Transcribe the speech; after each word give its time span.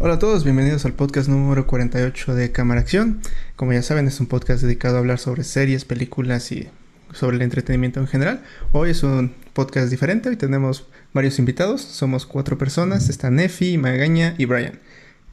Hola 0.00 0.14
a 0.14 0.18
todos, 0.18 0.44
bienvenidos 0.44 0.84
al 0.84 0.92
podcast 0.92 1.28
número 1.28 1.66
48 1.66 2.34
de 2.34 2.52
Cámara 2.52 2.80
Acción. 2.80 3.20
Como 3.56 3.72
ya 3.72 3.82
saben, 3.82 4.06
es 4.06 4.20
un 4.20 4.26
podcast 4.26 4.62
dedicado 4.62 4.96
a 4.96 4.98
hablar 5.00 5.18
sobre 5.18 5.42
series, 5.44 5.84
películas 5.84 6.52
y 6.52 6.68
sobre 7.12 7.36
el 7.36 7.42
entretenimiento 7.42 7.98
en 8.00 8.06
general. 8.06 8.44
Hoy 8.72 8.90
es 8.90 9.02
un 9.02 9.34
podcast 9.54 9.90
diferente, 9.90 10.28
hoy 10.28 10.36
tenemos 10.36 10.86
varios 11.12 11.38
invitados, 11.38 11.80
somos 11.82 12.26
cuatro 12.26 12.58
personas, 12.58 13.08
está 13.08 13.30
Nefi, 13.30 13.76
Magaña 13.78 14.34
y 14.38 14.44
Brian. 14.44 14.78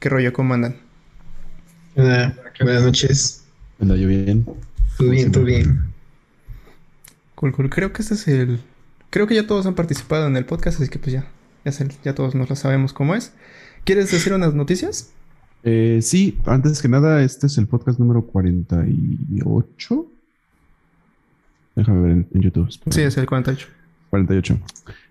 ¿Qué 0.00 0.08
rollo? 0.08 0.32
¿Cómo 0.32 0.54
andan? 0.54 0.76
buenas 1.94 2.82
noches. 2.82 3.44
¿Anda 3.80 3.94
yo 3.96 4.08
bien? 4.08 4.44
Todo 4.98 5.10
bien, 5.10 5.30
todo 5.30 5.44
bien. 5.44 5.84
Cool, 7.36 7.52
cool. 7.52 7.70
Creo 7.70 7.92
que 7.92 8.02
este 8.02 8.14
es 8.14 8.26
el... 8.28 8.60
Creo 9.10 9.26
que 9.26 9.34
ya 9.34 9.46
todos 9.46 9.66
han 9.66 9.74
participado 9.74 10.26
en 10.26 10.36
el 10.36 10.44
podcast, 10.44 10.80
así 10.80 10.90
que 10.90 10.98
pues 10.98 11.12
ya, 11.12 11.26
ya, 11.64 11.72
sé- 11.72 11.88
ya 12.02 12.14
todos 12.14 12.34
nos 12.34 12.50
lo 12.50 12.56
sabemos 12.56 12.92
cómo 12.92 13.14
es. 13.14 13.32
¿Quieres 13.86 14.10
decir 14.10 14.32
unas 14.32 14.52
noticias? 14.52 15.12
Eh, 15.62 16.00
sí, 16.02 16.36
antes 16.44 16.82
que 16.82 16.88
nada, 16.88 17.22
este 17.22 17.46
es 17.46 17.56
el 17.56 17.68
podcast 17.68 18.00
número 18.00 18.22
48. 18.22 20.06
Déjame 21.76 22.02
ver 22.02 22.10
en, 22.10 22.26
en 22.34 22.42
YouTube. 22.42 22.68
espera. 22.68 22.92
Sí, 22.92 23.02
es 23.02 23.16
el 23.16 23.26
48. 23.26 23.68
48. 24.10 24.58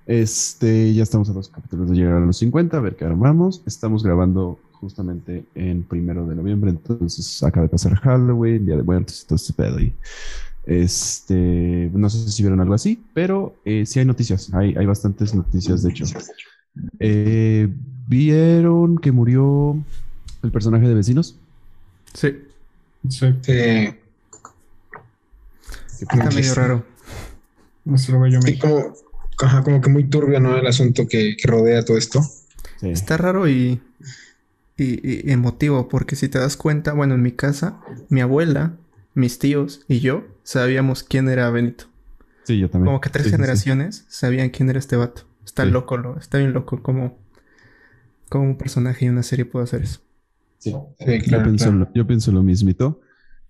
Este, 0.07 0.93
ya 0.93 1.03
estamos 1.03 1.29
a 1.29 1.31
dos 1.31 1.47
capítulos 1.47 1.89
de 1.89 1.95
llegar 1.95 2.15
a 2.15 2.19
los 2.19 2.35
50, 2.35 2.75
a 2.75 2.81
ver 2.81 2.97
qué 2.97 3.05
armamos. 3.05 3.63
Estamos 3.65 4.03
grabando 4.03 4.59
justamente 4.73 5.45
en 5.55 5.83
primero 5.83 6.27
de 6.27 6.35
noviembre, 6.35 6.71
entonces 6.71 7.41
acaba 7.43 7.67
de 7.67 7.69
pasar 7.69 7.95
Halloween, 7.95 8.65
Día 8.65 8.75
de 8.75 8.83
Muertos 8.83 9.21
y 9.23 9.25
todo 9.25 9.37
este 9.37 9.53
pedo. 9.53 9.79
Y, 9.79 9.93
este, 10.65 11.91
no 11.93 12.09
sé 12.09 12.29
si 12.29 12.43
vieron 12.43 12.59
algo 12.59 12.73
así, 12.73 13.01
pero 13.13 13.55
eh, 13.63 13.85
sí 13.85 13.99
hay 13.99 14.05
noticias, 14.05 14.53
hay, 14.53 14.75
hay 14.75 14.85
bastantes 14.85 15.33
noticias, 15.33 15.81
de 15.81 15.91
hecho. 15.91 16.03
Eh, 16.99 17.69
¿Vieron 18.07 18.97
que 18.97 19.11
murió 19.11 19.77
el 20.43 20.51
personaje 20.51 20.87
de 20.87 20.93
Vecinos? 20.93 21.35
Sí, 22.13 22.37
Sí, 23.09 23.25
Eh, 23.47 23.99
Que 25.97 26.03
está 26.03 26.29
Sí, 26.31 26.37
medio 26.37 26.53
sí. 26.53 26.59
raro. 26.59 26.85
nuestro 27.85 28.19
bello 28.19 28.41
sí, 28.41 28.57
como, 28.57 28.93
ajá, 29.41 29.63
como 29.63 29.79
que 29.81 29.89
muy 29.89 30.03
turbio, 30.05 30.39
¿no? 30.39 30.57
El 30.57 30.65
asunto 30.67 31.07
que, 31.07 31.35
que 31.37 31.47
rodea 31.47 31.83
todo 31.85 31.97
esto. 31.97 32.21
sí. 32.79 32.89
Está 32.89 33.17
raro 33.17 33.47
y, 33.47 33.79
y- 34.77 35.29
y 35.29 35.31
emotivo, 35.31 35.87
porque 35.87 36.15
si 36.15 36.27
te 36.29 36.39
das 36.39 36.57
cuenta, 36.57 36.93
bueno, 36.93 37.13
en 37.15 37.21
mi 37.21 37.31
casa, 37.31 37.79
mi 38.09 38.21
abuela, 38.21 38.73
mis 39.13 39.37
tíos 39.39 39.85
y 39.87 39.99
yo 39.99 40.23
sabíamos 40.43 41.03
quién 41.03 41.29
era 41.29 41.49
Benito. 41.51 41.85
Sí, 42.43 42.59
yo 42.59 42.69
también. 42.69 42.87
Como 42.87 43.01
que 43.01 43.09
tres 43.09 43.25
Sí, 43.25 43.29
sí, 43.29 43.35
sí. 43.35 43.41
generaciones 43.41 44.05
sabían 44.09 44.49
quién 44.49 44.69
era 44.69 44.79
este 44.79 44.95
vato. 44.95 45.23
Está 45.45 45.63
Sí. 45.63 45.69
loco, 45.71 45.97
lo, 45.97 46.17
está 46.17 46.39
bien 46.39 46.53
loco 46.53 46.81
como, 46.81 47.17
como 48.29 48.45
un 48.45 48.57
personaje 48.57 49.05
y 49.05 49.09
una 49.09 49.23
serie 49.23 49.45
puede 49.45 49.63
hacer 49.63 49.83
eso. 49.83 50.01
Sí, 50.57 50.71
Sí. 50.71 50.71
yo, 50.71 51.23
claro. 51.23 51.43
pienso, 51.43 51.65
claro. 51.65 51.79
Lo, 51.79 51.93
yo 51.93 52.07
pienso 52.07 52.31
lo 52.31 52.43
mismito. 52.43 53.01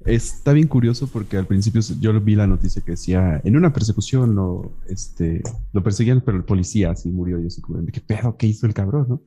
Está 0.05 0.53
bien 0.53 0.67
curioso 0.67 1.07
porque 1.07 1.37
al 1.37 1.47
principio 1.47 1.81
yo 1.99 2.19
vi 2.21 2.35
la 2.35 2.45
noticia 2.45 2.81
que 2.81 2.91
decía 2.91 3.41
en 3.43 3.55
una 3.55 3.73
persecución 3.73 4.35
lo, 4.35 4.73
este, 4.87 5.41
lo 5.73 5.81
perseguían, 5.81 6.21
pero 6.21 6.37
el 6.37 6.43
policía 6.43 6.91
así 6.91 7.09
murió. 7.09 7.39
Y 7.39 7.43
yo 7.43 7.47
así 7.47 7.61
como, 7.61 7.81
¿de 7.81 7.91
qué 7.91 8.01
pedo? 8.01 8.35
¿Qué 8.37 8.47
hizo 8.47 8.67
el 8.67 8.73
cabrón? 8.73 9.05
¿no? 9.09 9.21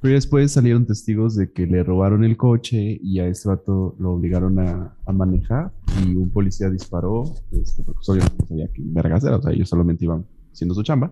Pero 0.00 0.14
después 0.14 0.52
salieron 0.52 0.86
testigos 0.86 1.34
de 1.34 1.50
que 1.50 1.66
le 1.66 1.82
robaron 1.82 2.24
el 2.24 2.36
coche 2.36 2.98
y 3.02 3.18
a 3.20 3.26
este 3.26 3.48
vato 3.48 3.96
lo 3.98 4.12
obligaron 4.12 4.58
a, 4.58 4.94
a 5.04 5.12
manejar 5.12 5.72
y 6.04 6.14
un 6.14 6.30
policía 6.30 6.68
disparó, 6.70 7.24
este, 7.52 7.82
porque 7.82 7.98
pues, 7.98 8.08
obviamente 8.10 8.36
no 8.38 8.48
sabía 8.48 8.68
que 8.68 8.82
vergas 8.84 9.24
era, 9.24 9.36
o 9.36 9.42
sea, 9.42 9.52
ellos 9.52 9.68
solamente 9.68 10.04
iban 10.04 10.26
haciendo 10.52 10.74
su 10.74 10.82
chamba 10.82 11.10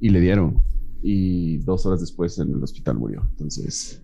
y 0.00 0.10
le 0.10 0.20
dieron. 0.20 0.60
Y 1.06 1.58
dos 1.58 1.84
horas 1.84 2.00
después 2.00 2.38
en 2.38 2.50
el 2.50 2.62
hospital 2.62 2.96
murió. 2.96 3.26
Entonces, 3.32 4.02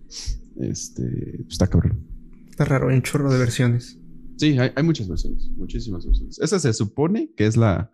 este, 0.57 1.03
pues, 1.37 1.53
está 1.53 1.65
cabrón. 1.65 2.05
Está 2.47 2.65
raro, 2.65 2.89
hay 2.89 2.97
un 2.97 3.01
chorro 3.01 3.33
de 3.33 3.39
versiones. 3.39 3.97
Sí, 4.37 4.55
hay, 4.59 4.71
hay 4.75 4.83
muchas 4.83 5.07
versiones, 5.07 5.49
muchísimas 5.57 6.05
versiones. 6.05 6.37
Esa 6.37 6.59
se 6.59 6.71
supone 6.73 7.31
que 7.35 7.47
es 7.47 7.57
la 7.57 7.91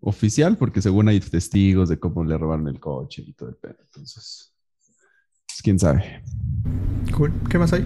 oficial 0.00 0.56
porque 0.56 0.80
según 0.80 1.08
hay 1.08 1.20
testigos 1.20 1.90
de 1.90 1.98
cómo 1.98 2.24
le 2.24 2.38
robaron 2.38 2.66
el 2.68 2.80
coche 2.80 3.22
y 3.26 3.34
todo 3.34 3.50
el 3.50 3.56
pedo. 3.56 3.76
Entonces, 3.82 4.54
pues, 5.46 5.60
quién 5.62 5.78
sabe. 5.78 6.22
Cool. 7.14 7.32
¿Qué 7.50 7.58
más 7.58 7.74
hay? 7.74 7.84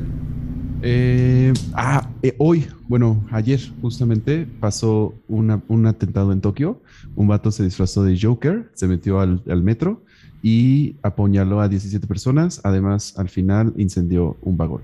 Eh, 0.87 1.53
ah, 1.73 2.11
eh, 2.23 2.35
hoy, 2.39 2.67
bueno, 2.89 3.25
ayer 3.31 3.59
justamente 3.81 4.47
pasó 4.61 5.15
una- 5.29 5.63
un 5.69 5.87
atentado 5.87 6.31
en 6.33 6.41
Tokio. 6.41 6.81
Un 7.17 7.27
vato 7.29 7.51
se 7.51 7.65
disfrazó 7.65 8.05
de 8.05 8.19
Joker, 8.21 8.71
se 8.75 8.87
metió 8.87 9.21
al, 9.21 9.43
al 9.49 9.63
metro 9.63 10.03
y 10.43 10.97
apuñaló 11.03 11.61
a 11.61 11.69
17 11.69 12.07
personas. 12.07 12.61
Además, 12.65 13.15
al 13.17 13.29
final 13.31 13.73
incendió 13.79 14.37
un 14.43 14.57
vagón. 14.59 14.83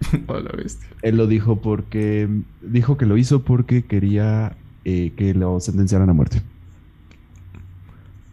Hola, 0.26 0.50
bestia. 0.56 0.86
Él 1.02 1.16
lo 1.16 1.26
dijo 1.26 1.60
porque 1.60 2.28
dijo 2.60 2.96
que 2.98 3.06
lo 3.06 3.16
hizo 3.16 3.42
porque 3.42 3.84
quería 3.84 4.56
eh, 4.84 5.12
que 5.16 5.32
lo 5.34 5.58
sentenciaran 5.60 6.10
a 6.10 6.12
muerte. 6.12 6.42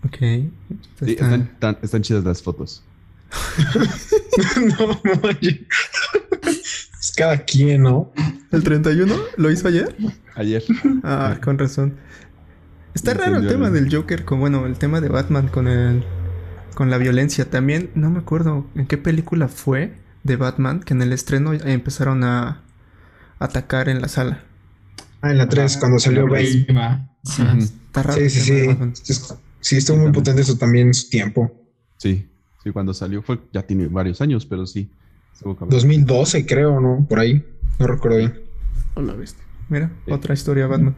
Ok. 0.06 0.17
Sí, 1.03 1.17
están, 1.17 2.01
chidas 2.01 2.23
las 2.23 2.41
fotos. 2.41 2.84
no, 4.57 4.88
no, 5.03 5.22
oye. 5.23 5.66
Cada 7.17 7.39
quien, 7.44 7.81
¿no? 7.81 8.11
¿El 8.51 8.63
31? 8.63 9.13
¿Lo 9.38 9.51
hizo 9.51 9.67
ayer? 9.67 9.95
Ayer. 10.35 10.63
Ah, 11.03 11.38
con 11.44 11.57
razón. 11.57 11.95
Está 12.94 13.13
raro 13.13 13.38
el 13.38 13.47
tema 13.47 13.67
el- 13.67 13.73
del 13.73 13.94
Joker 13.94 14.23
con, 14.23 14.39
bueno, 14.39 14.66
el 14.66 14.78
tema 14.78 15.01
de 15.01 15.09
Batman 15.09 15.47
con 15.47 15.67
el 15.67 16.03
con 16.75 16.91
la 16.91 17.00
violencia. 17.00 17.50
También 17.50 17.89
no 17.95 18.11
me 18.11 18.19
acuerdo 18.19 18.67
en 18.75 18.85
qué 18.85 18.97
película 18.97 19.47
fue 19.47 19.94
de 20.23 20.35
Batman 20.35 20.79
que 20.81 20.94
en 20.94 21.01
el 21.01 21.11
estreno 21.11 21.53
empezaron 21.53 22.23
a 22.23 22.61
atacar 23.39 23.89
en 23.89 23.99
la 24.01 24.07
sala. 24.07 24.44
Ah, 25.22 25.31
en 25.31 25.39
la 25.39 25.49
3, 25.49 25.78
cuando 25.78 25.97
salió 25.97 26.28
Bane. 26.28 26.45
Sí, 27.23 27.44
está 27.59 28.03
raro. 28.03 28.19
Sí, 28.19 28.29
sí, 28.29 28.41
sí. 29.03 29.13
Sí, 29.59 29.78
estuvo 29.78 29.97
muy 29.97 30.11
potente 30.11 30.41
eso 30.41 30.55
también 30.57 30.88
en 30.88 30.94
su 30.94 31.09
tiempo. 31.09 31.51
Sí, 31.97 32.28
sí, 32.63 32.69
cuando 32.72 32.94
salió 32.94 33.23
fue, 33.23 33.39
ya 33.51 33.63
tiene 33.63 33.88
varios 33.88 34.22
años, 34.22 34.45
pero 34.45 34.67
sí. 34.67 34.91
Estuvo 35.38 35.56
cabrón. 35.56 35.70
2012, 35.70 36.46
creo, 36.46 36.81
¿no? 36.81 37.06
Por 37.08 37.20
ahí. 37.20 37.46
No 37.80 37.88
recuerdo 37.88 38.18
bien. 38.18 38.34
Hola, 38.96 39.14
bestia. 39.14 39.44
Mira, 39.70 39.92
Sí. 40.06 40.12
otra 40.12 40.34
historia 40.34 40.66
Batman. 40.68 40.96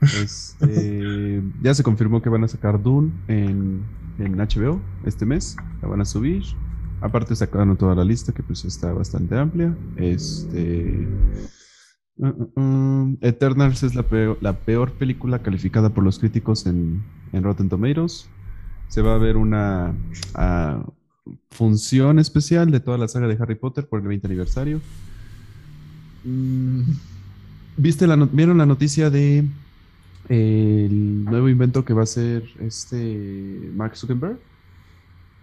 Este, 0.00 1.42
ya 1.62 1.74
se 1.74 1.82
confirmó 1.82 2.20
que 2.22 2.28
van 2.28 2.44
a 2.44 2.48
sacar 2.48 2.80
Dune 2.82 3.10
en, 3.28 3.82
en 4.18 4.36
HBO 4.36 4.80
este 5.04 5.24
mes. 5.26 5.56
La 5.82 5.88
van 5.88 6.00
a 6.00 6.04
subir. 6.04 6.42
Aparte 7.00 7.34
sacaron 7.34 7.76
toda 7.76 7.94
la 7.94 8.04
lista 8.04 8.32
que 8.32 8.42
pues 8.42 8.64
está 8.64 8.92
bastante 8.92 9.36
amplia. 9.36 9.76
Este... 9.96 11.08
uh, 12.18 12.26
uh, 12.28 12.60
uh, 12.60 13.18
Eternals 13.20 13.82
es 13.82 13.94
la 13.94 14.02
peor, 14.04 14.38
la 14.40 14.52
peor 14.60 14.92
película 14.92 15.42
calificada 15.42 15.88
por 15.90 16.04
los 16.04 16.18
críticos 16.18 16.66
en, 16.66 17.02
en 17.32 17.42
Rotten 17.42 17.68
Tomatoes. 17.68 18.28
Se 18.88 19.02
va 19.02 19.14
a 19.14 19.18
ver 19.18 19.36
una 19.36 19.94
función 21.50 22.18
especial 22.18 22.70
de 22.70 22.80
toda 22.80 22.98
la 22.98 23.08
saga 23.08 23.28
de 23.28 23.36
Harry 23.40 23.54
Potter 23.54 23.86
por 23.86 24.00
el 24.00 24.08
20 24.08 24.26
aniversario. 24.26 24.80
Mm, 26.24 26.82
¿Viste 27.76 28.06
la 28.06 28.16
no- 28.16 28.26
¿Vieron 28.28 28.58
la 28.58 28.66
noticia 28.66 29.10
de 29.10 29.44
el 30.28 31.24
nuevo 31.24 31.48
invento 31.48 31.84
que 31.84 31.92
va 31.92 32.02
a 32.02 32.06
ser 32.06 32.44
este 32.60 33.70
Mark 33.74 33.96
Zuckerberg? 33.96 34.38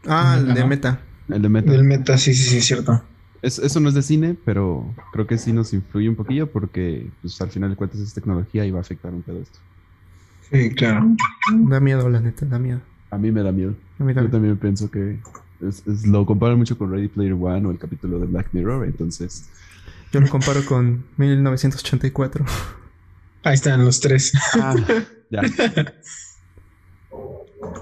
Ah, 0.07 0.37
el 0.39 0.53
de. 0.53 0.65
Meta. 0.65 0.99
El 1.29 1.41
de 1.41 1.49
Meta. 1.49 1.71
Del 1.71 1.83
meta, 1.83 2.17
sí, 2.17 2.33
sí, 2.33 2.43
sí, 2.49 2.61
cierto. 2.61 3.01
Es- 3.41 3.59
eso 3.59 3.79
no 3.79 3.89
es 3.89 3.95
de 3.95 4.01
cine, 4.01 4.35
pero 4.45 4.85
creo 5.13 5.27
que 5.27 5.37
sí 5.37 5.51
nos 5.53 5.73
influye 5.73 6.09
un 6.09 6.15
poquillo 6.15 6.51
porque 6.51 7.09
pues, 7.21 7.39
al 7.41 7.49
final 7.49 7.69
de 7.71 7.75
cuentas 7.75 7.99
es 7.99 8.13
tecnología 8.13 8.65
y 8.65 8.71
va 8.71 8.79
a 8.79 8.81
afectar 8.81 9.13
un 9.13 9.21
pedo 9.21 9.39
esto. 9.39 9.59
Sí, 10.51 10.69
claro. 10.71 11.15
Da 11.67 11.79
miedo, 11.79 12.09
la 12.09 12.19
neta, 12.19 12.45
da 12.45 12.59
miedo. 12.59 12.81
A 13.09 13.17
mí 13.17 13.31
me 13.31 13.41
da 13.43 13.51
miedo. 13.51 13.75
A 13.99 14.03
mí 14.03 14.13
Yo 14.13 14.29
también 14.29 14.57
pienso 14.57 14.89
que 14.89 15.19
es- 15.61 15.85
es- 15.87 16.05
lo 16.07 16.25
comparan 16.25 16.57
mucho 16.57 16.77
con 16.77 16.91
Ready 16.91 17.07
Player 17.07 17.33
One 17.33 17.67
o 17.67 17.71
el 17.71 17.77
capítulo 17.79 18.19
de 18.19 18.25
Black 18.27 18.49
Mirror, 18.53 18.85
entonces 18.85 19.49
Yo 20.11 20.19
lo 20.19 20.27
comparo 20.29 20.63
con 20.65 21.05
1984. 21.17 22.45
Ahí 23.43 23.53
están 23.55 23.83
los 23.85 23.99
tres. 23.99 24.33
ah, 24.61 24.75
ya. 25.29 25.41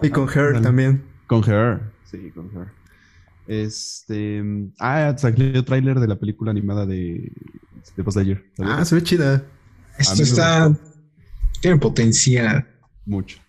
Y 0.01 0.09
con 0.09 0.27
Her 0.29 0.61
también. 0.61 1.03
Con 1.27 1.43
Her. 1.49 1.81
Sí, 2.09 2.31
con 2.31 2.49
Her. 2.55 2.67
Este. 3.47 4.43
Ah, 4.79 5.15
salió 5.17 5.63
tráiler 5.65 5.99
de 5.99 6.07
la 6.07 6.15
película 6.17 6.51
animada 6.51 6.85
de, 6.85 7.31
de 7.95 8.03
Lightyear. 8.03 8.43
¿Salió? 8.55 8.73
Ah, 8.73 8.85
se 8.85 8.95
ve 8.95 9.03
chida. 9.03 9.35
A 9.97 10.01
Esto 10.01 10.23
está. 10.23 10.75
Tiene 11.61 11.77
potencial. 11.77 12.67
Mucho. 13.05 13.39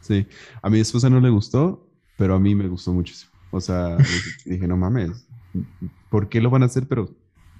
Sí. 0.00 0.26
A 0.62 0.70
mi 0.70 0.80
esposa 0.80 1.08
no 1.10 1.20
le 1.20 1.28
gustó, 1.30 1.86
pero 2.16 2.34
a 2.34 2.40
mí 2.40 2.54
me 2.54 2.66
gustó 2.68 2.92
muchísimo. 2.92 3.29
O 3.50 3.60
sea, 3.60 3.96
dije, 4.44 4.66
no 4.66 4.76
mames. 4.76 5.26
¿Por 6.08 6.28
qué 6.28 6.40
lo 6.40 6.50
van 6.50 6.62
a 6.62 6.66
hacer? 6.66 6.86
Pero 6.86 7.10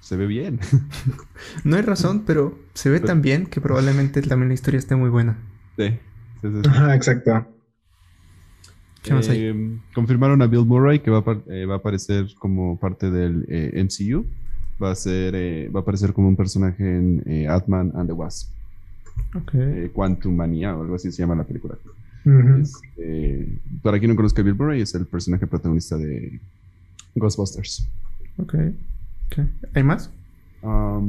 se 0.01 0.17
ve 0.17 0.27
bien. 0.27 0.61
No 1.65 1.77
hay 1.77 1.83
razón, 1.83 2.25
pero 2.27 2.59
se 2.75 2.91
ve 2.91 3.01
tan 3.01 3.23
bien 3.23 3.47
que 3.47 3.61
probablemente 3.61 4.23
también 4.23 4.49
la 4.49 4.55
historia 4.55 4.79
esté 4.79 4.95
muy 4.95 5.09
buena. 5.09 5.39
Sí. 5.77 5.89
sí, 5.89 6.49
sí, 6.49 6.61
sí. 6.63 6.69
Ajá, 6.69 6.95
exacto. 6.95 7.47
¿Qué 9.03 9.15
más 9.15 9.29
hay? 9.29 9.45
Eh, 9.45 9.79
confirmaron 9.95 10.43
a 10.43 10.47
Bill 10.47 10.67
Murray 10.67 11.01
que 11.01 11.11
va 11.11 11.19
a, 11.19 11.53
eh, 11.53 11.65
va 11.65 11.75
a 11.75 11.79
aparecer 11.79 12.27
como 12.39 12.79
parte 12.79 13.11
del 13.11 13.47
eh, 13.49 13.83
MCU. 13.83 14.27
Va 14.83 14.91
a 14.91 14.95
ser, 14.95 15.35
eh, 15.35 15.69
va 15.75 15.81
a 15.81 15.83
aparecer 15.83 16.13
como 16.13 16.29
un 16.29 16.37
personaje 16.37 16.85
en 16.85 17.23
eh, 17.27 17.49
Ant-Man 17.49 17.93
and 17.95 18.09
the 18.09 18.13
Wasp. 18.13 18.51
Ok. 19.35 19.55
Eh, 19.55 19.91
Quantum 19.93 20.35
Manía 20.35 20.77
o 20.77 20.83
algo 20.83 20.95
así 20.95 21.11
se 21.13 21.23
llama 21.23 21.35
la 21.35 21.45
película. 21.45 21.77
Este, 22.25 23.61
para 23.83 23.99
quien 23.99 24.11
no 24.11 24.17
conozca 24.17 24.43
a 24.43 24.45
Bill 24.45 24.55
Murray, 24.55 24.83
es 24.83 24.95
el 24.95 25.07
personaje 25.07 25.47
protagonista 25.47 25.97
de 25.97 26.41
Ghostbusters. 27.15 27.89
Ok. 28.37 28.55
ok. 29.27 29.45
¿Hay 29.75 29.83
más? 29.83 30.11
Um, 30.63 31.09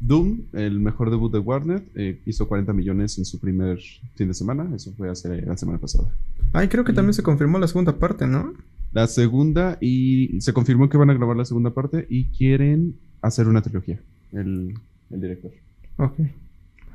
Doom, 0.00 0.42
el 0.52 0.78
mejor 0.78 1.10
debut 1.10 1.32
de 1.32 1.38
Warner, 1.38 1.82
eh, 1.94 2.20
hizo 2.24 2.46
40 2.46 2.72
millones 2.72 3.18
en 3.18 3.24
su 3.24 3.38
primer 3.38 3.78
fin 4.14 4.28
de 4.28 4.34
semana. 4.34 4.68
Eso 4.74 4.92
fue 4.92 5.10
hace 5.10 5.42
la 5.42 5.56
semana 5.56 5.78
pasada. 5.78 6.08
Ay, 6.52 6.68
creo 6.68 6.84
que 6.84 6.92
también 6.92 7.14
se 7.14 7.22
confirmó 7.22 7.58
la 7.58 7.68
segunda 7.68 7.98
parte, 7.98 8.26
¿no? 8.26 8.54
La 8.92 9.06
segunda, 9.06 9.76
y 9.80 10.40
se 10.40 10.52
confirmó 10.52 10.88
que 10.88 10.96
van 10.96 11.10
a 11.10 11.14
grabar 11.14 11.36
la 11.36 11.44
segunda 11.44 11.70
parte 11.70 12.06
y 12.08 12.26
quieren 12.26 12.96
hacer 13.20 13.48
una 13.48 13.60
trilogía. 13.60 14.00
El, 14.32 14.74
el 15.10 15.20
director. 15.20 15.50
Ok. 15.96 16.20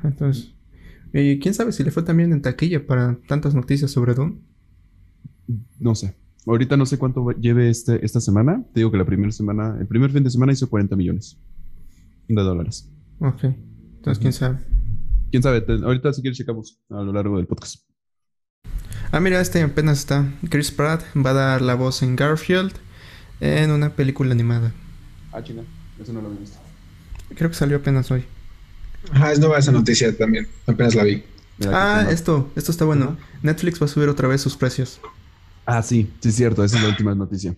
Entonces. 0.03 0.53
¿Y 1.13 1.39
quién 1.39 1.53
sabe 1.53 1.71
si 1.71 1.83
le 1.83 1.91
fue 1.91 2.03
también 2.03 2.33
en 2.33 2.41
taquilla 2.41 2.85
para 2.85 3.19
tantas 3.27 3.53
noticias 3.53 3.91
sobre 3.91 4.13
Doom? 4.15 4.39
No 5.79 5.93
sé. 5.95 6.15
Ahorita 6.47 6.75
no 6.75 6.85
sé 6.85 6.97
cuánto 6.97 7.29
lleve 7.31 7.69
este, 7.69 8.03
esta 8.05 8.19
semana. 8.19 8.63
Te 8.73 8.79
digo 8.79 8.91
que 8.91 8.97
la 8.97 9.05
primera 9.05 9.31
semana, 9.31 9.77
el 9.79 9.87
primer 9.87 10.11
fin 10.11 10.23
de 10.23 10.29
semana 10.29 10.51
hizo 10.51 10.69
40 10.69 10.95
millones 10.95 11.37
de 12.27 12.41
dólares. 12.41 12.89
Ok. 13.19 13.43
Entonces, 13.43 14.19
quién 14.19 14.33
sabe. 14.33 14.57
Quién 15.31 15.43
sabe, 15.43 15.61
Te- 15.61 15.73
ahorita 15.83 16.11
si 16.13 16.21
quieres 16.21 16.37
checamos 16.37 16.81
a 16.89 17.01
lo 17.01 17.13
largo 17.13 17.37
del 17.37 17.47
podcast. 17.47 17.83
Ah, 19.11 19.19
mira, 19.19 19.39
este 19.39 19.61
apenas 19.61 19.99
está. 19.99 20.33
Chris 20.49 20.71
Pratt 20.71 21.03
va 21.15 21.29
a 21.29 21.33
dar 21.33 21.61
la 21.61 21.75
voz 21.75 22.01
en 22.03 22.15
Garfield 22.15 22.73
en 23.39 23.71
una 23.71 23.95
película 23.95 24.31
animada. 24.31 24.73
Ah, 25.31 25.43
China, 25.43 25.63
eso 26.01 26.11
no 26.11 26.21
lo 26.21 26.27
había 26.27 26.39
visto. 26.39 26.57
Creo 27.35 27.49
que 27.49 27.55
salió 27.55 27.77
apenas 27.77 28.09
hoy. 28.11 28.23
Ajá, 29.11 29.31
es 29.31 29.39
nueva 29.39 29.57
esa 29.59 29.71
noticia 29.71 30.15
también. 30.17 30.47
Apenas 30.65 30.95
la 30.95 31.03
vi. 31.03 31.23
Ah, 31.67 32.07
esto, 32.09 32.51
esto 32.55 32.71
está 32.71 32.85
bueno. 32.85 33.17
Netflix 33.41 33.81
va 33.81 33.85
a 33.85 33.89
subir 33.89 34.09
otra 34.09 34.27
vez 34.27 34.41
sus 34.41 34.55
precios. 34.57 34.99
Ah, 35.65 35.81
sí, 35.83 36.11
sí 36.19 36.29
es 36.29 36.35
cierto, 36.35 36.63
esa 36.63 36.77
es 36.77 36.83
la 36.83 36.89
última 36.89 37.13
noticia. 37.15 37.55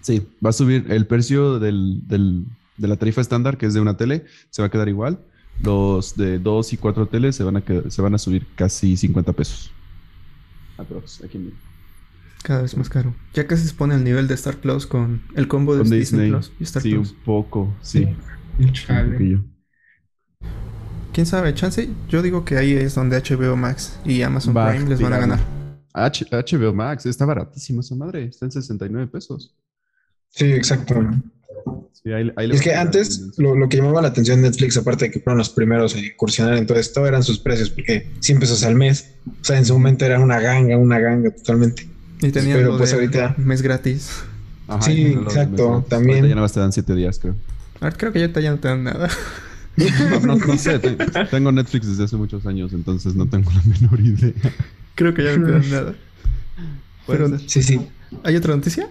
Sí, 0.00 0.26
va 0.44 0.50
a 0.50 0.52
subir 0.52 0.86
el 0.90 1.06
precio 1.06 1.58
del, 1.58 2.02
del- 2.08 2.44
de 2.78 2.88
la 2.88 2.96
tarifa 2.96 3.20
estándar, 3.20 3.58
que 3.58 3.66
es 3.66 3.74
de 3.74 3.80
una 3.80 3.96
tele, 3.96 4.24
se 4.50 4.60
va 4.62 4.66
a 4.66 4.70
quedar 4.70 4.88
igual. 4.88 5.20
Los 5.62 6.16
de 6.16 6.38
dos 6.38 6.72
y 6.72 6.76
cuatro 6.78 7.06
teles 7.06 7.36
se 7.36 7.44
van 7.44 7.56
a, 7.56 7.60
quedar- 7.64 7.90
se 7.90 8.02
van 8.02 8.14
a 8.14 8.18
subir 8.18 8.46
casi 8.56 8.96
50 8.96 9.32
pesos. 9.34 9.70
Aprox, 10.78 11.22
aquí 11.22 11.36
en- 11.38 11.54
Cada 12.42 12.62
vez 12.62 12.76
más 12.76 12.88
caro. 12.88 13.14
Ya 13.34 13.46
casi 13.46 13.68
se 13.68 13.74
pone 13.74 13.94
al 13.94 14.02
nivel 14.02 14.26
de 14.26 14.34
Star 14.34 14.56
Plus 14.56 14.86
con 14.86 15.22
el 15.36 15.46
combo 15.46 15.74
de 15.76 15.82
con 15.82 15.90
Disney, 15.90 16.22
Disney. 16.22 16.30
Plus 16.30 16.52
y 16.58 16.64
Star 16.64 16.82
Sí, 16.82 16.90
Plus. 16.90 17.10
un 17.12 17.16
poco, 17.24 17.72
sí. 17.82 18.08
Chale. 18.72 19.16
Un. 19.16 19.51
¿Quién 21.12 21.26
sabe? 21.26 21.52
Chance, 21.54 21.90
yo 22.08 22.22
digo 22.22 22.44
que 22.44 22.56
ahí 22.56 22.72
es 22.72 22.94
donde 22.94 23.16
HBO 23.20 23.54
Max 23.56 23.98
y 24.04 24.22
Amazon 24.22 24.56
Va 24.56 24.68
a 24.68 24.70
Prime 24.70 24.88
les 24.88 25.00
van 25.00 25.12
a 25.12 25.18
ganar. 25.18 25.38
H- 25.92 26.24
HBO 26.30 26.72
Max, 26.72 27.04
está 27.06 27.26
baratísimo 27.26 27.80
esa 27.82 27.94
madre, 27.94 28.24
está 28.24 28.46
en 28.46 28.52
69 28.52 29.08
pesos. 29.08 29.54
Sí, 30.30 30.46
exacto. 30.52 30.94
Sí, 31.92 32.10
ahí- 32.12 32.32
ahí 32.36 32.48
le 32.48 32.54
Es 32.54 32.62
que 32.62 32.74
a 32.74 32.80
antes 32.80 33.28
lo, 33.36 33.54
lo 33.54 33.68
que 33.68 33.76
llamaba 33.76 34.00
la 34.00 34.08
atención 34.08 34.40
de 34.40 34.48
Netflix, 34.48 34.76
aparte 34.78 35.04
de 35.04 35.10
que 35.10 35.20
fueron 35.20 35.36
los 35.38 35.50
primeros 35.50 35.94
en 35.94 36.06
incursionar 36.06 36.56
en 36.56 36.66
todo 36.66 36.78
esto, 36.78 37.06
eran 37.06 37.22
sus 37.22 37.38
precios, 37.38 37.68
porque 37.68 38.10
100 38.20 38.40
pesos 38.40 38.64
al 38.64 38.74
mes. 38.74 39.12
O 39.26 39.44
sea, 39.44 39.58
en 39.58 39.66
su 39.66 39.74
momento 39.74 40.06
era 40.06 40.18
una 40.18 40.40
ganga, 40.40 40.78
una 40.78 40.98
ganga 40.98 41.30
totalmente. 41.30 41.86
Y 42.22 42.30
tenían 42.30 42.56
Pero 42.58 42.72
lo 42.72 42.78
pues 42.78 42.90
de 42.90 42.96
ahorita- 42.96 43.34
mes 43.36 43.60
gratis. 43.60 44.10
Ajá, 44.66 44.80
Sí, 44.82 45.14
no 45.14 45.22
exacto, 45.24 45.70
no- 45.70 45.82
también. 45.82 46.20
ahorita 46.20 46.28
Ya 46.28 46.34
nada 46.36 46.44
más 46.46 46.52
te 46.52 46.60
dan 46.60 46.72
7 46.72 46.94
días, 46.94 47.18
creo. 47.18 47.36
Ahora 47.80 47.94
creo 47.96 48.12
que 48.12 48.20
ya, 48.20 48.40
ya 48.40 48.50
no 48.52 48.58
te 48.58 48.68
dan 48.68 48.82
nada. 48.84 49.10
No, 49.76 50.20
no- 50.20 50.36
no 50.36 50.58
sé, 50.58 50.78
te- 50.78 50.96
tengo 51.30 51.50
Netflix 51.52 51.86
desde 51.86 52.04
hace 52.04 52.16
muchos 52.16 52.44
años, 52.46 52.72
entonces 52.72 53.14
no 53.14 53.26
tengo 53.28 53.50
la 53.52 53.62
menor 53.80 54.00
idea. 54.00 54.32
creo 54.94 55.14
que 55.14 55.24
ya 55.24 55.36
no 55.36 55.46
te 55.46 55.52
dan 55.52 55.70
nada. 55.70 55.94
Pero-. 57.06 57.38
Sí, 57.38 57.62
sí. 57.62 57.80
¿Hay 58.24 58.36
otra 58.36 58.54
noticia? 58.54 58.88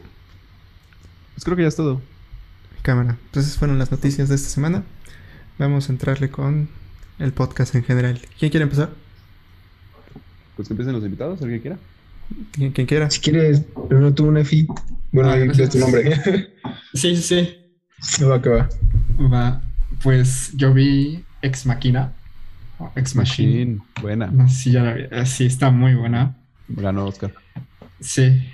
Pues 1.35 1.43
creo 1.45 1.55
que 1.55 1.61
ya 1.63 1.67
es 1.69 1.75
todo. 1.75 2.01
Cámara. 2.81 3.17
Entonces 3.25 3.57
fueron 3.57 3.77
las 3.77 3.91
noticias 3.91 4.27
de 4.29 4.35
esta 4.35 4.49
semana. 4.49 4.83
Vamos 5.59 5.87
a 5.89 5.91
entrarle 5.91 6.29
con 6.31 6.69
el 7.19 7.31
podcast 7.31 7.75
en 7.75 7.83
general. 7.83 8.19
¿Quién 8.39 8.49
quiere 8.49 8.63
empezar? 8.63 8.89
Pues 10.55 10.67
que 10.67 10.73
empiecen 10.73 10.93
los 10.95 11.03
invitados, 11.03 11.41
alguien 11.41 11.61
quiera. 11.61 11.77
Quien, 12.51 12.71
quien 12.71 12.87
quiera. 12.87 13.09
Si 13.11 13.19
quieres, 13.19 13.61
primero 13.87 14.13
tú, 14.13 14.31
Nefi. 14.31 14.67
Bueno, 15.11 15.29
Ah, 15.29 15.35
gracias. 15.37 15.67
es 15.67 15.69
tu 15.73 15.79
nombre. 15.79 16.49
Sí, 16.93 17.15
sí, 17.15 17.21
sí. 17.21 17.57
No 18.21 18.29
va 18.29 18.41
que 18.41 18.49
va. 18.49 18.69
Va. 19.31 19.61
Pues 20.03 20.51
yo 20.55 20.73
vi 20.73 21.23
Ex 21.41 21.65
Machina. 21.65 22.11
Ex 22.95 23.15
Machine. 23.15 23.75
Machine, 23.75 23.81
buena. 24.01 24.31
Ya 24.65 24.81
la 24.83 24.93
vi. 24.93 25.03
Ah, 25.11 25.25
Sí, 25.25 25.45
está 25.45 25.69
muy 25.69 25.93
buena. 25.95 26.35
Ganó 26.67 27.05
Oscar. 27.05 27.31
Sí. 27.99 28.49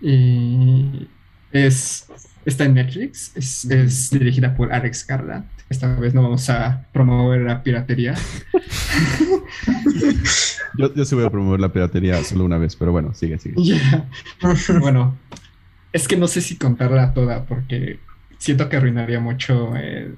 Y 0.00 1.08
es, 1.52 2.06
está 2.44 2.64
en 2.64 2.74
Netflix. 2.74 3.32
Es, 3.34 3.64
es 3.66 4.10
dirigida 4.10 4.54
por 4.54 4.72
Alex 4.72 5.06
Garland. 5.06 5.44
Esta 5.68 5.94
vez 5.96 6.14
no 6.14 6.22
vamos 6.22 6.48
a 6.48 6.86
promover 6.92 7.42
la 7.42 7.62
piratería. 7.62 8.14
Yo, 10.78 10.92
yo 10.94 11.04
sí 11.06 11.14
voy 11.14 11.24
a 11.24 11.30
promover 11.30 11.58
la 11.60 11.72
piratería 11.72 12.22
solo 12.22 12.44
una 12.44 12.58
vez, 12.58 12.76
pero 12.76 12.92
bueno, 12.92 13.14
sigue, 13.14 13.38
sigue. 13.38 13.54
Ya. 13.62 14.06
Bueno, 14.78 15.16
es 15.92 16.06
que 16.06 16.16
no 16.16 16.26
sé 16.28 16.40
si 16.42 16.56
contarla 16.56 17.14
toda 17.14 17.44
porque 17.46 17.98
siento 18.38 18.68
que 18.68 18.76
arruinaría 18.76 19.18
mucho. 19.20 19.74
el- 19.76 20.14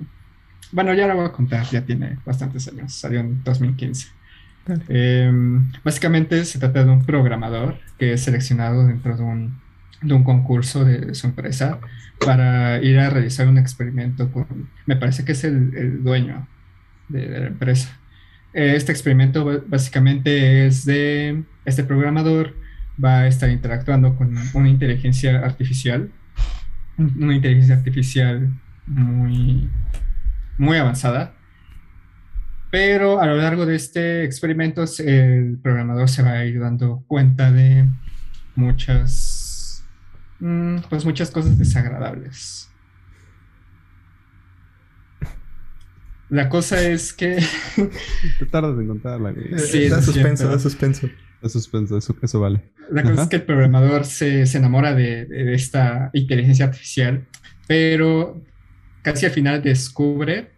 Bueno, 0.72 0.92
ya 0.94 1.06
la 1.06 1.14
voy 1.14 1.26
a 1.26 1.32
contar, 1.32 1.64
ya 1.70 1.82
tiene 1.84 2.18
bastantes 2.26 2.68
años, 2.68 2.92
salió 2.92 3.20
en 3.20 3.42
2015. 3.44 4.08
Dale. 4.66 4.84
Em, 4.88 5.72
básicamente 5.82 6.44
se 6.44 6.58
trata 6.58 6.84
de 6.84 6.90
un 6.90 7.04
programador 7.06 7.78
que 7.98 8.12
es 8.12 8.22
seleccionado 8.22 8.86
dentro 8.86 9.16
de 9.16 9.22
un, 9.22 9.58
de 10.02 10.12
un 10.14 10.24
concurso 10.24 10.84
de 10.84 11.14
su 11.14 11.26
empresa 11.26 11.78
para 12.24 12.82
ir 12.82 12.98
a 12.98 13.08
realizar 13.08 13.48
un 13.48 13.56
experimento 13.58 14.30
con, 14.30 14.46
me 14.84 14.96
parece 14.96 15.24
que 15.24 15.32
es 15.32 15.44
el, 15.44 15.74
el 15.74 16.04
dueño 16.04 16.46
de, 17.08 17.26
de 17.28 17.40
la 17.40 17.46
empresa. 17.46 17.96
Eh, 18.52 18.74
Este 18.76 18.92
experimento 18.92 19.62
básicamente 19.68 20.66
es 20.66 20.84
de 20.84 21.44
este 21.64 21.84
programador 21.84 22.54
va 23.02 23.20
a 23.20 23.26
estar 23.26 23.48
interactuando 23.48 24.16
con 24.16 24.34
una 24.54 24.68
inteligencia 24.68 25.38
artificial, 25.38 26.10
un- 26.98 27.22
una 27.22 27.34
inteligencia 27.34 27.74
artificial 27.76 28.50
muy, 28.86 29.68
muy 30.58 30.76
avanzada. 30.76 31.34
Pero 32.70 33.20
a 33.20 33.26
lo 33.26 33.36
largo 33.36 33.64
de 33.64 33.76
este 33.76 34.24
experimento, 34.24 34.84
el 34.98 35.58
programador 35.62 36.10
se 36.10 36.22
va 36.22 36.32
a 36.32 36.44
ir 36.44 36.60
dando 36.60 37.02
cuenta 37.06 37.50
de 37.50 37.88
muchas, 38.56 39.84
mm, 40.40 40.80
pues 40.90 41.04
muchas 41.06 41.30
cosas 41.30 41.56
desagradables. 41.56 42.70
La 46.28 46.50
cosa 46.50 46.82
es 46.82 47.14
que 47.14 47.42
Te 48.38 48.46
tardas 48.46 48.78
en 48.78 48.88
contarla. 48.88 49.34
Sí, 49.56 49.88
da 49.88 50.00
es 50.00 50.04
suspenso, 50.04 50.46
da 50.46 50.58
suspenso. 50.58 51.08
Es 51.40 51.52
suspenso, 51.52 51.96
eso, 51.96 52.14
eso 52.20 52.40
vale. 52.40 52.64
La 52.90 53.02
cosa 53.02 53.14
Ajá. 53.14 53.22
es 53.22 53.28
que 53.28 53.36
el 53.36 53.42
programador 53.44 54.04
se, 54.04 54.44
se 54.44 54.58
enamora 54.58 54.94
de, 54.94 55.24
de 55.24 55.54
esta 55.54 56.10
inteligencia 56.12 56.66
artificial, 56.66 57.26
pero 57.66 58.42
casi 59.12 59.26
al 59.26 59.32
final 59.32 59.62
descubre 59.62 60.50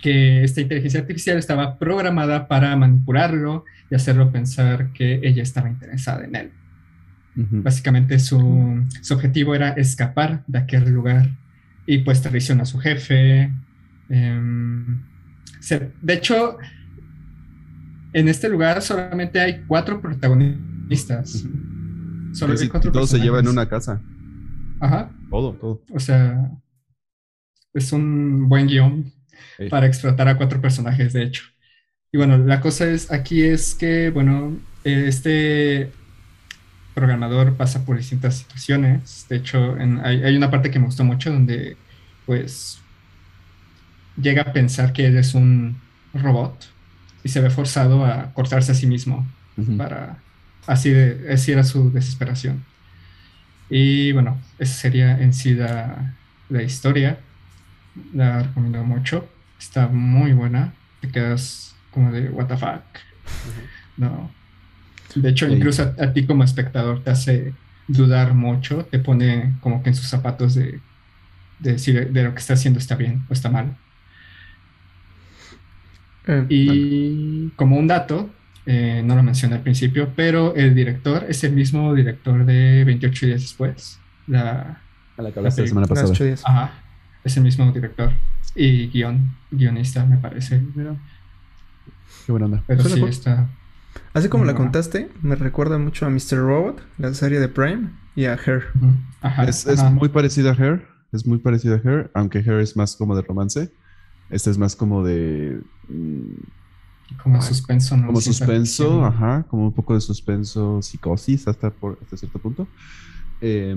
que 0.00 0.44
esta 0.44 0.60
inteligencia 0.60 1.00
artificial 1.00 1.38
estaba 1.38 1.78
programada 1.78 2.46
para 2.48 2.74
manipularlo 2.76 3.64
y 3.90 3.94
hacerlo 3.96 4.30
pensar 4.30 4.92
que 4.92 5.20
ella 5.22 5.42
estaba 5.42 5.68
interesada 5.68 6.24
en 6.24 6.36
él. 6.36 6.50
Ujú. 7.36 7.62
Básicamente 7.62 8.18
su, 8.18 8.84
su 9.02 9.14
objetivo 9.14 9.54
era 9.54 9.70
escapar 9.70 10.44
de 10.46 10.58
aquel 10.58 10.90
lugar 10.90 11.30
y 11.86 11.98
pues 11.98 12.20
traiciona 12.22 12.62
a 12.62 12.66
su 12.66 12.78
jefe. 12.78 13.50
em, 14.10 15.02
se- 15.60 15.90
de 16.00 16.14
hecho, 16.14 16.58
en 18.12 18.28
este 18.28 18.48
lugar 18.48 18.80
solamente 18.82 19.40
hay 19.40 19.62
cuatro 19.66 20.00
protagonistas. 20.00 21.44
Solo 22.32 22.52
Casi 22.54 22.64
hay 22.64 22.70
cuatro 22.70 22.92
todo 22.92 23.06
se 23.06 23.18
lleva 23.18 23.38
en 23.38 23.44
personajes. 23.44 23.52
una 23.52 23.68
casa. 23.68 24.00
Ajá. 24.80 25.10
Todo, 25.30 25.52
todo. 25.54 25.82
O 25.92 25.98
sea, 26.00 26.50
es 27.74 27.92
un 27.92 28.48
buen 28.48 28.66
guion 28.66 29.12
Sí. 29.56 29.68
para 29.68 29.86
explotar 29.86 30.28
a 30.28 30.36
cuatro 30.36 30.60
personajes, 30.60 31.12
de 31.12 31.24
hecho. 31.24 31.44
Y 32.12 32.18
bueno, 32.18 32.38
la 32.38 32.60
cosa 32.60 32.88
es 32.90 33.12
aquí 33.12 33.44
es 33.44 33.74
que, 33.74 34.10
bueno, 34.10 34.58
eh, 34.84 35.06
este 35.08 35.92
programador 36.94 37.56
pasa 37.56 37.84
por 37.84 37.96
distintas 37.96 38.38
situaciones. 38.38 39.26
De 39.28 39.36
hecho, 39.36 39.76
en- 39.78 40.00
hay, 40.04 40.22
hay 40.24 40.36
una 40.36 40.50
parte 40.50 40.70
que 40.70 40.78
me 40.78 40.86
gustó 40.86 41.04
mucho 41.04 41.30
donde, 41.32 41.76
pues, 42.24 42.88
llega 44.16 44.42
a 44.42 44.52
pensar 44.52 44.92
que 44.92 45.06
él 45.06 45.16
es 45.16 45.34
un 45.34 45.84
robot 46.12 46.64
y 47.22 47.28
se 47.28 47.40
ve 47.40 47.50
forzado 47.50 48.04
a 48.04 48.32
cortarse 48.34 48.72
a 48.72 48.74
sí 48.74 48.86
mismo 48.86 49.36
para, 49.76 50.24
así, 50.66 50.90
de, 50.90 51.32
así 51.32 51.52
era 51.52 51.64
su 51.64 51.92
desesperación. 51.92 52.66
Y 53.68 54.12
bueno, 54.12 54.46
esa 54.58 54.74
sería 54.74 55.18
en 55.20 55.32
sí 55.32 55.54
la, 55.54 56.18
la 56.48 56.62
historia. 56.62 57.27
La 58.14 58.42
recomiendo 58.42 58.82
mucho. 58.84 59.28
Está 59.58 59.88
muy 59.88 60.32
buena. 60.32 60.72
Te 61.00 61.08
quedas 61.10 61.74
como 61.90 62.12
de, 62.12 62.28
what 62.30 62.46
the 62.46 62.56
fuck. 62.56 62.82
No. 63.96 64.30
De 65.14 65.30
hecho, 65.30 65.46
Sí. 65.46 65.52
incluso 65.54 65.82
a, 65.98 66.04
a 66.04 66.12
ti 66.12 66.26
como 66.26 66.44
espectador 66.44 67.02
te 67.02 67.10
hace 67.10 67.54
dudar 67.88 68.34
mucho. 68.34 68.84
Te 68.90 68.98
pone 68.98 69.54
como 69.60 69.82
que 69.82 69.90
en 69.90 69.94
sus 69.94 70.06
zapatos 70.08 70.54
de, 70.54 70.80
de 71.58 71.72
decir 71.72 72.10
de 72.12 72.22
lo 72.22 72.32
que 72.34 72.40
está 72.40 72.54
haciendo 72.54 72.78
está 72.78 72.94
bien 72.96 73.24
o 73.28 73.32
está 73.32 73.48
mal. 73.50 73.76
Eh, 76.26 76.46
Y 76.48 77.48
como 77.56 77.76
un 77.76 77.86
dato, 77.86 78.30
eh, 78.66 79.02
no 79.04 79.16
lo 79.16 79.22
mencioné 79.22 79.56
al 79.56 79.62
principio, 79.62 80.12
pero 80.14 80.54
el 80.54 80.74
director 80.74 81.24
es 81.28 81.42
el 81.44 81.52
mismo 81.52 81.94
director 81.94 82.44
de 82.44 82.84
28 82.84 83.26
días 83.26 83.40
después. 83.40 83.98
La, 84.26 84.80
A 85.16 85.22
la 85.22 85.32
que 85.32 85.38
hablaste 85.38 85.62
la 85.62 85.68
semana 85.68 85.86
pasada. 85.86 86.08
ocho 86.10 86.24
días. 86.24 86.42
ajá, 86.44 86.72
es 87.28 87.36
el 87.36 87.44
mismo 87.44 87.70
director 87.72 88.10
y 88.54 88.88
guion, 88.88 89.30
guionista, 89.50 90.04
me 90.04 90.16
parece. 90.16 90.60
Mira. 90.74 90.96
Qué 92.26 92.32
buena 92.32 92.46
onda. 92.46 92.62
Pero 92.66 92.82
sí 92.84 93.02
está. 93.04 93.48
Así 94.12 94.28
como 94.28 94.44
la 94.44 94.52
Ajá. 94.52 94.58
contaste, 94.62 95.10
me 95.22 95.34
recuerda 95.34 95.78
mucho 95.78 96.06
a 96.06 96.10
Mr. 96.10 96.38
Robot, 96.38 96.82
la 96.98 97.14
serie 97.14 97.40
de 97.40 97.48
Prime, 97.48 97.90
y 98.14 98.24
a 98.26 98.34
Her. 98.34 98.64
Ajá, 99.20 99.44
Es, 99.44 99.66
es 99.66 99.80
ajá. 99.80 99.90
muy 99.90 100.08
parecido 100.08 100.50
a 100.50 100.54
Hair. 100.54 100.86
Es 101.12 101.26
muy 101.26 101.38
parecido 101.38 101.74
a 101.76 101.78
Hair, 101.78 102.10
aunque 102.14 102.38
Hair 102.40 102.60
es 102.60 102.76
más 102.76 102.96
como 102.96 103.16
de 103.16 103.22
romance. 103.22 103.70
Este 104.30 104.50
es 104.50 104.58
más 104.58 104.76
como 104.76 105.02
de. 105.04 105.60
mm, 105.88 106.22
como 107.22 107.40
suspenso, 107.40 107.96
¿no? 107.96 108.06
como 108.08 108.20
suspenso, 108.20 109.04
ajá, 109.06 109.44
como 109.48 109.64
un 109.68 109.72
poco 109.72 109.94
de 109.94 110.00
suspenso, 110.02 110.82
psicosis 110.82 111.48
hasta, 111.48 111.70
por, 111.70 111.98
hasta 112.02 112.16
cierto 112.18 112.38
punto. 112.38 112.68
Eh, 113.40 113.74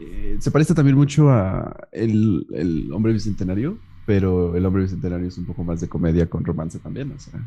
eh, 0.00 0.36
se 0.40 0.50
parece 0.50 0.74
también 0.74 0.96
mucho 0.96 1.30
a 1.30 1.88
el, 1.92 2.46
el 2.52 2.92
Hombre 2.92 3.12
Bicentenario, 3.12 3.78
pero 4.06 4.56
el 4.56 4.64
Hombre 4.66 4.82
Bicentenario 4.82 5.26
es 5.28 5.38
un 5.38 5.44
poco 5.46 5.64
más 5.64 5.80
de 5.80 5.88
comedia 5.88 6.28
con 6.28 6.44
romance 6.44 6.78
también, 6.78 7.12
o 7.12 7.18
sea. 7.18 7.40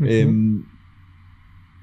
Em, 0.00 0.62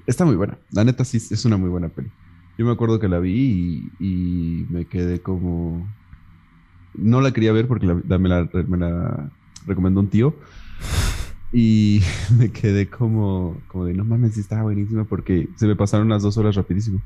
está 0.06 0.24
muy 0.24 0.36
buena, 0.36 0.58
la 0.72 0.84
neta 0.84 1.04
sí 1.04 1.18
es 1.18 1.44
una 1.44 1.56
muy 1.56 1.68
buena 1.70 1.88
peli. 1.88 2.10
Yo 2.56 2.64
me 2.66 2.72
acuerdo 2.72 2.98
que 2.98 3.08
la 3.08 3.20
vi 3.20 3.90
y, 4.00 4.04
y 4.04 4.66
me 4.70 4.86
quedé 4.86 5.20
como... 5.20 5.86
No 6.94 7.20
la 7.20 7.32
quería 7.32 7.52
ver 7.52 7.68
porque 7.68 7.86
la- 7.86 8.02
la- 8.08 8.18
me, 8.18 8.28
la, 8.28 8.48
me 8.66 8.76
la 8.78 9.30
recomendó 9.66 10.00
un 10.00 10.08
tío. 10.08 10.34
Y 11.52 12.00
me 12.38 12.50
quedé 12.50 12.88
como, 12.90 13.60
como 13.68 13.84
de, 13.84 13.94
no 13.94 14.04
mames, 14.04 14.34
sí 14.34 14.40
estaba 14.40 14.62
buenísima 14.64 15.04
porque 15.04 15.48
se 15.56 15.66
me 15.68 15.76
pasaron 15.76 16.08
las 16.08 16.22
dos 16.22 16.36
horas 16.36 16.56
rapidísimo. 16.56 17.00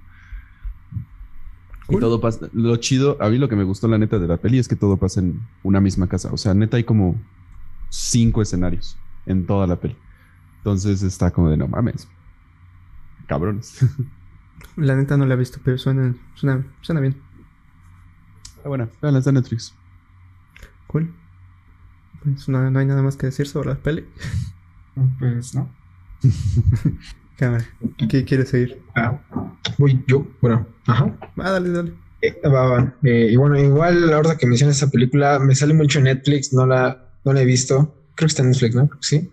Y 1.88 1.98
todo 1.98 2.20
pasa, 2.20 2.48
lo 2.52 2.76
chido, 2.76 3.16
a 3.20 3.28
mí 3.28 3.38
lo 3.38 3.48
que 3.48 3.56
me 3.56 3.64
gustó 3.64 3.88
la 3.88 3.98
neta 3.98 4.18
de 4.18 4.28
la 4.28 4.36
peli 4.36 4.58
es 4.58 4.68
que 4.68 4.76
todo 4.76 4.96
pasa 4.96 5.20
en 5.20 5.40
una 5.62 5.80
misma 5.80 6.06
casa. 6.06 6.32
O 6.32 6.36
sea, 6.36 6.54
neta 6.54 6.76
hay 6.76 6.84
como 6.84 7.20
cinco 7.88 8.40
escenarios 8.40 8.96
en 9.26 9.46
toda 9.46 9.66
la 9.66 9.76
peli. 9.76 9.96
Entonces 10.58 11.02
está 11.02 11.30
como 11.30 11.50
de, 11.50 11.56
no 11.56 11.68
mames. 11.68 12.08
Cabrones. 13.26 13.84
La 14.76 14.94
neta 14.94 15.16
no 15.16 15.26
la 15.26 15.34
he 15.34 15.36
visto, 15.36 15.58
pero 15.64 15.76
suena, 15.76 16.14
suena, 16.34 16.64
suena 16.82 17.00
bien. 17.00 17.20
Está 18.56 18.68
buena, 18.68 18.88
véanla, 19.02 19.18
está 19.18 19.32
Netflix. 19.32 19.74
Cool. 20.86 21.12
Pues 22.22 22.48
no, 22.48 22.70
no 22.70 22.78
hay 22.78 22.86
nada 22.86 23.02
más 23.02 23.16
que 23.16 23.26
decir 23.26 23.48
sobre 23.48 23.70
la 23.70 23.76
peli. 23.76 24.06
Pues 25.18 25.54
no. 25.54 25.68
Cámara. 27.42 27.68
¿Qué 28.08 28.24
quieres 28.24 28.50
seguir? 28.50 28.80
Ah, 28.94 29.20
voy 29.76 30.00
yo, 30.06 30.24
bueno, 30.40 30.64
ajá. 30.86 31.12
Ah, 31.38 31.50
dale, 31.50 31.70
dale. 31.70 31.92
Eh, 32.20 32.40
va, 32.44 32.68
va. 32.68 32.94
Eh, 33.02 33.30
y 33.32 33.36
bueno, 33.36 33.58
igual 33.58 34.12
ahora 34.12 34.38
que 34.38 34.46
mencionas 34.46 34.76
esa 34.76 34.92
película, 34.92 35.40
me 35.40 35.56
sale 35.56 35.74
mucho 35.74 35.98
en 35.98 36.04
Netflix, 36.04 36.52
no 36.52 36.66
la, 36.66 37.04
no 37.24 37.32
la 37.32 37.42
he 37.42 37.44
visto. 37.44 37.92
Creo 38.14 38.26
que 38.28 38.30
está 38.30 38.42
en 38.42 38.50
Netflix, 38.50 38.76
¿no? 38.76 38.88
Sí. 39.00 39.28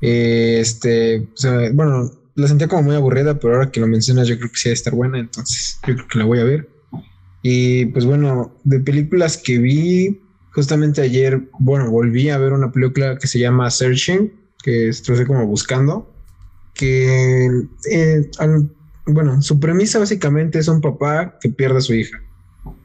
Eh, 0.00 0.60
este, 0.60 1.28
o 1.34 1.36
sea, 1.36 1.70
bueno, 1.74 2.10
la 2.36 2.48
sentía 2.48 2.68
como 2.68 2.84
muy 2.84 2.94
aburrida, 2.94 3.38
pero 3.38 3.56
ahora 3.56 3.70
que 3.70 3.80
lo 3.80 3.86
mencionas, 3.86 4.28
yo 4.28 4.38
creo 4.38 4.48
que 4.48 4.56
sí 4.56 4.70
debe 4.70 4.74
estar 4.74 4.94
buena, 4.94 5.18
entonces 5.18 5.78
yo 5.86 5.94
creo 5.94 6.08
que 6.08 6.18
la 6.18 6.24
voy 6.24 6.38
a 6.38 6.44
ver. 6.44 6.70
Y 7.42 7.84
pues 7.84 8.06
bueno, 8.06 8.56
de 8.64 8.80
películas 8.80 9.36
que 9.36 9.58
vi, 9.58 10.22
justamente 10.52 11.02
ayer, 11.02 11.50
bueno, 11.58 11.90
volví 11.90 12.30
a 12.30 12.38
ver 12.38 12.54
una 12.54 12.72
película 12.72 13.18
que 13.18 13.26
se 13.26 13.38
llama 13.38 13.70
Searching, 13.70 14.32
que 14.62 14.88
estoy 14.88 15.26
como 15.26 15.44
buscando, 15.44 16.15
que 16.76 17.46
eh, 17.90 18.30
al- 18.38 18.70
bueno, 19.06 19.40
su 19.42 19.60
premisa 19.60 19.98
básicamente 19.98 20.58
es 20.58 20.68
un 20.68 20.80
papá 20.80 21.38
que 21.40 21.48
pierde 21.48 21.78
a 21.78 21.80
su 21.80 21.94
hija. 21.94 22.20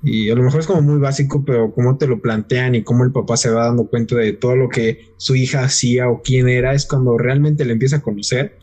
Y 0.03 0.29
a 0.29 0.35
lo 0.35 0.43
mejor 0.43 0.59
es 0.59 0.67
como 0.67 0.81
muy 0.83 0.99
básico, 0.99 1.43
pero 1.43 1.73
cómo 1.73 1.97
te 1.97 2.05
lo 2.05 2.21
plantean 2.21 2.75
y 2.75 2.83
cómo 2.83 3.03
el 3.03 3.11
papá 3.11 3.35
se 3.37 3.49
va 3.49 3.65
dando 3.65 3.87
cuenta 3.87 4.15
de 4.15 4.33
todo 4.33 4.55
lo 4.55 4.69
que 4.69 5.13
su 5.17 5.35
hija 5.35 5.63
hacía 5.63 6.09
o 6.09 6.21
quién 6.21 6.47
era, 6.47 6.73
es 6.75 6.85
cuando 6.85 7.17
realmente 7.17 7.65
le 7.65 7.73
empieza 7.73 7.97
a 7.97 8.01
conocer. 8.01 8.59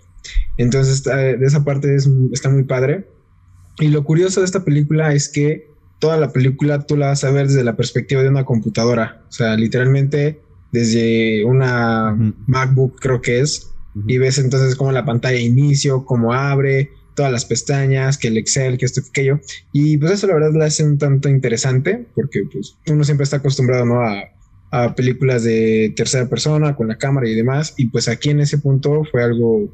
Entonces, 0.56 0.94
está- 0.94 1.16
de 1.16 1.44
esa 1.44 1.64
parte 1.64 1.94
es- 1.94 2.08
está 2.32 2.48
muy 2.50 2.64
padre. 2.64 3.08
Y 3.80 3.88
lo 3.88 4.04
curioso 4.04 4.40
de 4.40 4.46
esta 4.46 4.64
película 4.64 5.12
es 5.12 5.28
que 5.28 5.70
toda 5.98 6.16
la 6.16 6.32
película 6.32 6.86
tú 6.86 6.96
la 6.96 7.08
vas 7.08 7.24
a 7.24 7.30
ver 7.32 7.48
desde 7.48 7.64
la 7.64 7.76
perspectiva 7.76 8.22
de 8.22 8.28
una 8.28 8.44
computadora. 8.44 9.22
O 9.28 9.32
sea, 9.32 9.56
literalmente 9.56 10.40
desde 10.70 11.44
una. 11.44 12.16
MacBook 12.46 13.00
creo 13.00 13.20
que 13.20 13.40
es, 13.40 13.70
y 14.06 14.18
ves 14.18 14.38
entonces 14.38 14.76
como 14.76 14.92
la 14.92 15.04
pantalla 15.04 15.36
de 15.36 15.42
inicio, 15.42 16.04
cómo 16.04 16.32
abre, 16.32 16.90
todas 17.14 17.32
las 17.32 17.44
pestañas, 17.44 18.16
que 18.16 18.28
el 18.28 18.36
Excel, 18.36 18.78
que 18.78 18.84
esto, 18.84 19.02
que 19.02 19.08
aquello. 19.08 19.40
Y 19.72 19.96
pues 19.96 20.12
eso 20.12 20.26
la 20.28 20.34
verdad 20.34 20.52
la 20.54 20.66
hace 20.66 20.84
un 20.84 20.98
tanto 20.98 21.28
interesante, 21.28 22.06
porque 22.14 22.44
pues 22.52 22.76
uno 22.86 23.02
siempre 23.02 23.24
está 23.24 23.38
acostumbrado 23.38 23.84
¿no? 23.84 24.00
a, 24.02 24.22
a 24.70 24.94
películas 24.94 25.42
de 25.42 25.92
tercera 25.96 26.28
persona 26.28 26.76
con 26.76 26.88
la 26.88 26.96
cámara 26.96 27.28
y 27.28 27.34
demás. 27.34 27.74
Y 27.76 27.86
pues 27.88 28.08
aquí 28.08 28.30
en 28.30 28.40
ese 28.40 28.58
punto 28.58 29.02
fue 29.10 29.22
algo 29.22 29.68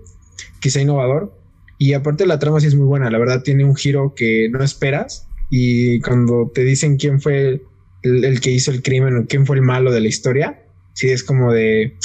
quizá 0.61 0.81
innovador. 0.81 1.37
Y 1.79 1.93
aparte 1.93 2.27
la 2.27 2.39
trama 2.39 2.61
sí 2.61 2.69
es 2.69 2.75
muy 2.75 2.87
buena, 2.87 3.11
la 3.11 3.19
verdad 3.19 3.43
tiene 3.43 3.65
un 3.65 3.77
giro 3.77 4.15
que 4.15 4.49
no 4.51 4.63
esperas. 4.63 5.29
Y 5.51 6.01
cuando 6.01 6.51
te 6.55 6.65
dicen 6.65 6.97
quién 6.97 7.21
fue 7.21 7.63
el, 8.03 8.25
el 8.25 8.41
que 8.41 8.53
hizo 8.53 8.71
el 8.71 8.83
crimen 8.83 9.17
o 9.19 9.27
quién 9.27 9.45
fue 9.45 9.57
el 9.57 9.63
malo 9.63 9.93
de 9.93 10.01
la 10.01 10.09
historia, 10.09 10.63
sí 10.95 11.11
es 11.11 11.23
como 11.23 11.53
de 11.53 11.99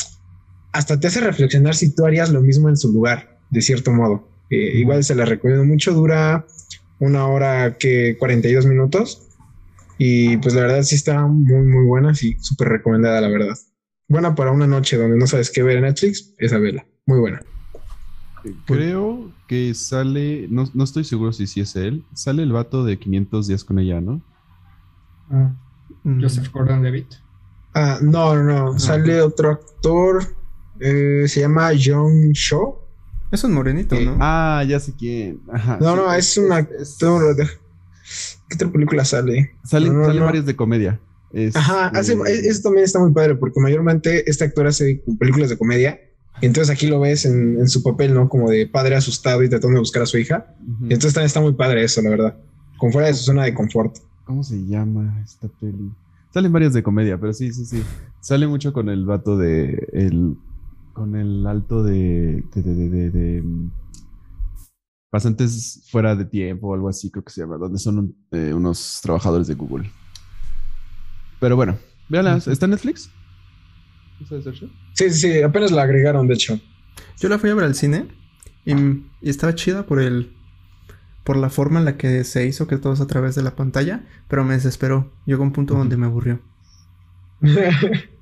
hasta 0.72 1.00
te 1.00 1.08
hace 1.08 1.22
reflexionar 1.22 1.76
si 1.76 1.94
tú 1.94 2.06
harías 2.06 2.30
lo 2.32 2.42
mismo 2.42 2.70
en 2.70 2.78
su 2.78 2.92
lugar, 2.92 3.40
de 3.50 3.62
cierto 3.62 3.92
modo. 3.92 4.28
Eh, 4.50 4.78
igual 4.80 5.04
se 5.04 5.16
la 5.16 5.26
recomiendo 5.26 5.66
mucho, 5.66 5.94
dura 5.94 6.46
una 7.00 7.28
hora 7.28 7.78
que 7.78 8.18
42 8.18 8.66
minutos. 8.66 9.26
Y 9.98 10.38
pues 10.38 10.56
la 10.56 10.62
verdad 10.62 10.84
sí 10.84 10.96
está 10.96 11.26
muy, 11.28 11.66
muy 11.66 11.86
buena, 11.86 12.16
sí, 12.16 12.36
súper 12.40 12.70
recomendada, 12.70 13.20
la 13.20 13.28
verdad. 13.28 13.58
Buena 14.08 14.34
para 14.34 14.52
una 14.52 14.66
noche 14.66 14.98
donde 14.98 15.18
no 15.18 15.28
sabes 15.28 15.52
qué 15.52 15.62
ver 15.62 15.78
en 15.78 15.84
Netflix, 15.84 16.34
esa 16.38 16.58
vela. 16.58 16.86
Muy 17.06 17.20
buena. 17.20 17.42
Creo 18.66 19.32
que 19.48 19.74
sale, 19.74 20.48
no, 20.50 20.64
no 20.74 20.84
estoy 20.86 21.04
seguro 21.04 21.34
si 21.34 21.48
sí 21.48 21.60
es 21.60 21.76
él, 21.76 22.06
sale 22.14 22.44
el 22.44 22.54
vato 22.54 22.86
de 22.86 22.98
500 22.98 23.48
días 23.48 23.64
con 23.66 23.80
ella, 23.80 24.00
¿no? 24.00 24.22
Ah, 25.30 25.54
Mm, 26.04 26.22
Joseph 26.22 26.52
Gordon 26.52 26.84
Levitt. 26.84 27.16
Ah, 27.74 28.00
no, 28.02 28.36
no, 28.36 28.44
no. 28.44 28.80
Sale 28.80 29.22
otro 29.22 29.52
actor, 29.52 30.24
eh, 30.80 31.26
se 31.28 31.42
llama 31.42 31.72
John 31.82 32.32
Shaw. 32.32 32.76
Es 33.32 33.44
un 33.44 33.54
morenito, 33.54 33.96
Eh, 33.96 34.06
¿no? 34.06 34.18
Ah, 34.20 34.64
ya 34.68 34.80
sé 34.80 34.94
quién. 34.98 35.40
Ajá, 35.52 35.78
No, 35.80 35.92
sí, 35.92 35.96
no, 36.02 36.14
es 36.14 36.38
un 36.38 36.52
actor. 36.52 37.36
de- 37.36 37.46
¿Qué 38.50 38.56
otra 38.56 38.72
película 38.72 39.06
sale? 39.06 39.52
Salen, 39.64 39.94
No, 39.94 40.00
no, 40.00 40.06
salen 40.06 40.20
no. 40.20 40.26
varias 40.26 40.46
de 40.46 40.56
comedia. 40.56 41.00
Ajá, 41.54 41.90
hace, 41.90 42.18
eso 42.26 42.62
también 42.64 42.86
está 42.86 42.98
muy 43.00 43.12
padre 43.12 43.36
porque 43.36 43.60
mayormente 43.60 44.28
este 44.28 44.46
actor 44.46 44.66
hace 44.66 45.04
películas 45.20 45.50
de 45.50 45.58
comedia. 45.58 46.00
Y 46.42 46.48
entonces 46.48 46.74
aquí 46.74 46.88
lo 46.88 47.00
ves 47.02 47.26
en, 47.26 47.60
en 47.60 47.68
su 47.68 47.84
papel, 47.84 48.14
¿no? 48.16 48.28
Como 48.30 48.50
de 48.50 48.66
padre 48.66 48.96
asustado 48.96 49.44
y 49.44 49.50
tratando 49.50 49.76
de 49.76 49.80
buscar 49.82 50.02
a 50.02 50.06
su 50.08 50.18
hija. 50.18 50.48
Y 50.82 50.94
entonces 50.94 51.14
también 51.14 51.28
está 51.28 51.42
muy 51.42 51.54
padre 51.54 51.84
eso, 51.84 52.02
la 52.02 52.10
verdad. 52.10 52.38
Con 52.78 52.92
fuera 52.92 53.10
de 53.10 53.14
su 53.14 53.24
zona 53.26 53.44
de 53.44 53.54
confort. 53.54 53.98
¿Cómo 54.24 54.44
se 54.44 54.56
llama 54.66 55.22
esta 55.24 55.48
peli? 55.60 55.92
Salen 56.34 56.52
varias 56.52 56.74
de 56.74 56.82
comedia, 56.82 57.20
pero 57.20 57.34
sí, 57.34 57.52
sí, 57.52 57.66
sí. 57.66 57.84
Sale 58.22 58.48
mucho 58.48 58.74
con 58.74 58.90
el 58.90 59.06
vato 59.06 59.38
de. 59.38 59.88
El, 59.94 60.36
con 61.00 61.16
el 61.16 61.48
alto 61.48 61.82
de. 61.82 62.44
de, 62.54 62.62
de, 62.62 62.76
de, 62.76 62.90
de- 62.90 63.10
de, 63.10 63.42
mm, 63.42 63.72
pasantes 65.10 65.88
fuera 65.90 66.14
de 66.16 66.26
tiempo 66.26 66.68
o 66.68 66.74
algo 66.74 66.90
así, 66.90 67.10
creo 67.10 67.24
que 67.24 67.32
se 67.32 67.42
llama, 67.42 67.58
donde 67.58 67.80
son 67.80 67.98
un- 68.00 68.16
eh, 68.32 68.54
unos 68.54 69.00
trabajadores 69.02 69.48
de 69.48 69.56
Google. 69.56 69.90
Pero 71.40 71.56
bueno, 71.56 71.78
véanla, 72.10 72.36
¿está 72.36 72.66
en 72.66 72.72
Netflix? 72.72 73.10
Sí, 74.28 74.36
sí, 74.94 75.10
sí, 75.12 75.42
apenas 75.42 75.72
la 75.72 75.84
agregaron, 75.84 76.28
de 76.28 76.34
hecho. 76.34 76.60
Yo 77.18 77.30
la 77.30 77.40
fui 77.40 77.50
a 77.50 77.56
ver 77.56 77.64
al 77.64 77.76
cine 77.76 78.08
y, 78.66 78.74
y 78.74 79.30
estaba 79.30 79.56
chida 79.56 79.86
por 79.86 80.02
el 80.02 80.34
por 81.24 81.38
la 81.38 81.50
forma 81.50 81.80
en 81.80 81.86
la 81.86 81.96
que 81.96 82.24
se 82.26 82.46
hizo 82.46 82.68
que 82.68 82.78
todo 82.78 82.92
es 82.94 83.00
a 83.02 83.08
través 83.08 83.36
de 83.36 83.44
la 83.44 83.56
pantalla, 83.56 84.04
pero 84.28 84.44
me 84.44 84.56
desesperó. 84.56 85.14
Llegó 85.26 85.44
un 85.44 85.54
punto 85.54 85.76
donde 85.76 85.96
me 85.96 86.08
aburrió. 86.08 86.42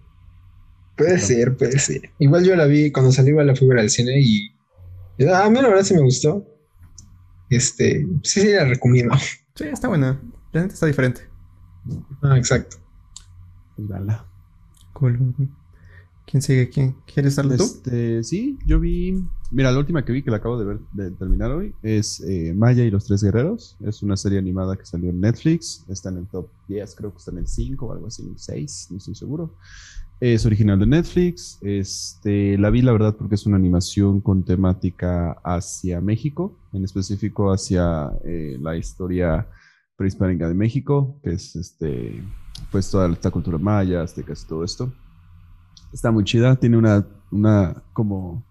puede 0.97 1.19
ser, 1.19 1.55
puede 1.55 1.79
ser. 1.79 2.09
Igual 2.19 2.43
yo 2.43 2.55
la 2.55 2.65
vi 2.65 2.91
cuando 2.91 3.11
salió, 3.11 3.41
la 3.43 3.55
fui 3.55 3.67
a 3.67 3.69
ver 3.69 3.79
al 3.79 3.89
cine 3.89 4.19
y 4.19 4.51
A 5.25 5.49
mí 5.49 5.61
la 5.61 5.69
verdad 5.69 5.83
sí 5.83 5.93
me 5.93 6.01
gustó. 6.01 6.45
Este, 7.49 8.05
sí, 8.23 8.41
sí 8.41 8.51
la 8.51 8.65
recomiendo. 8.65 9.15
Sí, 9.55 9.65
está 9.65 9.87
buena. 9.87 10.21
La 10.51 10.61
gente 10.61 10.73
está 10.73 10.85
diferente. 10.85 11.21
Ah, 12.21 12.37
exacto. 12.37 12.77
Pues 13.75 13.87
dala. 13.87 14.25
Cool. 14.93 15.35
¿Quién 16.25 16.41
sigue? 16.41 16.69
¿Quién? 16.69 16.95
¿Quieres 17.05 17.37
darle 17.37 17.55
tú? 17.55 17.63
Este, 17.63 18.23
sí, 18.23 18.59
yo 18.65 18.79
vi. 18.79 19.23
Mira, 19.49 19.71
la 19.71 19.79
última 19.79 20.03
que 20.03 20.11
vi, 20.11 20.23
que 20.23 20.29
la 20.29 20.37
acabo 20.37 20.59
de 20.59 20.65
ver, 20.65 20.79
de 20.91 21.11
terminar 21.11 21.51
hoy, 21.51 21.73
es 21.81 22.19
eh, 22.19 22.53
Maya 22.53 22.83
y 22.83 22.91
los 22.91 23.05
Tres 23.05 23.23
Guerreros. 23.23 23.77
Es 23.79 24.03
una 24.03 24.17
serie 24.17 24.37
animada 24.37 24.75
que 24.75 24.85
salió 24.85 25.09
en 25.09 25.21
Netflix. 25.21 25.85
Está 25.87 26.09
en 26.09 26.17
el 26.17 26.27
top 26.27 26.49
10, 26.67 26.95
creo 26.95 27.11
que 27.11 27.17
está 27.19 27.31
en 27.31 27.37
el 27.37 27.47
5 27.47 27.85
o 27.85 27.93
algo 27.93 28.07
así, 28.07 28.29
6, 28.35 28.87
no 28.91 28.97
estoy 28.97 29.15
seguro. 29.15 29.55
Es 30.19 30.47
original 30.47 30.79
de 30.79 30.87
Netflix. 30.87 31.59
Este, 31.61 32.57
la 32.57 32.71
vi, 32.71 32.81
la 32.81 32.91
verdad, 32.91 33.15
porque 33.15 33.35
es 33.35 33.45
una 33.45 33.57
animación 33.57 34.19
con 34.19 34.43
temática 34.43 35.33
hacia 35.43 36.01
México, 36.01 36.57
en 36.73 36.83
específico 36.83 37.51
hacia 37.51 38.11
eh, 38.25 38.57
la 38.59 38.75
historia 38.75 39.47
prehispánica 39.95 40.47
de 40.47 40.55
México, 40.55 41.19
que 41.23 41.33
es 41.33 41.55
este, 41.55 42.23
pues 42.71 42.89
toda 42.89 43.11
esta 43.11 43.29
cultura 43.29 43.59
maya, 43.59 44.01
aztecas 44.01 44.43
y 44.43 44.47
todo 44.47 44.63
esto. 44.63 44.91
Está 45.93 46.09
muy 46.09 46.23
chida, 46.23 46.55
tiene 46.55 46.77
una, 46.77 47.05
una 47.29 47.83
como, 47.93 48.43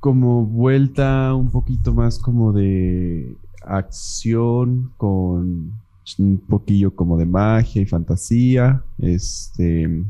como 0.00 0.44
vuelta 0.44 1.34
un 1.34 1.52
poquito 1.52 1.94
más 1.94 2.18
como 2.18 2.52
de 2.52 3.36
acción 3.62 4.92
con 4.96 5.72
un 6.18 6.38
poquillo 6.38 6.94
como 6.94 7.16
de 7.16 7.26
magia 7.26 7.82
y 7.82 7.86
fantasía. 7.86 8.82
Este, 8.98 10.02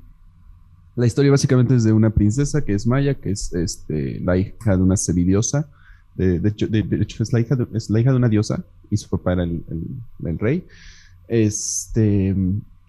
la 0.96 1.06
historia 1.06 1.30
básicamente 1.30 1.74
es 1.74 1.84
de 1.84 1.92
una 1.92 2.10
princesa 2.10 2.64
que 2.64 2.74
es 2.74 2.86
Maya, 2.86 3.14
que 3.14 3.30
es 3.30 3.52
este, 3.52 4.20
la 4.20 4.36
hija 4.36 4.76
de 4.76 4.82
una 4.82 4.96
semidiosa. 4.96 5.68
De, 6.14 6.40
de, 6.40 6.48
hecho, 6.48 7.22
es, 7.22 7.32
la 7.32 7.40
hija 7.40 7.56
de, 7.56 7.66
es 7.74 7.88
la 7.88 8.00
hija 8.00 8.10
de 8.10 8.16
una 8.16 8.28
diosa 8.28 8.64
y 8.90 8.96
su 8.96 9.08
papá 9.08 9.32
era 9.34 9.44
el, 9.44 9.62
el, 9.68 10.28
el 10.28 10.38
rey. 10.38 10.66
Este, 11.28 12.34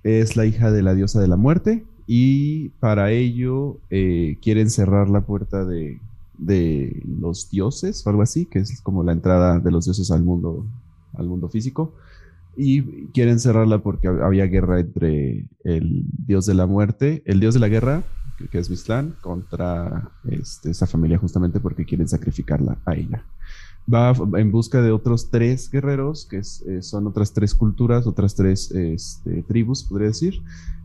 es 0.03 0.36
la 0.36 0.46
hija 0.46 0.72
de 0.72 0.82
la 0.82 0.96
diosa 0.96 1.22
de 1.22 1.27
la 1.27 1.36
muerte 1.36 1.86
y 2.08 2.70
para 2.80 3.12
ello 3.12 3.77
eh, 3.89 4.38
quieren 4.41 4.70
cerrar 4.70 5.10
la 5.10 5.22
puerta 5.22 5.63
de, 5.63 6.00
de, 6.38 7.01
los 7.06 7.50
dioses 7.50 8.06
o 8.06 8.10
algo 8.10 8.22
así, 8.22 8.46
que 8.46 8.60
es 8.60 8.82
como 8.82 9.03
la 9.03 9.12
entrada 9.12 9.60
de 9.60 9.72
los 9.72 9.86
dioses 9.86 10.12
al 10.12 10.24
mundo, 10.24 10.65
al 11.13 11.27
mundo 11.27 11.48
físico. 11.50 11.94
Y 12.55 13.08
quieren 13.13 13.39
cerrarla 13.39 13.79
porque 13.79 14.08
había 14.08 14.46
guerra 14.46 14.79
entre 14.79 15.48
el 15.63 16.03
dios 16.25 16.46
de 16.46 16.53
la 16.53 16.65
muerte, 16.65 17.24
el 17.25 17.39
dios 17.39 17.53
de 17.53 17.60
la 17.60 17.70
guerra, 17.70 18.03
que 18.50 18.60
es 18.60 18.70
Mistlan, 18.70 19.15
contra 19.22 20.12
este, 20.25 20.72
esa 20.72 20.88
familia 20.88 21.17
justamente 21.17 21.60
porque 21.60 21.86
quieren 21.86 22.08
sacrificarla 22.08 22.77
a 22.86 22.96
ella. 22.96 23.24
Va 23.91 24.13
en 24.39 24.51
busca 24.51 24.81
de 24.81 24.91
otros 24.91 25.29
tres 25.29 25.70
guerreros, 25.70 26.27
que 26.29 26.38
eh, 26.39 26.81
son 26.81 27.08
otras 27.08 27.34
tres 27.34 27.55
culturas, 27.55 28.05
otras 28.05 28.36
tres 28.36 28.72
este, 28.72 29.43
tribus, 29.43 29.84
podría 29.84 30.10
decir, 30.10 30.41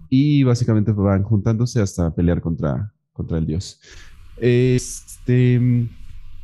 y 0.08 0.42
básicamente 0.44 0.92
van 0.92 1.22
juntándose 1.22 1.80
hasta 1.80 2.14
pelear 2.14 2.40
contra, 2.40 2.92
contra 3.12 3.38
el 3.38 3.46
dios. 3.46 3.80
Este, 4.38 5.88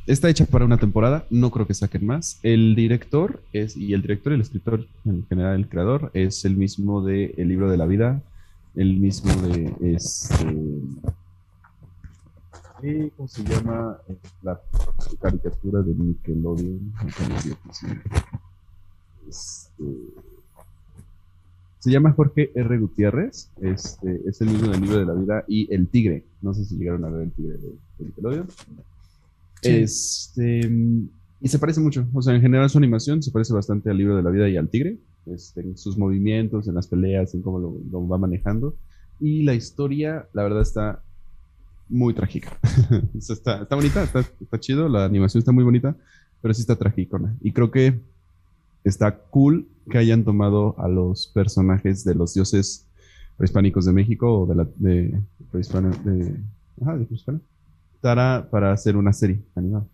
está 0.07 0.29
hecha 0.29 0.47
para 0.47 0.65
una 0.65 0.79
temporada, 0.79 1.27
no 1.31 1.51
creo 1.51 1.67
que 1.67 1.75
saquen 1.75 2.07
más. 2.07 2.39
El 2.43 2.75
director 2.75 3.43
es, 3.53 3.77
y 3.77 3.95
el 3.95 4.03
director 4.03 4.33
el 4.33 4.41
escritor, 4.41 4.87
en 5.05 5.27
general 5.27 5.57
el 5.57 5.69
creador, 5.69 6.11
es 6.15 6.45
el 6.45 6.57
mismo 6.57 7.03
de 7.03 7.35
El 7.37 7.49
libro 7.49 7.71
de 7.71 7.77
la 7.77 7.87
vida, 7.87 8.23
el 8.75 8.99
mismo 8.99 9.33
de 9.43 9.75
este. 9.95 10.47
¿Cómo 13.17 13.29
se 13.29 13.45
llama? 13.45 13.97
La 14.43 14.61
caricatura 15.21 15.83
de 15.83 15.95
Nickelodeon. 15.95 16.93
Este, 19.29 19.85
se 21.79 21.91
llama 21.91 22.13
Jorge 22.13 22.51
R. 22.55 22.79
Gutiérrez, 22.79 23.51
este, 23.61 24.21
es 24.29 24.41
el 24.41 24.49
mismo 24.49 24.69
del 24.69 24.81
libro 24.81 24.99
de 24.99 25.07
la 25.07 25.15
vida 25.15 25.45
y 25.47 25.73
El 25.73 25.87
Tigre. 25.87 26.25
No 26.41 26.55
sé 26.55 26.65
si 26.65 26.77
llegaron 26.77 27.05
a 27.05 27.09
ver 27.09 27.23
El 27.23 27.31
Tigre 27.33 27.57
de, 27.59 27.69
de 27.69 28.05
Nickelodeon. 28.05 28.49
Este, 29.62 30.70
y 31.40 31.48
se 31.48 31.59
parece 31.59 31.81
mucho, 31.81 32.07
o 32.12 32.22
sea, 32.22 32.35
en 32.35 32.40
general 32.40 32.68
su 32.70 32.79
animación 32.79 33.22
se 33.22 33.31
parece 33.31 33.53
bastante 33.53 33.90
al 33.90 33.96
libro 33.96 34.16
de 34.16 34.22
la 34.22 34.31
vida 34.31 34.48
y 34.48 34.57
al 34.57 34.68
Tigre, 34.68 34.98
este, 35.27 35.61
en 35.61 35.77
sus 35.77 35.96
movimientos, 35.96 36.68
en 36.68 36.75
las 36.75 36.87
peleas, 36.88 37.35
en 37.35 37.42
cómo 37.42 37.59
lo, 37.59 37.77
lo 37.90 38.09
va 38.09 38.18
manejando. 38.18 38.77
Y 39.20 39.42
la 39.42 39.55
historia, 39.55 40.29
la 40.33 40.42
verdad, 40.42 40.62
está 40.62 41.03
muy 41.88 42.14
trágica. 42.14 42.59
está, 43.18 43.62
está, 43.62 43.77
bonita, 43.77 44.03
está, 44.03 44.20
está 44.40 44.59
chido, 44.59 44.88
la 44.88 45.05
animación 45.05 45.40
está 45.40 45.53
muy 45.53 45.64
bonita, 45.64 45.96
pero 46.40 46.55
sí 46.55 46.62
está 46.62 46.77
trágicona. 46.77 47.37
Y 47.40 47.53
creo 47.53 47.70
que 47.70 48.01
está 48.85 49.16
cool 49.16 49.68
que 49.90 49.98
hayan 49.98 50.25
tomado 50.25 50.75
a 50.79 50.88
los 50.88 51.29
personajes 51.29 52.05
de 52.05 52.14
los 52.14 52.35
dioses 52.35 52.88
prehispánicos 53.37 53.85
de 53.85 53.92
México 53.92 54.40
o 54.40 54.46
de 54.46 54.55
la 54.55 54.68
de 54.77 55.20
prehispana 58.03 58.49
para, 58.51 58.73
hacer 58.73 58.97
una 58.97 59.12
serie 59.12 59.43
animada. 59.55 59.87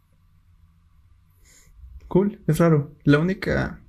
Cool, 2.08 2.40
es 2.46 2.58
raro. 2.58 2.92
La 3.04 3.18
única, 3.18 3.80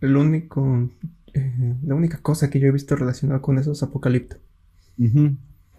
el 0.00 0.16
único, 0.16 0.90
eh, 1.32 1.76
la 1.84 1.94
única 1.94 2.18
cosa 2.20 2.50
que 2.50 2.60
yo 2.60 2.68
he 2.68 2.72
visto 2.72 2.94
relacionada 2.96 3.40
con 3.40 3.58
eso 3.58 3.72
es 3.72 3.82
Apocalipto. 3.82 4.36
Uh 4.98 5.04
-huh. 5.04 5.36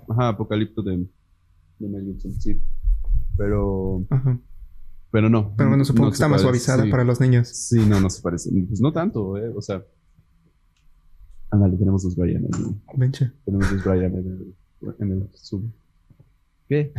Ajá, 0.09 0.29
Apocalipto 0.29 0.81
de, 0.81 1.05
de 1.79 1.87
Mel 1.87 2.03
Gibson, 2.05 2.33
sí. 2.41 2.59
Pero, 3.37 4.03
Ajá. 4.09 4.39
pero 5.11 5.29
no. 5.29 5.53
Pero 5.55 5.69
bueno, 5.69 5.85
supongo 5.85 6.05
no 6.05 6.11
que 6.11 6.15
está 6.15 6.27
más 6.27 6.41
suavizada 6.41 6.83
sí. 6.83 6.89
para 6.89 7.03
los 7.03 7.19
niños. 7.19 7.47
Sí, 7.47 7.85
no, 7.85 7.99
no 7.99 8.09
se 8.09 8.21
parece. 8.21 8.49
Pues 8.67 8.81
no 8.81 8.91
tanto, 8.91 9.37
¿eh? 9.37 9.51
O 9.55 9.61
sea. 9.61 9.83
Ándale, 11.51 11.77
tenemos 11.77 12.01
dos 12.01 12.15
Brian 12.15 12.45
en 12.45 12.55
el, 12.55 12.75
Venche. 12.97 13.31
Tenemos 13.45 13.69
dos 13.69 13.83
Brian 13.83 14.15
en 14.15 14.27
el, 14.27 14.95
en 14.99 15.11
el 15.11 15.29
Zoom. 15.35 15.71
¿Qué? 16.67 16.91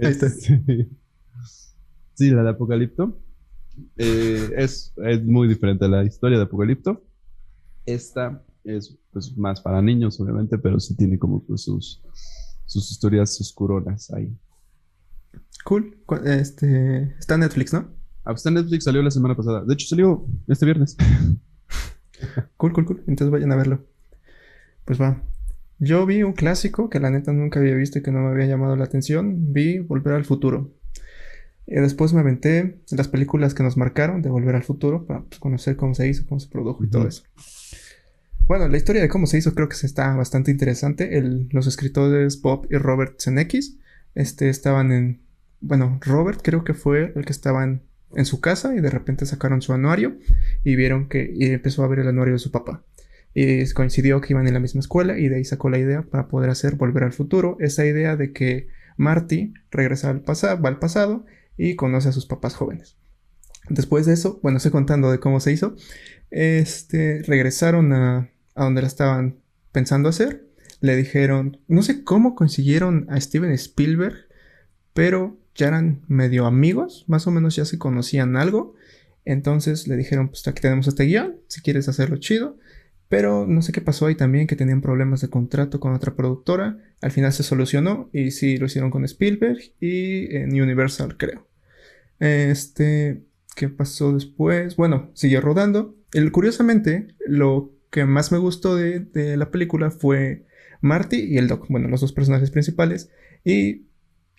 Ahí 0.00 0.10
está. 0.10 0.28
Sí, 2.14 2.30
la 2.30 2.42
de 2.42 2.50
Apocalipto. 2.50 3.16
Eh, 3.96 4.50
es, 4.56 4.92
es 4.96 5.24
muy 5.24 5.46
diferente 5.46 5.84
a 5.84 5.88
la 5.88 6.02
historia 6.02 6.36
de 6.36 6.42
Apocalipto. 6.44 7.04
Esta 7.86 8.42
es 8.64 8.98
pues, 9.12 9.36
más 9.36 9.60
para 9.60 9.80
niños, 9.80 10.18
obviamente, 10.20 10.58
pero 10.58 10.80
sí 10.80 10.96
tiene 10.96 11.16
como 11.16 11.44
pues, 11.44 11.62
sus, 11.62 12.02
sus 12.66 12.90
historias 12.90 13.40
oscuronas 13.40 14.10
ahí. 14.10 14.36
Cool. 15.64 15.96
Este, 16.24 17.14
está 17.20 17.34
en 17.34 17.40
Netflix, 17.40 17.72
¿no? 17.72 17.88
Ah, 18.24 18.32
pues, 18.32 18.38
está 18.38 18.48
en 18.48 18.56
Netflix, 18.56 18.82
salió 18.82 19.00
la 19.00 19.12
semana 19.12 19.36
pasada. 19.36 19.64
De 19.64 19.74
hecho, 19.74 19.86
salió 19.86 20.26
este 20.48 20.64
viernes. 20.64 20.96
Cool, 22.56 22.72
cool, 22.72 22.84
cool. 22.84 23.04
Entonces 23.06 23.30
vayan 23.30 23.52
a 23.52 23.56
verlo. 23.56 23.86
Pues 24.84 25.00
va. 25.00 25.22
Yo 25.78 26.04
vi 26.06 26.22
un 26.22 26.32
clásico 26.32 26.90
que 26.90 27.00
la 27.00 27.10
neta 27.10 27.32
nunca 27.32 27.60
había 27.60 27.74
visto 27.74 27.98
y 27.98 28.02
que 28.02 28.10
no 28.10 28.20
me 28.20 28.30
había 28.30 28.46
llamado 28.46 28.74
la 28.76 28.84
atención. 28.84 29.52
Vi 29.52 29.78
Volver 29.78 30.14
al 30.14 30.24
Futuro. 30.24 30.72
Y 31.66 31.74
después 31.74 32.12
me 32.14 32.20
aventé 32.20 32.80
las 32.90 33.08
películas 33.08 33.54
que 33.54 33.62
nos 33.62 33.76
marcaron 33.76 34.22
de 34.22 34.30
Volver 34.30 34.56
al 34.56 34.64
Futuro 34.64 35.06
para 35.06 35.20
pues, 35.22 35.38
conocer 35.38 35.76
cómo 35.76 35.94
se 35.94 36.08
hizo, 36.08 36.24
cómo 36.26 36.40
se 36.40 36.48
produjo 36.48 36.82
y 36.84 36.88
todo 36.88 37.06
eso. 37.06 37.22
Bueno, 38.46 38.66
la 38.68 38.78
historia 38.78 39.02
de 39.02 39.08
cómo 39.08 39.26
se 39.26 39.36
hizo 39.38 39.54
creo 39.54 39.68
que 39.68 39.76
está 39.84 40.16
bastante 40.16 40.50
interesante. 40.50 41.18
El- 41.18 41.48
los 41.52 41.66
escritores 41.66 42.40
Bob 42.40 42.66
y 42.70 42.76
Robert 42.76 43.20
Zemeckis 43.20 43.78
este, 44.14 44.48
estaban 44.48 44.90
en... 44.92 45.20
Bueno, 45.60 45.98
Robert 46.02 46.40
creo 46.42 46.64
que 46.64 46.72
fue 46.74 47.12
el 47.14 47.24
que 47.26 47.32
estaba 47.32 47.62
en, 47.64 47.82
en 48.14 48.24
su 48.24 48.40
casa 48.40 48.74
y 48.74 48.80
de 48.80 48.90
repente 48.90 49.26
sacaron 49.26 49.60
su 49.60 49.72
anuario 49.74 50.16
y 50.64 50.74
vieron 50.76 51.08
que... 51.08 51.30
Y 51.34 51.50
empezó 51.50 51.84
a 51.84 51.88
ver 51.88 51.98
el 51.98 52.08
anuario 52.08 52.32
de 52.34 52.38
su 52.40 52.50
papá. 52.50 52.82
Y 53.40 53.70
coincidió 53.72 54.20
que 54.20 54.32
iban 54.32 54.48
en 54.48 54.54
la 54.54 54.58
misma 54.58 54.80
escuela 54.80 55.16
y 55.16 55.28
de 55.28 55.36
ahí 55.36 55.44
sacó 55.44 55.70
la 55.70 55.78
idea 55.78 56.02
para 56.02 56.26
poder 56.26 56.50
hacer 56.50 56.74
Volver 56.74 57.04
al 57.04 57.12
Futuro. 57.12 57.56
Esa 57.60 57.86
idea 57.86 58.16
de 58.16 58.32
que 58.32 58.66
Marty 58.96 59.54
regresa 59.70 60.10
al 60.10 60.22
pasado, 60.22 60.60
va 60.60 60.70
al 60.70 60.80
pasado 60.80 61.24
y 61.56 61.76
conoce 61.76 62.08
a 62.08 62.12
sus 62.12 62.26
papás 62.26 62.56
jóvenes. 62.56 62.96
Después 63.68 64.06
de 64.06 64.14
eso, 64.14 64.40
bueno, 64.42 64.56
estoy 64.56 64.72
contando 64.72 65.12
de 65.12 65.20
cómo 65.20 65.38
se 65.38 65.52
hizo. 65.52 65.76
Este, 66.32 67.22
regresaron 67.22 67.92
a, 67.92 68.28
a 68.56 68.64
donde 68.64 68.82
la 68.82 68.88
estaban 68.88 69.36
pensando 69.70 70.08
hacer. 70.08 70.48
Le 70.80 70.96
dijeron, 70.96 71.60
no 71.68 71.82
sé 71.82 72.02
cómo 72.02 72.34
consiguieron 72.34 73.06
a 73.08 73.20
Steven 73.20 73.52
Spielberg, 73.52 74.16
pero 74.94 75.38
ya 75.54 75.68
eran 75.68 76.02
medio 76.08 76.44
amigos, 76.44 77.04
más 77.06 77.28
o 77.28 77.30
menos 77.30 77.54
ya 77.54 77.64
se 77.64 77.78
conocían 77.78 78.36
algo. 78.36 78.74
Entonces 79.24 79.86
le 79.86 79.96
dijeron, 79.96 80.28
pues 80.30 80.44
aquí 80.48 80.60
tenemos 80.60 80.88
este 80.88 81.04
guion, 81.04 81.36
si 81.46 81.60
quieres 81.60 81.88
hacerlo 81.88 82.16
chido. 82.16 82.56
Pero 83.08 83.46
no 83.46 83.62
sé 83.62 83.72
qué 83.72 83.80
pasó 83.80 84.06
ahí 84.06 84.14
también, 84.14 84.46
que 84.46 84.56
tenían 84.56 84.82
problemas 84.82 85.20
de 85.22 85.30
contrato 85.30 85.80
con 85.80 85.94
otra 85.94 86.14
productora. 86.14 86.78
Al 87.00 87.10
final 87.10 87.32
se 87.32 87.42
solucionó 87.42 88.10
y 88.12 88.32
sí 88.32 88.58
lo 88.58 88.66
hicieron 88.66 88.90
con 88.90 89.04
Spielberg 89.04 89.58
y 89.80 90.34
en 90.36 90.60
Universal, 90.60 91.16
creo. 91.16 91.48
Este, 92.20 93.22
¿qué 93.56 93.68
pasó 93.68 94.12
después? 94.12 94.76
Bueno, 94.76 95.10
siguió 95.14 95.40
rodando. 95.40 95.96
El, 96.12 96.32
curiosamente, 96.32 97.08
lo 97.26 97.72
que 97.90 98.04
más 98.04 98.30
me 98.30 98.38
gustó 98.38 98.76
de, 98.76 99.00
de 99.00 99.36
la 99.36 99.50
película 99.50 99.90
fue 99.90 100.44
Marty 100.80 101.16
y 101.16 101.38
el 101.38 101.48
Doc, 101.48 101.66
bueno, 101.68 101.88
los 101.88 102.00
dos 102.00 102.12
personajes 102.12 102.50
principales. 102.50 103.10
Y 103.44 103.86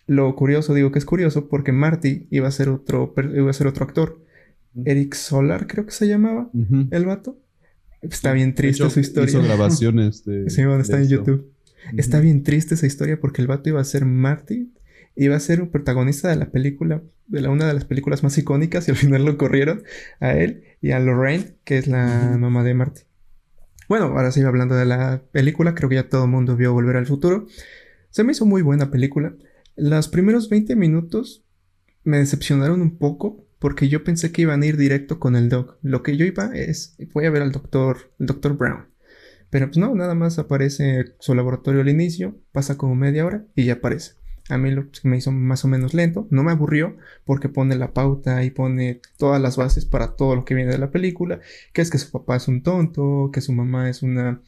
lo 0.06 0.36
curioso, 0.36 0.74
digo 0.74 0.92
que 0.92 1.00
es 1.00 1.06
curioso, 1.06 1.50
porque 1.50 1.72
Marty 1.72 2.28
iba 2.32 2.48
a 2.48 2.52
ser 2.52 2.70
otro, 2.70 3.14
iba 3.34 3.50
a 3.50 3.54
ser 3.54 3.68
otro 3.68 3.86
actor. 3.86 4.24
Eric 4.86 5.14
Solar, 5.14 5.68
creo 5.68 5.86
que 5.86 5.92
se 5.92 6.08
llamaba, 6.08 6.50
el 6.92 7.06
vato. 7.06 7.40
Está 8.02 8.34
bien 8.34 8.56
triste 8.56 8.90
su 8.90 9.00
historia. 9.00 9.30
Hizo 9.30 9.44
grabaciones 9.44 10.26
de. 10.26 10.50
sí, 10.50 10.64
bueno, 10.64 10.82
está 10.82 10.98
en 11.02 11.10
YouTube. 11.10 11.52
Está 11.98 12.20
bien 12.20 12.44
triste 12.44 12.76
esa 12.76 12.86
historia 12.86 13.20
porque 13.20 13.42
el 13.42 13.48
vato 13.48 13.70
iba 13.70 13.82
a 13.82 13.86
ser 13.86 14.06
Marty, 14.06 14.72
iba 15.16 15.36
a 15.36 15.40
ser 15.40 15.62
un 15.62 15.70
protagonista 15.70 16.30
de 16.30 16.36
la 16.36 16.52
película, 16.52 17.02
de 17.28 17.42
la, 17.42 17.50
una 17.50 17.68
de 17.68 17.74
las 17.74 17.86
películas 17.86 18.24
más 18.24 18.38
icónicas, 18.38 18.88
y 18.88 18.92
al 18.92 18.98
final 18.98 19.26
lo 19.26 19.38
corrieron 19.38 19.84
a 20.20 20.34
él 20.34 20.64
y 20.82 20.92
a 20.92 21.00
Lorraine, 21.00 21.56
que 21.64 21.78
es 21.78 21.88
la 21.88 22.38
mamá 22.40 22.64
de 22.64 22.74
Marty. 22.74 23.02
Bueno, 23.88 24.06
ahora 24.06 24.32
sí 24.32 24.42
hablando 24.42 24.76
de 24.76 24.86
la 24.86 25.24
película, 25.32 25.74
creo 25.74 25.90
que 25.90 25.96
ya 25.96 26.10
todo 26.10 26.26
el 26.26 26.30
mundo 26.30 26.56
vio 26.56 26.74
Volver 26.74 26.98
al 26.98 27.08
Futuro. 27.08 27.48
Se 28.12 28.24
me 28.24 28.34
hizo 28.34 28.46
muy 28.46 28.62
buena 28.62 28.92
película. 28.92 29.34
Los 29.76 30.10
primeros 30.10 30.50
20 30.50 30.76
minutos 30.76 31.44
me 32.04 32.18
decepcionaron 32.18 32.82
un 32.82 32.98
poco 32.98 33.49
porque 33.60 33.90
yo 33.90 34.04
pensé 34.04 34.32
que 34.32 34.44
iban 34.44 34.64
a 34.64 34.66
ir 34.66 34.78
directo 34.78 35.20
con 35.20 35.36
el 35.36 35.50
Doc. 35.50 35.78
Lo 35.82 36.02
que 36.02 36.18
yo 36.18 36.26
iba 36.26 36.52
es, 36.56 36.96
voy 37.14 37.26
a 37.26 37.30
ver 37.30 37.42
al 37.42 37.52
doctor, 37.52 38.12
el 38.20 38.26
doctor 38.26 38.58
Brown. 38.58 38.88
Pero 39.50 39.68
pues 39.68 39.78
no, 39.78 39.94
nada 39.96 40.16
más 40.16 40.40
aparece 40.40 41.16
su 41.20 41.36
laboratorio 41.36 41.82
al 41.82 41.90
inicio, 41.90 42.38
pasa 42.52 42.78
como 42.78 42.96
media 42.96 43.26
hora 43.26 43.46
y 43.56 43.66
ya 43.66 43.74
aparece. 43.74 44.14
A 44.48 44.58
mí 44.58 44.72
lo 44.72 44.88
me 45.04 45.18
hizo 45.18 45.32
más 45.32 45.64
o 45.64 45.68
menos 45.68 45.94
lento, 45.94 46.28
no 46.32 46.44
me 46.44 46.52
aburrió 46.52 46.98
porque 47.24 47.50
pone 47.50 47.76
la 47.76 47.94
pauta 47.94 48.44
y 48.44 48.50
pone 48.50 49.00
todas 49.18 49.40
las 49.40 49.58
bases 49.58 49.86
para 49.86 50.16
todo 50.16 50.36
lo 50.36 50.46
que 50.46 50.56
viene 50.56 50.72
de 50.72 50.80
la 50.80 50.90
película, 50.90 51.40
que 51.72 51.82
es 51.82 51.92
que 51.92 52.00
su 52.00 52.12
papá 52.12 52.38
es 52.38 52.48
un 52.48 52.64
tonto, 52.64 53.30
que 53.32 53.42
su 53.42 53.54
mamá 53.54 53.90
es 53.90 54.02
una 54.02 54.42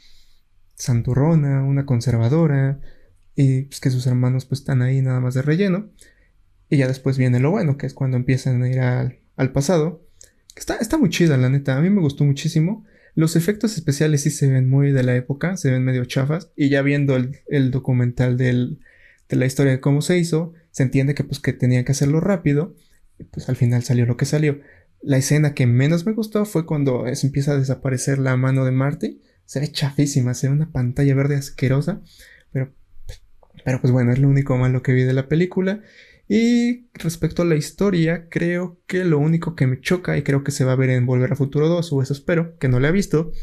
santurrona, 0.75 1.63
una 1.63 1.85
conservadora 1.85 2.79
y 3.35 3.63
pues, 3.63 3.79
que 3.79 3.91
sus 3.91 4.07
hermanos 4.07 4.45
pues 4.45 4.61
están 4.61 4.81
ahí 4.81 5.01
nada 5.01 5.19
más 5.19 5.35
de 5.35 5.43
relleno. 5.43 5.89
Y 6.71 6.77
ya 6.77 6.87
después 6.87 7.19
viene 7.19 7.39
lo 7.39 7.51
bueno, 7.51 7.77
que 7.77 7.85
es 7.85 7.93
cuando 7.93 8.17
empiezan 8.17 8.63
a 8.63 8.69
ir 8.69 8.79
al, 8.79 9.19
al 9.35 9.51
pasado. 9.51 10.07
Está, 10.55 10.77
está 10.77 10.97
muy 10.97 11.09
chida, 11.09 11.37
la 11.37 11.49
neta. 11.49 11.77
A 11.77 11.81
mí 11.81 11.89
me 11.89 12.01
gustó 12.01 12.23
muchísimo. 12.23 12.85
Los 13.13 13.35
efectos 13.35 13.75
especiales 13.75 14.21
sí 14.21 14.29
se 14.29 14.49
ven 14.49 14.69
muy 14.69 14.93
de 14.93 15.03
la 15.03 15.15
época, 15.15 15.57
se 15.57 15.69
ven 15.69 15.83
medio 15.83 16.05
chafas. 16.05 16.51
Y 16.55 16.69
ya 16.69 16.81
viendo 16.81 17.17
el, 17.17 17.71
documental 17.71 18.37
de 18.37 18.77
la 19.29 19.45
historia 19.45 19.73
de 19.73 19.81
cómo 19.81 20.01
se 20.01 20.17
hizo, 20.17 20.53
se 20.71 20.83
entiende 20.83 21.13
que 21.13 21.25
pues 21.25 21.39
que 21.39 21.53
tenían 21.53 21.83
que 21.83 21.91
hacerlo 21.91 22.21
rápido. 22.21 22.73
Y 23.19 23.25
pues 23.25 23.49
al 23.49 23.57
final 23.57 23.83
salió 23.83 24.05
lo 24.05 24.15
que 24.15 24.25
salió. 24.25 24.61
La 25.01 25.17
escena 25.17 25.53
que 25.53 25.67
menos 25.67 26.05
me 26.05 26.13
gustó 26.13 26.45
fue 26.45 26.65
cuando 26.65 27.03
se 27.13 27.27
empieza 27.27 27.51
a 27.51 27.57
desaparecer 27.57 28.17
la 28.17 28.37
mano 28.37 28.63
de 28.63 28.71
Marty. 28.71 29.21
Se 29.45 29.59
ve 29.59 29.69
chafísima, 29.71 30.33
se 30.33 30.47
ve 30.47 30.53
una 30.53 30.71
pantalla 30.71 31.13
verde 31.15 31.35
asquerosa. 31.35 32.01
Pero, 32.53 32.73
pero 33.65 33.81
pues 33.81 33.91
bueno, 33.91 34.13
es 34.13 34.19
lo 34.19 34.29
único 34.29 34.57
malo 34.57 34.81
que 34.81 34.93
vi 34.93 35.03
de 35.03 35.13
la 35.13 35.27
película. 35.27 35.81
Y 36.33 36.87
respecto 36.93 37.41
a 37.41 37.45
la 37.45 37.57
historia, 37.57 38.29
creo 38.29 38.79
que 38.87 39.03
lo 39.03 39.19
único 39.19 39.53
que 39.53 39.67
me 39.67 39.81
choca, 39.81 40.17
y 40.17 40.21
creo 40.21 40.45
que 40.45 40.51
se 40.51 40.63
va 40.63 40.71
a 40.71 40.77
ver 40.77 40.89
en 40.89 41.05
Volver 41.05 41.33
a 41.33 41.35
Futuro 41.35 41.67
2, 41.67 41.91
o 41.91 42.01
eso 42.01 42.13
espero, 42.13 42.57
que 42.57 42.69
no 42.69 42.79
le 42.79 42.87
ha 42.87 42.91
visto, 42.91 43.33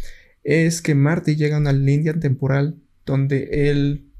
es 0.43 0.81
que 0.81 0.95
Marty 0.95 1.37
llega 1.37 1.57
a 1.57 1.61
una 1.61 1.75
línea 1.75 2.19
temporal 2.19 2.81
donde 3.05 3.69
él, 3.69 4.11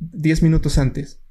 10 0.00 0.42
minutos 0.42 0.76
antes, 0.76 1.22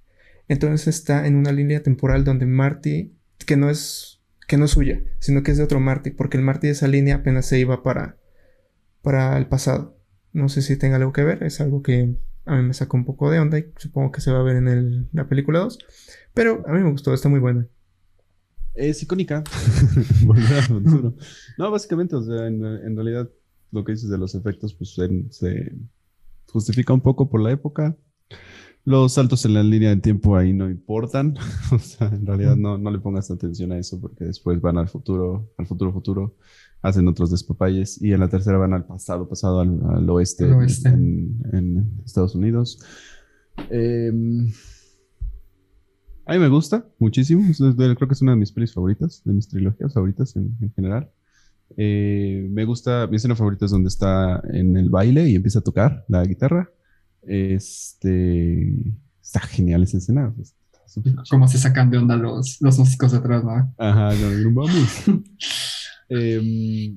entonces 0.47 0.87
está 0.87 1.27
en 1.27 1.35
una 1.35 1.51
línea 1.51 1.83
temporal 1.83 2.23
donde 2.23 2.47
Marty, 2.47 3.15
que 3.45 3.57
no 3.57 3.69
es, 3.69 4.23
que 4.47 4.57
no 4.57 4.65
es 4.65 4.71
suya, 4.71 5.03
sino 5.19 5.43
que 5.43 5.51
es 5.51 5.59
de 5.59 5.63
otro 5.65 5.79
Marty, 5.79 6.09
porque 6.09 6.37
el 6.37 6.43
Marty 6.43 6.65
de 6.65 6.73
esa 6.73 6.87
línea 6.87 7.17
apenas 7.17 7.45
se 7.45 7.59
iba 7.59 7.83
para, 7.83 8.17
para 9.03 9.37
el 9.37 9.45
pasado. 9.45 9.99
No 10.33 10.49
sé 10.49 10.63
si 10.63 10.77
tenga 10.77 10.95
algo 10.95 11.13
que 11.13 11.23
ver, 11.23 11.43
es 11.43 11.61
algo 11.61 11.83
que 11.83 12.15
a 12.45 12.55
mí 12.55 12.63
me 12.63 12.73
sacó 12.73 12.97
un 12.97 13.05
poco 13.05 13.29
de 13.29 13.39
onda 13.39 13.59
y 13.59 13.71
supongo 13.77 14.11
que 14.11 14.21
se 14.21 14.31
va 14.31 14.39
a 14.39 14.43
ver 14.43 14.57
en 14.57 15.09
la 15.13 15.27
película 15.27 15.59
2. 15.59 15.79
Pero 16.33 16.63
a 16.67 16.71
mí 16.73 16.79
me 16.79 16.91
gustó, 16.91 17.13
está 17.13 17.29
muy 17.29 17.39
buena. 17.39 17.67
Es 18.73 19.03
icónica. 19.03 19.43
No, 21.57 21.71
básicamente, 21.71 22.15
o 22.15 22.23
sea, 22.23 22.47
en, 22.47 22.95
realidad 22.95 23.29
lo 23.71 23.83
que 23.83 23.93
dices 23.93 24.09
de 24.09 24.17
los 24.17 24.35
efectos, 24.35 24.73
pues 24.73 24.95
se 25.29 25.75
justifica 26.47 26.93
un 26.93 27.01
poco 27.01 27.29
por 27.29 27.41
la 27.41 27.51
época. 27.51 27.95
Los 28.83 29.13
saltos 29.13 29.45
en 29.45 29.53
la 29.53 29.61
línea 29.61 29.89
del 29.89 30.01
tiempo 30.01 30.35
ahí 30.35 30.53
no 30.53 30.69
importan. 30.69 31.35
o 31.71 31.79
sea, 31.79 32.07
en 32.07 32.25
realidad 32.25 32.55
no, 32.55 32.77
no 32.77 32.89
le 32.89 32.99
pongas 32.99 33.29
atención 33.29 33.71
a 33.71 33.77
eso 33.77 33.99
porque 33.99 34.25
después 34.25 34.59
van 34.59 34.77
al 34.77 34.87
futuro, 34.87 35.51
al 35.57 35.67
futuro 35.67 35.93
futuro, 35.93 36.35
hacen 36.81 37.07
otros 37.07 37.31
despapalles 37.31 38.01
y 38.01 38.11
en 38.13 38.19
la 38.19 38.29
tercera 38.29 38.57
van 38.57 38.73
al 38.73 38.85
pasado, 38.85 39.27
pasado 39.27 39.61
al, 39.61 40.09
oeste, 40.09 40.45
En, 40.85 41.39
en, 41.51 42.01
Estados 42.03 42.35
Unidos. 42.35 42.79
Eh, 43.69 44.11
a 46.25 46.33
mí 46.33 46.39
me 46.39 46.47
gusta 46.47 46.85
muchísimo. 46.99 47.43
Creo 47.75 47.95
que 47.95 48.13
es 48.13 48.21
una 48.21 48.31
de 48.31 48.37
mis 48.37 48.51
pelis 48.51 48.73
favoritas, 48.73 49.21
de 49.25 49.33
mis 49.33 49.47
trilogías 49.47 49.93
favoritas 49.93 50.35
en, 50.35 50.55
general. 50.75 51.09
Eh, 51.77 52.47
me 52.49 52.65
gusta, 52.65 53.07
mi 53.07 53.17
escena 53.17 53.35
favorita 53.35 53.65
es 53.65 53.71
donde 53.71 53.89
está 53.89 54.41
en 54.51 54.77
el 54.77 54.89
baile 54.89 55.29
y 55.29 55.35
empieza 55.35 55.59
a 55.59 55.63
tocar 55.63 56.05
la 56.07 56.23
guitarra. 56.23 56.69
Este, 57.23 58.73
está 59.21 59.39
genial 59.41 59.83
esa 59.83 59.97
escena. 59.97 60.33
Como 61.29 61.47
se 61.47 61.57
sacan 61.57 61.89
de 61.89 61.97
onda 61.97 62.17
los, 62.17 62.61
los 62.61 62.77
músicos 62.79 63.13
atrás, 63.13 63.43
¿no? 63.43 63.73
Ajá, 63.77 64.11
no, 64.15 64.51
vamos. 64.53 65.03
eh, 66.11 66.93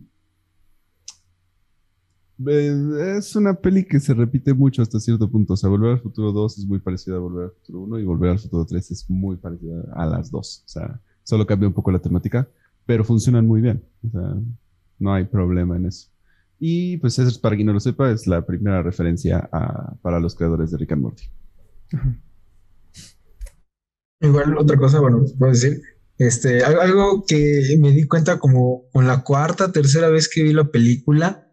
es 3.16 3.37
una 3.37 3.55
peli 3.55 3.85
que 3.85 4.00
se 4.00 4.12
repite 4.12 4.53
mucho 4.53 4.83
hasta 4.83 4.98
cierto 4.98 5.31
punto. 5.31 5.55
O 5.55 5.57
sea, 5.57 5.70
Volver 5.70 5.92
al 5.92 6.00
Futuro 6.00 6.33
2 6.33 6.59
es 6.59 6.66
muy 6.66 6.81
parecida 6.81 7.16
a 7.16 7.20
Volver 7.20 7.44
al 7.44 7.53
Futuro 7.53 7.81
1 7.81 7.98
y 8.00 8.05
Volver 8.05 8.31
al 8.31 8.38
Futuro 8.40 8.66
3 8.66 8.90
es 8.90 9.09
muy 9.09 9.37
parecida 9.37 9.85
a 9.94 10.07
las 10.07 10.31
dos. 10.31 10.64
O 10.66 10.68
sea, 10.68 11.00
solo 11.22 11.46
cambia 11.46 11.68
un 11.68 11.74
poco 11.74 11.92
la 11.92 12.00
temática, 12.00 12.48
pero 12.87 13.05
funcionan 13.05 13.46
muy 13.46 13.61
bien. 13.61 13.85
O 14.07 14.11
sea, 14.11 14.35
no 14.98 15.14
hay 15.14 15.24
problema 15.24 15.77
en 15.77 15.87
eso. 15.87 16.09
Y 16.59 16.96
pues 16.96 17.18
eso, 17.18 17.40
para 17.40 17.57
quien 17.57 17.66
no 17.66 17.72
lo 17.72 17.81
sepa, 17.81 18.11
es 18.11 18.27
la 18.27 18.44
primera 18.44 18.83
referencia 18.83 19.48
para 20.03 20.18
los 20.18 20.35
creadores 20.35 20.70
de 20.70 20.79
Rick 20.79 20.92
and 20.92 21.03
Morty. 21.03 21.24
Igual 24.20 24.57
otra 24.59 24.77
cosa, 24.77 25.00
bueno, 25.00 25.24
puedo 25.38 25.53
decir, 25.53 25.83
este, 26.18 26.62
algo 26.62 27.24
que 27.27 27.77
me 27.81 27.90
di 27.90 28.07
cuenta 28.07 28.38
como 28.38 28.85
con 28.92 29.07
la 29.07 29.22
cuarta, 29.22 29.72
tercera 29.72 30.09
vez 30.09 30.29
que 30.29 30.42
vi 30.42 30.53
la 30.53 30.64
película, 30.64 31.48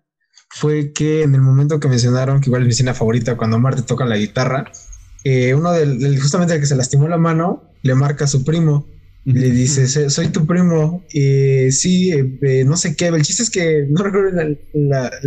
fue 0.49 0.91
que 0.93 1.23
en 1.23 1.33
el 1.33 1.41
momento 1.41 1.79
que 1.79 1.87
mencionaron 1.87 2.41
que 2.41 2.49
igual 2.49 2.63
es 2.63 2.67
mi 2.67 2.71
escena 2.73 2.93
favorita 2.93 3.37
cuando 3.37 3.57
Marte 3.57 3.81
toca 3.83 4.05
la 4.05 4.17
guitarra, 4.17 4.71
eh, 5.23 5.53
uno 5.53 5.71
del, 5.71 6.19
justamente 6.19 6.55
el 6.55 6.59
que 6.59 6.65
se 6.65 6.75
lastimó 6.75 7.07
la 7.07 7.17
mano 7.17 7.63
le 7.83 7.95
marca 7.95 8.25
a 8.25 8.27
su 8.27 8.43
primo. 8.43 8.87
Y 9.23 9.33
le 9.33 9.51
dice 9.51 10.09
soy 10.09 10.29
tu 10.29 10.47
primo 10.47 11.05
y 11.13 11.71
sí 11.71 12.11
eh, 12.11 12.63
no 12.65 12.75
sé 12.75 12.95
qué 12.95 13.05
el 13.05 13.21
chiste 13.21 13.43
es 13.43 13.51
que 13.51 13.85
no 13.87 14.03
recuerdo 14.03 14.41
el, 14.41 14.59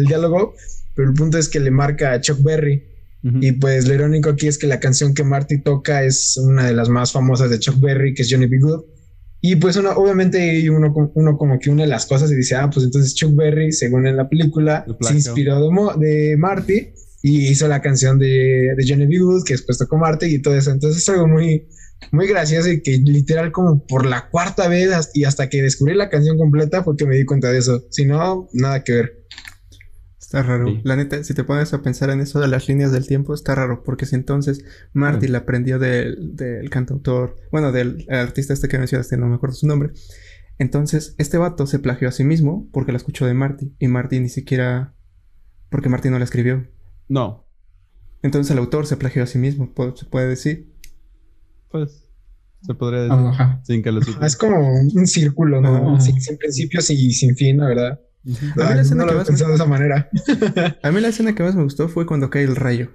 diálogo 0.08 0.56
pero 0.96 1.10
el 1.10 1.14
punto 1.14 1.38
es 1.38 1.48
que 1.48 1.60
le 1.60 1.70
marca 1.70 2.10
a 2.10 2.20
Chuck 2.20 2.42
Berry. 2.42 2.82
Y 3.40 3.52
pues 3.52 3.86
lo 3.88 3.94
irónico 3.94 4.30
aquí 4.30 4.48
es 4.48 4.58
que 4.58 4.66
la 4.66 4.80
canción 4.80 5.14
que 5.14 5.24
Marty 5.24 5.62
toca 5.62 6.02
es 6.02 6.36
una 6.36 6.66
de 6.66 6.74
las 6.74 6.90
más 6.90 7.12
famosas 7.12 7.48
de 7.48 7.58
Chuck 7.58 7.80
Berry 7.80 8.12
que 8.12 8.22
es 8.22 8.28
Johnny 8.30 8.46
B. 8.46 8.58
Good 8.58 8.84
y 9.46 9.56
pues 9.56 9.76
uno, 9.76 9.90
obviamente 9.90 10.70
uno, 10.70 10.90
uno 11.14 11.36
como 11.36 11.58
que 11.58 11.68
une 11.68 11.86
las 11.86 12.06
cosas 12.06 12.32
y 12.32 12.34
dice, 12.34 12.54
ah, 12.54 12.70
pues 12.72 12.86
entonces 12.86 13.14
Chuck 13.14 13.36
Berry, 13.36 13.72
según 13.72 14.06
en 14.06 14.16
la 14.16 14.26
película, 14.26 14.86
se 15.02 15.12
inspiró 15.12 15.60
de, 15.60 16.06
de, 16.06 16.36
Marty 16.38 16.94
y 17.20 17.48
hizo 17.48 17.68
la 17.68 17.82
canción 17.82 18.18
de, 18.18 18.72
de 18.74 18.84
Johnny 18.88 19.04
B. 19.04 19.18
Good, 19.18 19.44
que 19.44 19.52
después 19.52 19.76
tocó 19.76 19.98
Marty 19.98 20.34
y 20.34 20.40
todo 20.40 20.56
eso. 20.56 20.70
Entonces 20.70 21.02
es 21.02 21.08
algo 21.10 21.28
muy, 21.28 21.68
muy 22.10 22.26
gracioso 22.26 22.70
y 22.70 22.80
que 22.80 22.96
literal 22.96 23.52
como 23.52 23.86
por 23.86 24.06
la 24.06 24.30
cuarta 24.30 24.66
vez 24.66 25.10
y 25.12 25.24
hasta 25.24 25.50
que 25.50 25.60
descubrí 25.60 25.94
la 25.94 26.08
canción 26.08 26.38
completa 26.38 26.82
fue 26.82 26.96
que 26.96 27.04
me 27.04 27.16
di 27.16 27.26
cuenta 27.26 27.50
de 27.50 27.58
eso. 27.58 27.84
Si 27.90 28.06
no, 28.06 28.48
nada 28.54 28.82
que 28.82 28.92
ver. 28.94 29.23
Está 30.34 30.48
raro. 30.48 30.80
La 30.82 30.96
neta, 30.96 31.22
si 31.22 31.32
te 31.32 31.44
pones 31.44 31.72
a 31.74 31.82
pensar 31.82 32.10
en 32.10 32.20
eso 32.20 32.40
de 32.40 32.48
las 32.48 32.68
líneas 32.68 32.90
del 32.90 33.06
tiempo, 33.06 33.34
está 33.34 33.54
raro. 33.54 33.84
Porque 33.84 34.04
si 34.04 34.16
entonces 34.16 34.64
Marty 34.92 35.28
la 35.28 35.38
aprendió 35.38 35.78
del, 35.78 36.68
cantautor, 36.70 37.36
bueno, 37.52 37.70
del 37.70 38.04
artista 38.10 38.52
este 38.52 38.66
que 38.66 38.76
mencionaste, 38.78 39.16
no 39.16 39.28
me 39.28 39.36
acuerdo 39.36 39.54
su 39.54 39.68
nombre. 39.68 39.92
Entonces, 40.58 41.14
este 41.18 41.38
vato 41.38 41.68
se 41.68 41.78
plagió 41.78 42.08
a 42.08 42.12
sí 42.12 42.24
mismo 42.24 42.68
porque 42.72 42.90
la 42.90 42.98
escuchó 42.98 43.26
de 43.26 43.34
Marty. 43.34 43.76
Y 43.78 43.86
Marty 43.86 44.18
ni 44.18 44.28
siquiera. 44.28 44.96
Porque 45.68 45.88
Marty 45.88 46.10
no 46.10 46.18
la 46.18 46.24
escribió. 46.24 46.66
No. 47.08 47.46
Entonces 48.22 48.50
el 48.50 48.58
autor 48.58 48.88
se 48.88 48.96
plagió 48.96 49.22
a 49.22 49.26
sí 49.26 49.38
mismo, 49.38 49.72
se 49.94 50.04
puede 50.06 50.26
decir. 50.26 50.74
Pues. 51.70 52.08
Se 52.62 52.74
podría 52.74 53.02
decir. 53.02 53.18
Sin 53.62 53.82
que 53.84 53.92
lo 53.92 54.00
Es 54.00 54.36
como 54.36 54.82
un 54.82 55.06
círculo, 55.06 55.60
¿no? 55.60 56.00
Sin, 56.00 56.20
sin 56.20 56.38
principios 56.38 56.90
y 56.90 57.12
sin 57.12 57.36
fin, 57.36 57.58
la 57.58 57.66
verdad. 57.66 58.00
A 58.26 58.68
mí 58.68 58.74
la 58.74 58.80
escena 58.80 59.04
que 59.06 59.14
más 59.14 59.30
me... 59.30 59.36
de 59.36 59.54
esa 59.54 59.66
manera. 59.66 60.08
a 60.82 60.90
mí 60.90 61.00
la 61.00 61.08
escena 61.08 61.34
que 61.34 61.42
más 61.42 61.54
me 61.54 61.62
gustó 61.62 61.88
fue 61.88 62.06
cuando 62.06 62.30
cae 62.30 62.44
el 62.44 62.56
rayo. 62.56 62.90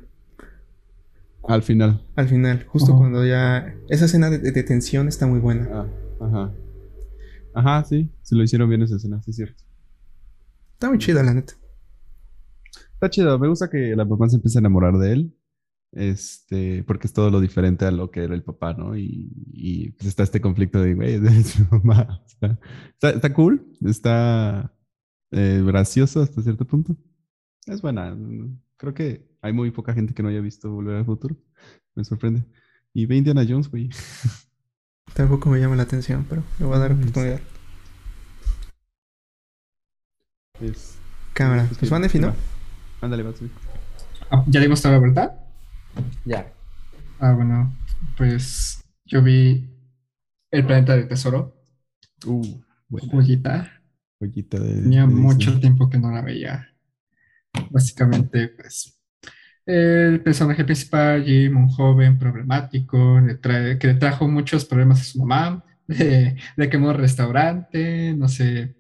Al 1.48 1.62
final. 1.62 2.04
Al 2.15 2.28
final, 2.28 2.65
justo 2.68 2.96
cuando 2.98 3.26
ya. 3.26 3.76
Esa 3.89 4.06
escena 4.06 4.30
de, 4.30 4.63
tensión 4.63 5.08
está 5.08 5.28
muy 5.28 5.39
buena. 5.39 5.68
Ah, 5.72 5.88
ajá. 6.22 6.54
Ajá, 7.54 7.84
sí. 7.86 8.12
Se 8.22 8.36
lo 8.36 8.44
hicieron 8.44 8.70
bien 8.70 8.82
esa 8.82 8.96
escena, 8.96 9.22
sí 9.24 9.32
es 9.32 9.38
cierto. 9.38 9.63
Está 10.74 10.89
muy 10.89 10.98
chida, 10.98 11.24
la 11.24 11.34
neta. 11.34 11.54
Está 12.94 13.10
chido. 13.10 13.38
Me 13.39 13.48
gusta 13.48 13.70
que 13.70 13.96
la 13.96 14.06
mamá 14.06 14.30
se 14.30 14.36
empiece 14.36 14.58
a 14.58 14.62
enamorar 14.62 14.98
de 14.98 15.13
él. 15.13 15.36
Este, 15.92 16.84
porque 16.84 17.08
es 17.08 17.13
todo 17.13 17.32
lo 17.32 17.39
diferente 17.39 17.86
a 17.86 17.92
lo 17.92 18.12
que 18.12 18.24
era 18.24 18.36
el 18.36 18.44
papá, 18.44 18.74
¿no? 18.74 18.96
Y, 18.96 19.32
y 19.52 19.92
pues 19.92 20.08
está 20.08 20.24
este 20.24 20.42
conflicto 20.42 20.82
de, 20.82 20.94
güey, 20.94 21.20
de 21.20 21.44
su 21.44 21.63
mamá. 21.72 22.22
Está, 22.28 22.60
está, 22.94 23.10
está 23.12 23.34
cool, 23.34 23.65
está 23.84 24.72
eh, 25.32 25.62
gracioso 25.65 26.22
hasta 26.22 26.42
cierto 26.42 26.65
punto. 26.65 26.96
Es 27.65 27.82
buena. 27.82 28.15
Creo 28.78 28.94
que 28.94 29.28
hay 29.42 29.54
muy 29.54 29.72
poca 29.72 29.94
gente 29.94 30.13
que 30.13 30.24
no 30.24 30.30
haya 30.30 30.42
visto 30.42 30.70
Volver 30.72 30.96
al 30.98 31.06
Futuro. 31.06 31.36
Me 31.96 32.04
sorprende. 32.04 32.44
Y 32.94 33.06
ve 33.06 33.18
Indiana 33.18 33.46
Jones, 33.48 33.70
güey. 33.70 33.89
Tampoco 35.13 35.50
me 35.50 35.60
llama 35.60 35.76
la 35.76 35.84
atención, 35.84 36.26
pero 36.30 36.44
le 36.60 36.65
voy 36.65 36.76
a 36.76 36.80
dar 36.80 36.94
Mm, 36.96 37.00
oportunidad. 37.02 37.39
Es, 40.62 40.98
Cámara. 41.34 41.63
es 41.63 41.68
Pues 41.70 41.80
que- 41.80 41.88
Juan 41.89 42.02
¿no? 42.22 42.28
va. 42.28 42.36
Ándale, 43.02 43.24
va. 43.24 43.34
Ah, 44.30 44.44
¿Ya 44.48 44.60
dimos 44.60 44.82
toda 44.82 44.96
la 44.96 45.00
verdad? 45.00 45.39
Ya. 46.26 46.52
Ah, 47.20 47.34
bueno, 47.34 47.74
pues 48.18 48.84
yo 49.06 49.22
vi 49.22 49.70
El 50.52 50.65
Planeta 50.65 50.96
del 50.96 51.08
Tesoro, 51.08 51.56
Uh, 52.26 52.46
buena. 52.89 53.08
joyita. 53.12 53.79
Joyita 54.19 54.60
de. 54.60 54.75
Tenía 54.82 55.05
de 55.05 55.15
mucho 55.15 55.51
Disney. 55.51 55.62
tiempo 55.62 55.89
que 55.89 55.97
no 55.97 56.12
la 56.12 56.21
veía. 56.21 56.67
Básicamente, 57.69 58.49
pues, 58.49 58.99
el 59.65 60.21
personaje 60.23 60.65
principal, 60.65 61.23
Jim, 61.25 61.58
un 61.58 61.69
joven 61.69 62.19
problemático, 62.19 63.19
le 63.21 63.36
trae- 63.41 63.77
que 63.79 63.88
le 63.88 63.95
trajo 63.95 64.27
muchos 64.27 64.65
problemas 64.65 65.01
a 65.01 65.05
su 65.05 65.19
mamá, 65.25 65.63
de, 65.88 66.38
de 66.58 66.69
quemó 66.69 66.89
un 66.89 66.95
restaurante, 66.95 68.13
no 68.17 68.27
sé, 68.29 68.75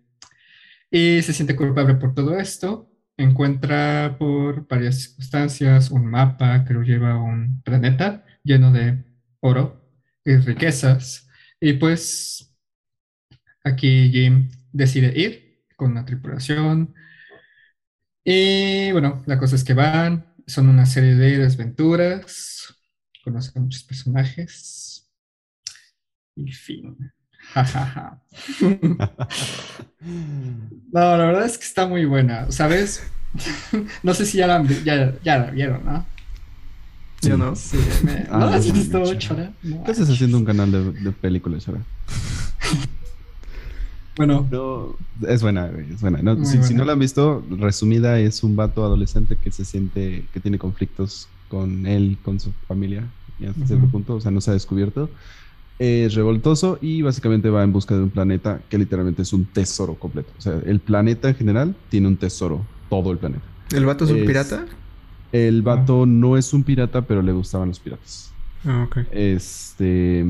y 0.91 1.21
se 1.23 1.33
siente 1.33 1.55
culpable 1.55 1.95
por 1.95 2.13
todo 2.13 2.37
esto. 2.39 2.89
Encuentra 3.17 4.15
por 4.19 4.67
varias 4.67 5.01
circunstancias 5.03 5.91
un 5.91 6.05
mapa 6.07 6.65
que 6.65 6.73
lo 6.73 6.83
lleva 6.83 7.13
a 7.13 7.17
un 7.23 7.61
planeta 7.63 8.25
lleno 8.43 8.71
de 8.71 9.03
oro 9.41 9.83
y 10.25 10.37
riquezas. 10.37 11.29
Y 11.61 11.73
pues 11.73 12.55
aquí 13.63 14.09
Jim 14.11 14.49
decide 14.71 15.13
ir 15.19 15.63
con 15.75 15.91
una 15.91 16.05
tripulación. 16.05 16.93
Y 18.23 18.91
bueno, 18.91 19.23
la 19.25 19.37
cosa 19.39 19.55
es 19.55 19.63
que 19.63 19.73
van, 19.73 20.33
son 20.47 20.69
una 20.69 20.85
serie 20.85 21.15
de 21.15 21.37
desventuras, 21.39 22.75
conocen 23.23 23.53
a 23.57 23.61
muchos 23.61 23.83
personajes. 23.83 25.09
Y 26.35 26.51
fin. 26.51 26.95
Ja, 27.53 27.63
ja, 27.65 27.85
ja. 27.95 28.21
No, 30.91 30.99
la 31.17 31.25
verdad 31.25 31.45
es 31.45 31.57
que 31.57 31.65
está 31.65 31.87
muy 31.87 32.05
buena, 32.05 32.51
¿sabes? 32.51 33.03
no 34.03 34.13
sé 34.13 34.25
si 34.25 34.37
ya 34.37 34.47
la, 34.47 34.63
ya, 34.83 35.13
ya 35.23 35.37
la 35.37 35.51
vieron, 35.51 35.85
¿no? 35.85 36.05
Yo 37.21 37.37
no. 37.37 37.55
Sí, 37.55 37.77
me- 38.03 38.25
Ah, 38.31 38.39
¿No 38.39 38.45
la 38.49 38.55
has 38.55 38.71
visto. 38.71 39.13
Chora? 39.15 39.51
No 39.61 39.83
¿Qué 39.83 39.91
haces 39.91 40.09
haciendo 40.09 40.37
un 40.37 40.45
canal 40.45 40.71
de, 40.71 40.91
de 40.93 41.11
películas 41.11 41.67
ahora? 41.67 41.81
Bueno, 44.19 44.45
No, 44.51 44.95
es 45.29 45.41
buena, 45.41 45.71
es 45.93 46.01
buena. 46.01 46.21
No, 46.21 46.43
si, 46.43 46.51
si 46.51 46.57
buena. 46.57 46.77
no 46.79 46.83
la 46.85 46.91
han 46.91 46.99
visto, 46.99 47.41
resumida, 47.51 48.19
es 48.19 48.43
un 48.43 48.53
vato 48.53 48.83
adolescente 48.83 49.37
que 49.41 49.49
se 49.49 49.63
siente 49.63 50.25
que 50.33 50.41
tiene 50.41 50.59
conflictos 50.59 51.29
con 51.47 51.85
él, 51.87 52.17
con 52.21 52.37
su 52.37 52.51
familia, 52.67 53.05
y 53.39 53.45
hasta 53.45 53.59
Ujú. 53.59 53.67
cierto 53.67 53.87
punto, 53.87 54.15
o 54.15 54.19
sea, 54.19 54.29
no 54.29 54.41
se 54.41 54.51
ha 54.51 54.53
descubierto. 54.53 55.09
Es 55.79 56.15
revoltoso 56.15 56.77
y 56.81 57.01
básicamente 57.01 57.49
va 57.49 57.63
en 57.63 57.71
busca 57.71 57.95
de 57.95 58.03
un 58.03 58.09
planeta 58.09 58.59
que 58.69 58.77
literalmente 58.77 59.21
es 59.21 59.31
un 59.31 59.45
tesoro 59.45 59.93
completo. 59.95 60.33
O 60.37 60.41
sea, 60.41 60.59
el 60.65 60.81
planeta 60.81 61.29
en 61.29 61.35
general 61.35 61.75
tiene 61.87 62.09
un 62.09 62.17
tesoro, 62.17 62.61
todo 62.89 63.13
el 63.13 63.19
planeta. 63.19 63.45
¿El 63.71 63.85
vato 63.85 64.03
es 64.03 64.11
un 64.11 64.25
pirata? 64.25 64.65
El 65.31 65.61
vato 65.61 66.05
no 66.05 66.35
es 66.35 66.51
un 66.51 66.63
pirata, 66.63 67.03
pero 67.03 67.21
le 67.21 67.31
gustaban 67.31 67.69
los 67.69 67.79
piratas. 67.79 68.33
Ah, 68.65 68.85
ok. 68.85 68.97
Este. 69.13 70.25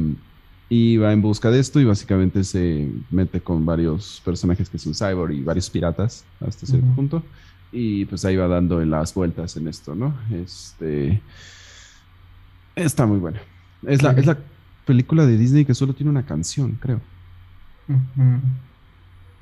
Y 0.72 0.98
va 0.98 1.12
en 1.12 1.22
busca 1.22 1.50
de 1.50 1.60
esto 1.60 1.80
y 1.80 1.86
básicamente 1.86 2.44
se 2.44 2.92
mete 3.10 3.42
con 3.42 3.66
varios 3.66 4.22
personajes 4.24 4.70
que 4.70 4.78
son 4.78 4.94
cyborg 4.94 5.34
y 5.34 5.42
varios 5.42 5.68
piratas 5.70 6.24
hasta 6.40 6.68
cierto 6.68 6.88
punto. 6.96 7.24
Y 7.72 8.06
pues 8.06 8.24
ahí 8.24 8.36
va 8.36 8.48
dando 8.48 8.84
las 8.86 9.14
vueltas 9.14 9.58
en 9.58 9.68
esto, 9.68 9.96
¿no? 9.96 10.16
Este. 10.32 11.22
Está 12.76 13.08
muy 13.08 13.18
buena. 13.18 13.42
Es 13.86 14.04
la, 14.04 14.12
es 14.12 14.28
la 14.28 14.38
película 14.86 15.26
de 15.26 15.38
Disney 15.38 15.66
que 15.66 15.74
solo 15.74 15.94
tiene 15.94 16.12
una 16.12 16.26
canción, 16.26 16.78
creo. 16.80 17.02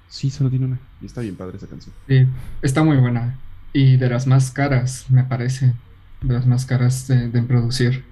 Sí, 0.08 0.30
solo 0.30 0.50
tiene 0.50 0.66
una. 0.66 0.80
Y 1.02 1.06
está 1.08 1.22
bien 1.22 1.36
padre 1.36 1.58
esa 1.58 1.68
canción. 1.68 1.94
Sí, 2.08 2.26
está 2.62 2.84
muy 2.84 2.98
buena. 2.98 3.38
Y 3.74 3.98
de 3.98 4.10
las 4.10 4.28
más 4.28 4.52
caras, 4.52 5.06
me 5.10 5.24
parece. 5.24 5.74
De 6.22 6.34
las 6.34 6.48
más 6.48 6.66
caras 6.66 7.08
de, 7.08 7.30
de 7.30 7.42
producir. 7.44 8.04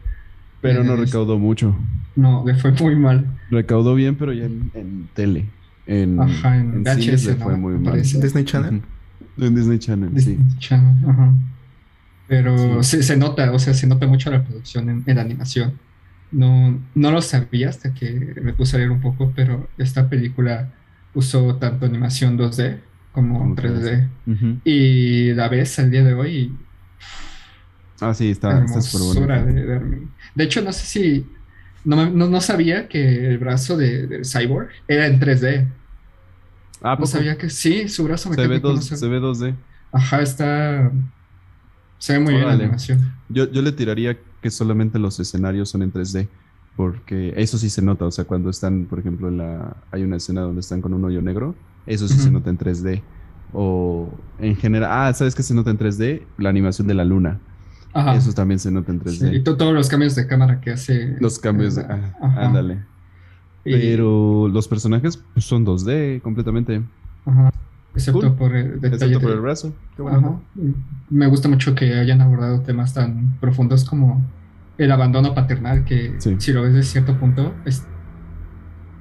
Pero 0.70 0.84
no 0.84 0.94
Es- 0.96 1.00
recaudó 1.02 1.38
mucho. 1.40 1.76
No, 2.16 2.44
le 2.46 2.56
fue 2.56 2.72
muy 2.72 2.96
mal. 2.96 3.26
Recaudó 3.52 3.94
bien, 3.96 4.16
pero 4.16 4.32
ya 4.34 4.46
en, 4.46 4.72
en 4.74 5.10
tele. 5.14 5.46
En, 5.88 6.20
Ajá, 6.20 6.58
en 6.58 6.84
cines 6.86 7.24
VHS, 7.24 7.26
le 7.28 7.36
¿no? 7.38 7.44
fue 7.44 7.56
muy 7.58 7.74
mal. 7.78 8.02
Disney 8.02 8.44
Channel. 8.46 8.82
En 9.38 9.56
Disney 9.56 9.80
Channel, 9.80 10.10
sí. 10.12 10.16
Disney 10.32 10.58
Channel, 10.60 11.10
ajá. 11.10 11.34
Pero 12.28 12.82
Sí. 12.84 12.98
se, 12.98 13.04
se 13.04 13.18
nota, 13.18 13.52
o 13.52 13.60
sea, 13.60 13.74
se 13.74 13.86
nota 13.86 14.08
mucho 14.08 14.32
la 14.32 14.44
producción 14.44 14.90
en, 14.90 15.04
en 15.06 15.16
la 15.16 15.22
animación. 15.22 15.74
No, 16.32 16.80
no 16.96 17.12
lo 17.12 17.22
sabía 17.22 17.70
hasta 17.70 17.94
que 17.94 18.34
me 18.42 18.54
puse 18.54 18.76
a 18.76 18.80
leer 18.80 18.92
un 18.92 19.00
poco, 19.02 19.32
pero 19.36 19.68
esta 19.78 20.10
película 20.10 20.72
usó 21.14 21.56
tanto 21.58 21.86
animación 21.86 22.38
2D 22.38 22.78
como 23.12 23.40
Como 23.40 23.56
3D. 23.56 24.08
Ujú. 24.26 24.58
Y 24.66 25.34
la 25.34 25.48
ves 25.50 25.78
al 25.80 25.92
día 25.92 26.04
de 26.04 26.14
hoy 26.14 26.30
y 26.36 26.56
Ah, 28.02 28.14
sí, 28.14 28.30
está 28.32 28.64
está 28.66 28.82
súper 28.82 29.24
bonito. 29.26 29.54
de 29.54 29.66
verme. 29.66 30.08
De 30.36 30.44
hecho, 30.44 30.62
no 30.62 30.72
sé 30.74 30.86
si. 30.86 31.26
No, 31.84 32.10
no, 32.10 32.28
no 32.28 32.42
sabía 32.42 32.88
que 32.88 33.28
el 33.30 33.38
brazo 33.38 33.78
de, 33.78 34.08
del 34.08 34.26
cyborg 34.26 34.70
era 34.88 35.06
en 35.08 35.20
3D. 35.20 35.68
Ah, 36.82 36.92
No 36.92 36.96
poco? 36.98 37.08
sabía 37.08 37.38
que 37.38 37.50
sí, 37.50 37.88
su 37.88 38.04
brazo 38.04 38.34
Se 38.34 38.48
ve, 38.48 38.60
no 38.60 38.78
se- 38.82 38.98
se 38.98 39.08
ve 39.08 39.20
2D. 39.20 39.56
Ajá, 39.92 40.22
está. 40.22 40.92
Se 42.00 42.14
ve 42.14 42.20
muy 42.20 42.34
bien 42.34 42.48
la 42.48 42.54
animación. 42.54 43.14
Yo, 43.30 43.50
yo 43.52 43.62
le 43.62 43.72
tiraría 43.72 44.18
que 44.42 44.52
solamente 44.52 45.00
los 45.00 45.20
escenarios 45.20 45.70
son 45.70 45.82
en 45.84 45.92
3D. 45.92 46.28
Porque 46.76 47.34
eso 47.38 47.58
sí 47.58 47.70
se 47.70 47.82
nota. 47.82 48.06
O 48.06 48.12
sea, 48.12 48.26
cuando 48.26 48.50
están, 48.50 48.86
por 48.86 49.00
ejemplo, 49.00 49.30
en 49.30 49.38
la. 49.38 49.78
Hay 49.92 50.04
una 50.04 50.18
escena 50.18 50.42
donde 50.42 50.60
están 50.60 50.82
con 50.82 50.94
un 50.94 51.06
hoyo 51.06 51.22
negro. 51.22 51.56
Eso 51.86 52.08
sí 52.08 52.18
se 52.20 52.30
nota 52.32 52.50
en 52.50 52.58
3D. 52.58 53.02
O 53.54 54.10
en 54.40 54.56
general. 54.58 54.90
Ah, 54.92 55.14
¿sabes 55.14 55.34
qué 55.36 55.44
se 55.44 55.54
nota 55.54 55.70
en 55.72 55.78
3D? 55.78 56.24
La 56.38 56.50
animación 56.50 56.88
de 56.88 56.94
la 56.96 57.06
luna. 57.06 57.40
Ajá. 57.96 58.14
Eso 58.16 58.34
también 58.34 58.60
se 58.60 58.70
nota 58.72 58.92
en 58.92 59.00
3D. 59.00 59.30
Sí, 59.32 59.36
y 59.38 59.40
to- 59.44 59.56
todos 59.58 59.74
los 59.74 59.88
cambios 59.90 60.14
de 60.16 60.28
cámara 60.28 60.60
que 60.62 60.72
hace. 60.72 61.16
Los 61.20 61.40
cambios 61.40 61.76
de. 61.76 61.84
ah, 61.84 62.14
ándale. 62.38 62.80
Y- 63.64 63.72
Pero 63.72 64.48
los 64.48 64.68
personajes 64.68 65.18
pues, 65.34 65.46
son 65.46 65.66
2D 65.66 66.22
completamente. 66.22 66.82
ajá, 67.26 67.52
Excepto 67.96 68.20
Cool. 68.20 68.34
por 68.36 68.54
el 68.56 68.82
detalle 68.82 68.96
Excepto 69.06 69.22
por 69.22 69.32
el 69.32 69.40
brazo. 69.40 69.74
Qué 69.96 70.02
onda. 70.02 70.40
Me 71.10 71.28
gusta 71.28 71.48
mucho 71.48 71.74
que 71.74 71.94
hayan 71.96 72.20
abordado 72.22 72.60
temas 72.60 72.94
tan 72.94 73.38
profundos 73.40 73.86
como 73.86 74.22
el 74.78 74.92
abandono 74.92 75.34
paternal, 75.34 75.86
que 75.86 76.14
Sí. 76.20 76.36
si 76.38 76.52
lo 76.52 76.62
ves 76.64 76.74
de 76.74 76.84
cierto 76.84 77.18
punto, 77.18 77.54
es- 77.64 77.88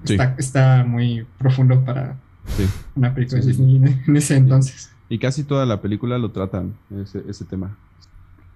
Sí. 0.05 0.13
está, 0.15 0.35
está 0.39 0.85
muy 0.85 1.27
profundo 1.39 1.85
para 1.85 2.17
Sí. 2.47 2.65
una 2.95 3.13
película 3.13 3.41
de 3.41 3.47
Disney 3.49 3.77
en 4.07 4.17
ese 4.17 4.37
entonces. 4.37 4.91
Y 5.09 5.19
casi 5.19 5.43
toda 5.45 5.67
la 5.67 5.81
película 5.83 6.17
lo 6.19 6.31
tratan, 6.31 6.75
ese, 7.03 7.23
ese 7.29 7.45
tema. 7.45 7.77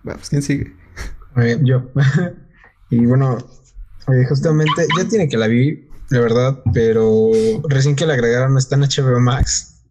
Pues, 0.02 0.28
¿quién 0.28 0.42
sigue? 0.42 0.74
Yo. 1.62 1.90
y 2.90 3.06
bueno, 3.06 3.38
justamente, 4.28 4.86
ya 4.96 5.08
tiene 5.08 5.28
que 5.28 5.36
la 5.36 5.46
vi, 5.46 5.88
la 6.10 6.20
verdad, 6.20 6.62
pero 6.72 7.30
recién 7.68 7.96
que 7.96 8.06
la 8.06 8.14
agregaron 8.14 8.56
está 8.56 8.76
en 8.76 8.82
HBO 8.82 9.20
Max. 9.20 9.74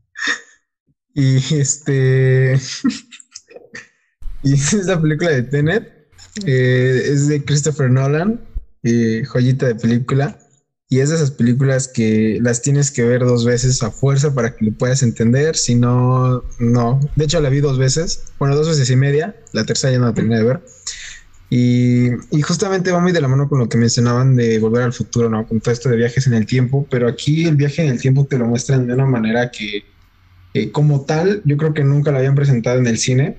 Y 1.20 1.38
este. 1.56 2.54
y 4.44 4.54
es 4.54 4.86
la 4.86 5.02
película 5.02 5.32
de 5.32 5.42
Tenet. 5.42 6.12
eh, 6.46 7.02
es 7.06 7.28
de 7.28 7.44
Christopher 7.44 7.90
Nolan, 7.90 8.40
eh, 8.84 9.24
joyita 9.26 9.66
de 9.66 9.74
película. 9.74 10.38
Y 10.90 11.00
es 11.00 11.10
de 11.10 11.16
esas 11.16 11.32
películas 11.32 11.90
que 11.90 12.40
las 12.42 12.62
tienes 12.62 12.92
que 12.92 13.04
ver 13.04 13.20
dos 13.26 13.44
veces 13.44 13.84
a 13.84 13.92
fuerza 13.92 14.34
para 14.34 14.56
que 14.56 14.66
lo 14.66 14.72
puedas 14.72 15.04
entender. 15.04 15.58
Si 15.58 15.76
no, 15.76 16.44
no. 16.60 17.00
De 17.18 17.26
hecho, 17.26 17.42
la 17.42 17.50
vi 17.50 17.60
dos 17.60 17.78
veces. 17.78 18.24
Bueno, 18.40 18.56
dos 18.56 18.70
veces 18.70 18.90
y 18.90 18.96
media. 18.96 19.36
La 19.52 19.66
tercera 19.66 19.92
ya 19.92 20.00
no 20.00 20.06
la 20.06 20.14
terminé 20.14 20.38
de 20.38 20.44
ver. 20.46 20.62
Y, 21.50 22.08
y 22.32 22.42
justamente 22.42 22.92
va 22.92 23.00
muy 23.00 23.12
de 23.12 23.20
la 23.20 23.28
mano 23.28 23.50
con 23.50 23.60
lo 23.60 23.68
que 23.68 23.78
mencionaban 23.78 24.38
de 24.38 24.60
volver 24.60 24.84
al 24.84 24.94
futuro, 24.94 25.30
¿no? 25.30 25.46
Con 25.46 25.60
todo 25.60 25.74
esto 25.74 25.90
de 25.90 25.98
viajes 25.98 26.26
en 26.26 26.34
el 26.34 26.46
tiempo. 26.46 26.88
Pero 26.90 27.10
aquí 27.10 27.46
el 27.46 27.58
viaje 27.58 27.84
en 27.84 27.90
el 27.90 28.00
tiempo 28.00 28.26
te 28.26 28.38
lo 28.38 28.48
muestran 28.48 28.88
de 28.88 28.94
una 28.94 29.06
manera 29.06 29.52
que, 29.52 29.84
eh, 30.54 30.72
como 30.72 31.02
tal, 31.02 31.42
yo 31.44 31.58
creo 31.58 31.74
que 31.74 31.84
nunca 31.84 32.14
la 32.14 32.20
habían 32.20 32.36
presentado 32.36 32.80
en 32.80 32.88
el 32.88 32.98
cine. 32.98 33.36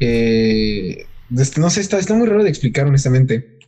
Eh, 0.00 1.04
no 1.28 1.68
sé, 1.68 1.82
está, 1.82 1.98
está 1.98 2.14
muy 2.14 2.26
raro 2.26 2.42
de 2.42 2.48
explicar, 2.48 2.86
honestamente. 2.86 3.58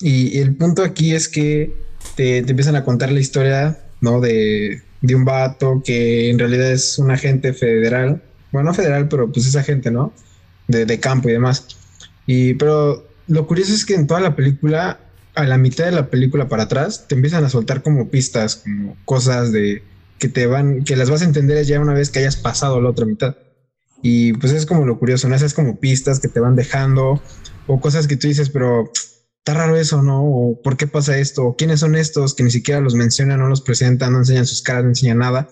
Y, 0.00 0.38
y 0.38 0.38
el 0.38 0.56
punto 0.56 0.82
aquí 0.82 1.14
es 1.14 1.28
que 1.28 1.89
te, 2.16 2.42
te 2.42 2.50
empiezan 2.50 2.76
a 2.76 2.84
contar 2.84 3.12
la 3.12 3.20
historia, 3.20 3.78
¿no? 4.00 4.20
De, 4.20 4.82
de 5.00 5.14
un 5.14 5.24
vato 5.24 5.82
que 5.84 6.30
en 6.30 6.38
realidad 6.38 6.70
es 6.70 6.98
un 6.98 7.10
agente 7.10 7.52
federal. 7.52 8.22
Bueno, 8.52 8.70
no 8.70 8.74
federal, 8.74 9.08
pero 9.08 9.30
pues 9.30 9.46
es 9.46 9.56
agente, 9.56 9.90
¿no? 9.90 10.12
De, 10.68 10.86
de 10.86 11.00
campo 11.00 11.28
y 11.28 11.32
demás. 11.32 11.66
Y, 12.26 12.54
pero 12.54 13.06
lo 13.26 13.46
curioso 13.46 13.72
es 13.72 13.84
que 13.84 13.94
en 13.94 14.06
toda 14.06 14.20
la 14.20 14.36
película, 14.36 15.00
a 15.34 15.44
la 15.44 15.58
mitad 15.58 15.84
de 15.84 15.92
la 15.92 16.10
película 16.10 16.48
para 16.48 16.64
atrás, 16.64 17.06
te 17.08 17.14
empiezan 17.14 17.44
a 17.44 17.48
soltar 17.48 17.82
como 17.82 18.08
pistas, 18.08 18.56
como 18.56 18.96
cosas 19.04 19.52
de 19.52 19.82
que 20.18 20.28
te 20.28 20.46
van, 20.46 20.84
que 20.84 20.96
las 20.96 21.10
vas 21.10 21.22
a 21.22 21.24
entender 21.24 21.64
ya 21.64 21.80
una 21.80 21.94
vez 21.94 22.10
que 22.10 22.18
hayas 22.18 22.36
pasado 22.36 22.80
la 22.80 22.90
otra 22.90 23.06
mitad. 23.06 23.36
Y 24.02 24.32
pues 24.34 24.52
es 24.52 24.66
como 24.66 24.86
lo 24.86 24.98
curioso, 24.98 25.28
¿no? 25.28 25.34
Esas 25.34 25.54
como 25.54 25.78
pistas 25.78 26.20
que 26.20 26.28
te 26.28 26.40
van 26.40 26.56
dejando 26.56 27.22
o 27.66 27.80
cosas 27.80 28.06
que 28.06 28.16
tú 28.16 28.28
dices, 28.28 28.50
pero 28.50 28.90
está 29.40 29.54
raro 29.54 29.76
eso, 29.76 30.02
¿no? 30.02 30.22
O 30.24 30.62
por 30.62 30.76
qué 30.76 30.86
pasa 30.86 31.18
esto, 31.18 31.44
o 31.46 31.56
quiénes 31.56 31.80
son 31.80 31.94
estos 31.96 32.34
que 32.34 32.42
ni 32.42 32.50
siquiera 32.50 32.80
los 32.80 32.94
mencionan, 32.94 33.40
no 33.40 33.48
los 33.48 33.62
presentan, 33.62 34.12
no 34.12 34.18
enseñan 34.18 34.46
sus 34.46 34.62
caras, 34.62 34.84
no 34.84 34.90
enseñan 34.90 35.18
nada. 35.18 35.48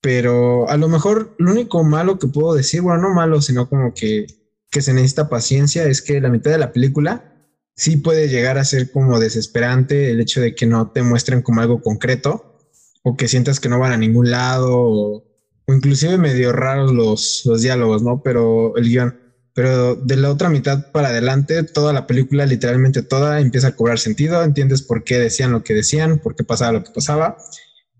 Pero 0.00 0.68
a 0.68 0.76
lo 0.76 0.88
mejor 0.88 1.34
lo 1.38 1.52
único 1.52 1.82
malo 1.82 2.18
que 2.18 2.28
puedo 2.28 2.54
decir, 2.54 2.82
bueno, 2.82 3.02
no 3.02 3.14
malo, 3.14 3.40
sino 3.40 3.68
como 3.68 3.94
que, 3.94 4.26
que 4.70 4.82
se 4.82 4.92
necesita 4.92 5.28
paciencia, 5.28 5.84
es 5.84 6.02
que 6.02 6.20
la 6.20 6.28
mitad 6.28 6.50
de 6.50 6.58
la 6.58 6.72
película 6.72 7.32
sí 7.74 7.96
puede 7.96 8.28
llegar 8.28 8.58
a 8.58 8.64
ser 8.64 8.90
como 8.90 9.18
desesperante 9.18 10.10
el 10.10 10.20
hecho 10.20 10.40
de 10.40 10.54
que 10.54 10.66
no 10.66 10.90
te 10.92 11.02
muestren 11.02 11.42
como 11.42 11.60
algo 11.60 11.82
concreto 11.82 12.58
o 13.02 13.16
que 13.16 13.28
sientas 13.28 13.60
que 13.60 13.68
no 13.68 13.78
van 13.78 13.92
a 13.92 13.96
ningún 13.96 14.30
lado 14.30 14.70
o, 14.72 15.24
inclusive 15.68 16.18
medio 16.18 16.52
raros 16.52 16.92
los, 16.92 17.42
los 17.44 17.62
diálogos, 17.62 18.02
¿no? 18.02 18.22
Pero 18.22 18.76
el 18.76 18.88
guion. 18.88 19.25
Pero 19.56 19.96
de 19.96 20.16
la 20.16 20.30
otra 20.30 20.50
mitad 20.50 20.92
para 20.92 21.08
adelante, 21.08 21.62
toda 21.62 21.94
la 21.94 22.06
película, 22.06 22.44
literalmente 22.44 23.02
toda, 23.02 23.40
empieza 23.40 23.68
a 23.68 23.72
cobrar 23.72 23.98
sentido, 23.98 24.44
entiendes 24.44 24.82
por 24.82 25.02
qué 25.02 25.18
decían 25.18 25.50
lo 25.50 25.64
que 25.64 25.72
decían, 25.72 26.18
por 26.18 26.36
qué 26.36 26.44
pasaba 26.44 26.72
lo 26.72 26.84
que 26.84 26.90
pasaba. 26.94 27.38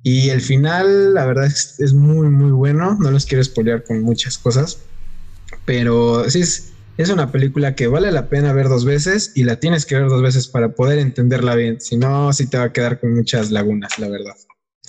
Y 0.03 0.29
el 0.29 0.43
final, 0.43 1.15
la 1.15 1.25
verdad, 1.25 1.47
es, 1.47 1.81
es 1.81 1.95
muy, 1.95 2.29
muy 2.29 2.51
bueno. 2.51 2.99
No 3.01 3.11
los 3.11 3.25
quiero 3.25 3.43
spoilear 3.43 3.85
con 3.85 4.03
muchas 4.03 4.37
cosas, 4.37 4.81
pero 5.65 6.29
sí 6.29 6.43
es, 6.43 6.73
es 6.99 7.09
una 7.09 7.33
película 7.33 7.75
que 7.75 7.87
vale 7.87 8.13
la 8.13 8.29
pena 8.29 8.53
ver 8.53 8.69
dos 8.69 8.85
veces 8.85 9.33
y 9.35 9.45
la 9.45 9.57
tienes 9.57 9.87
que 9.87 9.95
ver 9.95 10.11
dos 10.11 10.21
veces 10.21 10.49
para 10.49 10.75
poder 10.75 10.99
entenderla 10.99 11.55
bien. 11.55 11.81
Si 11.81 11.97
no, 11.97 12.35
sí 12.35 12.49
te 12.49 12.59
va 12.59 12.65
a 12.65 12.73
quedar 12.75 13.01
con 13.01 13.15
muchas 13.15 13.51
lagunas, 13.51 13.99
la 13.99 14.11
verdad. 14.11 14.35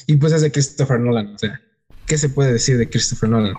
Y 0.05 0.17
pues 0.17 0.33
es 0.33 0.41
de 0.41 0.51
Christopher 0.51 0.99
Nolan. 0.99 1.27
O 1.27 1.37
sea, 1.37 1.61
¿qué 2.05 2.17
se 2.17 2.27
puede 2.27 2.51
decir 2.51 2.77
de 2.77 2.89
Christopher 2.89 3.29
Nolan? 3.29 3.55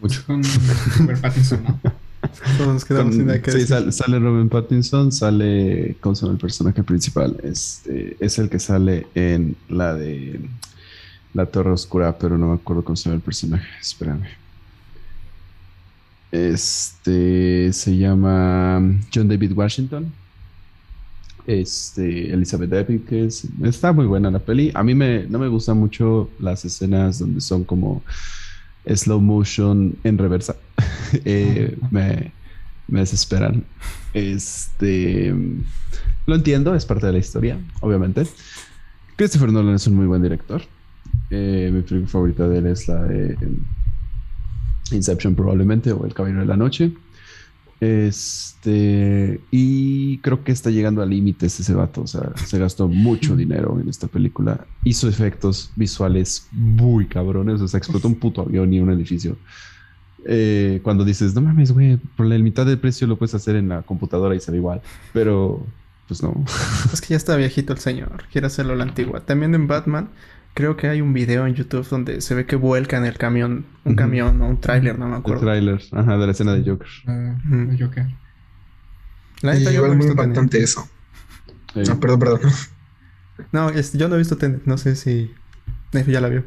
Mucho. 0.00 0.24
Con 0.26 0.42
Robert 0.98 1.20
Pattinson, 1.20 1.62
¿no? 1.62 1.80
Todos 2.58 2.84
quedamos 2.84 3.14
sin 3.14 3.28
que 3.42 3.52
sí, 3.52 3.66
sale, 3.66 3.92
sale, 3.92 4.18
Robert 4.18 4.50
Pattinson, 4.50 5.12
sale. 5.12 5.96
¿Cómo 6.00 6.14
se 6.14 6.22
llama 6.22 6.34
el 6.34 6.40
personaje 6.40 6.82
principal? 6.82 7.36
Este, 7.42 8.16
es 8.18 8.38
el 8.38 8.48
que 8.48 8.58
sale 8.58 9.06
en 9.14 9.56
la 9.68 9.94
de 9.94 10.40
La 11.34 11.46
Torre 11.46 11.70
Oscura, 11.70 12.16
pero 12.18 12.38
no 12.38 12.48
me 12.48 12.54
acuerdo 12.54 12.82
cómo 12.82 12.96
se 12.96 13.04
llama 13.04 13.16
el 13.16 13.22
personaje. 13.22 13.68
Espérame. 13.80 14.24
Este 16.32 17.72
se 17.72 17.96
llama 17.96 18.82
John 19.14 19.28
David 19.28 19.52
Washington 19.52 20.12
este, 21.46 22.32
Elizabeth 22.32 22.72
Epic, 22.72 23.06
que 23.06 23.28
está 23.62 23.92
muy 23.92 24.06
buena 24.06 24.30
la 24.30 24.38
peli. 24.38 24.70
A 24.74 24.82
mí 24.82 24.94
me, 24.94 25.26
no 25.26 25.38
me 25.38 25.48
gustan 25.48 25.78
mucho 25.78 26.30
las 26.38 26.64
escenas 26.64 27.18
donde 27.18 27.40
son 27.40 27.64
como 27.64 28.02
slow 28.86 29.20
motion 29.20 29.96
en 30.04 30.18
reversa. 30.18 30.56
Eh, 31.24 31.78
me, 31.92 32.32
desesperan. 32.88 33.64
Este, 34.14 35.32
lo 36.26 36.34
entiendo, 36.34 36.74
es 36.74 36.84
parte 36.84 37.06
de 37.06 37.12
la 37.12 37.18
historia, 37.18 37.56
obviamente. 37.80 38.26
Christopher 39.14 39.52
Nolan 39.52 39.76
es 39.76 39.86
un 39.86 39.94
muy 39.94 40.06
buen 40.06 40.22
director. 40.22 40.62
Eh, 41.30 41.70
mi 41.72 41.82
película 41.82 42.08
favorita 42.08 42.48
de 42.48 42.58
él 42.58 42.66
es 42.66 42.88
la 42.88 43.04
de 43.04 43.36
Inception 44.90 45.36
probablemente 45.36 45.92
o 45.92 46.04
El 46.04 46.14
Caballero 46.14 46.40
de 46.40 46.46
la 46.46 46.56
Noche. 46.56 46.92
Este, 47.84 49.42
y 49.50 50.16
creo 50.18 50.42
que 50.42 50.52
está 50.52 50.70
llegando 50.70 51.02
a 51.02 51.06
límites 51.06 51.60
ese 51.60 51.74
vato. 51.74 52.00
O 52.00 52.06
sea, 52.06 52.32
se 52.34 52.58
gastó 52.58 52.88
mucho 52.88 53.36
dinero 53.36 53.78
en 53.78 53.90
esta 53.90 54.06
película. 54.06 54.66
Hizo 54.84 55.06
efectos 55.06 55.70
visuales 55.76 56.48
muy 56.50 57.06
cabrones. 57.06 57.60
O 57.60 57.68
sea, 57.68 57.76
explotó 57.76 58.08
un 58.08 58.14
puto 58.14 58.40
avión 58.40 58.72
y 58.72 58.80
un 58.80 58.90
edificio. 58.90 59.36
Eh, 60.24 60.80
cuando 60.82 61.04
dices, 61.04 61.34
no 61.34 61.42
mames, 61.42 61.72
güey, 61.72 61.98
por 62.16 62.24
la 62.24 62.38
mitad 62.38 62.64
del 62.64 62.78
precio 62.78 63.06
lo 63.06 63.16
puedes 63.16 63.34
hacer 63.34 63.56
en 63.56 63.68
la 63.68 63.82
computadora 63.82 64.34
y 64.34 64.40
se 64.40 64.50
ve 64.50 64.56
igual. 64.56 64.80
Pero, 65.12 65.66
pues 66.08 66.22
no. 66.22 66.42
Es 66.90 67.02
que 67.02 67.08
ya 67.08 67.16
está 67.16 67.36
viejito 67.36 67.74
el 67.74 67.80
señor. 67.80 68.24
Quiere 68.32 68.46
hacerlo 68.46 68.72
a 68.72 68.76
la 68.76 68.84
antigua. 68.84 69.20
También 69.20 69.54
en 69.54 69.66
Batman 69.66 70.08
Creo 70.54 70.76
que 70.76 70.86
hay 70.86 71.00
un 71.00 71.12
video 71.12 71.46
en 71.48 71.54
YouTube 71.54 71.86
donde 71.88 72.20
se 72.20 72.32
ve 72.34 72.46
que 72.46 72.54
vuelca 72.54 72.96
en 72.96 73.04
el 73.04 73.18
camión, 73.18 73.66
un 73.84 73.96
camión 73.96 74.40
o 74.40 74.46
un 74.46 74.60
tráiler, 74.60 74.96
no 74.96 75.08
me 75.08 75.16
acuerdo. 75.16 75.40
El 75.40 75.46
tráiler, 75.46 75.82
ajá, 75.90 76.16
de 76.16 76.26
la 76.26 76.32
escena 76.32 76.54
de 76.54 76.70
Joker. 76.70 76.88
Uh, 77.08 77.76
Joker. 77.76 78.06
La 79.42 79.54
neta, 79.54 79.72
igual 79.72 79.96
muy 79.96 80.06
impactante 80.06 80.62
eso. 80.62 80.88
No, 81.74 81.98
perdón, 81.98 82.20
perdón. 82.20 82.40
No, 83.50 83.72
yo 83.72 84.08
no 84.08 84.14
he 84.14 84.18
visto 84.18 84.36
Tenet, 84.36 84.64
no 84.64 84.78
sé 84.78 84.94
si 84.94 85.34
ya 85.92 86.20
la 86.20 86.28
vio. 86.28 86.44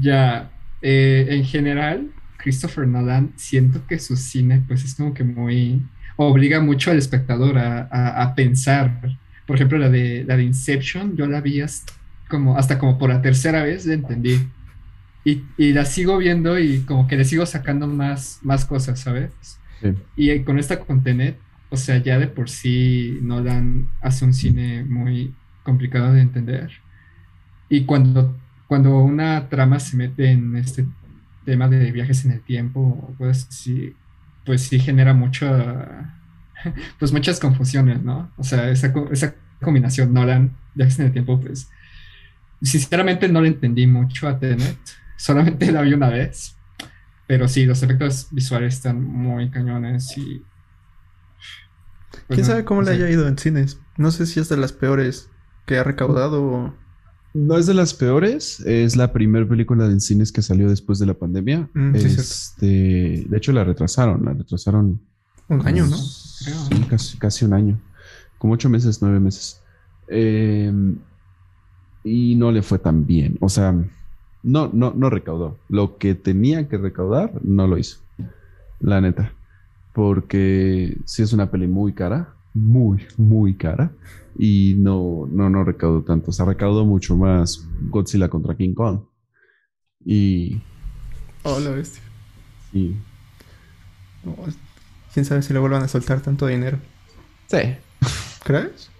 Ya, 0.00 0.50
eh, 0.82 1.26
en 1.30 1.44
general, 1.44 2.10
Christopher 2.36 2.88
Nolan, 2.88 3.32
siento 3.36 3.86
que 3.86 4.00
su 4.00 4.16
cine, 4.16 4.62
pues 4.66 4.84
es 4.84 4.96
como 4.96 5.14
que 5.14 5.22
muy. 5.22 5.86
obliga 6.16 6.60
mucho 6.60 6.90
al 6.90 6.98
espectador 6.98 7.58
a, 7.58 8.22
a 8.22 8.34
pensar. 8.34 9.00
Por 9.46 9.54
ejemplo, 9.54 9.78
la 9.78 9.88
de, 9.88 10.24
la 10.26 10.36
de 10.36 10.42
Inception, 10.42 11.16
yo 11.16 11.26
la 11.26 11.40
vi 11.40 11.60
hasta 11.60 11.92
como 12.30 12.56
hasta 12.56 12.78
como 12.78 12.96
por 12.96 13.10
la 13.10 13.20
tercera 13.20 13.62
vez 13.62 13.86
entendí. 13.86 14.48
Y, 15.22 15.42
y, 15.58 15.74
la 15.74 15.84
sigo 15.84 16.16
viendo 16.16 16.58
y 16.58 16.80
como 16.80 17.06
que 17.06 17.16
le 17.16 17.26
sigo 17.26 17.44
sacando 17.44 17.86
más, 17.86 18.38
más 18.42 18.64
cosas, 18.64 19.00
¿sabes? 19.00 19.30
Y 20.16 20.40
con 20.40 20.58
esta 20.58 20.80
contenet, 20.80 21.36
o 21.68 21.76
sea, 21.76 21.98
ya 21.98 22.18
de 22.18 22.26
por 22.26 22.48
sí 22.48 23.18
Nolan 23.22 23.88
hace 24.00 24.24
un 24.24 24.32
cine 24.32 24.84
muy 24.84 25.34
complicado 25.62 26.12
de 26.12 26.22
entender. 26.22 26.70
Y 27.68 27.84
cuando, 27.84 28.36
cuando 28.66 28.98
una 28.98 29.48
trama 29.48 29.78
se 29.78 29.96
mete 29.96 30.30
en 30.30 30.56
este 30.56 30.86
tema 31.44 31.68
de 31.68 31.92
viajes 31.92 32.24
en 32.24 32.32
el 32.32 32.40
tiempo, 32.40 33.14
pues 33.18 33.46
sí, 33.50 33.94
pues 34.44 34.62
sí 34.62 34.80
genera 34.80 35.14
mucho, 35.14 35.46
pues 36.98 37.12
muchas 37.12 37.40
confusiones, 37.40 38.02
¿no? 38.02 38.30
O 38.36 38.44
sea, 38.44 38.70
esa, 38.70 38.92
esa 39.10 39.34
combinación 39.60 40.12
Nolan, 40.12 40.56
viajes 40.74 40.98
en 40.98 41.06
el 41.06 41.12
tiempo, 41.12 41.40
pues 41.40 41.70
Sinceramente 42.62 43.28
no 43.28 43.40
le 43.40 43.48
entendí 43.48 43.86
mucho 43.86 44.28
a 44.28 44.38
Tenet, 44.38 44.78
solamente 45.16 45.72
la 45.72 45.82
vi 45.82 45.94
una 45.94 46.10
vez, 46.10 46.56
pero 47.26 47.48
sí, 47.48 47.64
los 47.64 47.82
efectos 47.82 48.28
visuales 48.30 48.74
están 48.74 49.02
muy 49.02 49.50
cañones 49.50 50.16
y... 50.16 50.42
Pues 52.26 52.36
¿Quién 52.36 52.44
sabe 52.44 52.64
cómo 52.64 52.82
le 52.82 52.90
haya 52.90 53.08
ido 53.08 53.26
en 53.28 53.38
cines? 53.38 53.78
No 53.96 54.10
sé 54.10 54.26
si 54.26 54.40
es 54.40 54.48
de 54.48 54.56
las 54.56 54.72
peores 54.72 55.30
que 55.64 55.78
ha 55.78 55.84
recaudado 55.84 56.42
o... 56.42 56.74
No 57.32 57.56
es 57.56 57.66
de 57.66 57.74
las 57.74 57.94
peores, 57.94 58.60
es 58.60 58.96
la 58.96 59.12
primera 59.12 59.48
película 59.48 59.86
de 59.86 60.00
cines 60.00 60.32
que 60.32 60.42
salió 60.42 60.68
después 60.68 60.98
de 60.98 61.06
la 61.06 61.14
pandemia. 61.14 61.70
Mm, 61.72 61.94
este, 61.94 62.66
de 63.28 63.36
hecho, 63.36 63.52
la 63.52 63.62
retrasaron, 63.62 64.24
la 64.24 64.32
retrasaron. 64.32 65.00
Un 65.46 65.66
año, 65.66 65.86
¿no? 65.86 65.96
Sí, 65.96 66.50
casi, 66.88 67.16
casi 67.18 67.44
un 67.44 67.52
año. 67.52 67.80
Como 68.38 68.54
ocho 68.54 68.68
meses, 68.68 69.00
nueve 69.00 69.20
meses. 69.20 69.62
Eh, 70.08 70.72
y 72.04 72.34
no 72.36 72.52
le 72.52 72.62
fue 72.62 72.78
tan 72.78 73.06
bien. 73.06 73.36
O 73.40 73.48
sea, 73.48 73.74
no, 74.42 74.70
no, 74.72 74.92
no 74.96 75.10
recaudó. 75.10 75.58
Lo 75.68 75.98
que 75.98 76.14
tenía 76.14 76.68
que 76.68 76.78
recaudar, 76.78 77.32
no 77.42 77.66
lo 77.66 77.78
hizo. 77.78 77.98
La 78.80 79.00
neta. 79.00 79.32
Porque 79.92 80.96
sí 81.04 81.22
es 81.22 81.32
una 81.32 81.50
peli 81.50 81.66
muy 81.66 81.92
cara, 81.92 82.34
muy, 82.54 83.06
muy 83.16 83.54
cara. 83.54 83.92
Y 84.38 84.74
no, 84.78 85.28
no, 85.30 85.50
no 85.50 85.64
recaudó 85.64 86.02
tanto. 86.02 86.30
O 86.30 86.32
sea, 86.32 86.46
recaudó 86.46 86.84
mucho 86.84 87.16
más 87.16 87.68
Godzilla 87.88 88.28
contra 88.28 88.56
King 88.56 88.74
Kong. 88.74 89.00
Y. 90.04 90.60
Oh, 91.42 91.58
la 91.60 91.70
bestia. 91.70 92.02
Y. 92.72 92.94
Quién 95.12 95.24
sabe 95.24 95.42
si 95.42 95.52
le 95.52 95.58
vuelvan 95.58 95.82
a 95.82 95.88
soltar 95.88 96.20
tanto 96.20 96.46
dinero. 96.46 96.78
Sí. 97.48 97.58
¿Crees? 98.44 98.90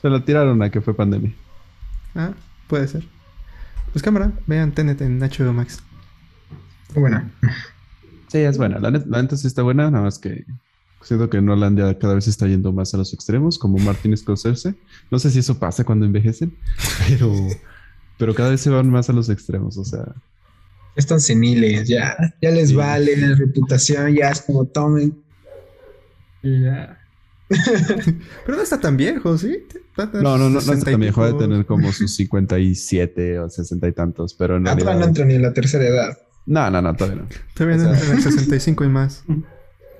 Se 0.00 0.08
lo 0.08 0.22
tiraron 0.24 0.62
a 0.62 0.70
que 0.70 0.80
fue 0.80 0.94
pandemia. 0.94 1.34
Ah, 2.14 2.34
puede 2.68 2.88
ser. 2.88 3.04
Pues 3.92 4.02
cámara, 4.02 4.32
vean 4.46 4.72
Tenet 4.72 5.00
en 5.00 5.20
HBO 5.20 5.52
Max. 5.52 5.82
Buena. 6.94 7.30
Sí, 8.28 8.38
es 8.38 8.58
buena. 8.58 8.78
La 8.78 8.90
neta, 8.90 9.36
sí 9.36 9.46
está 9.46 9.62
buena, 9.62 9.90
nada 9.90 10.04
más 10.04 10.18
que 10.18 10.44
siento 11.04 11.28
que 11.28 11.40
Nolan 11.40 11.76
ya 11.76 11.98
cada 11.98 12.14
vez 12.14 12.26
está 12.28 12.46
yendo 12.46 12.72
más 12.72 12.94
a 12.94 12.96
los 12.96 13.12
extremos, 13.12 13.58
como 13.58 13.78
Martin 13.78 14.16
Scorsese. 14.16 14.74
No 15.10 15.18
sé 15.18 15.30
si 15.30 15.40
eso 15.40 15.58
pasa 15.58 15.84
cuando 15.84 16.06
envejecen, 16.06 16.56
pero, 17.08 17.32
pero 18.18 18.34
cada 18.34 18.50
vez 18.50 18.60
se 18.60 18.70
van 18.70 18.90
más 18.90 19.10
a 19.10 19.12
los 19.12 19.28
extremos, 19.28 19.76
o 19.76 19.84
sea. 19.84 20.14
Están 20.96 21.20
seniles, 21.20 21.88
ya, 21.88 22.16
ya 22.40 22.50
les 22.50 22.72
vale 22.72 23.16
la 23.16 23.34
reputación, 23.34 24.14
ya 24.14 24.30
es 24.30 24.42
como 24.42 24.64
tomen. 24.64 25.20
Ya. 26.42 27.00
Pero 27.48 28.56
no 28.56 28.62
está 28.62 28.78
tan 28.78 28.96
viejo, 28.96 29.36
¿sí? 29.36 29.64
No, 29.96 30.06
no, 30.22 30.38
no, 30.38 30.50
no 30.50 30.58
está 30.58 30.90
tan 30.90 31.00
viejo. 31.00 31.24
de 31.24 31.34
tener 31.34 31.66
como 31.66 31.92
sus 31.92 32.14
57 32.16 33.38
o 33.38 33.48
60 33.48 33.88
y 33.88 33.92
tantos, 33.92 34.34
pero 34.34 34.56
en 34.56 34.66
ah, 34.66 34.74
no 34.74 35.04
entra 35.04 35.24
ni 35.24 35.34
en 35.34 35.42
la 35.42 35.52
tercera 35.52 35.84
edad. 35.84 36.18
No, 36.46 36.70
no, 36.70 36.82
no, 36.82 36.94
todavía 36.94 37.22
no. 37.22 37.28
Todavía 37.54 37.76
no 37.76 37.94
entra 37.94 38.12
en 38.12 38.22
65 38.22 38.84
y 38.84 38.88
más. 38.88 39.24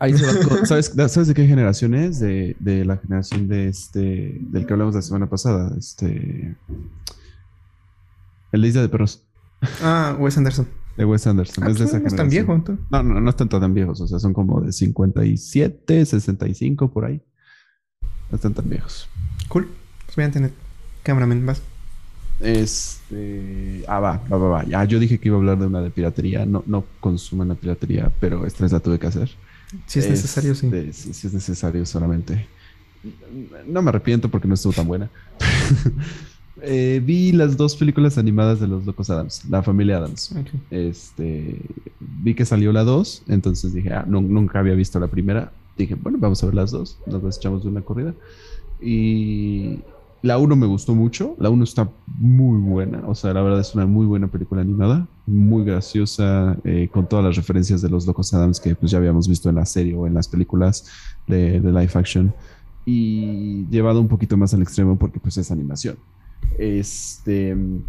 Ahí 0.00 0.18
se 0.18 0.26
va 0.26 0.66
¿Sabes, 0.66 0.92
¿Sabes 0.96 1.28
de 1.28 1.34
qué 1.34 1.46
generación 1.46 1.94
es? 1.94 2.18
De, 2.18 2.56
de 2.58 2.84
la 2.84 2.96
generación 2.96 3.48
de 3.48 3.68
este. 3.68 4.38
Del 4.40 4.66
que 4.66 4.72
hablamos 4.72 4.94
la 4.94 5.02
semana 5.02 5.28
pasada. 5.28 5.72
Este. 5.78 6.56
El 8.52 8.62
de 8.62 8.68
Isla 8.68 8.82
de 8.82 8.88
Perros. 8.88 9.22
Ah, 9.80 10.16
Wes 10.18 10.36
Anderson. 10.36 10.68
De 10.96 11.04
Wes 11.04 11.26
Anderson. 11.26 11.64
Ah, 11.64 11.70
es 11.70 11.78
de 11.78 11.84
pues, 11.84 11.94
esa 11.94 12.00
no 12.00 12.06
es 12.08 12.16
tan 12.16 12.28
viejo. 12.28 12.62
tú. 12.64 12.78
No, 12.90 13.02
no, 13.02 13.20
no 13.20 13.30
están 13.30 13.48
tan 13.48 13.72
viejos. 13.72 14.00
O 14.00 14.06
sea, 14.06 14.18
son 14.18 14.34
como 14.34 14.60
de 14.60 14.72
57, 14.72 16.04
65 16.04 16.92
por 16.92 17.04
ahí. 17.04 17.22
No 18.30 18.36
están 18.36 18.52
tan 18.54 18.68
viejos. 18.68 19.08
Cool. 19.48 19.68
Voy 20.16 20.24
a 20.24 20.30
tener. 20.30 20.52
Cameraman, 21.02 21.44
vas. 21.46 21.62
Este. 22.40 23.84
Ah, 23.86 24.00
va, 24.00 24.22
va, 24.30 24.36
va, 24.36 24.48
va. 24.48 24.64
Ya, 24.64 24.84
yo 24.84 24.98
dije 24.98 25.18
que 25.18 25.28
iba 25.28 25.36
a 25.36 25.40
hablar 25.40 25.58
de 25.58 25.66
una 25.66 25.80
de 25.80 25.90
piratería. 25.90 26.44
No, 26.46 26.62
no 26.66 26.84
consuman 27.00 27.48
la 27.48 27.54
piratería, 27.54 28.10
pero 28.20 28.46
esta 28.46 28.64
vez 28.64 28.72
la 28.72 28.80
tuve 28.80 28.98
que 28.98 29.06
hacer. 29.06 29.30
Si 29.86 29.98
es 29.98 30.08
necesario, 30.08 30.54
sí. 30.54 30.66
Este, 30.66 30.92
sí. 30.92 31.14
Si 31.14 31.26
es 31.26 31.34
necesario, 31.34 31.84
solamente. 31.86 32.46
No 33.66 33.82
me 33.82 33.90
arrepiento 33.90 34.30
porque 34.30 34.48
no 34.48 34.54
estuvo 34.54 34.72
tan 34.72 34.86
buena. 34.86 35.10
Eh, 36.62 37.02
vi 37.04 37.32
las 37.32 37.56
dos 37.56 37.74
películas 37.76 38.16
animadas 38.16 38.60
de 38.60 38.68
los 38.68 38.86
Locos 38.86 39.10
Adams, 39.10 39.44
la 39.50 39.62
familia 39.62 39.98
Adams. 39.98 40.34
Este, 40.70 41.60
vi 42.00 42.34
que 42.34 42.44
salió 42.46 42.72
la 42.72 42.84
2, 42.84 43.24
entonces 43.28 43.74
dije, 43.74 43.92
ah, 43.92 44.04
no- 44.08 44.22
nunca 44.22 44.60
había 44.60 44.74
visto 44.74 44.98
la 45.00 45.08
primera. 45.08 45.52
Dije, 45.76 45.96
bueno, 45.96 46.16
vamos 46.18 46.42
a 46.42 46.46
ver 46.46 46.54
las 46.54 46.70
dos, 46.70 46.96
nos 47.06 47.22
las 47.22 47.36
echamos 47.38 47.64
de 47.64 47.68
una 47.70 47.82
corrida. 47.82 48.14
Y 48.80 49.80
la 50.24 50.38
1 50.38 50.56
me 50.56 50.66
gustó 50.66 50.94
mucho, 50.94 51.36
la 51.38 51.50
1 51.50 51.64
está 51.64 51.90
muy 52.18 52.58
buena, 52.58 53.02
o 53.06 53.14
sea, 53.14 53.34
la 53.34 53.42
verdad 53.42 53.60
es 53.60 53.74
una 53.74 53.84
muy 53.84 54.06
buena 54.06 54.26
película 54.28 54.62
animada, 54.62 55.06
muy 55.26 55.64
graciosa, 55.64 56.56
eh, 56.64 56.88
con 56.90 57.06
todas 57.08 57.24
las 57.24 57.36
referencias 57.36 57.82
de 57.82 57.90
los 57.90 58.06
Locos 58.06 58.32
Adams 58.32 58.58
que 58.58 58.74
pues 58.74 58.90
ya 58.90 58.96
habíamos 58.98 59.28
visto 59.28 59.50
en 59.50 59.56
la 59.56 59.66
serie 59.66 59.94
o 59.94 60.06
en 60.06 60.14
las 60.14 60.26
películas 60.28 60.86
de, 61.26 61.60
de 61.60 61.68
live 61.70 61.90
action. 61.94 62.32
Y 62.86 63.66
llevado 63.70 64.00
un 64.00 64.08
poquito 64.08 64.36
más 64.38 64.54
al 64.54 64.62
extremo 64.62 64.96
porque 64.98 65.20
pues 65.20 65.36
es 65.36 65.50
animación. 65.50 65.96
Este, 66.58 67.50
en 67.50 67.82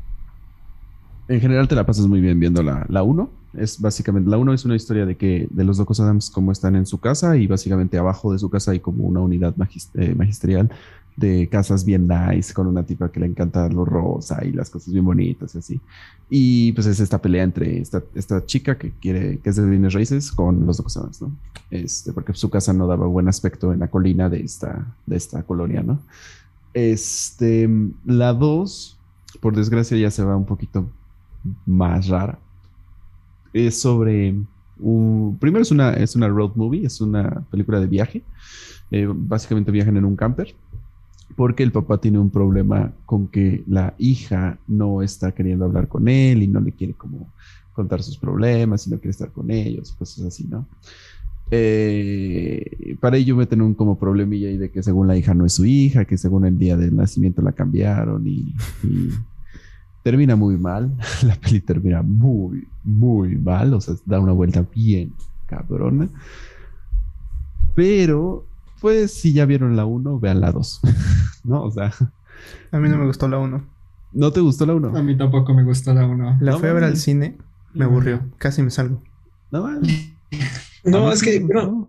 general 1.27 1.67
te 1.67 1.75
la 1.75 1.85
pasas 1.85 2.07
muy 2.07 2.21
bien 2.21 2.39
viendo 2.39 2.61
la, 2.63 2.85
la 2.89 3.03
1. 3.03 3.29
Es 3.57 3.79
básicamente, 3.79 4.29
la 4.29 4.37
1 4.37 4.53
es 4.53 4.65
una 4.65 4.75
historia 4.75 5.05
de 5.05 5.15
que 5.15 5.47
de 5.49 5.63
los 5.63 5.77
locos 5.77 5.99
Adams 6.01 6.29
como 6.29 6.51
están 6.51 6.75
en 6.75 6.85
su 6.85 6.97
casa 6.99 7.37
y 7.37 7.47
básicamente 7.47 7.97
abajo 7.97 8.33
de 8.33 8.39
su 8.39 8.49
casa 8.49 8.71
hay 8.71 8.81
como 8.81 9.05
una 9.05 9.21
unidad 9.21 9.55
magis- 9.55 9.89
eh, 9.95 10.13
magisterial 10.15 10.69
de 11.15 11.47
casas 11.47 11.85
bien 11.85 12.07
nice 12.07 12.53
con 12.53 12.67
una 12.67 12.83
tipa 12.83 13.09
que 13.09 13.21
le 13.21 13.25
encanta 13.25 13.69
lo 13.69 13.85
rosa 13.85 14.43
y 14.43 14.51
las 14.51 14.69
cosas 14.69 14.93
bien 14.93 15.05
bonitas 15.05 15.55
y 15.55 15.57
así. 15.57 15.81
Y 16.29 16.71
pues 16.73 16.87
es 16.87 16.99
esta 16.99 17.21
pelea 17.21 17.43
entre 17.43 17.79
esta, 17.79 18.03
esta 18.15 18.45
chica 18.45 18.77
que 18.77 18.91
quiere, 18.91 19.39
que 19.39 19.49
es 19.49 19.55
de 19.55 19.65
bienes 19.65 19.93
raíces 19.93 20.31
con 20.31 20.65
los 20.65 20.79
Adams, 20.97 21.21
¿no? 21.21 21.31
Este, 21.71 22.11
porque 22.11 22.33
su 22.33 22.49
casa 22.49 22.73
no 22.73 22.87
daba 22.87 23.07
buen 23.07 23.27
aspecto 23.27 23.71
en 23.73 23.79
la 23.79 23.87
colina 23.87 24.29
de 24.29 24.41
esta, 24.41 24.93
de 25.05 25.15
esta 25.15 25.43
colonia, 25.43 25.83
¿no? 25.83 25.99
Este, 26.73 27.69
la 28.05 28.33
2, 28.33 28.97
por 29.39 29.55
desgracia, 29.55 29.97
ya 29.97 30.11
se 30.11 30.23
va 30.23 30.35
un 30.35 30.45
poquito 30.45 30.89
más 31.65 32.07
rara. 32.07 32.37
Es 33.53 33.79
sobre 33.79 34.35
un. 34.79 35.37
Primero 35.39 35.61
es 35.61 35.71
una, 35.71 35.93
es 35.93 36.15
una 36.15 36.27
road 36.27 36.51
movie, 36.55 36.85
es 36.85 36.99
una 36.99 37.45
película 37.49 37.79
de 37.79 37.87
viaje. 37.87 38.23
Eh, 38.91 39.07
básicamente 39.09 39.71
viajan 39.71 39.95
en 39.97 40.05
un 40.05 40.15
camper. 40.15 40.53
Porque 41.35 41.63
el 41.63 41.71
papá 41.71 41.99
tiene 41.99 42.19
un 42.19 42.29
problema 42.29 42.93
con 43.05 43.27
que 43.27 43.63
la 43.67 43.93
hija 43.97 44.57
no 44.67 45.01
está 45.01 45.33
queriendo 45.33 45.65
hablar 45.65 45.87
con 45.87 46.07
él 46.07 46.43
y 46.43 46.47
no 46.47 46.61
le 46.61 46.71
quiere 46.71 46.93
como 46.93 47.27
contar 47.73 48.01
sus 48.01 48.17
problemas 48.17 48.87
y 48.87 48.89
no 48.89 48.97
quiere 48.97 49.11
estar 49.11 49.31
con 49.31 49.51
ellos, 49.51 49.91
cosas 49.93 50.25
así, 50.25 50.45
¿no? 50.45 50.65
Eh, 51.51 52.97
para 52.99 53.17
ello 53.17 53.35
meten 53.35 53.61
un 53.61 53.75
como 53.75 53.99
problemilla 53.99 54.49
ahí 54.49 54.57
de 54.57 54.71
que 54.71 54.81
según 54.81 55.07
la 55.07 55.15
hija 55.15 55.33
no 55.33 55.45
es 55.45 55.53
su 55.53 55.65
hija, 55.65 56.05
que 56.05 56.17
según 56.17 56.45
el 56.45 56.57
día 56.57 56.75
del 56.75 56.95
nacimiento 56.95 57.41
la 57.41 57.51
cambiaron 57.51 58.25
y, 58.27 58.53
termina 60.03 60.35
muy 60.35 60.57
mal. 60.57 60.95
La 61.23 61.35
peli 61.35 61.61
termina 61.61 62.01
muy, 62.01 62.67
muy 62.83 63.35
mal, 63.37 63.73
o 63.73 63.81
sea, 63.81 63.95
da 64.05 64.19
una 64.19 64.33
vuelta 64.33 64.65
bien 64.73 65.13
cabrona. 65.47 66.07
Pero, 67.73 68.45
pues, 68.85 69.15
si 69.15 69.33
ya 69.33 69.45
vieron 69.47 69.75
la 69.75 69.85
1, 69.85 70.19
vean 70.19 70.41
la 70.41 70.51
2. 70.51 70.81
¿No? 71.43 71.63
O 71.63 71.71
sea, 71.71 71.91
A 72.71 72.77
mí 72.77 72.87
no 72.87 72.99
me 72.99 73.07
gustó 73.07 73.27
la 73.27 73.39
1. 73.39 73.67
¿no 74.13 74.31
te 74.31 74.41
gustó 74.41 74.67
la 74.67 74.73
A 74.73 74.75
1? 74.75 75.03
mí 75.03 75.17
tampoco 75.17 75.55
me 75.55 75.63
gustó 75.63 75.91
la 75.91 76.05
1. 76.05 76.37
La 76.39 76.51
No 76.51 76.59
fui 76.59 76.69
a 76.69 76.73
ver 76.73 76.83
al 76.83 76.95
cine. 76.97 77.35
Me 77.73 77.85
aburrió. 77.85 78.21
Casi 78.37 78.61
me 78.61 78.69
salgo. 78.69 79.01
No. 79.49 79.67
No, 80.83 81.09
A 81.09 81.13
es 81.13 81.23
que, 81.23 81.39
bueno. 81.39 81.87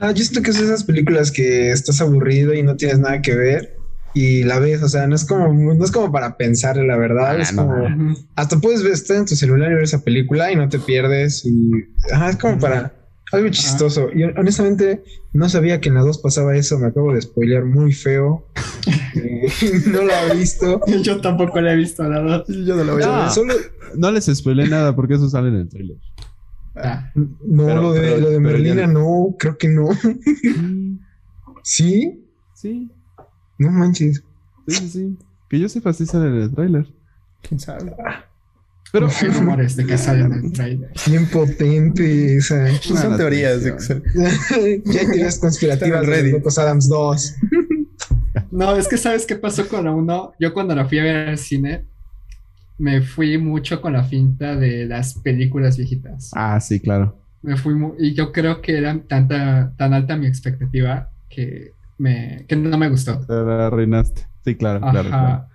Ah, 0.00 0.10
yo 0.12 0.24
siento 0.24 0.40
que 0.40 0.52
es 0.52 0.58
de 0.58 0.64
esas 0.64 0.84
películas 0.84 1.30
que 1.30 1.70
estás 1.70 2.00
aburrido 2.00 2.54
y 2.54 2.62
no 2.62 2.76
tienes 2.76 2.98
nada 2.98 3.20
que 3.20 3.34
ver 3.34 3.76
y 4.14 4.42
la 4.44 4.58
ves, 4.58 4.82
o 4.82 4.88
sea, 4.88 5.06
no 5.06 5.14
es 5.14 5.26
como, 5.26 5.52
no 5.52 5.84
es 5.84 5.90
como 5.90 6.10
para 6.10 6.38
pensar, 6.38 6.78
la 6.78 6.96
verdad, 6.96 7.32
Ah, 7.36 7.42
es 7.42 7.52
no, 7.52 7.66
como, 7.66 8.16
hasta 8.36 8.58
puedes 8.58 8.82
ver, 8.82 8.92
estar 8.92 9.18
en 9.18 9.26
tu 9.26 9.36
celular 9.36 9.70
y 9.70 9.74
ver 9.74 9.84
esa 9.84 10.02
película 10.02 10.50
y 10.50 10.56
no 10.56 10.66
te 10.70 10.78
pierdes 10.78 11.44
y, 11.44 11.70
ajá, 12.10 12.30
es 12.30 12.36
como 12.36 12.58
para 12.58 12.94
algo 13.32 13.48
chistoso. 13.50 14.08
Y 14.14 14.22
honestamente 14.24 15.02
no 15.32 15.48
sabía 15.48 15.80
que 15.80 15.88
en 15.88 15.96
la 15.96 16.02
2 16.02 16.18
pasaba 16.18 16.56
eso, 16.56 16.78
me 16.78 16.86
acabo 16.86 17.12
de 17.12 17.20
spoilear 17.22 17.64
muy 17.64 17.92
feo, 17.92 18.46
Eh, 19.16 19.48
no 19.90 20.02
la 20.02 20.26
he 20.32 20.36
visto. 20.36 20.80
Yo 21.02 21.20
tampoco 21.20 21.60
la 21.60 21.72
he 21.72 21.76
visto, 21.76 22.02
la 22.02 22.20
verdad. 22.20 22.44
Yo 22.48 22.76
no 22.76 22.84
la 22.84 22.92
voy 22.92 23.02
a 23.02 23.06
No. 23.06 23.16
ver. 23.22 23.30
Solo, 23.30 23.54
No 23.96 24.10
les 24.10 24.26
spoilé 24.26 24.68
nada 24.68 24.94
porque 24.94 25.14
eso 25.14 25.28
sale 25.30 25.48
en 25.48 25.54
el 25.56 25.68
trailer. 25.68 25.96
Ah, 26.76 27.10
no, 27.14 27.64
Pero- 27.66 27.80
lo 27.82 27.92
de, 27.94 28.00
pero- 28.02 28.16
lo 28.20 28.28
de 28.28 28.34
ya- 28.34 28.40
Merlina, 28.40 28.86
no, 28.86 29.34
creo 29.38 29.56
que 29.56 29.68
no. 29.68 29.88
¿Sí? 31.62 32.22
Sí, 32.54 32.90
No 33.58 33.70
manches. 33.70 34.22
sí, 34.68 34.74
sí, 34.76 34.88
sí. 34.90 35.18
Que 35.48 35.58
yo 35.60 35.68
sepa, 35.68 35.92
sí 35.92 36.04
sale 36.06 36.26
en 36.28 36.34
el 36.42 36.54
trailer. 36.54 36.86
¿Quién 37.42 37.58
sabe? 37.60 37.94
Pero 38.92 39.08
hay 39.08 39.28
rumores 39.28 39.76
de 39.76 39.84
que 39.84 39.98
sale 39.98 40.20
en 40.20 40.32
el 40.32 40.52
trailer. 40.52 40.90
Bien 41.06 41.26
potente 41.26 42.36
esa. 42.36 42.66
Pues 42.86 43.00
son 43.00 43.16
teorías 43.16 43.62
ya 43.64 43.72
hay 44.56 44.80
teorías 44.80 45.38
conspirativas 45.38 46.06
de 46.06 46.30
Locos 46.32 46.58
Adams 46.58 46.88
2. 46.88 47.34
No, 48.50 48.76
es 48.76 48.86
que 48.86 48.98
¿sabes 48.98 49.24
qué 49.26 49.36
pasó 49.36 49.66
con 49.66 49.84
la 49.84 49.92
1? 49.92 50.34
Yo 50.38 50.52
cuando 50.52 50.74
la 50.74 50.84
fui 50.84 50.98
a 50.98 51.04
ver 51.04 51.28
al 51.28 51.38
cine, 51.38 51.86
me 52.78 53.00
fui 53.00 53.38
mucho 53.38 53.80
con 53.80 53.94
la 53.94 54.04
finta 54.04 54.56
de 54.56 54.86
las 54.86 55.14
películas 55.14 55.76
viejitas. 55.76 56.30
Ah, 56.34 56.60
sí, 56.60 56.80
claro. 56.80 57.18
Me 57.42 57.56
fui 57.56 57.74
y 57.98 58.14
yo 58.14 58.32
creo 58.32 58.60
que 58.60 58.76
era 58.76 58.98
tanta, 59.08 59.72
tan 59.76 59.94
alta 59.94 60.16
mi 60.16 60.26
expectativa 60.26 61.10
que, 61.28 61.72
me, 61.98 62.44
que 62.48 62.56
no 62.56 62.76
me 62.76 62.88
gustó. 62.88 63.20
Te 63.26 63.32
la 63.32 63.68
arruinaste. 63.68 64.26
Sí, 64.44 64.54
claro, 64.54 64.80
Ajá. 64.82 64.90
claro, 64.90 65.08
claro. 65.08 65.46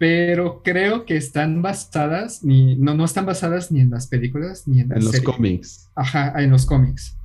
Pero 0.00 0.62
creo 0.62 1.04
que 1.04 1.18
están 1.18 1.60
basadas, 1.60 2.42
ni, 2.42 2.74
no, 2.74 2.94
no 2.94 3.04
están 3.04 3.26
basadas 3.26 3.70
ni 3.70 3.82
en 3.82 3.90
las 3.90 4.06
películas 4.06 4.66
ni 4.66 4.80
en 4.80 4.88
la 4.88 4.96
En 4.96 5.04
los 5.04 5.20
cómics. 5.20 5.90
Ajá, 5.94 6.32
en 6.42 6.48
los 6.48 6.64
cómics. 6.64 7.18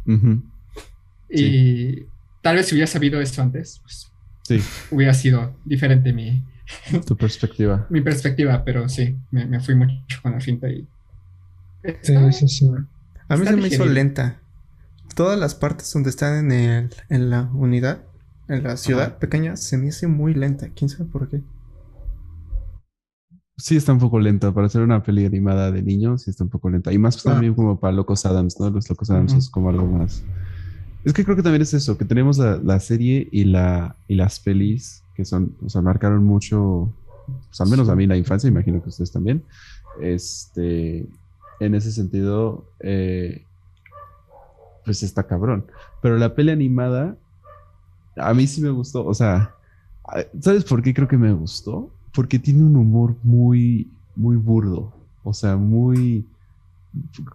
Y 1.30 2.01
tal 2.41 2.57
vez 2.57 2.65
si 2.65 2.76
hubiera 2.76 2.88
sabido 2.88 3.21
eso 3.21 3.41
antes, 3.41 3.80
pues 3.82 4.11
Sí, 4.43 4.61
hubiera 4.91 5.13
sido 5.13 5.55
diferente 5.63 6.11
mi, 6.11 6.43
tu 7.07 7.15
perspectiva. 7.15 7.88
mi 7.89 8.01
perspectiva, 8.01 8.63
pero 8.65 8.89
sí, 8.89 9.17
me, 9.32 9.45
me 9.45 9.61
fui 9.61 9.76
mucho 9.76 10.19
con 10.21 10.34
la 10.34 10.41
finta 10.41 10.67
y... 10.69 10.86
Sí, 12.01 12.13
sí, 12.34 12.47
sí. 12.49 12.67
A 13.30 13.38
mí 13.38 13.43
Está 13.43 13.51
se 13.51 13.55
me 13.55 13.67
hizo 13.69 13.86
lenta. 13.86 14.41
Todas 15.15 15.39
las 15.39 15.55
partes 15.55 15.91
donde 15.93 16.09
están 16.09 16.51
en, 16.51 16.51
el, 16.51 16.89
en 17.07 17.30
la 17.30 17.43
unidad, 17.53 18.03
en 18.49 18.63
la 18.63 18.76
ciudad 18.76 19.07
Ajá. 19.07 19.19
pequeña, 19.19 19.55
se 19.55 19.78
me 19.78 19.88
hizo 19.88 20.09
muy 20.09 20.34
lenta. 20.34 20.67
¿Quién 20.76 20.89
sabe 20.89 21.05
por 21.05 21.30
qué? 21.30 21.41
Sí, 23.58 23.78
está 23.78 23.93
un 23.93 23.99
poco 23.99 24.20
lenta. 24.20 24.53
Para 24.53 24.68
hacer 24.68 24.82
una 24.82 25.01
peli 25.01 25.26
animada 25.26 25.72
de 25.72 25.82
niños, 25.82 26.24
sí 26.24 26.30
está 26.30 26.43
un 26.43 26.49
poco 26.49 26.70
lenta. 26.70 26.91
Y 26.91 26.97
más 26.97 27.22
también 27.24 27.53
como 27.53 27.80
para 27.80 27.93
Locos 27.93 28.26
Adams, 28.26 28.60
¿no? 28.60 28.70
Los 28.70 28.89
Locos 28.89 29.10
Adams 29.10 29.32
Ujú. 29.32 29.39
es 29.39 29.49
como 29.49 29.70
algo 29.70 29.88
más. 29.88 30.24
Es 31.06 31.14
que 31.14 31.24
creo 31.24 31.36
que 31.36 31.43
también 31.43 31.62
es 31.62 31.74
eso, 31.74 31.97
que 31.97 32.06
tenemos 32.06 32.38
la, 32.38 32.58
la 32.58 32.80
serie 32.80 33.30
y, 33.32 33.45
la, 33.45 33.95
y 34.08 34.16
las 34.16 34.39
pelis 34.39 35.03
que 35.16 35.24
son, 35.24 35.56
o 35.64 35.70
sea, 35.70 35.82
marcaron 35.82 36.24
mucho, 36.24 36.91
pues 37.47 37.62
al 37.62 37.70
menos 37.70 37.88
a 37.89 37.95
mí 37.95 38.06
la 38.06 38.18
infancia, 38.18 38.49
imagino 38.49 38.82
que 38.84 38.89
ustedes 38.89 39.12
también. 39.12 39.43
Este, 40.01 41.08
en 41.62 41.76
ese 41.76 41.91
sentido, 41.91 42.66
eh, 42.82 43.45
pues 44.84 45.03
está 45.03 45.24
cabrón. 45.24 45.66
Pero 46.01 46.18
la 46.18 46.36
peli 46.36 46.51
animada, 46.51 47.16
a 48.18 48.34
mí 48.34 48.45
sí 48.45 48.62
me 48.62 48.70
gustó, 48.70 49.06
o 49.06 49.14
sea, 49.14 49.56
¿sabes 50.41 50.66
por 50.66 50.82
qué 50.84 50.93
creo 50.93 51.08
que 51.08 51.18
me 51.18 51.32
gustó? 51.32 51.95
Porque 52.16 52.39
tiene 52.39 52.63
un 52.63 52.76
humor 52.76 53.16
muy, 53.24 53.88
muy 54.16 54.38
burdo, 54.38 54.93
o 55.24 55.34
sea, 55.34 55.57
muy, 55.57 56.26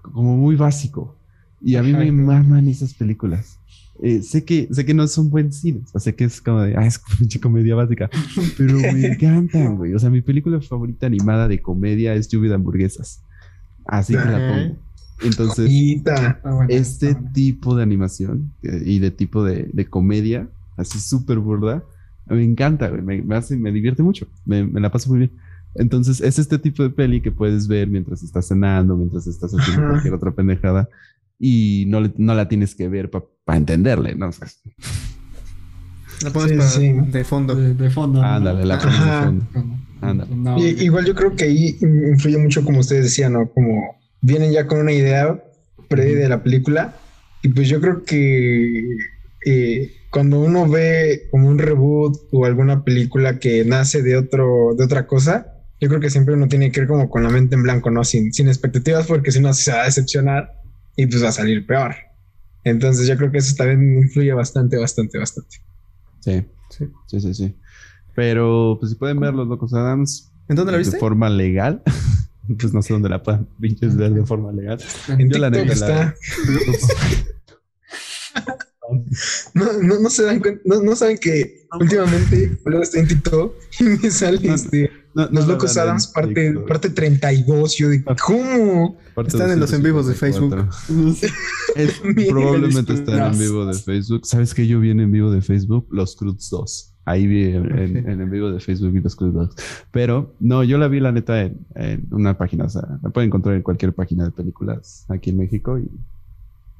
como 0.00 0.36
muy 0.36 0.56
básico. 0.56 1.14
Y 1.60 1.76
a 1.76 1.82
mí 1.82 1.92
me 1.92 2.10
maman 2.10 2.68
esas 2.68 2.94
películas. 2.94 3.58
Eh, 4.02 4.22
sé, 4.22 4.44
que, 4.44 4.66
sé 4.72 4.86
que 4.86 4.94
no 4.94 5.06
son 5.06 5.28
buen 5.28 5.52
cine, 5.52 5.82
o 5.84 5.88
sea, 5.88 6.00
sé 6.00 6.14
que 6.14 6.24
es 6.24 6.40
como 6.40 6.62
de, 6.62 6.74
ah, 6.74 6.86
es 6.86 6.98
pinche 7.18 7.38
comedia 7.38 7.74
básica, 7.74 8.08
pero 8.56 8.78
me 8.78 9.06
encantan, 9.12 9.76
güey. 9.76 9.92
O 9.92 9.98
sea, 9.98 10.08
mi 10.08 10.22
película 10.22 10.58
favorita 10.62 11.06
animada 11.06 11.48
de 11.48 11.60
comedia 11.60 12.14
es 12.14 12.28
Lluvia 12.28 12.48
de 12.48 12.54
hamburguesas. 12.54 13.22
Así 13.84 14.14
que 14.14 14.24
la 14.24 14.48
pongo. 14.48 14.76
Entonces. 15.22 15.70
Ah, 16.06 16.66
este 16.68 17.14
tipo 17.14 17.76
de 17.76 17.82
animación 17.82 18.52
eh, 18.62 18.82
y 18.86 18.98
de 19.00 19.10
tipo 19.10 19.44
de, 19.44 19.68
de 19.70 19.84
comedia, 19.84 20.48
así 20.78 20.98
súper 20.98 21.38
burda, 21.38 21.84
me 22.26 22.44
encanta, 22.44 22.88
güey, 22.88 23.02
me, 23.02 23.22
me 23.22 23.36
hace, 23.36 23.56
me 23.56 23.72
divierte 23.72 24.02
mucho, 24.02 24.26
me, 24.44 24.64
me 24.64 24.80
la 24.80 24.90
paso 24.90 25.08
muy 25.10 25.18
bien. 25.20 25.32
Entonces, 25.74 26.20
es 26.20 26.38
este 26.38 26.58
tipo 26.58 26.82
de 26.82 26.90
peli 26.90 27.20
que 27.20 27.30
puedes 27.30 27.68
ver 27.68 27.88
mientras 27.88 28.22
estás 28.22 28.48
cenando, 28.48 28.96
mientras 28.96 29.26
estás 29.26 29.52
haciendo 29.52 29.82
Ajá. 29.82 29.90
cualquier 29.92 30.14
otra 30.14 30.32
pendejada 30.32 30.88
y 31.38 31.84
no, 31.88 32.00
le- 32.00 32.12
no 32.16 32.34
la 32.34 32.48
tienes 32.48 32.74
que 32.74 32.88
ver 32.88 33.10
para 33.10 33.56
entenderle, 33.58 34.14
¿no? 34.14 34.28
O 34.28 34.32
sea, 34.32 34.48
La 36.22 36.30
pones 36.30 36.50
Sí, 36.50 36.56
pa- 36.58 36.66
sí. 36.68 37.10
de 37.12 37.24
fondo. 37.24 37.54
De, 37.54 37.74
de 37.74 37.90
fondo. 37.90 38.20
¿no? 38.20 38.26
ándale, 38.26 38.64
la 38.66 38.78
pones 38.78 38.98
de 38.98 39.04
Ajá. 39.04 39.24
fondo. 39.26 39.46
Como- 39.52 39.80
Ándale. 40.02 40.34
no, 40.34 40.58
Y- 40.58 40.82
igual 40.84 41.04
yo 41.06 41.14
creo 41.14 41.34
que 41.36 41.44
ahí 41.44 41.76
influye 41.80 42.38
mucho, 42.38 42.64
como 42.64 42.80
ustedes 42.80 43.04
decían, 43.04 43.34
¿no? 43.34 43.48
Como 43.50 43.96
vienen 44.22 44.50
ya 44.52 44.66
con 44.66 44.80
una 44.80 44.92
idea 44.92 45.42
previa 45.88 46.18
de 46.18 46.28
la 46.28 46.42
película. 46.42 46.94
Y 47.42 47.48
pues 47.48 47.68
yo 47.68 47.80
creo 47.80 48.02
que 48.04 48.86
eh, 49.46 49.92
cuando 50.10 50.40
uno 50.40 50.68
ve 50.68 51.28
como 51.30 51.48
un 51.48 51.58
reboot 51.58 52.16
o 52.32 52.44
alguna 52.44 52.82
película 52.84 53.38
que 53.38 53.64
nace 53.64 54.02
de 54.02 54.16
otro, 54.16 54.74
de 54.76 54.84
otra 54.84 55.06
cosa, 55.06 55.54
yo 55.80 55.88
creo 55.88 56.00
que 56.00 56.10
siempre 56.10 56.34
uno 56.34 56.48
tiene 56.48 56.70
que 56.72 56.80
ir 56.80 56.86
como 56.88 57.08
con 57.08 57.22
la 57.22 57.30
mente 57.30 57.54
en 57.54 57.62
blanco, 57.62 57.90
¿no? 57.90 58.02
Sin, 58.04 58.32
sin 58.32 58.48
expectativas, 58.48 59.06
porque 59.06 59.30
si 59.30 59.40
no 59.40 59.52
se 59.54 59.72
va 59.72 59.82
a 59.82 59.84
decepcionar 59.84 60.52
y 60.96 61.06
pues 61.06 61.22
va 61.24 61.28
a 61.28 61.32
salir 61.32 61.64
peor. 61.66 61.94
Entonces 62.64 63.06
yo 63.06 63.16
creo 63.16 63.30
que 63.30 63.38
eso 63.38 63.54
también 63.56 64.02
influye 64.02 64.32
bastante, 64.34 64.76
bastante, 64.76 65.16
bastante. 65.18 65.56
Sí, 66.20 66.44
Sí. 66.70 66.84
sí, 67.06 67.20
sí, 67.20 67.34
sí. 67.34 67.56
Pero, 68.14 68.76
pues 68.78 68.90
si 68.92 68.96
pueden 68.98 69.18
ver 69.20 69.32
Los 69.34 69.48
Locos 69.48 69.72
Adams 69.74 70.30
¿En 70.48 70.56
dónde 70.56 70.72
la 70.72 70.78
viste? 70.78 70.96
de 70.96 71.00
forma 71.00 71.30
legal, 71.30 71.82
pues 72.58 72.74
no 72.74 72.82
sé 72.82 72.92
dónde 72.92 73.08
la 73.08 73.22
puedan 73.22 73.46
pinches 73.60 73.96
ver 73.96 74.10
de 74.12 74.26
forma 74.26 74.52
legal. 74.52 74.78
En 75.08 75.30
Yo 75.30 75.38
la 75.38 75.50
TikTok 75.50 75.76
la- 75.78 76.14
está. 76.14 76.14
No, 79.54 79.72
no, 79.82 80.00
no 80.00 80.10
se 80.10 80.22
dan 80.24 80.40
cuenta, 80.40 80.60
no, 80.64 80.82
no 80.82 80.94
saben 80.96 81.18
que 81.18 81.66
últimamente 81.80 82.58
luego 82.64 82.82
estoy 82.82 83.00
en 83.00 83.08
TikTok 83.08 83.54
y 83.80 83.84
me 83.84 84.10
sale 84.10 84.38
No, 84.46 84.54
este, 84.54 84.90
No, 85.14 85.24
no 85.26 85.30
Los 85.40 85.48
Locos 85.48 85.76
Adams 85.76 86.06
parte, 86.08 86.52
parte 86.68 86.90
32. 86.90 87.76
Yo 87.76 87.88
digo, 87.90 88.14
¿cómo? 88.24 88.96
Parte 89.14 89.30
Están 89.36 89.50
en 89.50 89.60
los 89.60 89.72
en 89.72 89.82
vivos 89.82 90.06
de 90.06 90.12
254. 90.12 90.68
Es- 91.76 92.02
Mira, 92.04 92.30
probablemente 92.30 92.94
están 92.94 93.32
en 93.34 93.38
vivo 93.38 93.64
de 93.66 93.74
Facebook. 93.74 94.26
¿Sabes 94.26 94.54
que 94.54 94.66
yo 94.66 94.80
vi 94.80 94.90
en 94.90 95.10
vivo 95.12 95.30
de 95.30 95.40
Facebook? 95.42 95.86
Los 95.90 96.16
Cruz 96.16 96.48
2. 96.50 96.86
Ahí 97.06 97.26
vi 97.26 97.44
en, 97.44 97.54
en- 97.78 97.96
Ok. 97.98 98.08
en 98.08 98.20
en 98.20 98.30
vivo 98.30 98.50
de 98.52 98.60
Facebook 98.60 98.92
vi 98.92 99.00
los 99.00 99.16
Cruz 99.16 99.32
2. 99.34 99.50
Pero 99.90 100.34
no, 100.40 100.62
yo 100.64 100.78
la 100.78 100.86
vi 100.88 101.00
la 101.00 101.12
neta 101.12 101.42
en, 101.42 101.66
en 101.74 102.06
una 102.12 102.36
página. 102.38 102.64
O 102.64 102.68
sea, 102.70 102.82
la 103.02 103.10
pueden 103.10 103.28
encontrar 103.28 103.54
en 103.56 103.62
cualquier 103.62 103.92
página 103.92 104.24
de 104.24 104.30
películas 104.32 105.04
aquí 105.08 105.30
en 105.30 105.38
México 105.38 105.78
y 105.78 105.88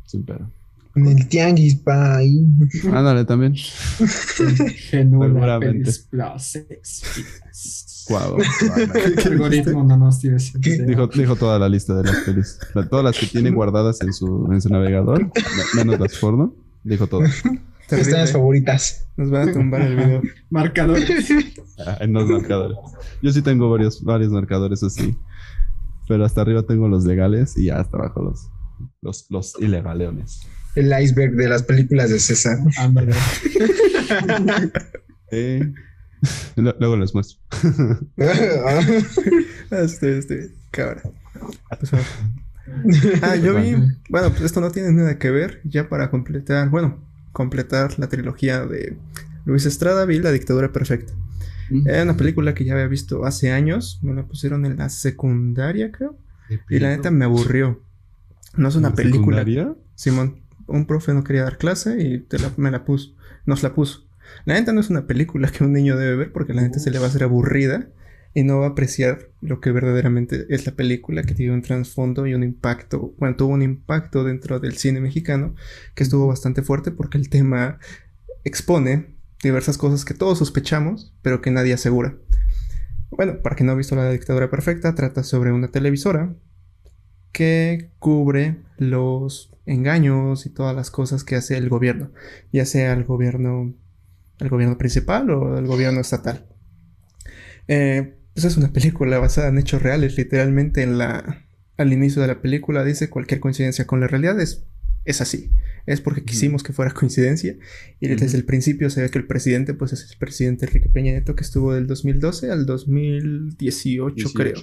sin 0.06 0.24
pedo. 0.24 0.48
En 0.96 1.06
el 1.06 1.28
tianguis, 1.28 1.76
pa. 1.76 2.16
ahí. 2.16 2.44
Ándale 2.92 3.24
también. 3.24 3.54
Genula, 4.90 5.26
Seguramente. 5.28 5.78
Pelis 5.84 5.98
Plus, 6.10 6.56
X, 6.56 7.02
Guau, 8.08 8.38
¿Qué 8.38 9.22
algoritmo 9.28 9.84
no 9.84 9.96
nos 9.96 10.18
tiene. 10.18 10.38
Dijo, 10.86 11.06
dijo 11.06 11.36
toda 11.36 11.58
la 11.58 11.68
lista 11.68 11.94
de 11.94 12.04
las 12.04 12.16
pelis. 12.24 12.58
La- 12.74 12.88
todas 12.88 13.04
las 13.04 13.18
que 13.18 13.26
tiene 13.26 13.50
guardadas 13.50 14.00
en 14.00 14.12
su, 14.12 14.48
en 14.52 14.60
su 14.60 14.68
navegador, 14.68 15.22
me- 15.26 15.84
menos 15.84 16.00
las 16.00 16.16
porno. 16.16 16.54
Dijo 16.82 17.06
todo. 17.06 17.22
Están 17.24 18.12
las 18.20 18.32
favoritas. 18.32 19.06
Nos 19.16 19.30
van 19.30 19.48
a 19.48 19.52
tumbar 19.52 19.82
el 19.82 19.96
video. 19.96 20.22
Marcadores. 20.48 21.28
Ah, 21.86 21.98
en 22.00 22.12
los 22.12 22.26
marcadores. 22.28 22.78
Yo 23.22 23.32
sí 23.32 23.42
tengo 23.42 23.70
varios, 23.70 24.02
varios 24.02 24.32
marcadores 24.32 24.82
así. 24.82 25.16
Pero 26.08 26.24
hasta 26.24 26.40
arriba 26.40 26.62
tengo 26.64 26.88
los 26.88 27.04
legales 27.04 27.56
y 27.56 27.66
ya 27.66 27.78
hasta 27.80 27.96
abajo 27.96 28.22
los, 28.22 28.48
los, 29.02 29.26
los 29.30 29.54
ilegaleones. 29.60 30.40
El 30.76 30.92
iceberg 31.02 31.34
de 31.34 31.48
las 31.48 31.62
películas 31.62 32.10
de 32.10 32.18
César. 32.20 32.58
Ándale. 32.78 33.12
Eh, 35.32 35.72
lo- 36.56 36.74
Luego 36.80 36.96
les 36.96 37.14
muestro. 37.14 37.38
Este, 39.70 40.18
este, 40.18 40.50
cabra. 40.72 41.02
Pues, 41.78 41.90
bueno. 41.92 42.04
Ah, 43.22 43.36
yo 43.36 43.54
vi. 43.54 43.76
Bueno, 44.08 44.30
pues 44.30 44.42
esto 44.42 44.60
no 44.60 44.70
tiene 44.72 44.92
nada 44.92 45.18
que 45.18 45.30
ver. 45.30 45.60
Ya 45.64 45.88
para 45.88 46.10
completar, 46.10 46.68
bueno, 46.70 46.98
completar 47.32 47.98
la 47.98 48.08
trilogía 48.08 48.66
de 48.66 48.96
Luis 49.44 49.66
Estrada, 49.66 50.04
vi 50.04 50.18
La 50.18 50.32
Dictadura 50.32 50.72
Perfecta. 50.72 51.12
Era 51.86 52.02
una 52.02 52.16
película 52.16 52.52
que 52.52 52.64
ya 52.64 52.72
había 52.72 52.88
visto 52.88 53.24
hace 53.24 53.52
años. 53.52 54.00
Me 54.02 54.12
la 54.12 54.24
pusieron 54.26 54.66
en 54.66 54.76
la 54.76 54.88
secundaria, 54.88 55.92
creo. 55.92 56.16
Y 56.68 56.80
la 56.80 56.88
neta 56.88 57.12
me 57.12 57.24
aburrió. 57.24 57.80
No 58.56 58.68
es 58.68 58.74
una 58.74 58.88
¿En 58.88 58.94
película. 58.96 59.38
secundaria? 59.38 59.74
Simón, 59.94 60.39
un 60.70 60.86
profe 60.86 61.12
no 61.14 61.24
quería 61.24 61.44
dar 61.44 61.58
clase 61.58 62.00
y 62.02 62.18
te 62.20 62.38
la- 62.38 62.52
me 62.56 62.70
la 62.70 62.84
puso. 62.84 63.14
Nos 63.46 63.62
la 63.62 63.74
puso. 63.74 64.06
La 64.44 64.54
neta 64.54 64.72
no 64.72 64.80
es 64.80 64.90
una 64.90 65.06
película 65.06 65.50
que 65.50 65.64
un 65.64 65.72
niño 65.72 65.96
debe 65.96 66.16
ver 66.16 66.32
porque 66.32 66.54
la 66.54 66.62
neta 66.62 66.78
se 66.78 66.90
le 66.90 66.98
va 66.98 67.06
a 67.06 67.08
hacer 67.08 67.24
aburrida 67.24 67.88
y 68.32 68.44
no 68.44 68.60
va 68.60 68.66
a 68.66 68.70
apreciar 68.70 69.28
lo 69.40 69.60
que 69.60 69.72
verdaderamente 69.72 70.46
es 70.50 70.64
la 70.66 70.72
película 70.72 71.24
que 71.24 71.34
tiene 71.34 71.52
un 71.52 71.62
trasfondo 71.62 72.26
y 72.28 72.34
un 72.34 72.44
impacto. 72.44 73.12
Bueno, 73.18 73.34
tuvo 73.36 73.52
un 73.54 73.62
impacto 73.62 74.22
dentro 74.22 74.60
del 74.60 74.76
cine 74.76 75.00
mexicano 75.00 75.54
que 75.96 76.04
estuvo 76.04 76.28
bastante 76.28 76.62
fuerte 76.62 76.92
porque 76.92 77.18
el 77.18 77.28
tema 77.28 77.78
expone 78.44 79.16
diversas 79.42 79.78
cosas 79.78 80.04
que 80.04 80.14
todos 80.14 80.38
sospechamos 80.38 81.12
pero 81.22 81.40
que 81.40 81.50
nadie 81.50 81.72
asegura. 81.72 82.14
Bueno, 83.10 83.42
para 83.42 83.56
quien 83.56 83.66
no 83.66 83.72
ha 83.72 83.76
visto 83.76 83.96
La 83.96 84.08
Dictadura 84.12 84.48
Perfecta, 84.50 84.94
trata 84.94 85.24
sobre 85.24 85.50
una 85.50 85.68
televisora 85.68 86.32
que 87.32 87.90
cubre 87.98 88.58
los 88.78 89.52
engaños 89.70 90.46
y 90.46 90.50
todas 90.50 90.74
las 90.74 90.90
cosas 90.90 91.24
que 91.24 91.36
hace 91.36 91.56
el 91.56 91.68
gobierno, 91.68 92.12
ya 92.52 92.66
sea 92.66 92.92
el 92.92 93.04
gobierno, 93.04 93.74
el 94.38 94.48
gobierno 94.48 94.76
principal 94.76 95.30
o 95.30 95.58
el 95.58 95.66
gobierno 95.66 96.00
estatal. 96.00 96.46
Eh, 97.68 98.16
pues 98.34 98.44
es 98.44 98.56
una 98.56 98.72
película 98.72 99.18
basada 99.18 99.48
en 99.48 99.58
hechos 99.58 99.82
reales, 99.82 100.16
literalmente 100.16 100.82
en 100.82 100.98
la, 100.98 101.46
al 101.76 101.92
inicio 101.92 102.20
de 102.20 102.28
la 102.28 102.42
película 102.42 102.84
dice 102.84 103.10
cualquier 103.10 103.40
coincidencia 103.40 103.86
con 103.86 104.00
la 104.00 104.08
realidad 104.08 104.40
es, 104.40 104.64
es 105.04 105.20
así, 105.20 105.52
es 105.86 106.00
porque 106.00 106.24
quisimos 106.24 106.62
que 106.62 106.72
fuera 106.72 106.92
coincidencia 106.92 107.56
y 108.00 108.08
desde 108.08 108.36
el 108.36 108.44
principio 108.44 108.90
se 108.90 109.02
ve 109.02 109.10
que 109.10 109.18
el 109.18 109.26
presidente 109.26 109.74
pues 109.74 109.92
es 109.92 110.10
el 110.10 110.18
presidente 110.18 110.66
Enrique 110.66 110.88
Peña 110.88 111.12
Nieto 111.12 111.34
que 111.34 111.44
estuvo 111.44 111.72
del 111.74 111.86
2012 111.86 112.50
al 112.50 112.66
2018 112.66 114.32
creo. 114.34 114.56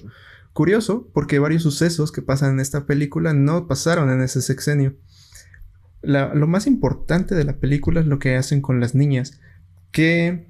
18. 0.57 0.57
Curioso, 0.57 1.11
porque 1.13 1.37
varios 1.37 1.61
sucesos 1.61 2.11
que 2.11 2.23
pasan 2.23 2.53
en 2.53 2.59
esta 2.59 2.87
película 2.87 3.31
no 3.33 3.67
pasaron 3.67 4.09
en 4.09 4.21
ese 4.21 4.41
sexenio. 4.41 4.97
Lo 6.01 6.47
más 6.47 6.65
importante 6.65 7.35
de 7.35 7.43
la 7.43 7.59
película 7.59 7.99
es 7.99 8.07
lo 8.07 8.17
que 8.17 8.35
hacen 8.35 8.61
con 8.61 8.79
las 8.79 8.95
niñas, 8.95 9.39
que, 9.91 10.47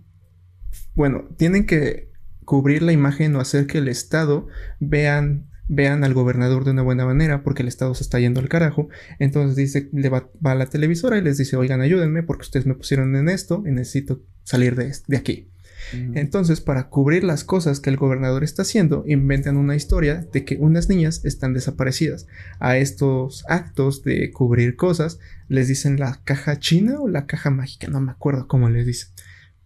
bueno, 0.95 1.27
tienen 1.35 1.65
que 1.65 2.09
cubrir 2.45 2.83
la 2.83 2.93
imagen 2.93 3.35
o 3.35 3.41
hacer 3.41 3.67
que 3.67 3.79
el 3.79 3.89
Estado 3.89 4.47
vean, 4.79 5.49
vean 5.67 6.05
al 6.05 6.13
gobernador 6.13 6.63
de 6.63 6.71
una 6.71 6.83
buena 6.83 7.05
manera, 7.05 7.43
porque 7.43 7.63
el 7.63 7.67
Estado 7.67 7.93
se 7.93 8.03
está 8.03 8.17
yendo 8.17 8.39
al 8.39 8.47
carajo. 8.47 8.87
Entonces 9.19 9.57
dice, 9.57 9.89
le 9.91 10.07
va, 10.07 10.29
va 10.45 10.53
a 10.53 10.55
la 10.55 10.67
televisora 10.67 11.17
y 11.17 11.21
les 11.21 11.37
dice, 11.37 11.57
oigan, 11.57 11.81
ayúdenme 11.81 12.23
porque 12.23 12.43
ustedes 12.43 12.65
me 12.65 12.75
pusieron 12.75 13.13
en 13.17 13.27
esto 13.27 13.61
y 13.67 13.71
necesito 13.71 14.21
salir 14.45 14.75
de, 14.75 14.93
de 15.05 15.17
aquí. 15.17 15.51
Entonces, 15.93 16.61
para 16.61 16.89
cubrir 16.89 17.23
las 17.23 17.43
cosas 17.43 17.79
que 17.79 17.89
el 17.89 17.97
gobernador 17.97 18.43
está 18.43 18.63
haciendo, 18.63 19.03
inventan 19.07 19.57
una 19.57 19.75
historia 19.75 20.27
de 20.33 20.43
que 20.43 20.57
unas 20.57 20.89
niñas 20.89 21.23
están 21.23 21.53
desaparecidas. 21.53 22.27
A 22.59 22.77
estos 22.77 23.45
actos 23.47 24.03
de 24.03 24.31
cubrir 24.31 24.75
cosas 24.75 25.19
les 25.47 25.67
dicen 25.67 25.99
la 25.99 26.21
caja 26.23 26.59
china 26.59 26.99
o 26.99 27.07
la 27.07 27.25
caja 27.25 27.49
mágica, 27.49 27.87
no 27.87 28.01
me 28.01 28.11
acuerdo 28.11 28.47
cómo 28.47 28.69
les 28.69 28.85
dicen. 28.85 29.09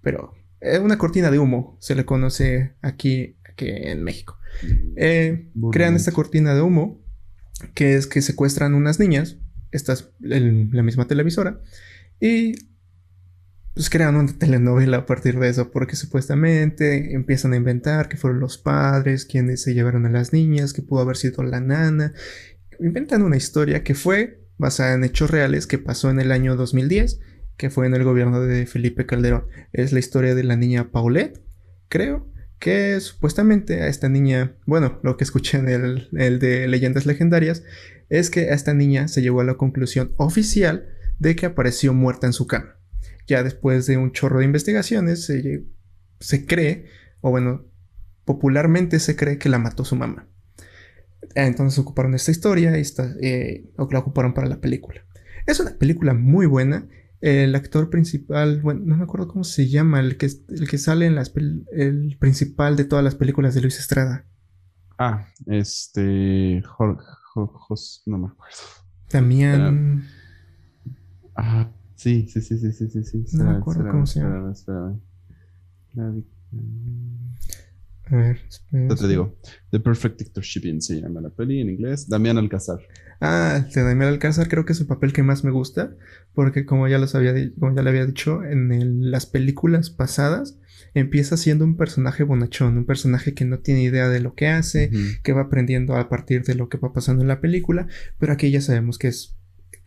Pero 0.01 0.33
es 0.59 0.79
una 0.79 0.97
cortina 0.97 1.31
de 1.31 1.39
humo, 1.39 1.77
se 1.79 1.95
le 1.95 2.05
conoce 2.05 2.73
aquí, 2.81 3.37
aquí 3.49 3.67
en 3.67 4.03
México. 4.03 4.37
Eh, 4.95 5.49
crean 5.71 5.95
esta 5.95 6.11
cortina 6.11 6.53
de 6.53 6.61
humo, 6.61 7.01
que 7.73 7.95
es 7.95 8.05
que 8.07 8.21
secuestran 8.21 8.73
unas 8.73 8.99
niñas, 8.99 9.37
esta 9.71 9.93
es 9.93 10.09
el- 10.23 10.69
la 10.71 10.83
misma 10.83 11.07
televisora, 11.07 11.61
y 12.19 12.53
pues 13.73 13.89
crean 13.89 14.15
una 14.15 14.37
telenovela 14.37 14.97
a 14.97 15.05
partir 15.05 15.39
de 15.39 15.49
eso, 15.49 15.71
porque 15.71 15.95
supuestamente 15.95 17.13
empiezan 17.13 17.53
a 17.53 17.57
inventar 17.57 18.09
que 18.09 18.17
fueron 18.17 18.39
los 18.39 18.57
padres 18.57 19.25
quienes 19.25 19.61
se 19.61 19.73
llevaron 19.73 20.05
a 20.05 20.09
las 20.09 20.33
niñas, 20.33 20.73
que 20.73 20.81
pudo 20.81 21.01
haber 21.01 21.17
sido 21.17 21.43
la 21.43 21.61
nana. 21.61 22.13
Inventan 22.79 23.21
una 23.21 23.37
historia 23.37 23.83
que 23.83 23.95
fue 23.95 24.41
basada 24.57 24.93
en 24.93 25.03
hechos 25.03 25.31
reales 25.31 25.67
que 25.67 25.77
pasó 25.77 26.09
en 26.09 26.19
el 26.19 26.31
año 26.31 26.55
2010, 26.55 27.19
que 27.57 27.69
fue 27.69 27.87
en 27.87 27.93
el 27.93 28.03
gobierno 28.03 28.41
de 28.41 28.65
Felipe 28.65 29.05
Calderón. 29.05 29.45
Es 29.71 29.93
la 29.93 29.99
historia 29.99 30.35
de 30.35 30.43
la 30.43 30.57
niña 30.57 30.91
Paulette, 30.91 31.41
creo, 31.87 32.29
que 32.59 32.99
supuestamente 32.99 33.81
a 33.81 33.87
esta 33.87 34.09
niña, 34.09 34.55
bueno, 34.65 34.99
lo 35.01 35.15
que 35.15 35.23
escuché 35.23 35.57
en 35.57 35.69
el, 35.69 36.09
el 36.17 36.39
de 36.39 36.67
Leyendas 36.67 37.05
Legendarias, 37.05 37.63
es 38.09 38.29
que 38.29 38.51
a 38.51 38.53
esta 38.53 38.73
niña 38.73 39.07
se 39.07 39.21
llegó 39.21 39.39
a 39.39 39.45
la 39.45 39.55
conclusión 39.55 40.13
oficial 40.17 40.89
de 41.17 41.35
que 41.35 41.45
apareció 41.45 41.93
muerta 41.93 42.27
en 42.27 42.33
su 42.33 42.45
cama. 42.45 42.80
Ya 43.27 43.43
después 43.43 43.85
de 43.85 43.97
un 43.97 44.11
chorro 44.11 44.39
de 44.39 44.45
investigaciones, 44.45 45.25
se, 45.25 45.65
se 46.19 46.45
cree, 46.45 46.85
o 47.21 47.29
bueno, 47.29 47.65
popularmente 48.25 48.99
se 48.99 49.15
cree 49.15 49.37
que 49.37 49.49
la 49.49 49.59
mató 49.59 49.85
su 49.85 49.95
mamá. 49.95 50.27
Entonces 51.35 51.79
ocuparon 51.79 52.13
esta 52.13 52.31
historia 52.31 52.77
y 52.77 52.81
esta, 52.81 53.13
eh, 53.21 53.69
la 53.77 53.99
ocuparon 53.99 54.33
para 54.33 54.47
la 54.47 54.59
película. 54.59 55.01
Es 55.45 55.59
una 55.59 55.71
película 55.77 56.13
muy 56.13 56.45
buena. 56.45 56.87
El 57.21 57.53
actor 57.53 57.89
principal, 57.89 58.61
bueno, 58.61 58.81
no 58.83 58.97
me 58.97 59.03
acuerdo 59.03 59.27
cómo 59.27 59.43
se 59.43 59.69
llama, 59.69 59.99
el 59.99 60.17
que, 60.17 60.27
el 60.49 60.67
que 60.67 60.77
sale 60.79 61.05
en 61.05 61.15
las 61.15 61.31
el 61.71 62.17
principal 62.19 62.75
de 62.75 62.85
todas 62.85 63.03
las 63.03 63.15
películas 63.15 63.53
de 63.53 63.61
Luis 63.61 63.79
Estrada. 63.79 64.25
Ah, 64.97 65.27
este. 65.45 66.63
Jorge, 66.65 67.03
no 68.05 68.17
me 68.17 68.27
acuerdo. 68.27 68.57
Damián. 69.09 70.07
Ah, 71.35 71.71
sí, 72.01 72.41
sí, 72.41 72.57
sí, 72.57 72.71
sí, 72.73 72.89
sí, 72.89 73.03
sí. 73.03 73.37
no 73.37 73.45
me 73.45 73.57
acuerdo 73.57 73.89
cómo 73.89 74.05
se 74.05 74.19
llama. 74.19 74.53
A 78.05 78.15
ver, 78.15 78.39
espera, 78.49 78.95
te 78.95 79.07
digo. 79.07 79.37
The 79.69 79.79
Perfect 79.79 80.19
Dictatorship 80.19 80.81
se 80.81 80.99
llama 80.99 81.21
la 81.21 81.29
peli 81.29 81.61
en 81.61 81.69
inglés. 81.69 82.09
Damián 82.09 82.37
Alcázar. 82.37 82.79
Ah, 83.21 83.65
de 83.73 83.83
Damián 83.83 84.09
Alcázar 84.09 84.49
creo 84.49 84.65
que 84.65 84.73
es 84.73 84.81
el 84.81 84.87
papel 84.87 85.13
que 85.13 85.23
más 85.23 85.43
me 85.43 85.51
gusta. 85.51 85.95
Porque 86.33 86.65
como 86.65 86.87
ya, 86.87 86.97
los 86.97 87.15
había, 87.15 87.33
como 87.57 87.73
ya 87.73 87.83
le 87.83 87.89
había 87.89 88.05
dicho, 88.05 88.43
en 88.43 89.11
las 89.11 89.25
películas 89.25 89.91
pasadas 89.91 90.57
empieza 90.93 91.37
siendo 91.37 91.63
un 91.63 91.77
personaje 91.77 92.23
bonachón, 92.23 92.77
un 92.77 92.85
personaje 92.85 93.33
que 93.33 93.45
no 93.45 93.59
tiene 93.59 93.83
idea 93.83 94.09
de 94.09 94.19
lo 94.19 94.33
que 94.33 94.47
hace, 94.47 94.91
que 95.23 95.33
va 95.33 95.41
aprendiendo 95.41 95.95
a 95.95 96.09
partir 96.09 96.43
de 96.43 96.55
lo 96.55 96.69
que 96.69 96.77
va 96.77 96.91
pasando 96.91 97.21
en 97.21 97.27
la 97.27 97.39
película, 97.39 97.87
pero 98.19 98.33
aquí 98.33 98.51
ya 98.51 98.61
sabemos 98.61 98.97
que 98.97 99.07
es, 99.07 99.37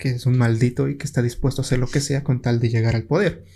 que 0.04 0.10
es 0.10 0.26
un 0.26 0.36
maldito 0.36 0.90
y 0.90 0.98
que 0.98 1.06
está 1.06 1.22
dispuesto 1.22 1.62
a 1.62 1.64
hacer 1.64 1.78
lo 1.78 1.86
que 1.86 2.00
sea 2.00 2.22
con 2.22 2.42
tal 2.42 2.60
de 2.60 2.68
llegar 2.68 2.94
al 2.94 3.04
poder. 3.04 3.46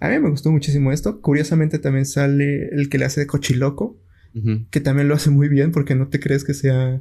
A 0.00 0.08
mí 0.08 0.18
me 0.18 0.30
gustó 0.30 0.50
muchísimo 0.50 0.90
esto. 0.90 1.20
Curiosamente 1.20 1.78
también 1.78 2.06
sale 2.06 2.70
el 2.72 2.88
que 2.88 2.98
le 2.98 3.04
hace 3.04 3.20
de 3.20 3.28
cochiloco, 3.28 3.96
que 4.72 4.80
también 4.80 5.06
lo 5.06 5.14
hace 5.14 5.30
muy 5.30 5.48
bien 5.48 5.70
porque 5.70 5.94
no 5.94 6.08
te 6.08 6.18
crees 6.18 6.42
que 6.42 6.54
sea 6.54 7.00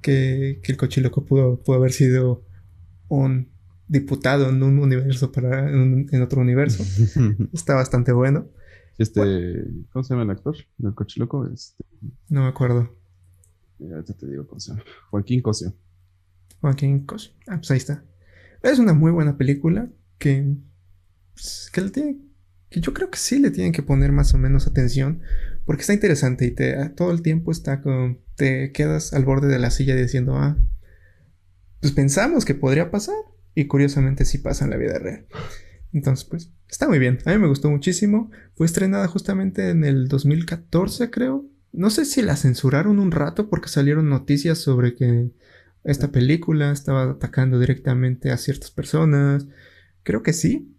que, 0.00 0.58
el 0.62 0.76
cochiloco 0.78 1.26
pudo, 1.26 1.60
pudo, 1.60 1.76
haber 1.76 1.92
sido 1.92 2.42
un 3.08 3.48
diputado 3.88 4.48
en 4.48 4.62
un 4.62 4.78
universo 4.78 5.30
para 5.30 5.68
en, 5.68 6.22
otro 6.22 6.40
universo. 6.40 6.82
Está 7.52 7.74
bastante 7.74 8.12
bueno. 8.12 8.48
Este, 8.96 9.20
¿cómo 9.92 10.02
se 10.02 10.14
llama 10.14 10.22
el 10.22 10.30
actor? 10.30 10.56
¿El 10.82 10.94
cochiloco? 10.94 11.46
Este... 11.52 11.84
No 12.30 12.44
me 12.44 12.48
acuerdo. 12.48 12.90
Ya 13.78 14.02
te 14.02 14.26
digo 14.26 14.46
cómo 14.46 14.60
se 14.60 14.70
llama. 14.70 14.82
Joaquín 15.10 15.42
Cosio. 15.42 15.74
Joaquín 16.62 17.04
Cosio. 17.04 17.32
Ah, 17.46 17.58
pues 17.58 17.70
ahí 17.70 17.76
está. 17.76 18.02
Es 18.64 18.78
una 18.78 18.92
muy 18.92 19.12
buena 19.12 19.38
película 19.38 19.88
que, 20.18 20.56
pues, 21.34 21.70
que 21.72 21.80
le 21.80 21.90
tiene 21.90 22.18
que 22.70 22.80
yo 22.80 22.92
creo 22.92 23.08
que 23.08 23.18
sí 23.18 23.38
le 23.38 23.52
tienen 23.52 23.72
que 23.72 23.84
poner 23.84 24.10
más 24.10 24.34
o 24.34 24.38
menos 24.38 24.66
atención 24.66 25.20
porque 25.64 25.82
está 25.82 25.92
interesante 25.92 26.44
y 26.44 26.50
te 26.50 26.88
todo 26.90 27.12
el 27.12 27.22
tiempo 27.22 27.52
está 27.52 27.80
te 28.34 28.72
quedas 28.72 29.12
al 29.12 29.24
borde 29.24 29.46
de 29.46 29.60
la 29.60 29.70
silla 29.70 29.94
diciendo 29.94 30.36
ah 30.36 30.56
pues 31.80 31.92
pensamos 31.92 32.44
que 32.44 32.56
podría 32.56 32.90
pasar 32.90 33.14
y 33.54 33.66
curiosamente 33.66 34.24
sí 34.24 34.38
pasa 34.38 34.64
en 34.64 34.72
la 34.72 34.76
vida 34.76 34.98
real 34.98 35.24
entonces 35.94 36.24
pues 36.24 36.50
está 36.68 36.88
muy 36.88 36.98
bien. 36.98 37.18
A 37.24 37.30
mí 37.30 37.38
me 37.38 37.46
gustó 37.46 37.70
muchísimo. 37.70 38.30
Fue 38.56 38.66
estrenada 38.66 39.06
justamente 39.06 39.70
en 39.70 39.84
el 39.84 40.08
2014 40.08 41.08
creo. 41.10 41.46
No 41.72 41.88
sé 41.90 42.04
si 42.04 42.20
la 42.20 42.36
censuraron 42.36 42.98
un 42.98 43.12
rato 43.12 43.48
porque 43.48 43.68
salieron 43.68 44.08
noticias 44.08 44.58
sobre 44.58 44.94
que 44.94 45.30
esta 45.84 46.10
película 46.10 46.72
estaba 46.72 47.10
atacando 47.10 47.58
directamente 47.58 48.30
a 48.32 48.36
ciertas 48.36 48.70
personas 48.70 49.46
creo 50.02 50.22
que 50.22 50.32
sí 50.32 50.74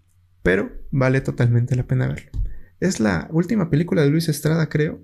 pero 0.45 0.71
vale 0.91 1.21
totalmente 1.21 1.75
la 1.75 1.87
pena 1.87 2.05
verlo. 2.05 2.29
Es 2.79 2.99
la 2.99 3.27
última 3.31 3.71
película 3.71 4.03
de 4.03 4.11
Luis 4.11 4.29
Estrada, 4.29 4.69
creo. 4.69 5.01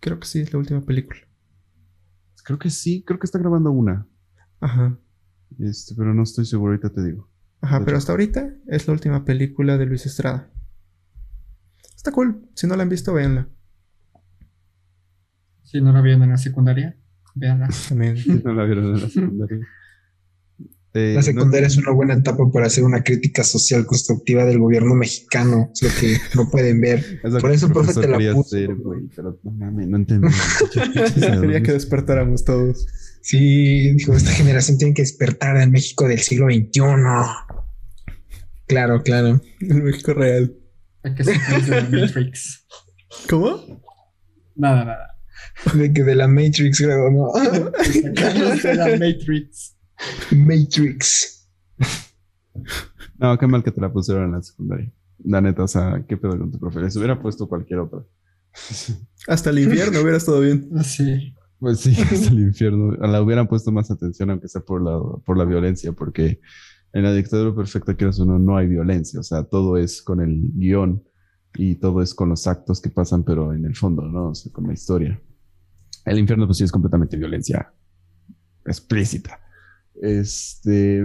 Creo 0.00 0.18
que 0.18 0.26
sí, 0.26 0.40
es 0.40 0.50
la 0.50 0.58
última 0.58 0.80
película. 0.80 1.20
Creo 2.42 2.58
que 2.58 2.70
sí, 2.70 3.04
creo 3.06 3.18
que 3.18 3.26
está 3.26 3.38
grabando 3.38 3.70
una. 3.70 4.08
Ajá. 4.58 4.98
Este, 5.58 5.94
pero 5.94 6.14
no 6.14 6.22
estoy 6.22 6.46
seguro, 6.46 6.72
ahorita 6.72 6.88
te 6.88 7.04
digo. 7.04 7.28
Ajá, 7.60 7.84
pero 7.84 7.98
hasta 7.98 8.12
ahorita 8.12 8.50
es 8.66 8.86
la 8.86 8.94
última 8.94 9.26
película 9.26 9.76
de 9.76 9.84
Luis 9.84 10.06
Estrada. 10.06 10.50
Está 11.94 12.10
cool. 12.12 12.48
Si 12.54 12.66
no 12.66 12.76
la 12.76 12.84
han 12.84 12.88
visto, 12.88 13.12
véanla. 13.12 13.50
Si 15.64 15.82
no 15.82 15.92
la 15.92 16.00
vieron 16.00 16.22
en 16.22 16.30
la 16.30 16.38
secundaria, 16.38 16.96
véanla. 17.36 17.68
También. 17.88 18.16
No 18.44 18.52
la 18.52 18.64
vieron 18.64 18.86
en 18.86 19.00
la 19.00 19.08
secundaria. 19.08 19.60
Eh, 20.94 21.12
la 21.14 21.22
secundaria 21.22 21.66
es 21.66 21.76
una 21.76 21.90
buena 21.90 22.14
etapa 22.14 22.50
para 22.50 22.66
hacer 22.66 22.82
una 22.82 23.02
crítica 23.02 23.44
social 23.44 23.84
constructiva 23.84 24.46
del 24.46 24.58
gobierno 24.58 24.94
mexicano, 24.94 25.70
es 25.74 25.82
lo 25.82 26.00
que 26.00 26.16
no 26.34 26.48
pueden 26.50 26.80
ver. 26.80 27.20
Por 27.40 27.52
eso, 27.52 27.68
profe, 27.68 27.92
te 27.92 28.08
la 28.08 28.32
puse. 28.32 28.66
pero 29.14 29.38
no 29.42 29.70
no 29.70 29.96
entendí. 29.96 30.28
Quería 31.40 31.62
que 31.62 31.72
despertáramos 31.72 32.44
todos. 32.44 32.86
Sí, 33.20 33.92
dijo, 33.92 34.14
esta 34.14 34.30
generación 34.30 34.78
tiene 34.78 34.94
que 34.94 35.02
despertar 35.02 35.58
del 35.58 35.70
México 35.70 36.08
del 36.08 36.20
siglo 36.20 36.46
XXI. 36.46 36.80
Claro, 38.66 39.02
claro. 39.02 39.42
El 39.60 39.82
México 39.82 40.14
real. 40.14 40.54
Hay 41.02 41.14
que 41.14 41.24
ser 41.24 41.90
de 41.90 42.00
Matrix. 42.00 42.66
¿Cómo? 43.28 43.82
Nada, 44.54 44.84
nada. 44.84 45.15
De 45.74 45.92
que 45.92 46.04
de 46.04 46.14
la 46.14 46.28
Matrix, 46.28 46.78
creo, 46.78 47.10
¿no? 47.10 47.32
de 47.32 48.74
la 48.74 48.86
Matrix. 48.98 49.76
Matrix. 50.30 51.48
No, 53.18 53.38
qué 53.38 53.46
mal 53.46 53.64
que 53.64 53.70
te 53.70 53.80
la 53.80 53.92
pusieron 53.92 54.24
en 54.24 54.32
la 54.32 54.42
secundaria. 54.42 54.92
La 55.24 55.40
neta, 55.40 55.64
o 55.64 55.68
sea, 55.68 56.04
qué 56.06 56.16
pedo 56.16 56.38
con 56.38 56.52
tu 56.52 56.58
profe. 56.58 56.90
Se 56.90 56.98
hubiera 56.98 57.20
puesto 57.20 57.48
cualquier 57.48 57.80
otra. 57.80 58.04
Hasta 59.26 59.50
el 59.50 59.58
infierno 59.58 60.00
hubiera 60.00 60.18
estado 60.18 60.40
bien. 60.40 60.70
Sí. 60.84 61.34
Pues 61.58 61.80
sí, 61.80 61.96
hasta 61.98 62.28
el 62.30 62.40
infierno. 62.40 62.92
La 62.92 63.22
hubieran 63.22 63.48
puesto 63.48 63.72
más 63.72 63.90
atención, 63.90 64.30
aunque 64.30 64.48
sea 64.48 64.60
por 64.60 64.82
la, 64.82 65.00
por 65.24 65.38
la 65.38 65.44
violencia, 65.44 65.92
porque 65.92 66.40
en 66.92 67.02
la 67.02 67.12
dictadura 67.12 67.54
perfecta, 67.54 67.96
que 67.96 68.06
uno, 68.06 68.38
no 68.38 68.56
hay 68.56 68.68
violencia. 68.68 69.20
O 69.20 69.22
sea, 69.22 69.44
todo 69.44 69.76
es 69.78 70.02
con 70.02 70.20
el 70.20 70.50
guion 70.54 71.02
y 71.54 71.76
todo 71.76 72.02
es 72.02 72.14
con 72.14 72.28
los 72.28 72.46
actos 72.46 72.80
que 72.80 72.90
pasan, 72.90 73.24
pero 73.24 73.52
en 73.54 73.64
el 73.64 73.74
fondo, 73.74 74.02
¿no? 74.02 74.30
O 74.30 74.34
sea, 74.34 74.52
con 74.52 74.66
la 74.66 74.74
historia. 74.74 75.20
El 76.06 76.18
infierno, 76.18 76.46
pues 76.46 76.58
sí, 76.58 76.64
es 76.64 76.72
completamente 76.72 77.16
violencia 77.16 77.72
explícita. 78.64 79.40
Este 80.00 81.04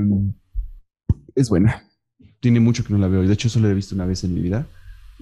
es 1.36 1.50
buena. 1.50 1.84
Tiene 2.40 2.60
mucho 2.60 2.84
que 2.84 2.94
no 2.94 3.00
la 3.00 3.08
veo. 3.08 3.24
De 3.24 3.34
hecho, 3.34 3.50
solo 3.50 3.66
la 3.68 3.72
he 3.72 3.76
visto 3.76 3.96
una 3.96 4.06
vez 4.06 4.24
en 4.24 4.34
mi 4.34 4.42
vida. 4.42 4.68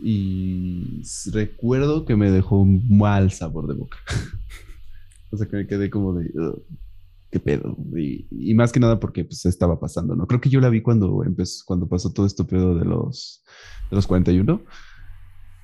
Y 0.02 1.04
recuerdo 1.32 2.06
que 2.06 2.16
me 2.16 2.30
dejó 2.32 2.60
un 2.60 2.98
mal 2.98 3.32
sabor 3.32 3.68
de 3.68 3.74
boca. 3.74 3.98
o 5.32 5.38
sea, 5.38 5.48
que 5.48 5.58
me 5.58 5.68
quedé 5.68 5.90
como 5.90 6.14
de. 6.14 6.32
¿Qué 7.32 7.40
pedo? 7.40 7.78
Y, 7.96 8.54
más 8.56 8.72
que 8.72 8.80
nada 8.80 9.00
porque 9.00 9.24
pues 9.24 9.46
estaba 9.46 9.80
pasando, 9.80 10.16
¿no? 10.16 10.26
Creo 10.26 10.42
que 10.42 10.50
yo 10.50 10.60
la 10.62 10.70
vi 10.70 10.82
cuando 10.82 11.24
empezó, 11.24 11.64
cuando 11.66 11.88
pasó 11.88 12.12
todo 12.12 12.26
esto 12.26 12.48
pedo 12.48 12.76
de 12.76 12.86
los, 12.86 13.44
de 13.90 13.96
los 13.96 14.08
41. 14.08 14.62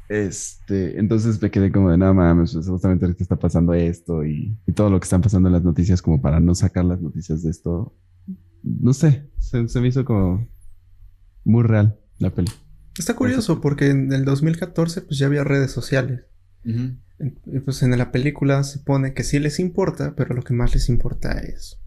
Este, 0.08 1.00
entonces 1.00 1.42
me 1.42 1.50
quedé 1.50 1.72
como 1.72 1.90
de 1.90 1.98
nada 1.98 2.14
mames, 2.14 2.54
pues 2.54 2.68
justamente 2.68 3.06
ahorita 3.06 3.24
está 3.24 3.38
pasando 3.38 3.74
esto 3.74 4.24
y, 4.24 4.56
todo 4.76 4.90
lo 4.90 5.00
que 5.00 5.06
están 5.06 5.22
pasando 5.22 5.50
en 5.50 5.54
las 5.54 5.64
noticias, 5.64 6.02
como 6.02 6.22
para 6.22 6.40
no 6.40 6.54
sacar 6.54 6.86
las 6.86 7.02
noticias 7.02 7.44
de 7.44 7.50
esto. 7.50 7.96
No 8.64 8.94
sé, 8.94 9.30
se, 9.40 9.80
me 9.80 9.88
hizo 9.88 10.06
como 10.06 10.48
muy 11.44 11.64
real 11.64 12.00
la 12.20 12.32
peli. 12.32 12.52
Está 12.98 13.16
curioso 13.16 13.62
porque 13.62 13.90
en 13.90 14.12
el 14.14 14.26
2014 14.26 15.02
pues 15.02 15.20
ya 15.20 15.28
había 15.28 15.44
redes 15.44 15.72
sociales. 15.72 16.26
Y 16.64 17.60
pues 17.60 17.84
en 17.84 17.98
la 17.98 18.12
película 18.12 18.64
se 18.64 18.80
pone 18.80 19.14
que 19.14 19.24
sí 19.24 19.40
les 19.40 19.60
importa, 19.60 20.16
pero 20.16 20.34
lo 20.34 20.42
que 20.42 20.54
más 20.54 20.74
les 20.74 20.90
importa 20.90 21.40
es 21.40 21.80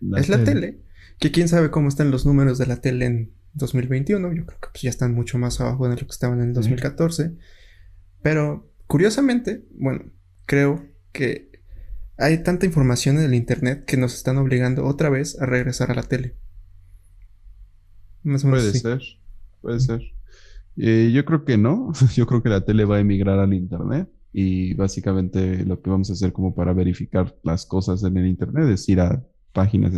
la, 0.00 0.20
es 0.20 0.26
tele. 0.26 0.38
la 0.38 0.44
tele. 0.44 0.80
Que 1.18 1.32
quién 1.32 1.48
sabe 1.48 1.70
cómo 1.70 1.88
están 1.88 2.10
los 2.10 2.26
números 2.26 2.58
de 2.58 2.66
la 2.66 2.76
tele 2.80 3.06
en 3.06 3.32
2021. 3.54 4.32
Yo 4.34 4.46
creo 4.46 4.60
que 4.60 4.68
pues, 4.70 4.82
ya 4.82 4.90
están 4.90 5.14
mucho 5.14 5.38
más 5.38 5.60
abajo 5.60 5.88
de 5.88 5.96
lo 5.96 6.06
que 6.06 6.12
estaban 6.12 6.40
en 6.40 6.48
el 6.48 6.54
2014. 6.54 7.32
Pero 8.22 8.72
curiosamente, 8.86 9.64
bueno, 9.78 10.04
creo 10.46 10.86
que 11.12 11.50
hay 12.18 12.42
tanta 12.42 12.66
información 12.66 13.18
en 13.18 13.24
el 13.24 13.34
Internet 13.34 13.84
que 13.84 13.96
nos 13.96 14.14
están 14.14 14.38
obligando 14.38 14.86
otra 14.86 15.10
vez 15.10 15.40
a 15.40 15.46
regresar 15.46 15.90
a 15.90 15.94
la 15.94 16.02
tele. 16.02 16.34
puede 18.22 18.72
ser, 18.72 19.02
puede 19.60 19.80
ser. 19.80 20.02
Eh, 20.76 21.10
yo 21.14 21.24
creo 21.24 21.44
que 21.44 21.56
no. 21.56 21.92
Yo 22.14 22.26
creo 22.26 22.42
que 22.42 22.48
la 22.48 22.64
tele 22.64 22.84
va 22.84 22.96
a 22.96 23.00
emigrar 23.00 23.38
al 23.38 23.54
Internet 23.54 24.10
y 24.32 24.74
básicamente 24.74 25.64
lo 25.64 25.80
que 25.80 25.90
vamos 25.90 26.10
a 26.10 26.12
hacer 26.12 26.32
como 26.32 26.54
para 26.54 26.74
verificar 26.74 27.34
las 27.42 27.64
cosas 27.64 28.02
en 28.02 28.16
el 28.18 28.26
Internet 28.26 28.68
es 28.68 28.88
ir 28.88 29.00
a 29.00 29.24
páginas 29.52 29.94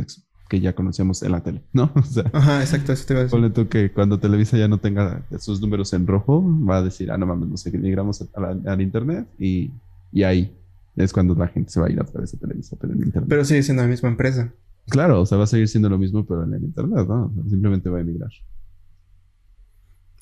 que 0.49 0.61
ya 0.61 0.75
conocíamos 0.75 1.23
en 1.23 1.33
la 1.33 1.43
tele, 1.43 1.63
¿no? 1.73 1.91
O 1.95 2.03
sea, 2.03 2.25
Ajá, 2.33 2.61
exacto, 2.61 2.93
eso 2.93 3.05
te 3.07 3.13
iba 3.13 3.21
a 3.21 3.23
decir. 3.25 3.39
Ponle 3.39 3.51
tú 3.51 3.69
que 3.69 3.93
cuando 3.93 4.19
Televisa 4.19 4.57
ya 4.57 4.67
no 4.67 4.79
tenga 4.79 5.23
esos 5.31 5.61
números 5.61 5.93
en 5.93 6.07
rojo, 6.07 6.43
va 6.67 6.79
a 6.79 6.83
decir, 6.83 7.11
ah, 7.11 7.19
no 7.19 7.27
mames, 7.27 7.49
no 7.49 7.57
sé, 7.57 7.71
migramos 7.77 8.25
al 8.35 8.81
internet 8.81 9.27
y, 9.39 9.71
y, 10.13 10.23
ahí 10.23 10.55
es 10.97 11.13
cuando 11.13 11.35
la 11.35 11.49
gente 11.49 11.71
se 11.71 11.81
va 11.81 11.87
a 11.87 11.91
ir 11.91 12.01
a 12.01 12.05
través 12.05 12.33
de 12.33 12.39
Televisa, 12.39 12.77
pero 12.81 12.93
en 12.93 13.03
internet. 13.03 13.29
Pero 13.29 13.45
sigue 13.45 13.63
siendo 13.63 13.83
la 13.83 13.89
misma 13.89 14.09
empresa. 14.09 14.53
Claro, 14.89 15.21
o 15.21 15.27
sea, 15.27 15.39
va 15.39 15.45
a 15.45 15.47
seguir 15.47 15.69
siendo 15.69 15.89
lo 15.89 15.99
mismo, 15.99 16.25
pero 16.25 16.45
en 16.45 16.55
el 16.55 16.65
internet, 16.65 17.07
¿no? 17.07 17.33
Simplemente 17.49 17.91
va 17.91 17.99
a 17.99 18.01
emigrar. 18.01 18.31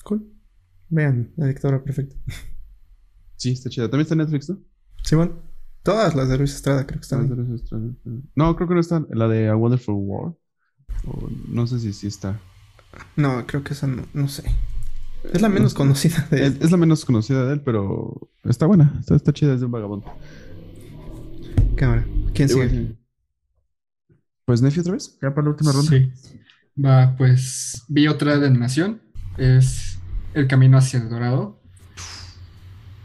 Cool. 0.03 0.25
Vean, 0.89 1.31
la 1.37 1.47
dictadura 1.47 1.83
perfecta. 1.83 2.15
Sí, 3.37 3.51
está 3.51 3.69
chida. 3.69 3.85
También 3.85 4.01
está 4.01 4.15
en 4.15 4.19
Netflix, 4.19 4.49
¿no? 4.49 4.59
Simón. 5.03 5.39
Todas 5.87 6.15
las 6.15 6.27
de 6.27 6.37
Luis 6.37 6.53
Estrada 6.53 6.85
creo 6.85 6.99
que 6.99 7.03
están. 7.05 7.97
No, 8.35 8.57
creo 8.57 8.67
que 8.67 8.73
no 8.73 8.81
están. 8.81 9.07
La 9.09 9.29
de 9.29 9.47
A 9.47 9.55
Wonderful 9.55 9.95
World. 9.95 10.35
no 11.47 11.65
sé 11.65 11.79
si 11.79 11.93
sí 11.93 12.07
está. 12.07 12.41
No, 13.15 13.47
creo 13.47 13.63
que 13.63 13.71
esa 13.71 13.87
no, 13.87 14.27
sé. 14.27 14.43
Es 15.31 15.41
la 15.41 15.47
menos 15.47 15.73
conocida 15.73 16.27
de 16.29 16.47
él. 16.47 16.57
Es, 16.59 16.71
la 16.71 16.75
menos 16.75 17.05
conocida 17.05 17.45
de 17.45 17.53
él, 17.53 17.61
pero 17.61 18.29
está 18.43 18.65
buena. 18.65 18.99
Está, 19.09 19.31
chida, 19.31 19.53
es 19.53 19.61
de 19.61 19.67
un 19.67 19.71
vagabundo. 19.71 20.13
Cámara. 21.77 22.05
¿Quién 22.33 22.49
sigue? 22.49 22.97
Pues 24.43 24.61
Nefi 24.61 24.81
otra 24.81 24.91
vez, 24.91 25.17
ya 25.21 25.33
para 25.33 25.43
la 25.43 25.51
última 25.51 25.71
ronda. 25.71 25.89
Sí. 25.89 26.11
Va, 26.83 27.15
pues 27.15 27.85
vi 27.87 28.09
otra 28.09 28.37
de 28.37 28.47
animación. 28.47 29.01
Es 29.37 29.99
El 30.33 30.49
Camino 30.49 30.77
hacia 30.77 30.99
el 30.99 31.07
Dorado. 31.07 31.61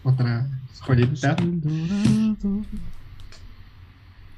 Otra 0.02 0.50
joyita. 0.82 1.36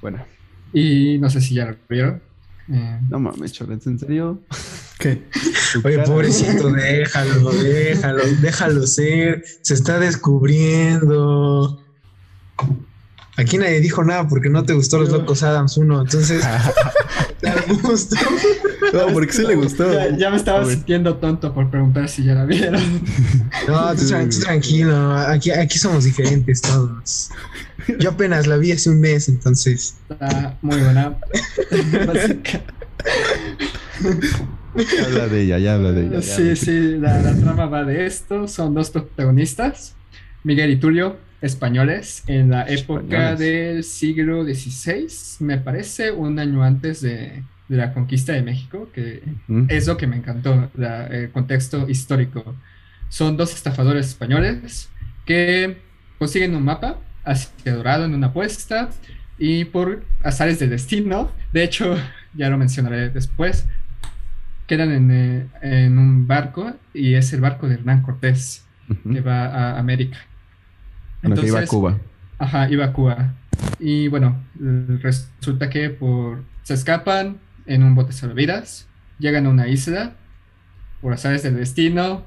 Bueno. 0.00 0.24
Y 0.72 1.18
no 1.18 1.30
sé 1.30 1.40
si 1.40 1.54
ya 1.54 1.66
lo 1.66 1.76
vieron. 1.88 2.20
Eh, 2.72 3.00
no 3.10 3.18
mames, 3.20 3.52
Cholens, 3.52 3.86
¿en 3.86 3.98
serio? 3.98 4.42
¿Qué? 4.98 5.22
Oye, 5.84 5.98
pobrecito, 6.00 6.70
déjalo, 6.72 7.50
déjalo, 7.52 8.22
déjalo 8.40 8.86
ser. 8.86 9.44
Se 9.62 9.74
está 9.74 9.98
descubriendo. 9.98 11.80
Aquí 13.36 13.58
nadie 13.58 13.80
dijo 13.80 14.04
nada 14.04 14.28
porque 14.28 14.48
no 14.48 14.62
te 14.62 14.74
gustó 14.74 14.98
Los 14.98 15.10
Locos 15.10 15.42
Adams 15.42 15.76
1, 15.76 16.02
entonces 16.02 16.44
te 17.40 17.50
gustó. 17.82 18.16
No, 18.92 19.12
porque 19.12 19.32
sí 19.32 19.42
le 19.42 19.56
gustó. 19.56 19.90
Ya, 20.16 20.30
me 20.30 20.36
estaba 20.36 20.64
sintiendo 20.64 21.16
tonto 21.16 21.52
por 21.52 21.68
preguntar 21.68 22.08
si 22.08 22.24
ya 22.24 22.34
la 22.34 22.44
vieron. 22.44 22.80
No, 23.68 23.94
tú, 23.94 24.04
tranquilo, 24.40 25.14
aquí, 25.14 25.50
aquí 25.50 25.78
somos 25.78 26.04
diferentes 26.04 26.60
todos. 26.60 27.30
Yo 27.98 28.10
apenas 28.10 28.46
la 28.46 28.56
vi 28.56 28.72
hace 28.72 28.90
un 28.90 29.00
mes, 29.00 29.28
entonces. 29.28 29.96
Está 30.10 30.56
muy 30.60 30.78
buena. 30.78 31.16
habla 35.06 35.28
de 35.28 35.40
ella, 35.42 35.58
ya 35.58 35.74
habla 35.74 35.92
de 35.92 36.06
ella. 36.06 36.22
sí, 36.22 36.56
sí, 36.56 36.98
la, 36.98 37.20
la 37.20 37.34
trama 37.34 37.66
va 37.66 37.84
de 37.84 38.06
esto. 38.06 38.46
Son 38.48 38.74
dos 38.74 38.90
protagonistas, 38.90 39.94
Miguel 40.42 40.70
y 40.70 40.76
Tulio 40.76 41.23
españoles 41.40 42.24
en 42.26 42.50
la 42.50 42.68
época 42.68 43.34
del 43.34 43.84
siglo 43.84 44.44
XVI, 44.44 45.06
me 45.40 45.58
parece, 45.58 46.10
un 46.10 46.38
año 46.38 46.62
antes 46.62 47.00
de, 47.00 47.42
la 47.68 47.92
conquista 47.92 48.32
de 48.32 48.42
México, 48.42 48.90
que 48.92 49.22
es 49.68 49.86
lo 49.86 49.96
que 49.96 50.06
me 50.06 50.16
encantó, 50.16 50.70
el 51.10 51.30
contexto 51.30 51.88
histórico. 51.88 52.54
Son 53.08 53.36
dos 53.36 53.54
estafadores 53.54 54.08
españoles 54.08 54.90
que 55.24 55.78
consiguen 56.18 56.54
un 56.54 56.64
mapa 56.64 56.98
hacia 57.24 57.74
Dorado 57.74 58.04
en 58.04 58.14
una 58.14 58.28
apuesta 58.28 58.90
y 59.38 59.64
por 59.64 60.04
azares 60.22 60.58
del 60.58 60.70
destino, 60.70 61.32
de 61.52 61.64
hecho, 61.64 61.96
ya 62.34 62.50
lo 62.50 62.58
mencionaré 62.58 63.10
después, 63.10 63.66
quedan 64.66 64.92
en, 64.92 65.10
eh, 65.10 65.46
en 65.62 65.98
un 65.98 66.26
barco 66.26 66.74
y 66.92 67.14
es 67.14 67.32
el 67.32 67.40
barco 67.40 67.68
de 67.68 67.74
Hernán 67.74 68.02
Cortés 68.02 68.64
que 69.10 69.20
va 69.20 69.46
a 69.46 69.78
América. 69.78 70.18
Entonces, 71.24 71.48
iba 71.48 71.60
a 71.60 71.66
Cuba. 71.66 71.98
Ajá, 72.38 72.70
iba 72.70 72.84
a 72.84 72.92
Cuba. 72.92 73.34
Y 73.78 74.08
bueno, 74.08 74.36
resulta 75.02 75.70
que 75.70 75.90
por 75.90 76.42
se 76.62 76.74
escapan 76.74 77.38
en 77.66 77.82
un 77.82 77.94
bote 77.94 78.12
salvavidas, 78.12 78.86
llegan 79.18 79.46
a 79.46 79.50
una 79.50 79.68
isla, 79.68 80.14
por 81.00 81.12
azares 81.12 81.42
del 81.42 81.56
destino, 81.56 82.24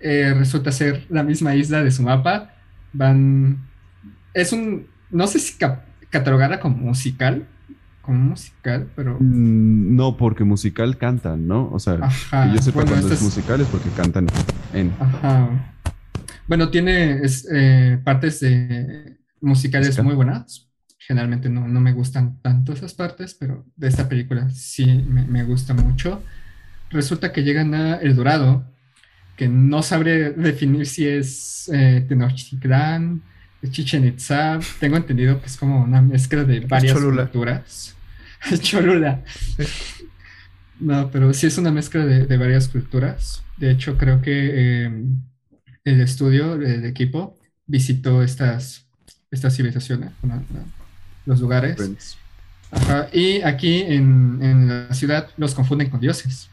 eh, 0.00 0.34
resulta 0.36 0.72
ser 0.72 1.06
la 1.08 1.22
misma 1.22 1.54
isla 1.54 1.82
de 1.82 1.90
su 1.90 2.02
mapa. 2.02 2.50
Van. 2.92 3.58
Es 4.34 4.52
un. 4.52 4.88
No 5.10 5.26
sé 5.26 5.38
si 5.38 5.58
catalogada 6.10 6.58
como 6.58 6.76
musical. 6.76 7.46
Como 8.02 8.18
musical, 8.18 8.88
pero. 8.96 9.16
Mm, 9.20 9.94
no, 9.94 10.16
porque 10.16 10.42
musical 10.42 10.98
cantan, 10.98 11.46
¿no? 11.46 11.70
O 11.70 11.78
sea, 11.78 12.00
yo 12.52 12.60
sé 12.60 12.72
cuando 12.72 12.96
es 12.96 13.22
musical 13.22 13.60
es 13.60 13.68
porque 13.68 13.88
cantan 13.90 14.26
en. 14.72 14.92
Ajá. 14.98 15.71
Bueno, 16.46 16.70
tiene 16.70 17.22
eh, 17.52 17.98
partes 18.04 18.40
de 18.40 19.18
musicales 19.40 20.02
muy 20.02 20.14
buenas. 20.14 20.68
Generalmente 20.98 21.48
no, 21.48 21.66
me 21.66 21.92
gustan 21.92 22.40
tanto 22.42 22.72
esas 22.72 22.94
partes, 22.94 23.34
pero 23.34 23.66
de 23.76 23.88
esta 23.88 24.08
película 24.08 24.48
sí 24.50 24.86
me, 24.86 25.42
gusta 25.44 25.74
mucho. 25.74 26.22
Resulta 26.90 27.32
que 27.32 27.42
llegan 27.42 27.74
a 27.74 27.96
El 27.96 28.14
Dorado, 28.14 28.64
que 29.36 29.48
no 29.48 29.82
sabré 29.82 30.30
definir 30.30 30.86
si 30.86 31.08
es 31.08 31.70
eh, 31.72 32.04
Tenochtitlán, 32.08 33.22
Chichen 33.70 34.06
Itza. 34.06 34.58
Tengo 34.78 34.96
entendido 34.96 35.40
que 35.40 35.46
es 35.46 35.56
como 35.56 35.82
una 35.82 36.02
mezcla 36.02 36.44
de 36.44 36.60
varias 36.60 36.98
culturas. 36.98 37.96
Cholula. 38.60 39.22
No, 40.80 41.10
pero 41.10 41.32
sí 41.32 41.46
es 41.46 41.58
una 41.58 41.70
mezcla 41.70 42.04
de, 42.04 42.36
varias 42.36 42.68
culturas. 42.68 43.44
De 43.56 43.70
hecho, 43.70 43.96
creo 43.96 44.20
que 44.20 44.84
em, 44.84 45.20
el 45.84 46.00
estudio, 46.00 46.54
el 46.54 46.84
equipo, 46.84 47.36
visitó 47.66 48.22
estas, 48.22 48.86
estas 49.30 49.56
civilizaciones, 49.56 50.10
los 51.26 51.40
lugares. 51.40 52.16
y 53.12 53.42
aquí 53.42 53.82
en, 53.82 54.68
la 54.68 54.94
ciudad 54.94 55.30
los 55.36 55.54
confunden 55.54 55.90
con 55.90 56.00
dioses. 56.00 56.48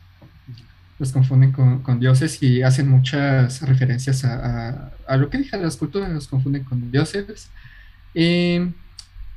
Los 0.98 1.12
confunden 1.14 1.52
con, 1.52 2.00
dioses 2.00 2.44
y 2.44 2.62
hacen 2.62 2.90
muchas 2.90 3.62
referencias 3.62 4.26
a, 4.26 4.92
lo 5.18 5.30
que 5.30 5.38
dije, 5.38 5.58
las 5.58 5.78
culturas 5.78 6.10
los 6.12 6.28
confunden 6.28 6.64
con 6.64 6.92
dioses. 6.92 7.50
Y 8.14 8.60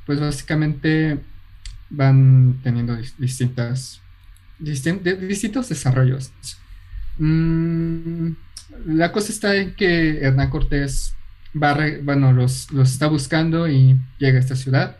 pues 0.06 0.18
básicamente 0.18 1.20
van 1.90 2.58
teniendo 2.62 2.96
distintas, 3.18 4.00
distintos 4.58 5.68
desarrollos. 5.68 6.32
Mm, 7.18 8.32
la 8.86 9.12
cosa 9.12 9.32
está 9.32 9.56
en 9.56 9.74
que 9.74 10.20
Hernán 10.20 10.50
Cortés 10.50 11.14
va, 11.60 11.76
bueno, 12.02 12.32
los, 12.32 12.70
está 12.72 13.06
buscando 13.06 13.68
y 13.68 13.98
llega 14.18 14.38
a 14.38 14.40
esta 14.40 14.56
ciudad. 14.56 14.96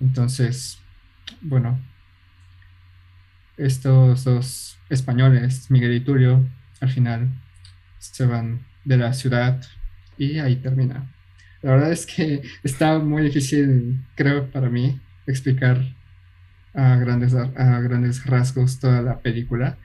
Entonces, 0.00 0.78
bueno, 1.40 1.80
estos 3.56 4.24
dos 4.24 4.78
españoles, 4.90 5.70
Miguel 5.70 5.94
y 5.94 6.00
Tulio, 6.00 6.44
al 6.80 6.90
final 6.90 7.28
se 7.98 8.26
van 8.26 8.64
de 8.84 8.96
la 8.96 9.12
ciudad 9.12 9.62
y 10.18 10.38
ahí 10.38 10.56
termina. 10.56 11.10
La 11.62 11.72
verdad 11.72 11.92
es 11.92 12.06
que 12.06 12.42
está 12.62 12.98
muy 12.98 13.22
difícil, 13.22 14.00
creo, 14.14 14.50
para 14.50 14.68
mí, 14.68 15.00
explicar 15.26 15.80
a 16.74 16.96
grandes, 16.96 17.34
a 17.34 17.80
grandes 17.80 18.24
rasgos 18.26 18.80
toda 18.80 19.02
la 19.02 19.18
película. 19.20 19.78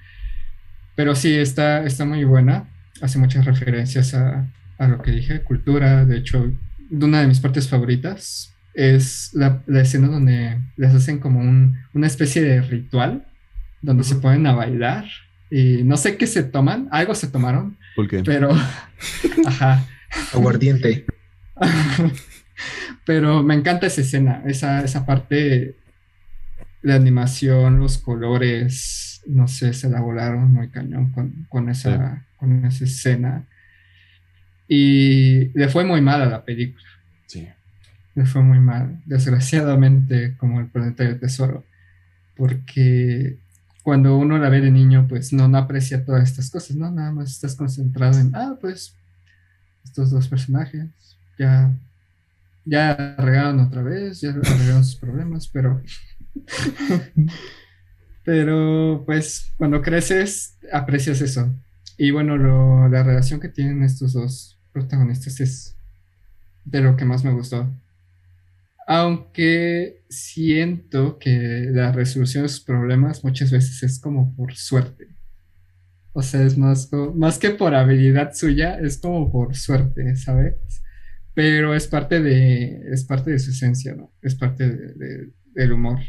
Pero 0.95 1.13
sí, 1.15 1.33
está, 1.35 1.85
está 1.85 2.05
muy 2.05 2.23
buena 2.23 2.67
hace 3.01 3.19
muchas 3.19 3.45
referencias 3.45 4.13
a, 4.13 4.47
lo 4.79 5.01
que 5.01 5.11
dije, 5.11 5.41
cultura. 5.41 6.05
De 6.05 6.17
hecho, 6.17 6.51
una 6.91 7.21
de 7.21 7.27
mis 7.27 7.39
partes 7.39 7.67
favoritas 7.67 8.53
es 8.73 9.31
la, 9.33 9.63
escena 9.81 10.07
donde 10.07 10.59
les 10.75 10.93
hacen 10.93 11.19
como 11.19 11.39
una 11.93 12.07
especie 12.07 12.41
de 12.43 12.61
ritual, 12.61 13.25
donde 13.81 14.03
se 14.03 14.15
ponen 14.15 14.45
a 14.47 14.53
bailar. 14.53 15.05
Y 15.49 15.83
no 15.83 15.97
sé 15.97 16.17
qué 16.17 16.27
se 16.27 16.43
toman, 16.43 16.89
algo 16.91 17.15
se 17.15 17.27
tomaron. 17.27 17.77
¿Por 17.95 18.07
qué? 18.07 18.21
Pero, 18.23 18.51
ajá. 19.45 19.85
Aguardiente. 20.33 21.05
pero 23.05 23.43
me 23.43 23.55
encanta 23.55 23.87
esa 23.87 24.01
escena, 24.01 24.43
esa, 24.45 24.83
esa 24.83 25.05
parte, 25.05 25.75
la 26.81 26.95
animación, 26.95 27.79
los 27.79 27.97
colores, 27.97 29.06
no 29.27 29.47
sé, 29.47 29.73
se 29.73 29.89
la 29.89 30.01
volaron 30.01 30.51
muy 30.53 30.69
cañón 30.69 31.11
con, 31.49 31.69
esa, 31.69 32.25
con 32.37 32.65
esa 32.65 32.83
escena. 32.83 33.45
Y 34.67 35.49
le 35.57 35.69
fue 35.69 35.85
muy 35.85 36.01
mal 36.01 36.21
a 36.21 36.25
la 36.25 36.43
película. 36.43 36.85
Sí. 37.25 37.47
Le 38.15 38.25
fue 38.25 38.41
muy 38.41 38.59
mal, 38.59 39.01
desgraciadamente, 39.05 40.35
como 40.37 40.59
el 40.59 40.67
planeta 40.67 41.03
del 41.03 41.19
tesoro. 41.19 41.63
Porque 42.35 43.37
cuando 43.83 44.17
uno 44.17 44.37
la 44.37 44.49
ve 44.49 44.61
de 44.61 44.71
niño, 44.71 45.07
pues 45.07 45.31
no, 45.33 45.47
no 45.47 45.57
aprecia 45.57 46.03
todas 46.03 46.29
estas 46.29 46.49
cosas, 46.49 46.75
¿no? 46.75 46.91
Nada 46.91 47.11
más 47.11 47.31
estás 47.31 47.55
concentrado 47.55 48.19
en, 48.19 48.35
ah, 48.35 48.57
pues, 48.59 48.93
estos 49.83 50.11
dos 50.11 50.27
personajes 50.27 50.87
ya, 51.37 51.71
ya 52.65 53.15
regaron 53.17 53.59
otra 53.59 53.81
vez, 53.81 54.21
ya 54.21 54.29
arreglaron 54.31 54.83
sus 54.83 54.95
problemas, 54.95 55.47
pero. 55.47 55.81
pero, 58.27 59.03
pues, 59.05 59.53
cuando 59.55 59.81
creces, 59.81 60.57
aprecias 60.73 61.21
eso. 61.21 61.49
Y 61.97 62.11
bueno, 62.11 62.37
la 62.89 63.01
relación 63.01 63.39
que 63.39 63.47
tienen 63.47 63.83
estos 63.83 64.11
dos 64.11 64.59
protagonistas 64.73 65.39
es 65.39 65.77
de 66.65 66.81
lo 66.81 66.97
que 66.97 67.05
más 67.05 67.23
me 67.23 67.31
gustó. 67.31 67.73
Aunque 68.85 70.03
siento 70.09 71.19
que 71.19 71.69
la 71.71 71.93
resolución 71.93 72.43
de 72.43 72.49
sus 72.49 72.65
problemas 72.65 73.23
muchas 73.23 73.49
veces 73.49 73.81
es 73.81 73.97
como 73.97 74.35
por 74.35 74.53
suerte. 74.55 75.07
O 76.11 76.21
sea, 76.21 76.43
es 76.43 76.57
más, 76.57 76.89
más 77.15 77.39
que 77.39 77.51
por 77.51 77.75
habilidad 77.75 78.33
suya, 78.33 78.77
es 78.77 78.97
como 78.97 79.31
por 79.31 79.55
suerte, 79.55 80.17
¿sabes? 80.17 80.55
pero 81.33 81.73
es 81.73 81.87
parte 81.87 82.21
de, 82.21 82.91
es 82.91 83.05
parte 83.05 83.31
de 83.31 83.39
su 83.39 83.51
esencia, 83.51 83.95
¿no? 83.95 84.11
Es 84.21 84.35
parte 84.35 84.67
de, 84.67 85.31
del 85.53 85.71
humor. 85.71 85.99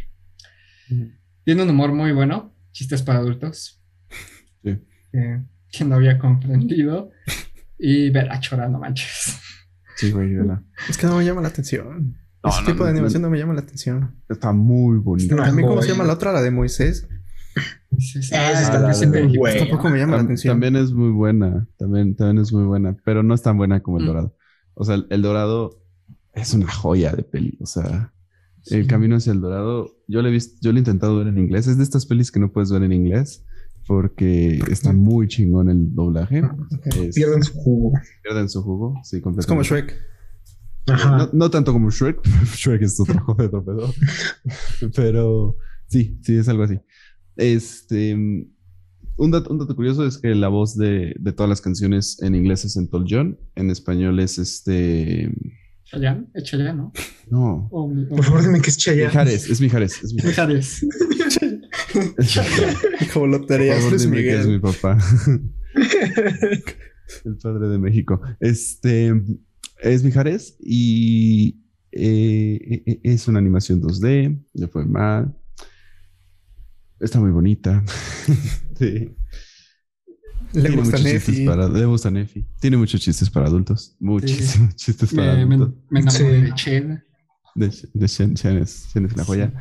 Tiene 1.49 1.63
un 1.63 1.71
humor 1.71 1.93
muy 1.93 2.13
bueno, 2.13 2.53
chistes 2.73 3.01
para 3.03 3.21
adultos. 3.21 3.81
Sí. 4.63 4.77
que 5.73 5.85
no 5.87 5.95
había 5.95 6.19
comprendido. 6.19 7.11
Y 7.79 8.11
ver 8.11 8.31
a 8.31 8.39
Chora, 8.39 8.69
no 8.69 8.79
manches. 8.79 9.39
Sí, 9.97 10.11
güey, 10.11 10.35
vela. 10.35 10.63
Es 10.91 10.99
que 10.99 11.07
no 11.07 11.17
me 11.17 11.25
llama 11.25 11.41
la 11.41 11.49
atención. 11.49 12.19
No, 12.45 12.51
Ese 12.51 12.61
no, 12.61 12.67
tipo 12.67 12.85
de 12.85 12.91
animación 12.91 13.23
no. 13.23 13.29
no, 13.29 13.33
me 13.33 13.39
llama 13.39 13.55
la 13.55 13.61
atención. 13.61 14.15
Está 14.29 14.53
muy 14.53 14.99
bonito. 14.99 15.37
Mí, 15.55 15.63
¿cómo 15.63 15.81
se 15.81 15.89
llama 15.89 16.05
la 16.05 16.13
otra? 16.13 16.33
La 16.33 16.43
de 16.43 16.51
Moisés. 16.51 17.09
Sí, 17.99 18.23
sí. 18.23 18.35
Ah, 18.35 18.53
está 18.53 18.79
la- 18.81 18.93
súper 18.93 19.25
la- 19.25 19.33
güey. 19.39 19.59
Tampoco 19.59 19.89
me 19.89 19.99
llama 19.99 20.17
la 20.17 20.23
Tam- 20.23 20.25
atención. 20.27 20.53
También 20.53 20.77
es 20.77 20.93
muy 20.93 21.13
buena, 21.13 21.67
también, 21.79 22.15
también 22.15 22.43
es 22.43 22.53
muy 22.53 22.65
buena, 22.65 22.95
pero 23.07 23.23
no 23.23 23.33
es 23.35 23.41
tan 23.41 23.57
buena 23.57 23.81
como 23.81 23.97
el 23.97 24.05
Mm. 24.05 24.07
Dorado. 24.07 24.37
O 24.75 24.85
sea, 24.85 24.97
el, 24.97 25.07
el 25.09 25.23
Dorado 25.23 25.83
es 26.35 26.53
una 26.53 26.71
joya 26.71 27.13
de 27.13 27.23
peli. 27.23 27.57
O 27.63 27.65
sea, 27.67 28.13
el 28.71 28.87
camino 28.87 29.17
hacia 29.17 29.33
el 29.33 29.41
Dorado, 29.41 29.91
yo 30.07 30.23
lo 30.23 30.29
he 30.29 30.31
visto, 30.33 30.59
yo 30.63 30.73
lo 30.73 30.79
he 30.79 30.81
intentado 30.81 31.17
ver 31.17 31.29
en 31.29 31.39
inglés. 31.39 31.67
Es 31.67 31.77
de 31.79 31.83
estas 31.85 32.07
pelis 32.07 32.31
que 32.33 32.41
no 32.41 32.53
puedes 32.53 32.71
ver 32.71 32.83
en 32.83 32.93
inglés 32.93 33.45
porque 33.87 34.61
está 34.71 34.93
muy 34.93 35.29
chingón 35.29 35.71
el 35.71 35.95
doblaje. 35.95 36.43
Es- 36.85 37.15
Pierden 37.15 37.43
su 37.43 37.55
jugo. 37.55 37.93
pierden 38.23 38.49
su 38.49 38.63
jugo, 38.63 38.95
sí, 39.03 39.17
Es 39.17 39.23
completamente. 39.23 39.49
como 39.49 39.63
Shrek. 39.63 39.99
Ajá. 40.89 41.17
No, 41.19 41.31
no 41.33 41.51
tanto 41.51 41.73
como 41.73 41.91
Shrek. 41.91 42.21
Shrek 42.57 42.83
es 42.83 42.99
otro 43.01 43.19
juego 43.25 43.43
de 43.43 43.49
tropedo. 43.49 43.93
Pero 44.97 45.57
sí, 45.87 46.19
sí, 46.23 46.37
es 46.37 46.49
algo 46.49 46.63
así. 46.65 46.79
Este. 47.37 48.15
Un 49.21 49.33
dato, 49.33 49.51
un 49.51 49.59
dato 49.59 49.75
curioso 49.75 50.07
es 50.07 50.17
que 50.19 50.33
la 50.35 50.47
voz 50.49 50.77
de, 50.77 51.13
de 51.19 51.33
todas 51.33 51.51
las 51.51 51.61
canciones 51.61 52.23
en 52.23 52.37
inglés 52.37 52.65
es 52.65 52.77
Elton 52.77 53.05
John, 53.09 53.39
en 53.57 53.71
español 53.71 54.21
es 54.21 54.39
este. 54.39 55.33
Chayanne, 55.91 56.27
es 56.35 56.45
Chayanne, 56.45 56.77
¿no? 56.77 56.93
No. 57.31 57.69
O, 57.71 57.85
o- 57.91 58.09
Por 58.09 58.25
favor, 58.25 58.43
dime 58.43 58.61
que 58.61 58.71
es 58.71 58.77
Chayanne. 58.77 59.07
Mijares, 59.09 59.49
es 59.49 59.61
Mijares. 59.61 60.03
Es 60.03 60.13
Mijares. 60.15 60.87
Mijares. 61.09 62.79
Como 63.13 63.25
Por 63.27 63.29
lotería. 63.41 63.75
favor, 63.77 63.91
Luis 63.91 64.03
dime 64.03 64.17
que 64.23 64.39
es 64.39 64.47
mi 64.47 64.53
Miguel. 64.59 64.61
papá. 64.61 64.99
El 67.25 67.37
padre 67.43 67.69
de 67.69 67.79
México. 67.79 68.21
Este 68.41 69.15
es 69.83 70.03
Mijares 70.05 70.57
y 70.61 71.57
eh, 71.93 72.83
eh, 72.87 73.01
es 73.03 73.27
una 73.29 73.39
animación 73.39 73.81
2D, 73.81 74.45
le 74.55 74.69
fue 74.69 74.85
mal. 74.85 75.35
Está 77.01 77.19
muy 77.21 77.31
bonita. 77.31 77.83
sí. 78.79 79.15
Le 80.53 80.63
Tiene 80.63 80.77
gusta 80.77 80.97
muchos 80.97 81.13
chistes 81.13 81.29
Nefi. 81.29 81.47
para, 81.47 81.69
le 81.69 81.85
gusta 81.85 82.11
Nefi. 82.11 82.45
Tiene 82.61 82.77
muchos 82.79 83.01
chistes 83.01 83.29
para 83.31 83.47
adultos. 83.47 83.95
Muchísimos 84.01 84.75
chistes 84.77 85.13
para 85.15 85.35
Me, 85.35 85.47
me, 85.47 85.55
adultos. 85.57 85.79
me 85.91 86.01
enamoré 86.01 86.25
Sí. 86.37 86.43
de 86.43 86.55
Chel. 86.55 87.03
De, 87.55 87.73
de 87.95 88.07
Shen, 88.07 88.35
Shen 88.35 88.59
es, 88.59 88.89
Shen 88.93 89.05
es 89.07 89.17
la 89.17 89.25
joya. 89.25 89.53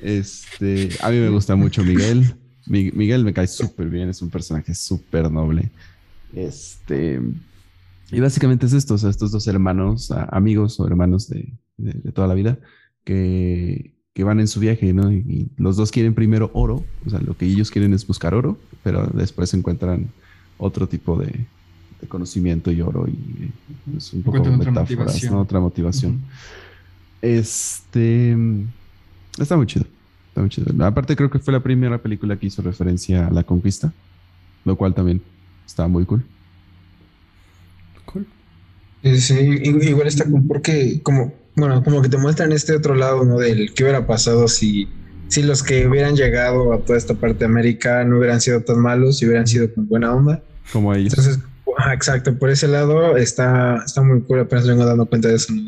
Este, 0.00 0.90
a 1.00 1.10
mí 1.10 1.18
me 1.18 1.28
gusta 1.30 1.56
mucho 1.56 1.82
Miguel. 1.84 2.34
Mi- 2.66 2.90
Miguel 2.92 3.24
me 3.24 3.32
cae 3.32 3.46
súper 3.46 3.88
bien, 3.88 4.08
es 4.08 4.20
un 4.22 4.30
personaje 4.30 4.74
súper 4.74 5.30
noble. 5.30 5.70
Este, 6.34 7.20
y 8.10 8.20
básicamente 8.20 8.66
es 8.66 8.72
esto, 8.72 8.94
o 8.94 8.98
sea, 8.98 9.10
estos 9.10 9.30
dos 9.30 9.46
hermanos, 9.46 10.10
amigos 10.30 10.78
o 10.80 10.86
hermanos 10.86 11.28
de, 11.28 11.52
de- 11.76 11.92
de 12.02 12.12
toda 12.12 12.26
la 12.28 12.34
vida, 12.34 12.58
que, 13.04 13.94
que 14.12 14.24
van 14.24 14.40
en 14.40 14.48
su 14.48 14.60
viaje, 14.60 14.92
¿no? 14.92 15.12
Y, 15.12 15.16
y 15.18 15.50
los 15.56 15.76
dos 15.76 15.90
quieren 15.90 16.14
primero 16.14 16.50
oro, 16.54 16.84
o 17.06 17.10
sea, 17.10 17.20
lo 17.20 17.36
que 17.36 17.46
ellos 17.46 17.70
quieren 17.70 17.94
es 17.94 18.06
buscar 18.06 18.34
oro, 18.34 18.58
pero 18.82 19.06
después 19.14 19.52
encuentran 19.54 20.08
otro 20.58 20.88
tipo 20.88 21.16
de, 21.16 21.46
de 22.00 22.08
conocimiento 22.08 22.70
y 22.70 22.80
oro 22.80 23.06
y 23.08 23.50
es 23.96 24.12
un 24.12 24.22
poco 24.22 24.38
otra 24.38 24.52
metáforas, 24.52 24.90
motivación. 24.90 25.32
¿no? 25.32 25.40
Otra 25.40 25.60
motivación. 25.60 26.20
Este. 27.22 28.36
Está 29.38 29.56
muy 29.56 29.66
chido. 29.66 29.86
Está 30.28 30.40
muy 30.40 30.50
chido. 30.50 30.84
Aparte, 30.84 31.16
creo 31.16 31.30
que 31.30 31.38
fue 31.38 31.52
la 31.52 31.60
primera 31.60 31.98
película 31.98 32.36
que 32.36 32.46
hizo 32.46 32.60
referencia 32.62 33.28
a 33.28 33.30
la 33.30 33.44
conquista, 33.44 33.92
lo 34.64 34.76
cual 34.76 34.94
también 34.94 35.22
está 35.66 35.88
muy 35.88 36.04
cool. 36.04 36.24
Cool. 38.04 38.26
Sí, 39.02 39.34
igual 39.34 40.06
está 40.06 40.24
cool 40.24 40.42
porque 40.46 41.00
como, 41.02 41.32
bueno, 41.56 41.82
como 41.82 42.02
que 42.02 42.08
te 42.08 42.18
muestran 42.18 42.52
este 42.52 42.74
otro 42.74 42.94
lado, 42.94 43.24
¿no? 43.24 43.38
Del 43.38 43.72
qué 43.74 43.84
hubiera 43.84 44.06
pasado 44.06 44.48
si, 44.48 44.88
si 45.28 45.42
los 45.42 45.62
que 45.62 45.86
hubieran 45.86 46.16
llegado 46.16 46.72
a 46.72 46.78
toda 46.78 46.98
esta 46.98 47.14
parte 47.14 47.40
de 47.40 47.44
América 47.46 48.04
no 48.04 48.18
hubieran 48.18 48.40
sido 48.40 48.62
tan 48.62 48.78
malos 48.78 49.22
y 49.22 49.26
hubieran 49.26 49.46
sido 49.46 49.72
con 49.72 49.88
buena 49.88 50.14
onda. 50.14 50.42
Como 50.72 50.94
ellos. 50.94 51.16
Entonces, 51.16 51.42
exacto, 51.92 52.38
por 52.38 52.50
ese 52.50 52.68
lado 52.68 53.16
está, 53.16 53.82
está 53.84 54.02
muy 54.02 54.22
cool, 54.22 54.40
apenas 54.40 54.66
vengo 54.66 54.84
dando 54.84 55.06
cuenta 55.06 55.28
de 55.28 55.36
eso, 55.36 55.52
¿no? 55.52 55.62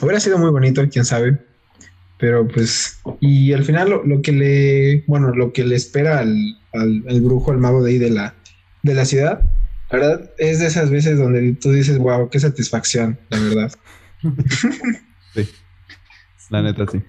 Hubiera 0.00 0.20
sido 0.20 0.38
muy 0.38 0.50
bonito, 0.50 0.86
quién 0.90 1.04
sabe. 1.04 1.38
Pero 2.18 2.48
pues, 2.48 2.98
y 3.20 3.52
al 3.52 3.64
final 3.64 3.90
lo, 3.90 4.04
lo 4.04 4.22
que 4.22 4.32
le, 4.32 5.04
bueno, 5.06 5.34
lo 5.34 5.52
que 5.52 5.64
le 5.64 5.76
espera 5.76 6.20
al, 6.20 6.34
al, 6.72 7.04
al 7.08 7.20
brujo, 7.20 7.52
al 7.52 7.58
mago 7.58 7.82
de 7.82 7.90
ahí 7.92 7.98
de 7.98 8.10
la, 8.10 8.34
de 8.82 8.94
la 8.94 9.04
ciudad, 9.04 9.42
la 9.90 9.98
verdad, 9.98 10.30
es 10.38 10.58
de 10.58 10.66
esas 10.66 10.90
veces 10.90 11.18
donde 11.18 11.52
tú 11.54 11.72
dices, 11.72 11.98
wow, 11.98 12.28
qué 12.30 12.40
satisfacción, 12.40 13.18
la 13.28 13.38
verdad. 13.40 13.72
Sí. 15.34 15.46
La 16.48 16.62
neta, 16.62 16.86
sí. 16.90 17.02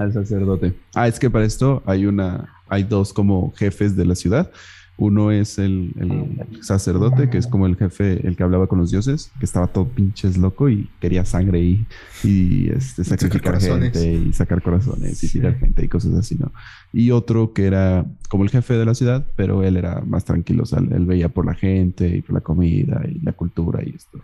Al 0.00 0.12
sacerdote. 0.12 0.74
Ah, 0.94 1.08
es 1.08 1.18
que 1.18 1.28
para 1.30 1.44
esto 1.44 1.82
hay 1.86 2.06
una, 2.06 2.48
hay 2.68 2.82
dos 2.84 3.12
como 3.12 3.52
jefes 3.56 3.96
de 3.96 4.04
la 4.06 4.14
ciudad. 4.14 4.50
Uno 4.96 5.30
es 5.30 5.58
el, 5.58 5.94
el 5.98 6.62
sacerdote, 6.62 7.30
que 7.30 7.38
es 7.38 7.46
como 7.46 7.64
el 7.64 7.74
jefe, 7.76 8.26
el 8.26 8.36
que 8.36 8.42
hablaba 8.42 8.66
con 8.66 8.78
los 8.78 8.90
dioses, 8.90 9.30
que 9.38 9.46
estaba 9.46 9.66
todo 9.66 9.88
pinches 9.88 10.36
loco 10.36 10.68
y 10.68 10.90
quería 11.00 11.24
sangre 11.24 11.58
y, 11.62 11.86
y 12.22 12.68
este, 12.68 13.04
sacrificar 13.04 13.54
corazones. 13.54 13.92
gente 13.98 14.12
y 14.28 14.32
sacar 14.34 14.60
corazones 14.60 15.22
y 15.22 15.28
Sí. 15.28 15.38
tirar 15.38 15.58
gente 15.58 15.82
y 15.86 15.88
cosas 15.88 16.12
así, 16.14 16.34
¿no? 16.38 16.52
Y 16.92 17.12
otro 17.12 17.54
que 17.54 17.64
era 17.64 18.04
como 18.28 18.44
el 18.44 18.50
jefe 18.50 18.74
de 18.74 18.84
la 18.84 18.94
ciudad, 18.94 19.26
pero 19.36 19.62
él 19.64 19.78
era 19.78 20.02
más 20.02 20.26
tranquilo, 20.26 20.64
o 20.64 20.66
sea, 20.66 20.80
él 20.80 21.06
veía 21.06 21.30
por 21.30 21.46
la 21.46 21.54
gente 21.54 22.16
y 22.18 22.20
por 22.20 22.34
la 22.34 22.42
comida 22.42 23.00
y 23.08 23.20
la 23.20 23.32
cultura 23.32 23.80
y 23.82 23.94
esto. 23.96 24.18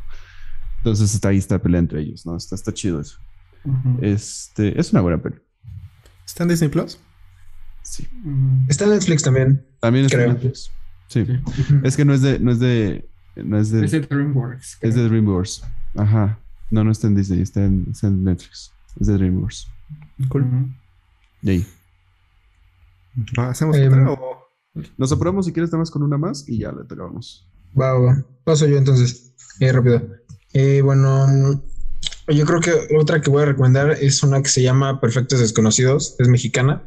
Entonces 0.79 1.14
está 1.14 1.31
ahí 1.31 1.39
esta 1.39 1.59
pelea 1.59 1.81
entre 1.81 2.01
ellos, 2.03 2.27
¿no? 2.27 2.37
Está, 2.37 2.55
está 2.55 2.72
chido 2.74 3.01
eso. 3.01 3.16
Este, 4.03 4.79
es 4.79 4.93
una 4.93 5.01
buena 5.01 5.22
peli. 5.22 5.37
¿Está 6.27 6.43
en 6.43 6.49
Disney 6.51 6.68
Plus? 6.70 6.99
Sí. 7.83 8.07
Ujú. 8.24 8.64
Está 8.68 8.85
en 8.85 8.91
Netflix 8.91 9.22
también. 9.22 9.64
También 9.81 10.07
es 10.07 10.11
de 10.11 10.16
Creo. 10.16 10.33
Netflix. 10.33 10.70
Sí. 11.09 11.24
Sí. 11.24 11.41
Es 11.85 11.97
que 11.97 12.05
no 12.05 12.12
es 12.14 12.22
de, 12.22 12.39
no 12.41 12.51
es 12.51 12.59
de, 12.59 13.09
no 13.37 13.59
es 13.59 13.70
de, 13.70 13.85
Es 13.85 13.93
de 13.93 14.01
DreamWorks. 14.01 14.79
es 14.81 14.95
de 14.95 15.09
DreamWorks. 15.09 15.62
Ajá. 15.97 16.39
No, 16.70 16.83
no 16.83 16.91
está 16.91 17.07
en 17.07 17.14
Disney, 17.14 17.41
está 17.43 17.64
en, 17.64 17.87
está 17.91 18.09
en 18.09 18.24
Netflix. 18.24 18.72
Es 19.01 19.07
de 19.07 19.14
DreamWorks. 19.14 19.68
Cool. 20.29 20.47
Y 21.43 21.51
ahí. 21.51 21.66
Ah, 23.39 23.51
¿Hacemos 23.51 23.77
Em, 23.77 23.93
otra 23.93 24.11
o...? 24.12 24.37
Nos 24.99 25.11
apuramos 25.12 25.47
si 25.47 25.53
quieres 25.53 25.70
nada 25.70 25.79
más 25.79 25.91
con 25.91 26.03
una 26.03 26.18
más 26.18 26.47
y 26.49 26.59
ya 26.59 26.72
le 26.72 26.83
acabamos. 26.83 27.49
Va, 27.81 27.95
va. 27.95 28.22
Paso 28.45 28.66
yo 28.66 28.77
entonces. 28.77 29.33
Eh, 29.61 29.72
rápido. 29.72 30.03
Eh, 30.53 30.83
bueno, 30.83 31.27
mm, 31.29 31.61
yo 32.29 32.45
creo 32.45 32.61
que 32.61 32.97
otra 32.97 33.20
que 33.20 33.31
voy 33.31 33.43
a 33.43 33.47
recomendar 33.47 33.91
es 33.93 34.22
una 34.22 34.43
que 34.43 34.49
se 34.49 34.62
llama 34.62 35.01
Perfectos 35.01 35.41
Desconocidos. 35.41 36.16
Es 36.18 36.29
mexicana. 36.29 36.83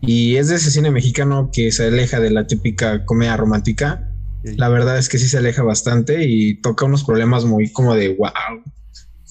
Y 0.00 0.36
es 0.36 0.48
de 0.48 0.56
ese 0.56 0.70
cine 0.70 0.90
mexicano 0.90 1.50
que 1.52 1.70
se 1.72 1.88
aleja 1.88 2.20
de 2.20 2.30
la 2.30 2.46
típica 2.46 3.04
comedia 3.04 3.36
romántica. 3.36 4.10
La 4.42 4.68
verdad 4.68 4.96
es 4.96 5.08
que 5.08 5.18
sí 5.18 5.28
se 5.28 5.38
aleja 5.38 5.62
bastante 5.62 6.24
y 6.24 6.60
toca 6.60 6.86
unos 6.86 7.04
problemas 7.04 7.44
muy 7.44 7.70
como 7.72 7.94
de 7.94 8.14
wow. 8.14 8.28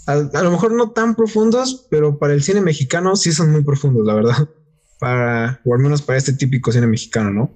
A, 0.06 0.14
a 0.14 0.42
lo 0.44 0.52
mejor 0.52 0.74
no 0.74 0.92
tan 0.92 1.16
profundos, 1.16 1.88
pero 1.90 2.20
para 2.20 2.34
el 2.34 2.44
cine 2.44 2.62
mexicano 2.62 3.16
sí 3.16 3.32
son 3.32 3.52
muy 3.52 3.64
profundos, 3.64 4.06
la 4.06 4.14
verdad. 4.14 4.50
Para, 5.00 5.62
o 5.64 5.76
al 5.76 5.80
menos 5.80 6.02
para 6.02 6.18
este 6.18 6.34
típico 6.34 6.72
cine 6.72 6.88
mexicano, 6.88 7.30
¿no? 7.30 7.56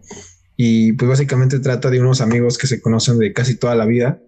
Y 0.58 0.94
pues 0.94 1.10
básicamente 1.10 1.60
trata 1.60 1.90
de 1.90 2.00
unos 2.00 2.22
amigos 2.22 2.60
que 2.60 2.68
se 2.68 2.80
conocen 2.80 3.18
de 3.18 3.34
casi 3.34 3.56
toda 3.56 3.74
la 3.74 3.88
vida 3.88 4.22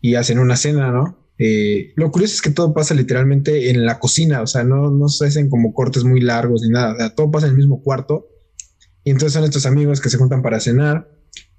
y 0.00 0.14
hacen 0.14 0.38
una 0.38 0.56
cena, 0.56 0.92
¿no? 0.92 1.18
Eh, 1.42 1.94
lo 1.96 2.10
curioso 2.10 2.34
es 2.34 2.42
que 2.42 2.50
todo 2.50 2.74
pasa 2.74 2.92
literalmente 2.92 3.70
en 3.70 3.86
la 3.86 3.98
cocina, 3.98 4.42
o 4.42 4.46
sea, 4.46 4.62
no, 4.62 4.90
no 4.90 5.08
se 5.08 5.24
hacen 5.24 5.48
como 5.48 5.72
cortes 5.72 6.04
muy 6.04 6.20
largos 6.20 6.60
ni 6.60 6.68
nada, 6.68 6.92
o 6.92 6.96
sea, 6.96 7.14
todo 7.14 7.30
pasa 7.30 7.46
en 7.46 7.52
el 7.52 7.56
mismo 7.56 7.82
cuarto. 7.82 8.28
Y 9.04 9.10
entonces 9.10 9.32
son 9.32 9.44
estos 9.44 9.64
amigos 9.64 10.02
que 10.02 10.10
se 10.10 10.18
juntan 10.18 10.42
para 10.42 10.60
cenar 10.60 11.10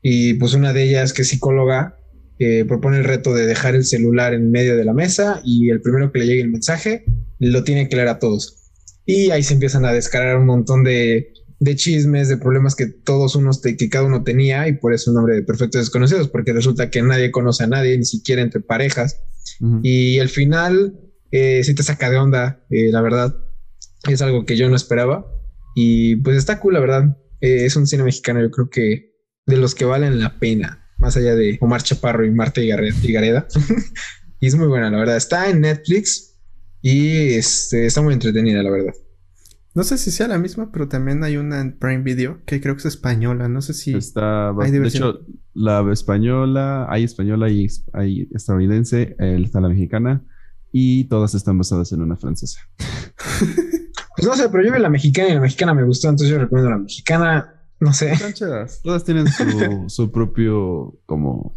y 0.03 0.35
pues 0.35 0.53
una 0.53 0.71
de 0.71 0.83
ellas 0.83 1.13
que 1.13 1.23
es 1.23 1.29
psicóloga 1.29 1.97
eh, 2.37 2.63
propone 2.67 2.99
el 2.99 3.05
reto 3.05 3.33
de 3.33 3.47
dejar 3.47 3.73
el 3.73 3.83
celular 3.83 4.35
en 4.35 4.51
medio 4.51 4.77
de 4.77 4.85
la 4.85 4.93
mesa 4.93 5.41
y 5.43 5.71
el 5.71 5.81
primero 5.81 6.11
que 6.11 6.19
le 6.19 6.27
llegue 6.27 6.41
el 6.41 6.51
mensaje 6.51 7.03
lo 7.39 7.63
tiene 7.63 7.89
que 7.89 7.95
leer 7.95 8.09
a 8.09 8.19
todos. 8.19 8.69
Y 9.07 9.31
ahí 9.31 9.41
se 9.41 9.55
empiezan 9.55 9.83
a 9.85 9.93
descargar 9.93 10.37
un 10.37 10.45
montón 10.45 10.83
de, 10.83 11.33
de 11.61 11.75
chismes, 11.75 12.27
de 12.27 12.37
problemas 12.37 12.75
que 12.75 12.87
todos 12.87 13.35
unos, 13.35 13.61
te- 13.61 13.77
que 13.77 13.87
cada 13.87 14.03
uno 14.05 14.23
tenía 14.23 14.67
y 14.67 14.73
por 14.73 14.93
eso 14.93 15.11
el 15.11 15.15
nombre 15.15 15.35
de 15.35 15.43
Perfectos 15.43 15.79
Desconocidos, 15.81 16.27
porque 16.27 16.53
resulta 16.53 16.89
que 16.89 17.01
nadie 17.03 17.29
conoce 17.31 17.63
a 17.63 17.67
nadie, 17.67 17.97
ni 17.97 18.03
siquiera 18.05 18.41
entre 18.41 18.61
parejas. 18.61 19.17
Y 19.83 20.17
el 20.17 20.27
final 20.29 20.99
eh, 21.31 21.63
sí 21.63 21.75
te 21.75 21.83
saca 21.83 22.09
de 22.09 22.17
onda, 22.17 22.65
eh, 22.71 22.89
la 22.91 23.01
verdad. 23.01 23.35
Es 24.09 24.21
algo 24.23 24.43
que 24.45 24.57
yo 24.57 24.67
no 24.69 24.75
esperaba. 24.75 25.25
Y 25.75 26.15
pues 26.17 26.35
está 26.37 26.59
cool, 26.59 26.73
la 26.73 26.79
verdad. 26.79 27.15
Eh, 27.41 27.65
es 27.65 27.75
un 27.75 27.85
cine 27.85 28.03
mexicano, 28.03 28.41
yo 28.41 28.49
creo 28.49 28.69
que 28.69 29.11
de 29.45 29.57
los 29.57 29.75
que 29.75 29.85
valen 29.85 30.19
la 30.19 30.39
pena, 30.39 30.83
más 30.97 31.15
allá 31.15 31.35
de 31.35 31.57
Omar 31.61 31.83
Chaparro 31.83 32.25
y 32.25 32.31
Marta 32.31 32.61
Higareda. 32.61 33.47
Y 34.43 34.47
es 34.47 34.55
muy 34.55 34.67
buena, 34.67 34.89
la 34.89 34.97
verdad. 34.97 35.17
Está 35.17 35.51
en 35.51 35.61
Netflix 35.61 36.39
y 36.81 37.35
este, 37.35 37.85
está 37.85 38.01
muy 38.01 38.15
entretenida, 38.15 38.63
la 38.63 38.71
verdad. 38.71 38.93
No 39.73 39.83
sé 39.83 39.97
si 39.97 40.11
sea 40.11 40.27
la 40.27 40.37
misma, 40.37 40.69
pero 40.71 40.89
también 40.89 41.23
hay 41.23 41.37
una 41.37 41.61
en 41.61 41.77
Prime 41.77 42.03
Video 42.03 42.43
que 42.45 42.59
creo 42.59 42.75
que 42.75 42.79
es 42.79 42.85
española. 42.85 43.47
No 43.47 43.61
sé 43.61 43.73
si. 43.73 43.93
Está, 43.93 44.49
hay 44.49 44.71
de 44.71 44.85
hecho, 44.87 45.21
la 45.53 45.89
española, 45.91 46.87
hay 46.89 47.03
española 47.03 47.49
y 47.49 47.67
hay 47.93 48.27
estadounidense, 48.33 49.15
está 49.17 49.61
la 49.61 49.69
mexicana 49.69 50.23
y 50.71 51.05
todas 51.05 51.35
están 51.35 51.57
basadas 51.57 51.91
en 51.91 52.01
una 52.01 52.17
francesa. 52.17 52.59
Pues 54.17 54.27
no 54.27 54.35
sé, 54.35 54.49
pero 54.49 54.63
yo 54.63 54.73
vi 54.73 54.79
la 54.79 54.89
mexicana 54.89 55.29
y 55.29 55.33
la 55.33 55.39
mexicana 55.39 55.73
me 55.73 55.83
gustó, 55.83 56.09
entonces 56.09 56.29
yo 56.29 56.37
recomiendo 56.37 56.69
la 56.69 56.77
mexicana. 56.77 57.55
No 57.79 57.93
sé. 57.93 58.13
Chidas. 58.33 58.81
Todas 58.83 59.03
tienen 59.03 59.27
su, 59.27 59.85
su 59.87 60.11
propio 60.11 60.99
como 61.05 61.55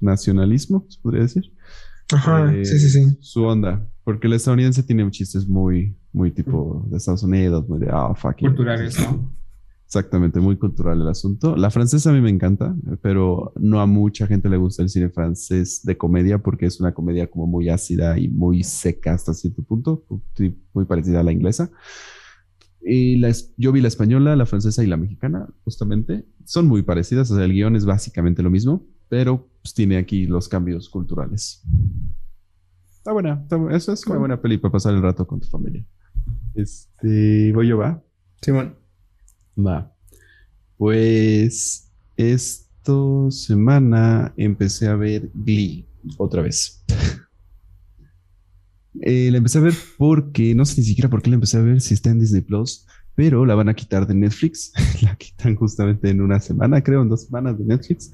nacionalismo, 0.00 0.86
se 0.88 1.00
podría 1.00 1.22
decir. 1.22 1.52
Ajá, 2.12 2.52
Eh, 2.54 2.64
sí, 2.64 2.78
sí, 2.78 2.88
sí. 2.90 3.18
Su 3.20 3.44
onda. 3.44 3.86
Porque 4.02 4.26
el 4.26 4.32
estadounidense 4.32 4.82
tiene 4.82 5.08
chistes 5.10 5.46
muy, 5.46 5.96
muy 6.12 6.30
tipo 6.30 6.84
de 6.88 6.96
Estados 6.96 7.22
Unidos, 7.22 7.68
muy 7.68 7.78
de, 7.80 7.88
ah, 7.90 8.14
fuck 8.14 8.36
you". 8.38 8.48
Culturales, 8.48 8.98
¿no? 9.00 9.36
Exactamente, 9.84 10.38
muy 10.38 10.56
cultural 10.56 11.00
el 11.00 11.08
asunto. 11.08 11.56
La 11.56 11.70
francesa 11.70 12.10
a 12.10 12.12
mí 12.12 12.20
me 12.20 12.28
encanta, 12.28 12.76
pero 13.00 13.52
no 13.58 13.80
a 13.80 13.86
mucha 13.86 14.26
gente 14.26 14.50
le 14.50 14.58
gusta 14.58 14.82
el 14.82 14.90
cine 14.90 15.08
francés 15.08 15.80
de 15.82 15.96
comedia 15.96 16.38
porque 16.42 16.66
es 16.66 16.78
una 16.78 16.92
comedia 16.92 17.30
como 17.30 17.46
muy 17.46 17.70
ácida 17.70 18.18
y 18.18 18.28
muy 18.28 18.62
seca 18.64 19.14
hasta 19.14 19.32
cierto 19.32 19.62
punto, 19.62 20.04
muy 20.74 20.84
parecida 20.84 21.20
a 21.20 21.22
la 21.22 21.32
inglesa. 21.32 21.70
Y 22.82 23.16
la 23.16 23.28
es- 23.28 23.54
yo 23.56 23.72
vi 23.72 23.80
la 23.80 23.88
española, 23.88 24.36
la 24.36 24.44
francesa 24.46 24.84
y 24.84 24.86
la 24.86 24.96
mexicana, 24.98 25.48
justamente. 25.64 26.26
Son 26.44 26.66
muy 26.66 26.82
parecidas, 26.82 27.30
o 27.30 27.36
sea, 27.36 27.44
el 27.44 27.52
guion 27.52 27.74
es 27.74 27.86
básicamente 27.86 28.42
lo 28.42 28.50
mismo, 28.50 28.86
pero 29.08 29.48
pues, 29.62 29.72
tiene 29.74 29.96
aquí 29.96 30.26
los 30.26 30.48
cambios 30.48 30.88
culturales. 30.90 31.62
Está 32.92 33.12
buena, 33.12 33.40
está 33.42 33.56
eso 33.74 33.92
es 33.92 34.06
una 34.06 34.18
buena 34.18 34.40
peli 34.40 34.58
para 34.58 34.72
pasar 34.72 34.94
el 34.94 35.00
rato 35.02 35.26
con 35.26 35.40
tu 35.40 35.48
familia. 35.48 35.82
Este, 36.54 37.52
voy 37.52 37.68
yo, 37.68 37.78
va. 37.78 38.02
Simón. 38.42 38.76
Va. 39.56 39.94
Pues 40.76 41.90
esta 42.16 42.92
semana 43.30 44.32
empecé 44.36 44.86
a 44.86 44.96
ver 44.96 45.30
Glee 45.34 45.86
otra 46.16 46.42
vez. 46.42 46.84
Eh, 49.00 49.30
la 49.30 49.38
empecé 49.38 49.58
a 49.58 49.60
ver 49.60 49.74
porque, 49.96 50.56
no 50.56 50.64
sé 50.64 50.80
ni 50.80 50.84
siquiera 50.84 51.08
por 51.08 51.22
qué 51.22 51.30
la 51.30 51.34
empecé 51.34 51.56
a 51.56 51.60
ver 51.60 51.80
si 51.80 51.94
está 51.94 52.10
en 52.10 52.18
Disney 52.18 52.42
Plus, 52.42 52.84
pero 53.14 53.46
la 53.46 53.54
van 53.54 53.68
a 53.68 53.74
quitar 53.74 54.06
de 54.08 54.14
Netflix. 54.14 54.72
la 55.02 55.14
quitan 55.14 55.54
justamente 55.54 56.10
en 56.10 56.20
una 56.20 56.40
semana, 56.40 56.82
creo, 56.82 57.02
en 57.02 57.08
dos 57.08 57.26
semanas 57.26 57.58
de 57.58 57.64
Netflix. 57.64 58.10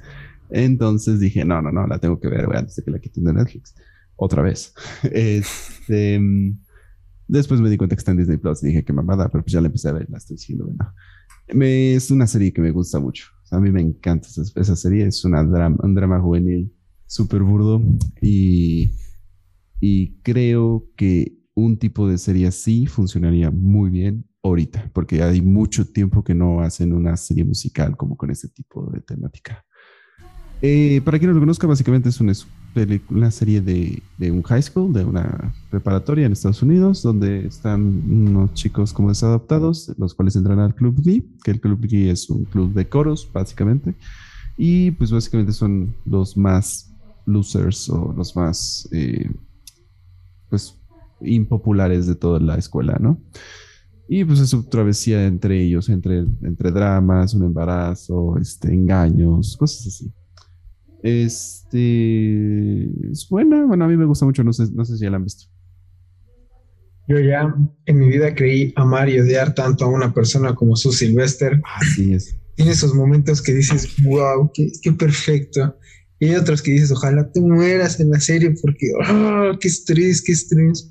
Entonces 0.51 1.21
dije, 1.21 1.45
no, 1.45 1.63
no, 1.63 1.73
no, 1.73 1.87
la 1.87 1.99
tengo 1.99 2.21
que 2.21 2.29
ver 2.29 2.45
antes 2.55 2.77
de 2.77 2.85
que 2.85 2.91
la 2.91 2.99
quiten 2.99 3.25
de 3.25 3.33
Netflix. 3.33 3.75
Otra 4.17 4.43
vez. 4.43 4.75
Este, 5.05 6.19
mm, 6.19 6.59
después 7.27 7.61
me 7.61 7.71
di 7.71 7.77
cuenta 7.77 7.97
que 7.97 8.01
está 8.01 8.13
en 8.13 8.19
Disney 8.19 8.37
Plus 8.37 8.63
y 8.63 8.69
dije, 8.69 8.85
qué 8.85 8.93
mamada, 8.93 9.29
pero 9.29 9.43
pues 9.45 9.53
ya 9.53 9.61
la 9.61 9.67
empecé 9.67 9.89
a 9.89 9.93
ver, 9.93 10.09
la 10.11 10.19
estoy 10.19 10.37
diciendo, 10.37 10.67
bueno. 10.67 10.93
Me, 11.53 11.95
es 11.95 12.11
una 12.11 12.27
serie 12.27 12.53
que 12.53 12.63
me 12.63 12.71
gusta 12.71 12.99
mucho. 12.99 13.27
A 13.51 13.61
mí 13.61 13.71
me 13.71 13.81
encanta 13.81 14.29
esa, 14.29 14.43
esa 14.59 14.77
serie. 14.77 15.07
Es 15.07 15.25
una 15.25 15.45
drama, 15.45 15.77
un 15.83 15.95
drama 15.95 16.19
juvenil 16.21 16.73
súper 17.07 17.43
burdo 17.43 17.83
y, 18.21 18.93
y 19.81 20.21
creo 20.23 20.89
que 20.97 21.39
un 21.55 21.79
tipo 21.79 22.09
de 22.09 22.19
serie 22.19 22.47
así 22.47 22.87
funcionaría 22.87 23.51
muy 23.51 23.91
bien 23.91 24.27
ahorita, 24.43 24.91
porque 24.93 25.23
hay 25.23 25.41
mucho 25.41 25.87
tiempo 25.87 26.25
que 26.25 26.35
no 26.35 26.61
hacen 26.61 26.93
una 26.93 27.17
serie 27.17 27.45
musical 27.45 27.97
como 27.97 28.17
con 28.17 28.31
este 28.31 28.49
tipo 28.49 28.91
de 28.91 29.01
temática. 29.01 29.65
Eh, 30.67 31.03
para 31.05 31.19
quien 31.19 31.29
no 31.29 31.35
lo 31.35 31.41
conozca, 31.41 31.67
básicamente 31.67 32.09
es 32.09 32.19
una, 32.23 33.31
serie 33.31 33.61
de, 33.61 34.03
de 34.17 34.31
un 34.31 34.43
high 34.45 34.63
school, 34.63 34.95
de 34.95 35.05
una 35.05 35.55
preparatoria 35.69 36.25
en 36.25 36.33
Estados 36.33 36.63
Unidos, 36.63 37.03
donde 37.03 37.45
están 37.49 37.83
unos 37.83 38.55
chicos 38.55 38.95
como 38.95 39.11
desadaptados, 39.11 39.93
los 39.99 40.15
cuales 40.15 40.37
entran 40.37 40.61
al 40.61 40.75
Club 40.75 41.03
Glee, 41.03 41.23
que 41.45 41.51
el 41.51 41.61
Club 41.61 41.81
Glee 41.83 42.09
es 42.09 42.31
un 42.31 42.47
club 42.47 42.73
de 42.73 42.89
coros, 42.89 43.29
básicamente. 43.31 43.95
Y 44.57 44.93
pues 44.93 45.11
básicamente 45.11 45.53
son 45.53 45.95
los 46.07 46.35
más 46.35 46.91
losers 47.27 47.91
o 47.91 48.15
los 48.17 48.35
más, 48.35 48.89
eh, 48.91 49.31
pues, 50.49 50.79
impopulares 51.21 52.07
de 52.07 52.15
toda 52.15 52.41
la 52.41 52.57
escuela, 52.57 52.97
¿no? 52.99 53.21
Y 54.09 54.25
pues 54.25 54.41
es 54.41 54.49
su 54.49 54.63
travesía 54.63 55.27
entre 55.27 55.63
ellos, 55.63 55.91
entre, 55.91 56.21
entre 56.41 56.71
dramas, 56.71 57.35
un 57.35 57.45
embarazo, 57.45 58.39
este, 58.39 58.73
engaños, 58.73 59.59
cosas 59.59 59.89
así. 59.89 60.11
Este 61.05 62.85
es 63.11 63.29
buena, 63.29 63.67
bueno, 63.67 63.85
a 63.85 63.89
mí 63.89 63.95
me 63.95 64.07
gusta 64.07 64.25
mucho, 64.25 64.43
no 64.43 64.55
sé, 64.55 64.65
no 64.73 64.87
sé 64.87 64.97
si 64.97 65.05
ya 65.05 65.11
la 65.11 65.17
han 65.17 65.25
visto. 65.25 65.51
Yo 67.07 67.21
ya 67.21 67.55
en 67.85 67.99
mi 67.99 68.09
vida 68.09 68.35
creí 68.35 68.73
amar 68.75 69.11
y 69.11 69.21
odiar 69.21 69.55
tanto 69.55 69.85
a 69.85 69.89
una 69.89 70.15
persona 70.15 70.55
como 70.55 70.77
Sue 70.77 70.93
Sylvester. 70.93 71.61
Así 71.79 72.15
es. 72.15 72.35
Tiene 72.57 72.73
esos 72.73 72.95
momentos 72.95 73.43
que 73.43 73.53
dices, 73.53 74.03
wow, 74.03 74.51
qué, 74.55 74.73
qué 74.81 74.93
perfecto. 74.93 75.77
Y 76.21 76.29
hay 76.29 76.37
otros 76.37 76.63
que 76.63 76.71
dices, 76.71 76.91
ojalá 76.91 77.31
te 77.31 77.43
mueras 77.43 78.01
en 78.01 78.11
la 78.11 78.21
serie 78.21 78.55
porque, 78.63 78.91
oh, 79.07 79.59
qué 79.61 79.69
estrés, 79.69 80.23
qué 80.23 80.33
estrés. 80.33 80.91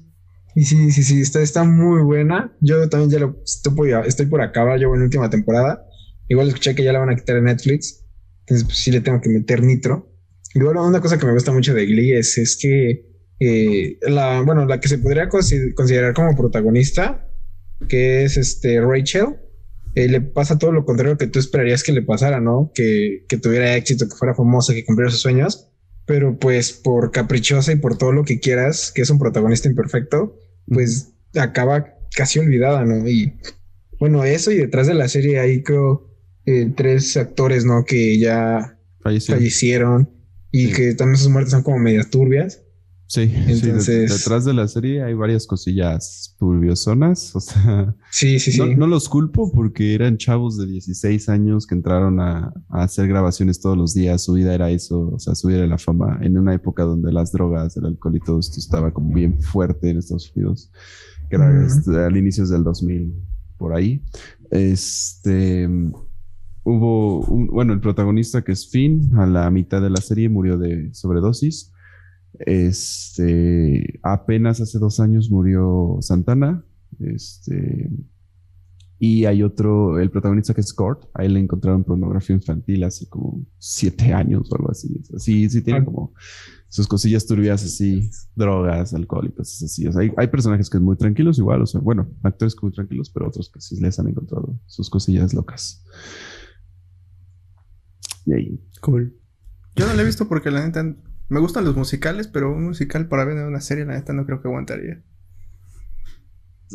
Y 0.54 0.64
sí, 0.66 0.92
sí, 0.92 1.02
sí, 1.02 1.22
está, 1.22 1.42
está 1.42 1.64
muy 1.64 2.04
buena. 2.04 2.56
Yo 2.62 2.88
también 2.88 3.10
ya 3.10 3.20
lo 3.20 3.42
estoy 3.44 3.74
por, 3.74 3.88
estoy 4.06 4.28
por 4.28 4.42
acabar, 4.42 4.78
llevo 4.78 4.94
en 4.94 5.00
la 5.00 5.06
última 5.06 5.28
temporada. 5.32 5.84
Igual 6.28 6.50
escuché 6.50 6.76
que 6.76 6.84
ya 6.84 6.94
la 6.94 7.00
van 7.00 7.10
a 7.10 7.16
quitar 7.16 7.38
en 7.38 7.46
Netflix. 7.46 8.03
Entonces, 8.44 8.66
pues 8.66 8.78
sí 8.78 8.92
le 8.92 9.02
tengo 9.02 9.22
que 9.22 9.30
meter 9.30 9.64
nitro. 9.64 10.12
Igual 10.54 10.78
una 10.78 11.02
cosa 11.02 11.18
que 11.18 11.26
me 11.26 11.34
gusta 11.34 11.52
mucho 11.52 11.74
de 11.74 11.86
Glee 11.86 12.14
es, 12.14 12.38
es 12.38 12.58
que 12.58 13.06
eh, 13.40 13.98
la, 14.02 14.42
bueno, 14.42 14.66
la 14.66 14.80
que 14.80 14.88
se 14.88 14.98
podría 15.00 15.28
consi- 15.30 15.74
considerar 15.74 16.14
como 16.14 16.36
protagonista, 16.36 17.28
que 17.88 18.24
es 18.24 18.38
este 18.38 18.80
Rachel, 18.82 19.38
eh, 19.96 20.08
le 20.08 20.22
pasa 20.22 20.58
todo 20.58 20.72
lo 20.72 20.86
contrario 20.86 21.18
que 21.18 21.28
tú 21.28 21.40
esperarías 21.40 21.84
que 21.84 21.92
le 21.92 22.02
pasara, 22.02 22.40
¿no? 22.40 22.72
Que, 22.74 23.26
que 23.28 23.38
tuviera 23.38 23.76
éxito, 23.76 24.08
que 24.08 24.16
fuera 24.16 24.36
famosa, 24.36 24.74
que 24.74 24.86
cumpliera 24.86 25.12
sus 25.12 25.22
sueños, 25.22 25.70
pero 26.06 26.38
pues 26.38 26.72
por 26.74 27.12
caprichosa 27.12 27.72
y 27.72 27.78
por 27.78 27.98
todo 27.98 28.12
lo 28.12 28.24
que 28.24 28.40
quieras, 28.40 28.92
que 28.94 29.02
es 29.02 29.10
un 29.10 29.20
protagonista 29.20 29.70
imperfecto, 29.70 30.38
pues 30.68 31.14
acaba 31.36 31.96
casi 32.16 32.40
olvidada, 32.40 32.86
¿no? 32.86 33.08
Y 33.08 33.34
bueno, 34.00 34.24
eso 34.24 34.52
y 34.52 34.58
detrás 34.58 34.88
de 34.88 34.94
la 34.94 35.08
serie 35.08 35.40
hay 35.40 35.64
creo 35.64 36.13
eh, 36.46 36.72
tres 36.76 37.16
actores, 37.18 37.66
¿no? 37.66 37.84
Que 37.86 38.20
ya 38.20 38.78
fallecieron 39.02 40.10
y 40.52 40.68
Sí. 40.68 40.74
que 40.74 40.94
también 40.96 41.18
sus 41.18 41.30
muertes 41.30 41.52
son 41.52 41.64
como 41.64 41.80
medias 41.80 42.10
turbias. 42.10 42.60
Sí, 43.06 43.28
sí, 43.28 43.34
de- 43.34 43.52
Entonces- 43.70 44.12
detrás 44.24 44.44
de 44.46 44.54
la 44.54 44.68
serie 44.68 45.04
hay 45.04 45.14
varias 45.14 45.46
cosillas 45.46 46.36
turbiosonas, 46.40 47.36
o 47.36 47.40
sea, 47.42 47.96
Sí, 48.10 48.40
sí, 48.40 48.52
sí. 48.54 48.58
no, 48.58 48.66
no 48.66 48.88
los 48.88 49.08
culpo 49.08 49.52
porque 49.52 49.94
eran 49.94 50.18
chavos 50.18 50.58
de 50.58 50.66
16 50.66 51.30
años 51.30 51.68
que 51.68 51.76
entraron 51.76 52.20
a, 52.20 52.52
a 52.70 52.84
hacer 52.84 53.08
grabaciones 53.08 53.60
todos 53.60 53.78
los 53.78 53.94
días, 53.94 54.24
su 54.24 54.34
vida 54.34 54.56
era 54.56 54.72
eso, 54.72 55.10
o 55.14 55.20
sea, 55.20 55.36
su 55.36 55.48
vida 55.50 55.60
era 55.60 55.68
la 55.68 55.78
fama, 55.78 56.20
en 56.24 56.38
una 56.40 56.56
época 56.56 56.84
donde 56.84 57.12
las 57.12 57.32
drogas, 57.32 57.78
el 57.78 57.86
alcohol 57.86 58.16
y 58.16 58.20
todo 58.20 58.40
esto 58.40 58.60
estaba 58.60 58.92
como 58.92 59.14
bien 59.14 59.40
fuerte 59.42 59.90
en 59.90 59.98
Estados 60.00 60.32
Unidos, 60.36 60.72
que 61.30 61.36
era 61.36 61.66
este, 61.68 61.96
al 61.96 62.18
inicios 62.18 62.50
del 62.50 62.64
2000, 62.64 63.14
por 63.58 63.76
ahí. 63.76 64.02
Este, 64.50 65.70
hubo, 66.64 67.20
un- 67.26 67.48
bueno, 67.48 67.74
el 67.74 67.80
protagonista 67.82 68.44
que 68.44 68.52
es 68.54 68.70
Finn, 68.70 69.12
a 69.18 69.26
la 69.26 69.50
mitad 69.52 69.82
de 69.82 69.90
la 69.90 69.98
serie 70.02 70.30
murió 70.30 70.58
de 70.58 70.94
sobredosis. 70.94 71.72
Este, 72.40 74.00
apenas 74.04 74.60
hace 74.62 74.80
dos 74.80 75.00
años 75.00 75.30
murió 75.30 75.98
Santana. 76.02 76.64
Este, 77.00 77.90
y 79.00 79.26
hay 79.26 79.44
otro, 79.44 80.00
el 80.00 80.10
protagonista 80.12 80.54
que 80.54 80.62
es 80.62 80.74
Kurt, 80.74 81.06
a 81.14 81.26
él 81.26 81.34
le 81.34 81.40
encontraron 81.42 81.84
pornografía 81.84 82.36
infantil 82.36 82.84
hace 82.86 83.08
como 83.10 83.46
siete 83.60 84.14
años 84.14 84.50
o 84.52 84.56
algo 84.56 84.72
así. 84.72 85.02
Sí, 85.18 85.50
sí 85.50 85.62
tiene 85.62 85.80
Ah. 85.82 85.86
como 85.86 86.14
sus 86.70 86.88
cosillas 86.88 87.26
turbias 87.28 87.64
así, 87.64 88.10
drogas, 88.36 88.94
alcohol 88.94 89.28
y 89.28 89.32
cosas 89.34 89.64
así. 89.64 89.86
O 89.88 89.92
sea, 89.92 90.02
hay, 90.02 90.12
hay 90.18 90.28
personajes 90.28 90.70
que 90.70 90.78
son 90.78 90.86
muy 90.86 90.96
tranquilos 90.96 91.38
igual, 91.38 91.62
o 91.62 91.66
sea, 91.66 91.82
bueno, 91.82 92.08
actores 92.24 92.56
muy 92.62 92.72
tranquilos, 92.72 93.10
pero 93.10 93.28
otros 93.28 93.52
que 93.52 93.60
sí 93.62 93.80
les 93.80 94.00
han 94.00 94.08
encontrado 94.08 94.58
sus 94.68 94.90
cosillas 94.90 95.34
locas. 95.34 95.84
Y 98.26 98.34
ahí. 98.34 98.60
Cool. 98.82 99.18
Yo 99.76 99.88
no 99.88 99.94
la 99.94 100.02
he 100.02 100.06
visto 100.06 100.28
porque 100.28 100.52
la 100.52 100.66
neta 100.66 100.84
me 101.30 101.40
gustan 101.40 101.66
los 101.66 101.76
musicales, 101.76 102.28
pero 102.28 102.54
un 102.54 102.66
musical 102.66 103.08
para 103.08 103.26
ver 103.26 103.38
en 103.38 103.46
una 103.46 103.62
serie, 103.62 103.86
la 103.86 103.94
neta 103.94 104.14
no 104.14 104.26
creo 104.26 104.42
que 104.42 104.48
aguantaría. 104.48 105.04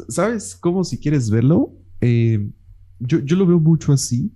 ¿Sabes 0.09 0.57
cómo 0.57 0.85
si 0.85 0.99
quieres 0.99 1.31
verlo? 1.31 1.77
Eh, 2.01 2.51
yo, 2.99 3.21
yo 3.21 3.37
lo 3.37 3.47
veo 3.47 3.61
mucho 3.61 3.93
así. 3.93 4.35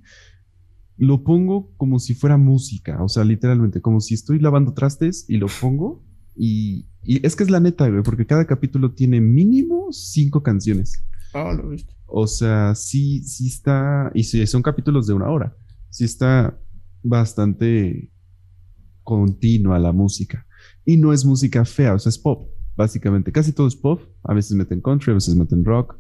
Lo 0.97 1.25
pongo 1.25 1.75
como 1.77 1.99
si 1.99 2.15
fuera 2.15 2.37
música, 2.37 3.03
o 3.03 3.09
sea, 3.09 3.25
literalmente, 3.25 3.81
como 3.81 4.01
si 4.01 4.15
estoy 4.15 4.39
lavando 4.39 4.75
trastes 4.75 5.25
y 5.29 5.39
lo 5.39 5.47
pongo. 5.61 6.05
Y, 6.37 6.87
y 7.03 7.27
es 7.27 7.35
que 7.35 7.43
es 7.43 7.51
la 7.51 7.61
neta, 7.61 7.89
güey, 7.89 8.03
porque 8.03 8.27
cada 8.27 8.47
capítulo 8.47 8.93
tiene 8.93 9.21
mínimo 9.21 9.89
cinco 9.91 10.43
canciones. 10.43 11.05
Ah, 11.35 11.53
lo 11.53 11.71
viste. 11.71 11.93
O 12.07 12.27
sea, 12.27 12.75
sí, 12.75 13.23
sí 13.25 13.49
está, 13.49 14.13
y 14.15 14.25
sí, 14.25 14.47
son 14.47 14.63
capítulos 14.63 15.07
de 15.07 15.15
una 15.15 15.31
hora, 15.31 15.57
sí 15.89 16.05
está 16.05 16.62
bastante 17.03 18.11
continua 19.03 19.79
la 19.79 19.93
música. 19.93 20.47
Y 20.85 20.97
no 20.97 21.13
es 21.13 21.25
música 21.25 21.65
fea, 21.65 21.95
o 21.95 21.99
sea, 21.99 22.11
es 22.11 22.19
pop, 22.19 22.49
básicamente. 22.77 23.33
Casi 23.33 23.53
todo 23.53 23.67
es 23.67 23.77
pop. 23.77 24.03
A 24.25 24.35
veces 24.35 24.57
meten 24.57 24.81
country, 24.81 25.13
a 25.13 25.15
veces 25.15 25.35
meten 25.35 25.65
rock. 25.65 25.97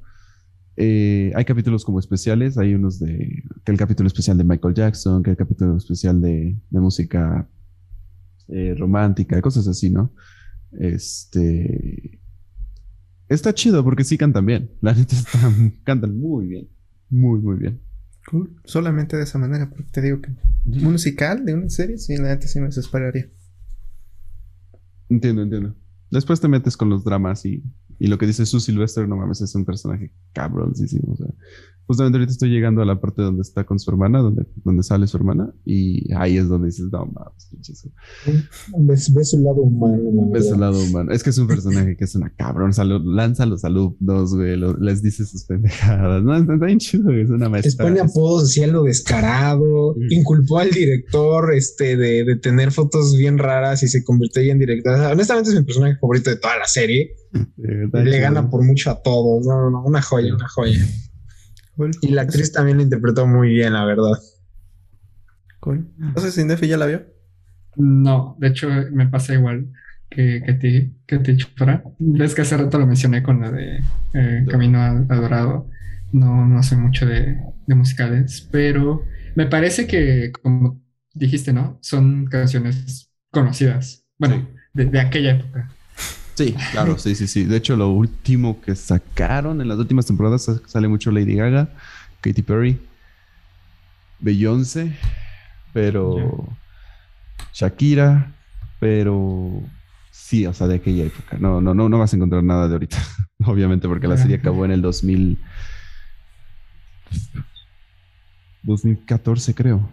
Eh, 0.76 1.32
hay 1.34 1.44
capítulos 1.44 1.84
como 1.84 1.98
especiales, 1.98 2.56
hay 2.56 2.74
unos 2.74 2.98
de, 2.98 3.42
que 3.64 3.72
el 3.72 3.78
capítulo 3.78 4.06
especial 4.06 4.38
de 4.38 4.44
Michael 4.44 4.74
Jackson, 4.74 5.22
que 5.22 5.30
el 5.30 5.36
capítulo 5.36 5.76
especial 5.76 6.20
de, 6.20 6.56
música 6.70 7.48
eh, 8.48 8.74
romántica, 8.78 9.40
cosas 9.42 9.68
así, 9.68 9.90
¿no? 9.90 10.14
Este, 10.72 12.20
está 13.28 13.52
chido 13.52 13.84
porque 13.84 14.04
sí 14.04 14.16
cantan 14.16 14.46
bien, 14.46 14.70
la 14.80 14.94
gente 14.94 15.14
cantan 15.84 16.18
muy 16.18 16.46
bien, 16.46 16.68
muy, 17.10 17.40
muy 17.40 17.56
bien. 17.58 17.80
Cool. 18.30 18.56
Solamente 18.64 19.16
de 19.16 19.24
esa 19.24 19.38
manera, 19.38 19.68
porque 19.68 19.90
te 19.90 20.00
digo 20.00 20.20
que 20.20 20.30
un 20.64 20.92
musical 20.92 21.44
de 21.44 21.54
una 21.54 21.68
serie, 21.68 21.98
sí, 21.98 22.16
la 22.16 22.28
gente 22.28 22.48
sí 22.48 22.60
me 22.60 22.66
desesperaría. 22.66 23.28
Entiendo, 25.08 25.42
entiendo. 25.42 25.76
Después 26.10 26.40
te 26.40 26.48
metes 26.48 26.76
con 26.76 26.88
los 26.88 27.04
dramas 27.04 27.44
y, 27.46 27.62
y 28.04 28.08
lo 28.08 28.18
que 28.18 28.26
dice 28.26 28.44
Sue 28.46 28.60
Sylvester, 28.60 29.08
no 29.08 29.16
mames, 29.16 29.40
es 29.40 29.54
un 29.54 29.64
personaje 29.64 30.12
cabroncísimo. 30.32 31.12
O 31.12 31.16
sea, 31.16 31.28
justamente 31.86 32.16
ahorita 32.18 32.32
estoy 32.32 32.50
llegando 32.50 32.80
a 32.82 32.84
la 32.84 33.00
parte 33.00 33.22
donde 33.22 33.42
está 33.42 33.64
con 33.64 33.78
su 33.78 33.90
hermana, 33.90 34.20
donde, 34.20 34.46
donde 34.64 34.82
sale 34.82 35.06
su 35.06 35.16
hermana, 35.16 35.52
y 35.64 36.12
ahí 36.14 36.36
es 36.36 36.48
donde 36.48 36.66
dices, 36.68 36.86
no 36.90 37.06
mames, 37.06 37.46
pinches. 37.50 37.88
Ves, 38.78 39.12
ves 39.14 39.30
su 39.30 39.38
lado 39.40 39.62
humano. 39.62 40.02
Ves 40.32 40.50
el 40.50 40.60
lado 40.60 40.82
humano. 40.82 41.12
Es 41.12 41.22
que 41.22 41.30
es 41.30 41.38
un 41.38 41.46
personaje 41.46 41.96
que 41.96 42.04
es 42.04 42.14
una 42.14 42.30
cabrón. 42.34 42.72
Salud, 42.72 43.02
lanza 43.04 43.46
los 43.46 43.64
alumnos, 43.64 44.34
güey. 44.34 44.56
lo- 44.56 44.76
les 44.78 45.02
dice 45.02 45.24
sus 45.26 45.44
pendejadas. 45.44 46.22
No, 46.22 46.36
está, 46.36 46.54
bien 46.66 46.78
chido, 46.78 47.04
güey, 47.04 47.22
Es 47.22 47.28
una 47.30 47.44
Les 47.46 47.50
maestra. 47.50 47.86
pone 47.86 48.00
apodos 48.00 48.44
así 48.44 48.62
a 48.62 48.66
lo 48.66 48.82
descarado, 48.84 49.94
inculpó 50.10 50.58
al 50.58 50.70
director 50.70 51.54
este, 51.54 51.96
de, 51.96 52.24
de 52.24 52.36
tener 52.36 52.72
fotos 52.72 53.16
bien 53.16 53.38
raras 53.38 53.82
y 53.82 53.88
se 53.88 54.02
convirtió 54.04 54.42
en 54.42 54.58
director. 54.58 54.98
Honestamente 55.12 55.50
es 55.50 55.56
mi 55.56 55.62
personaje 55.64 55.96
favorito 56.00 56.30
de 56.30 56.36
toda 56.36 56.58
la 56.58 56.66
serie. 56.66 57.14
Le 57.56 58.18
gana 58.20 58.50
por 58.50 58.64
mucho 58.64 58.90
a 58.90 59.02
todos. 59.02 59.46
No, 59.46 59.56
no, 59.62 59.70
no, 59.70 59.82
una 59.84 60.02
joya, 60.02 60.34
una 60.34 60.48
joya. 60.48 60.84
Cool. 61.76 61.90
Y 62.02 62.08
la 62.08 62.22
actriz 62.22 62.52
también 62.52 62.76
lo 62.76 62.82
interpretó 62.82 63.26
muy 63.26 63.48
bien, 63.48 63.72
la 63.72 63.84
verdad. 63.84 64.18
Cool. 65.60 65.90
No 65.96 66.20
sé 66.20 66.32
si 66.32 66.44
Nefi 66.44 66.68
ya 66.68 66.76
la 66.76 66.86
vio. 66.86 67.06
No, 67.76 68.36
de 68.38 68.48
hecho 68.48 68.68
me 68.92 69.06
pasa 69.06 69.32
igual 69.34 69.72
que, 70.10 70.42
que 70.44 70.52
ti, 70.54 70.94
que 71.06 71.18
ti, 71.18 71.36
Chufra. 71.36 71.82
Ves 71.98 72.34
que 72.34 72.42
hace 72.42 72.56
rato 72.56 72.78
lo 72.78 72.86
mencioné 72.86 73.22
con 73.22 73.40
la 73.40 73.50
de 73.50 73.80
eh, 74.12 74.44
Camino 74.48 74.78
a, 74.80 74.90
a 74.90 75.16
Dorado. 75.16 75.70
No, 76.12 76.46
no 76.46 76.62
soy 76.62 76.76
mucho 76.76 77.06
de, 77.06 77.38
de 77.66 77.74
musicales, 77.74 78.46
pero 78.50 79.02
me 79.34 79.46
parece 79.46 79.86
que, 79.86 80.30
como 80.42 80.82
dijiste, 81.14 81.54
¿no? 81.54 81.78
Son 81.80 82.26
canciones 82.26 83.10
conocidas. 83.30 84.04
Bueno, 84.18 84.46
de, 84.74 84.84
de 84.84 85.00
aquella 85.00 85.30
época. 85.32 85.70
Sí, 86.34 86.54
claro, 86.70 86.96
sí, 86.98 87.14
sí, 87.14 87.26
sí. 87.26 87.44
De 87.44 87.56
hecho, 87.58 87.76
lo 87.76 87.88
último 87.90 88.60
que 88.60 88.74
sacaron 88.74 89.60
en 89.60 89.68
las 89.68 89.78
últimas 89.78 90.06
temporadas 90.06 90.44
sa- 90.44 90.60
sale 90.66 90.88
mucho 90.88 91.10
Lady 91.10 91.34
Gaga, 91.36 91.68
Katy 92.22 92.42
Perry, 92.42 92.80
Beyoncé, 94.20 94.96
pero 95.72 96.48
Shakira, 97.52 98.32
pero 98.80 99.62
sí, 100.10 100.46
o 100.46 100.54
sea, 100.54 100.68
de 100.68 100.76
aquella 100.76 101.04
época. 101.04 101.36
No, 101.38 101.60
no, 101.60 101.74
no, 101.74 101.88
no 101.88 101.98
vas 101.98 102.12
a 102.12 102.16
encontrar 102.16 102.42
nada 102.42 102.66
de 102.68 102.74
ahorita, 102.74 102.96
obviamente, 103.46 103.86
porque 103.88 104.08
la 104.08 104.16
serie 104.16 104.36
acabó 104.36 104.64
en 104.64 104.70
el 104.72 104.80
2000, 104.82 105.38
2014, 108.62 109.54
creo. 109.54 109.88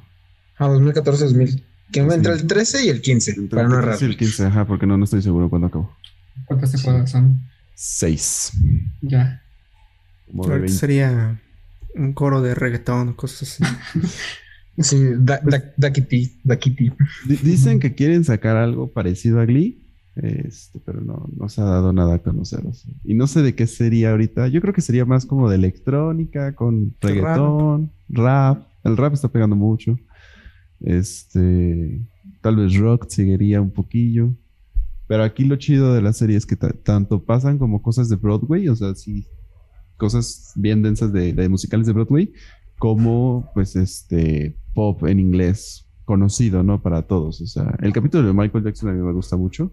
A 0.57 0.67
2014, 0.67 1.25
2000. 1.25 1.65
Que 1.91 2.03
me 2.03 2.13
entre 2.13 2.33
el 2.33 2.45
13 2.45 2.85
y 2.85 2.89
el 2.89 3.01
15, 3.01 3.35
para 3.49 3.67
no 3.67 3.79
errar. 3.79 3.97
Sí, 3.97 4.05
el 4.05 4.15
15, 4.15 4.45
ajá, 4.45 4.65
porque 4.65 4.85
no, 4.85 4.95
no 4.95 5.05
estoy 5.05 5.23
seguro 5.23 5.49
cuándo 5.49 5.67
acabó. 5.67 5.95
¿Cuántas 6.45 6.71
temporadas 6.71 7.11
son? 7.11 7.39
Seis. 7.75 8.51
Ya. 9.01 9.41
Ahorita 10.33 10.55
20. 10.57 10.73
sería 10.73 11.39
un 11.95 12.13
coro 12.13 12.41
de 12.41 12.53
reggaetón, 12.55 13.13
cosas 13.13 13.59
así. 13.61 13.75
Sí, 14.81 14.97
da, 15.17 15.41
da. 15.43 15.89
Di- 15.89 17.35
Dicen 17.43 17.81
que 17.81 17.95
quieren 17.95 18.23
sacar 18.23 18.55
algo 18.55 18.87
parecido 18.87 19.41
a 19.41 19.45
Glee, 19.45 19.77
este, 20.15 20.79
pero 20.85 21.01
no, 21.01 21.27
no 21.35 21.49
se 21.49 21.59
ha 21.59 21.65
dado 21.65 21.91
nada 21.91 22.15
a 22.15 22.19
conocer. 22.19 22.61
o 22.65 22.73
sea. 22.73 22.89
Y 23.03 23.13
no 23.13 23.27
sé 23.27 23.41
de 23.41 23.55
qué 23.55 23.67
sería 23.67 24.11
ahorita. 24.11 24.47
Yo 24.47 24.61
creo 24.61 24.73
que 24.73 24.79
sería 24.79 25.03
más 25.03 25.25
como 25.25 25.49
de 25.49 25.57
electrónica, 25.57 26.55
con 26.55 26.95
reggaetón, 27.01 27.91
rap. 28.07 28.67
El 28.85 28.95
rap 28.95 29.13
está 29.13 29.27
pegando 29.27 29.57
mucho. 29.57 29.99
Este, 30.79 31.99
tal 32.41 32.55
vez 32.55 32.75
rock 32.77 33.07
seguiría 33.09 33.59
un 33.61 33.71
poquillo. 33.71 34.33
Pero 35.09 35.23
aquí 35.23 35.43
lo 35.43 35.55
chido 35.57 35.93
de 35.95 36.03
la 36.03 36.13
serie 36.13 36.37
es 36.37 36.45
que 36.45 36.55
ta- 36.55 36.71
tanto 36.83 37.25
pasan 37.25 37.57
como 37.57 37.81
cosas 37.81 38.09
de 38.09 38.15
Broadway, 38.15 38.69
o 38.69 38.75
sea, 38.75 38.93
sí, 38.93 39.27
cosas 39.97 40.53
bien 40.55 40.83
densas 40.83 41.11
de, 41.11 41.33
de 41.33 41.49
musicales 41.49 41.87
de 41.87 41.93
Broadway, 41.93 42.31
como 42.77 43.49
pues 43.55 43.75
este 43.75 44.55
pop 44.75 45.03
en 45.07 45.19
inglés 45.19 45.87
conocido, 46.05 46.61
¿no? 46.61 46.81
Para 46.83 47.01
todos. 47.07 47.41
O 47.41 47.47
sea, 47.47 47.75
el 47.81 47.91
capítulo 47.91 48.27
de 48.27 48.33
Michael 48.33 48.63
Jackson 48.63 48.89
a 48.89 48.93
mí 48.93 49.01
me 49.01 49.11
gusta 49.11 49.35
mucho. 49.35 49.71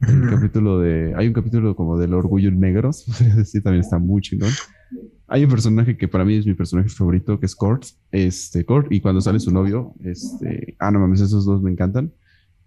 El 0.00 0.28
capítulo 0.28 0.80
de. 0.80 1.14
Hay 1.16 1.28
un 1.28 1.32
capítulo 1.32 1.76
como 1.76 1.96
del 1.96 2.12
orgullo 2.12 2.50
negros. 2.50 3.04
sí, 3.44 3.62
también 3.62 3.80
está 3.80 3.98
muy 4.00 4.20
chingón. 4.22 4.50
Hay 5.28 5.44
un 5.44 5.50
personaje 5.50 5.96
que 5.96 6.08
para 6.08 6.24
mí 6.24 6.34
es 6.34 6.46
mi 6.46 6.54
personaje 6.54 6.88
favorito, 6.88 7.38
que 7.38 7.46
es 7.46 7.54
Kurt. 7.54 7.84
Este, 8.10 8.64
Kurt, 8.66 8.92
y 8.92 9.00
cuando 9.00 9.20
sale 9.20 9.38
su 9.38 9.52
novio, 9.52 9.94
este. 10.00 10.76
Ah, 10.80 10.90
no 10.90 10.98
mames, 10.98 11.20
esos 11.20 11.46
dos 11.46 11.62
me 11.62 11.70
encantan. 11.70 12.12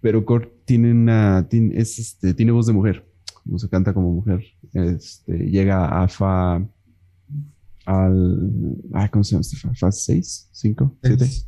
Pero 0.07 0.23
Kurt 0.23 0.63
tiene 0.63 0.91
una. 0.93 1.45
Tiene, 1.49 1.77
es, 1.77 1.99
este, 1.99 2.33
tiene 2.33 2.53
voz 2.53 2.65
de 2.65 2.71
mujer. 2.71 3.05
O 3.51 3.59
sea, 3.59 3.67
canta 3.67 3.93
como 3.93 4.13
mujer. 4.13 4.41
Este, 4.71 5.33
llega 5.49 6.01
a 6.01 6.07
Fa. 6.07 6.65
Al. 7.85 8.77
Ay, 8.93 9.09
¿cómo 9.09 9.25
se 9.25 9.31
llama 9.31 9.41
este 9.41 9.57
Fa? 9.57 9.73
¿Fa 9.75 9.91
6? 9.91 10.49
¿5? 10.53 10.93
¿7? 11.01 11.45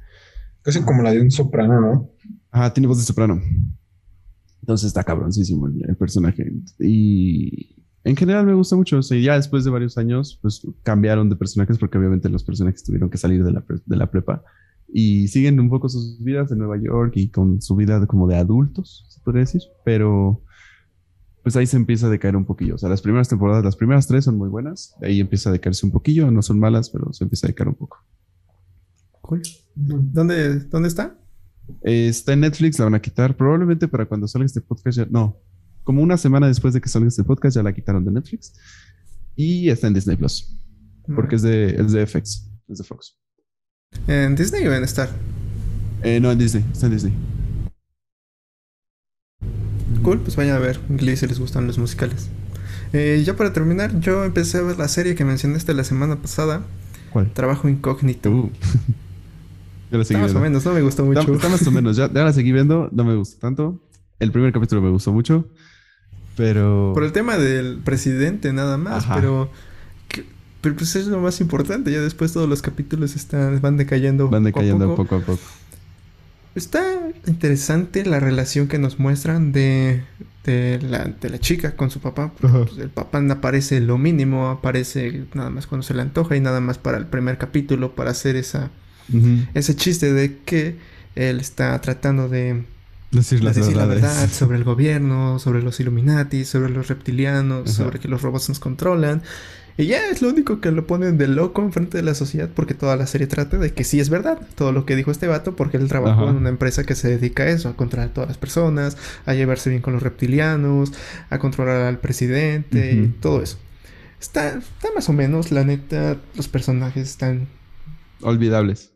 Casi 0.62 0.82
como 0.82 1.02
la 1.04 1.12
de 1.12 1.22
un 1.22 1.32
soprano, 1.32 1.80
¿no? 1.80 2.10
Ah, 2.52 2.74
tiene 2.74 2.88
voz 2.88 2.98
de 2.98 3.06
soprano. 3.06 3.42
Entonces 4.62 4.88
está 4.88 5.06
cabroncísimo 5.06 5.68
el, 5.68 5.82
el 5.88 5.96
personaje. 5.96 6.52
Y 6.80 7.78
en 8.04 8.18
general 8.18 8.46
me 8.46 8.54
gusta 8.56 8.76
mucho. 8.76 8.98
O 8.98 9.02
sea, 9.02 9.18
ya 9.18 9.36
después 9.36 9.64
de 9.64 9.72
varios 9.72 9.98
años, 9.98 10.38
pues 10.42 10.68
cambiaron 10.84 11.30
de 11.30 11.38
personajes 11.38 11.78
porque 11.78 11.98
obviamente 11.98 12.28
los 12.28 12.44
personajes 12.44 12.84
tuvieron 12.84 13.10
que 13.10 13.18
salir 13.18 13.42
de 13.46 13.54
la, 13.54 13.62
pre- 13.62 13.80
de 13.86 13.96
la 13.96 14.12
prepa 14.12 14.44
y 14.94 15.28
siguen 15.28 15.60
un 15.60 15.70
poco 15.70 15.90
sus 15.90 16.24
vidas 16.24 16.52
en 16.52 16.60
Nueva 16.60 16.78
York 16.78 17.14
y 17.16 17.30
con 17.30 17.62
su 17.62 17.76
vida 17.76 18.06
como 18.08 18.28
de 18.28 18.38
adultos, 18.38 19.06
se 19.10 19.20
podría 19.22 19.42
decir. 19.42 19.62
Pero 19.86 20.42
pues 21.44 21.56
ahí 21.56 21.66
se 21.66 21.78
empieza 21.78 22.08
a 22.08 22.10
decaer 22.10 22.36
un 22.36 22.46
poquillo. 22.46 22.76
O 22.76 22.78
sea, 22.78 22.90
las 22.90 23.02
primeras 23.02 23.30
temporadas, 23.30 23.64
las 23.64 23.76
primeras 23.76 24.08
tres 24.08 24.26
son 24.26 24.38
muy 24.38 24.50
buenas. 24.50 24.96
De 25.00 25.08
ahí 25.08 25.20
empieza 25.20 25.50
a 25.50 25.54
decaerse 25.54 25.86
un 25.86 25.92
poquillo. 25.92 26.30
No 26.32 26.42
son 26.42 26.60
malas, 26.60 26.90
pero 26.90 27.12
se 27.14 27.24
empieza 27.24 27.48
a 27.48 27.50
decaer 27.50 27.70
un 27.70 27.76
poco. 27.76 27.98
Cool. 29.22 29.42
¿Dónde, 29.76 30.60
¿Dónde 30.60 30.88
está? 30.88 31.18
Eh, 31.84 32.08
está 32.08 32.34
en 32.34 32.42
Netflix, 32.42 32.80
la 32.80 32.86
van 32.86 32.96
a 32.96 33.02
quitar 33.02 33.38
probablemente 33.38 33.88
para 33.88 34.06
cuando 34.06 34.28
salga 34.28 34.46
este 34.46 34.62
podcast. 34.62 34.98
Ya, 34.98 35.08
no, 35.10 35.38
como 35.84 36.02
una 36.02 36.18
semana 36.18 36.48
después 36.48 36.74
de 36.74 36.82
que 36.82 36.90
salga 36.90 37.08
este 37.08 37.24
podcast 37.24 37.56
ya 37.56 37.64
la 37.64 37.74
quitaron 37.74 38.04
de 38.06 38.12
Netflix. 38.12 38.54
Y 39.36 39.70
está 39.70 39.88
en 39.88 39.94
Disney 39.94 40.18
Plus, 40.18 40.60
porque 41.16 41.38
es 41.38 41.42
de, 41.44 41.76
es 41.76 41.92
de 41.94 42.06
FX, 42.06 42.52
es 42.68 42.78
de 42.80 42.84
Fox. 42.84 43.18
¿En 44.08 44.36
Disney 44.36 44.66
o 44.68 44.74
en 44.74 44.84
Star? 44.84 45.10
Eh, 46.04 46.20
no, 46.20 46.32
en 46.32 46.38
Disney, 46.40 46.66
está 46.72 46.88
en 46.88 46.94
Disney. 46.94 47.14
Cool, 50.04 50.20
pues 50.20 50.36
vayan 50.36 50.56
a 50.56 50.60
ver 50.60 50.80
Glee 50.90 51.18
si 51.18 51.28
les 51.28 51.40
gustan 51.40 51.68
los 51.68 51.78
musicales. 51.78 52.30
Eh, 52.94 53.22
ya 53.26 53.36
para 53.36 53.54
terminar, 53.54 54.00
yo 54.00 54.24
empecé 54.24 54.58
a 54.58 54.62
ver 54.62 54.78
la 54.78 54.88
serie 54.88 55.14
que 55.16 55.26
mencionaste 55.26 55.74
la 55.74 55.84
semana 55.84 56.16
pasada, 56.22 56.64
¿Cuál? 57.12 57.32
Trabajo 57.34 57.68
Incógnito. 57.70 58.30
Uh. 58.32 58.50
ya 59.92 59.98
la 59.98 60.02
Está 60.02 60.14
seguí 60.14 60.22
más 60.22 60.32
o 60.32 60.40
viendo. 60.40 60.40
menos, 60.42 60.66
no 60.66 60.74
me 60.74 60.82
gustó 60.82 61.06
mucho. 61.06 61.34
está 61.34 61.50
más 61.50 61.68
o 61.68 61.72
menos, 61.72 61.98
ya, 61.98 62.12
ya 62.12 62.24
la 62.24 62.34
seguí 62.34 62.52
viendo, 62.52 62.90
no 62.92 63.04
me 63.04 63.16
gustó 63.16 63.40
tanto. 63.40 63.80
El 64.20 64.32
primer 64.32 64.52
capítulo 64.54 64.82
me 64.82 64.90
gustó 64.90 65.12
mucho, 65.14 65.48
pero... 66.36 66.92
Por 66.94 67.04
el 67.04 67.12
tema 67.12 67.38
del 67.38 67.80
presidente 67.84 68.54
nada 68.54 68.78
más, 68.78 69.06
Ajá. 69.06 69.16
pero, 69.16 69.50
pero 70.62 70.76
pues 70.76 70.96
es 70.96 71.08
lo 71.08 71.20
más 71.20 71.40
importante. 71.42 71.92
Ya 71.92 72.02
después 72.02 72.34
todos 72.34 72.50
los 72.50 72.62
capítulos 72.62 73.16
están, 73.16 73.60
van 73.62 73.78
decayendo. 73.78 74.30
Van 74.30 74.44
poco 74.44 74.60
a 74.60 74.62
decayendo 74.62 74.88
poco. 74.96 75.04
poco 75.04 75.16
a 75.16 75.20
poco. 75.26 75.42
Está 76.56 76.84
interesante 77.28 78.06
la 78.06 78.20
relación 78.20 78.68
que 78.68 78.80
nos 78.80 79.00
muestran 79.00 79.52
de, 79.52 80.04
de, 80.44 80.80
la, 80.82 81.06
de 81.06 81.30
la 81.30 81.40
chica 81.40 81.76
con 81.76 81.92
su 81.92 82.00
papá. 82.00 82.34
Pues 82.40 82.78
el 82.78 82.90
papá 82.90 83.22
no 83.22 83.34
aparece 83.34 83.80
lo 83.80 83.98
mínimo, 83.98 84.50
aparece 84.50 85.26
nada 85.34 85.50
más 85.50 85.68
cuando 85.68 85.84
se 85.84 85.94
le 85.94 86.02
antoja 86.02 86.36
y 86.36 86.42
nada 86.42 86.60
más 86.60 86.78
para 86.78 86.98
el 86.98 87.06
primer 87.06 87.38
capítulo 87.38 87.96
para 87.96 88.12
hacer 88.12 88.36
esa, 88.36 88.72
ese 89.54 89.76
chiste 89.76 90.12
de 90.12 90.38
que 90.40 90.78
él 91.16 91.40
está 91.40 91.80
tratando 91.82 92.28
de 92.28 92.64
Decir 93.12 93.40
de 93.40 93.46
las 93.46 93.56
decir 93.56 93.76
la 93.76 93.88
verdad 93.88 94.30
sobre 94.32 94.58
el 94.58 94.64
gobierno, 94.64 95.40
sobre 95.40 95.64
los 95.64 95.80
Illuminati, 95.80 96.46
sobre 96.46 96.70
los 96.70 96.90
reptilianos, 96.90 97.70
Ajá. 97.70 97.86
sobre 97.86 98.00
que 98.00 98.08
los 98.08 98.22
robots 98.22 98.50
nos 98.50 98.60
controlan. 98.60 99.24
Y 99.80 99.86
ya 99.86 100.10
es 100.10 100.22
lo 100.22 100.28
único 100.28 100.60
que 100.60 100.72
lo 100.72 100.86
ponen 100.86 101.18
de 101.18 101.30
loco 101.30 101.62
enfrente 101.62 101.96
de 101.96 102.04
la 102.04 102.14
sociedad 102.14 102.50
porque 102.54 102.74
toda 102.74 102.98
la 102.98 103.08
serie 103.08 103.28
trata 103.28 103.58
de 103.58 103.72
que 103.74 103.86
sí 103.86 104.02
es 104.02 104.10
verdad 104.10 104.38
todo 104.56 104.74
lo 104.74 104.86
que 104.86 104.98
dijo 104.98 105.10
este 105.10 105.26
vato 105.26 105.56
porque 105.56 105.78
él 105.78 105.88
trabajó 105.88 106.24
Ajá. 106.24 106.32
en 106.32 106.36
una 106.36 106.50
empresa 106.50 106.84
que 106.84 106.96
se 106.96 107.08
dedica 107.08 107.44
a 107.44 107.48
eso, 107.48 107.70
a 107.70 107.78
controlar 107.78 108.10
a 108.10 108.14
todas 108.14 108.28
las 108.28 108.38
personas, 108.38 108.98
a 109.26 109.34
llevarse 109.36 109.70
bien 109.70 109.82
con 109.82 109.94
los 109.94 110.04
reptilianos, 110.04 110.92
a 111.30 111.40
controlar 111.40 111.84
al 111.84 111.98
presidente 111.98 112.92
y 112.92 113.08
todo 113.22 113.42
eso. 113.42 113.58
Está, 114.20 114.58
está 114.58 114.90
más 114.94 115.08
o 115.08 115.14
menos, 115.14 115.50
la 115.54 115.64
neta, 115.64 116.18
los 116.36 116.50
personajes 116.50 117.08
están... 117.10 117.48
Olvidables. 118.22 118.92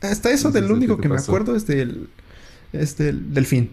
Hasta 0.00 0.30
eso 0.30 0.48
No 0.48 0.54
sé 0.54 0.62
del 0.62 0.72
único 0.72 0.96
que 0.98 1.10
me 1.10 1.18
acuerdo 1.18 1.54
es 1.54 1.66
del... 1.66 2.08
Es 2.72 2.96
del 2.96 3.34
delfín. 3.34 3.70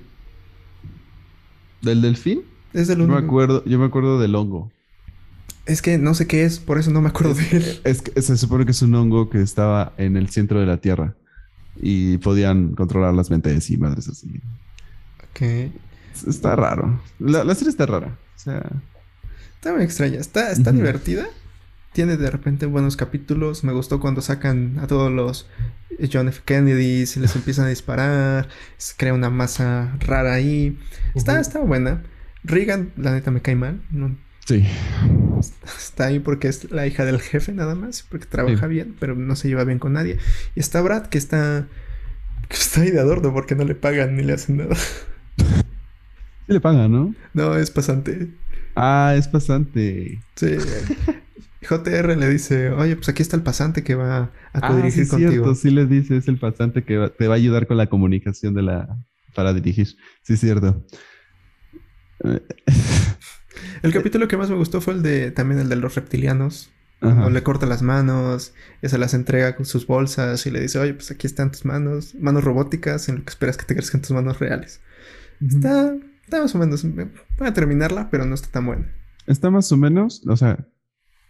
¿Del 1.81 2.01
delfín? 2.01 2.43
Es 2.73 2.87
del 2.87 2.99
Yo 2.99 3.07
me 3.07 3.15
único. 3.15 3.17
acuerdo, 3.17 3.63
yo 3.65 3.79
me 3.79 3.85
acuerdo 3.85 4.19
del 4.19 4.35
hongo. 4.35 4.73
Es 5.68 5.81
que 5.81 5.98
no 5.98 6.14
sé 6.14 6.27
qué 6.27 6.45
es, 6.45 6.60
por 6.60 6.77
eso 6.77 6.91
no 6.91 7.02
me 7.02 7.10
acuerdo 7.10 7.34
de 7.34 7.48
él. 7.52 7.81
Es 7.84 8.02
que 8.02 8.22
se 8.22 8.38
supone 8.38 8.65
que 8.65 8.72
es 8.72 8.81
un 8.81 8.95
hongo 8.95 9.30
que 9.30 9.41
estaba 9.41 9.94
en 9.98 10.18
el 10.18 10.30
centro 10.30 10.60
de 10.60 10.65
la 10.65 10.77
Tierra 10.77 11.15
y 11.76 12.18
podían 12.19 12.73
controlar 12.76 13.14
las 13.14 13.30
mentes 13.30 13.69
y 13.69 13.77
madres 13.77 14.07
así. 14.07 14.41
Ok. 15.30 15.72
Está 16.27 16.56
raro. 16.56 17.02
La, 17.19 17.44
la 17.44 17.53
serie 17.53 17.69
está 17.69 17.85
rara. 17.85 18.18
O 18.35 18.39
sea, 18.39 18.64
Está 19.56 19.73
muy 19.73 19.84
extraña. 19.84 20.19
Está, 20.19 20.52
está 20.52 20.72
divertida. 20.72 21.27
Tiene 21.91 22.15
de 22.18 22.30
repente 22.30 22.68
buenos 22.68 22.95
capítulos. 22.95 23.64
Me 23.64 23.73
gustó 23.73 23.99
cuando 23.99 24.22
sacan 24.22 24.77
a 24.80 24.88
todos 24.88 25.11
los 25.11 25.48
John 26.11 26.27
F. 26.27 26.41
Kennedy 26.45 27.03
y 27.03 27.19
les 27.19 27.35
empiezan 27.35 27.65
a 27.65 27.69
disparar. 27.69 28.49
Se 28.77 28.95
crea 28.95 29.14
una 29.14 29.30
masa 29.31 29.98
rara 29.99 30.34
ahí. 30.34 30.77
Está, 31.15 31.39
está 31.39 31.60
buena. 31.60 32.03
Regan, 32.44 32.94
la 32.98 33.11
neta, 33.11 33.31
me 33.31 33.41
cae 33.41 33.56
mal. 33.56 33.81
No, 33.91 34.15
sí. 34.47 34.63
está 35.77 36.05
ahí 36.05 36.19
porque 36.19 36.47
es 36.47 36.71
la 36.71 36.87
hija 36.87 37.05
del 37.05 37.19
jefe 37.19 37.51
nada 37.53 37.75
más. 37.75 38.03
Porque 38.09 38.25
trabaja 38.25 38.67
Sí. 38.67 38.73
bien, 38.73 38.95
pero 38.99 39.13
no 39.15 39.35
se 39.35 39.47
lleva 39.47 39.63
bien 39.63 39.79
con 39.79 39.93
nadie. 39.93 40.17
Y 40.55 40.59
está 40.59 40.81
Brad, 40.81 41.07
que 41.07 41.17
está... 41.17 41.67
Que 42.49 42.55
está 42.55 42.81
ahí 42.81 42.91
de 42.91 42.99
adorno 42.99 43.33
porque 43.33 43.55
no 43.55 43.65
le 43.65 43.75
pagan 43.75 44.15
ni 44.15 44.23
le 44.23 44.33
hacen 44.33 44.57
nada. 44.57 44.75
Sí 44.75 46.53
le 46.53 46.61
pagan, 46.61 46.91
¿no? 46.91 47.13
No, 47.33 47.55
es 47.57 47.69
pasante. 47.71 48.29
Ah, 48.75 49.13
es 49.17 49.27
pasante. 49.27 50.21
Sí. 50.35 50.55
JR 51.67 52.15
le 52.15 52.29
dice, 52.29 52.69
oye, 52.69 52.95
pues 52.95 53.09
aquí 53.09 53.21
está 53.21 53.35
el 53.35 53.43
pasante 53.43 53.83
que 53.83 53.95
va 53.95 54.17
a 54.17 54.31
Ah, 54.53 54.67
co-dirigir 54.69 55.03
sí, 55.05 55.09
contigo. 55.09 55.31
cierto. 55.31 55.55
Sí 55.55 55.71
le 55.71 55.85
dice, 55.87 56.15
es 56.15 56.27
el 56.29 56.37
pasante 56.39 56.83
que 56.85 56.95
va- 56.97 57.09
te 57.09 57.27
va 57.27 57.33
a 57.33 57.37
ayudar 57.37 57.67
con 57.67 57.75
la 57.75 57.87
comunicación 57.87 58.53
de 58.53 58.61
la... 58.61 58.97
para 59.35 59.53
dirigir. 59.53 59.87
Sí, 60.21 60.33
es 60.35 60.39
cierto. 60.39 60.85
El 63.84 63.93
capítulo 63.93 64.27
que 64.27 64.38
más 64.38 64.49
me 64.49 64.55
gustó 64.55 64.81
fue 64.81 64.93
el 64.95 65.03
de 65.03 65.31
también 65.31 65.59
el 65.59 65.69
de 65.69 65.75
los 65.75 65.95
reptilianos. 65.95 66.69
Cuando 66.99 67.29
le 67.29 67.43
corta 67.43 67.67
las 67.67 67.84
manos, 67.84 68.53
se 68.81 68.97
las 68.97 69.13
entrega 69.13 69.55
con 69.55 69.67
sus 69.67 69.85
bolsas 69.85 70.47
y 70.47 70.51
le 70.51 70.59
dice, 70.59 70.79
oye, 70.79 70.95
pues 70.95 71.11
aquí 71.11 71.27
están 71.27 71.51
tus 71.51 71.63
manos, 71.63 72.15
manos 72.15 72.43
robóticas, 72.43 73.07
en 73.07 73.17
lo 73.17 73.23
que 73.23 73.29
esperas 73.29 73.55
que 73.55 73.65
te 73.65 73.75
crezcan 73.75 74.01
tus 74.01 74.11
manos 74.11 74.39
reales. 74.39 74.81
Está, 75.45 75.95
está 76.23 76.41
más 76.41 76.55
o 76.55 76.57
menos, 76.57 76.84
me- 76.84 77.09
voy 77.38 77.47
a 77.47 77.53
terminarla, 77.53 78.09
pero 78.09 78.25
no 78.25 78.34
está 78.34 78.47
tan 78.49 78.65
buena. 78.65 78.91
Está 79.27 79.51
más 79.51 79.71
o 79.71 79.77
menos, 79.77 80.23
o 80.27 80.35
sea, 80.38 80.67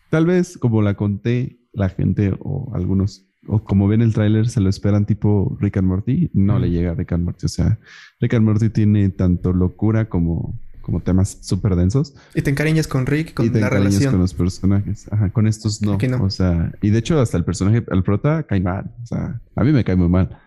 tal 0.10 0.26
vez 0.26 0.58
como 0.58 0.82
la 0.82 0.94
conté, 0.96 1.60
la 1.74 1.90
gente 1.90 2.34
o 2.40 2.72
algunos, 2.74 3.28
o 3.46 3.62
como 3.64 3.90
ven 3.90 4.02
el 4.02 4.14
tráiler, 4.14 4.48
se 4.48 4.62
lo 4.62 4.70
esperan 4.70 5.06
tipo 5.06 5.58
Rick 5.60 5.76
and 5.78 5.88
Morty. 5.90 6.32
No 6.34 6.60
le 6.60 6.70
llega 6.70 6.92
a 6.92 6.96
Rick 6.96 7.12
and 7.12 7.26
Morty. 7.26 7.46
O 7.46 7.50
sea, 7.50 7.78
Rick 8.22 8.36
and 8.36 8.46
Morty 8.46 8.70
tiene 8.70 9.10
tanto 9.10 9.52
locura 9.52 10.08
como, 10.08 10.58
como 10.88 11.02
temas 11.02 11.38
súper 11.42 11.76
densos. 11.76 12.16
Y 12.34 12.42
te 12.42 12.50
encariñas 12.50 12.88
con 12.88 13.06
Rick, 13.06 13.34
con 13.34 13.46
y 13.46 13.50
te 13.50 13.60
la 13.60 13.68
encariñas 13.68 13.92
relación. 13.96 14.14
con 14.14 14.22
los 14.22 14.34
personajes. 14.34 15.06
Ajá, 15.12 15.30
con 15.32 15.46
estos 15.46 15.82
no. 15.82 15.98
No. 15.98 16.24
O 16.24 16.30
sea, 16.30 16.72
y 16.82 16.90
de 16.92 17.00
hecho 17.00 17.20
hasta 17.20 17.38
el 17.38 17.44
personaje, 17.44 17.84
el 17.92 18.04
prota 18.04 18.44
cae 18.44 18.62
mal. 18.62 18.90
O 19.04 19.06
sea, 19.06 19.42
a 19.56 19.64
mí 19.66 19.74
me 19.74 19.84
cae 19.84 19.98
muy 19.98 20.08
mal 20.08 20.40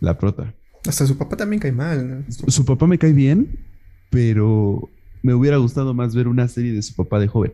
la 0.00 0.16
prota. 0.18 0.54
Hasta 0.88 1.06
su 1.06 1.16
papá 1.18 1.36
también 1.36 1.60
cae 1.60 1.72
mal. 1.72 2.08
¿no? 2.08 2.32
Su, 2.32 2.50
su 2.50 2.64
papá 2.64 2.86
me 2.86 2.96
cae 2.98 3.12
bien, 3.12 3.58
pero 4.08 4.88
me 5.22 5.34
hubiera 5.34 5.58
gustado 5.58 5.92
más 5.92 6.14
ver 6.14 6.26
una 6.26 6.48
serie 6.48 6.72
de 6.72 6.80
su 6.82 6.94
papá 6.94 7.20
de 7.20 7.28
joven. 7.28 7.52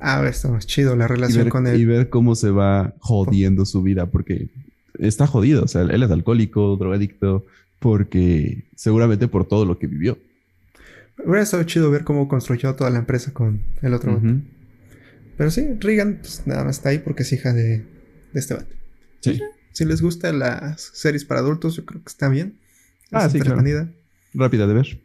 Ah, 0.00 0.26
está 0.26 0.48
más 0.48 0.66
chido 0.66 0.96
la 0.96 1.04
y 1.06 1.08
relación 1.08 1.44
ver, 1.44 1.52
con 1.52 1.66
y 1.66 1.70
él. 1.70 1.86
ver 1.86 2.08
cómo 2.08 2.34
se 2.34 2.50
va 2.50 2.94
jodiendo 3.00 3.66
su 3.66 3.82
vida, 3.82 4.06
porque 4.06 4.48
está 4.98 5.26
jodido. 5.26 5.62
O 5.64 5.68
sea, 5.68 5.82
él 5.82 6.02
es 6.02 6.10
alcohólico, 6.10 6.76
drogadicto, 6.76 7.44
porque 7.78 8.64
seguramente 8.74 9.28
por 9.28 9.44
todo 9.46 9.66
lo 9.66 9.78
que 9.78 9.86
vivió. 9.86 10.16
Hubiera 11.18 11.42
estado 11.42 11.62
chido 11.64 11.90
ver 11.90 12.04
cómo 12.04 12.28
construyó 12.28 12.74
toda 12.74 12.90
la 12.90 12.98
empresa 12.98 13.32
con 13.32 13.62
el 13.82 13.94
otro 13.94 14.14
vato. 14.14 14.26
Ujú. 14.26 14.40
Pero 15.36 15.50
sí, 15.50 15.66
Regan 15.80 16.18
pues, 16.20 16.46
nada 16.46 16.64
más 16.64 16.76
está 16.78 16.90
ahí 16.90 16.98
porque 16.98 17.22
es 17.22 17.32
hija 17.32 17.52
de, 17.52 17.78
de 17.78 18.40
este 18.40 18.54
vato. 18.54 18.74
Sí. 19.20 19.40
Si 19.72 19.84
les 19.84 20.02
gustan 20.02 20.38
las 20.38 20.80
series 20.80 21.24
para 21.24 21.40
adultos, 21.40 21.76
yo 21.76 21.84
creo 21.84 22.02
que 22.02 22.08
está 22.08 22.28
bien. 22.28 22.58
Es 23.04 23.08
Ah, 23.12 23.28
sí, 23.28 23.38
claro. 23.40 23.58
entretenida. 23.60 23.90
Rápida 24.34 24.66
de 24.66 24.74
ver. 24.74 25.00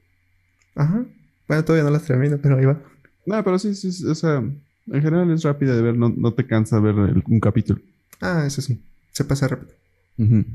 Ajá. 0.75 1.05
Bueno, 1.47 1.63
todavía 1.65 1.83
no 1.83 1.89
las 1.91 2.03
termino, 2.05 2.37
pero 2.37 2.57
ahí 2.57 2.65
va. 2.65 2.81
No, 3.25 3.43
pero 3.43 3.57
sí, 3.59 3.73
sí, 3.75 3.91
sí, 3.91 4.05
o 4.05 4.15
sea, 4.15 4.37
en 4.37 5.01
general 5.01 5.31
es 5.31 5.43
rápida 5.43 5.75
de 5.75 5.81
ver, 5.81 5.95
no, 5.95 6.09
no 6.09 6.33
te 6.33 6.45
cansa 6.45 6.79
ver 6.79 6.95
el- 6.95 7.23
un 7.27 7.39
capítulo. 7.39 7.79
Ah, 8.21 8.43
eso 8.45 8.61
sí. 8.61 8.83
Se 9.11 9.23
pasa 9.23 9.47
rápido. 9.47 9.71
Ujú. 10.17 10.45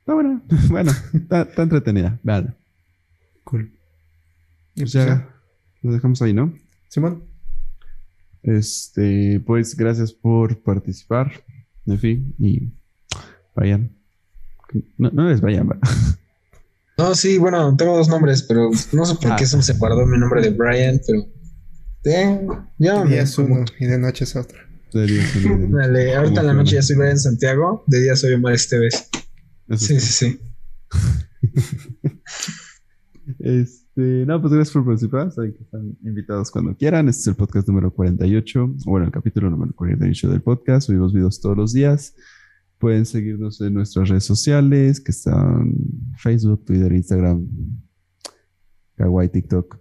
Está 0.00 0.14
buena. 0.14 0.42
bueno, 0.70 0.92
está, 1.12 1.42
está 1.42 1.62
entretenida. 1.62 2.18
Vean. 2.22 2.54
Cool. 3.44 3.70
Pues 4.76 4.92
pues 4.92 4.92
ya, 4.92 5.28
lo 5.82 5.92
dejamos 5.92 6.20
ahí, 6.22 6.32
¿no? 6.32 6.52
Simón. 6.88 7.24
Este, 8.42 9.40
pues 9.46 9.74
gracias 9.76 10.12
por 10.12 10.62
participar, 10.62 11.32
en 11.86 11.98
fin, 11.98 12.34
y 12.38 12.72
vayan. 13.56 13.96
No, 14.98 15.10
no 15.10 15.28
les 15.28 15.40
vayan, 15.40 15.68
va. 15.68 15.78
No, 16.96 17.12
sí, 17.16 17.38
bueno, 17.38 17.76
tengo 17.76 17.96
dos 17.96 18.08
nombres, 18.08 18.44
pero 18.44 18.70
no 18.92 19.04
sé 19.04 19.16
por 19.16 19.32
Ah. 19.32 19.36
qué 19.36 19.46
se 19.46 19.56
me 19.56 19.64
separó 19.64 20.06
mi 20.06 20.16
nombre 20.16 20.40
de 20.42 20.50
Brian, 20.50 21.00
pero. 21.04 21.26
Eh, 22.04 22.46
ya 22.78 23.02
De 23.02 23.08
día 23.10 23.22
es 23.22 23.36
uno 23.36 23.64
y 23.80 23.86
de 23.86 23.98
noche 23.98 24.22
es 24.22 24.36
otro. 24.36 24.56
Serio, 24.92 25.20
serio. 25.32 25.58
Dale, 25.72 26.14
ahorita 26.14 26.42
en 26.42 26.46
la 26.46 26.52
noche 26.54 26.76
ya 26.76 26.82
soy 26.82 26.94
Brian 26.94 27.18
Santiago, 27.18 27.82
de 27.88 28.00
día 28.00 28.14
soy 28.14 28.34
Omar 28.34 28.52
Esteves. 28.54 29.08
Eso 29.68 29.86
Sí, 29.86 29.94
es 29.96 30.04
sí, 30.04 30.38
sí. 30.38 30.40
Este, 33.96 34.26
no, 34.26 34.40
pues 34.40 34.52
gracias 34.52 34.72
por 34.72 34.84
participar. 34.84 35.30
Saben 35.30 35.54
que 35.54 35.62
están 35.62 35.96
invitados 36.02 36.50
cuando 36.50 36.76
quieran. 36.76 37.08
Este 37.08 37.20
es 37.20 37.26
el 37.28 37.36
podcast 37.36 37.68
número 37.68 37.94
48, 37.94 38.64
o 38.64 38.90
bueno, 38.90 39.06
el 39.06 39.12
capítulo 39.12 39.48
número 39.50 39.72
48 39.72 40.30
del 40.30 40.42
podcast. 40.42 40.88
Subimos 40.88 41.12
videos 41.12 41.40
todos 41.40 41.56
los 41.56 41.72
días. 41.72 42.16
Pueden 42.78 43.06
seguirnos 43.06 43.60
en 43.60 43.74
nuestras 43.74 44.08
redes 44.08 44.24
sociales, 44.24 45.00
que 45.00 45.12
están 45.12 45.76
Facebook, 46.16 46.64
Twitter, 46.64 46.92
Instagram, 46.92 47.46
Kawaii, 48.96 49.28
TikTok, 49.28 49.78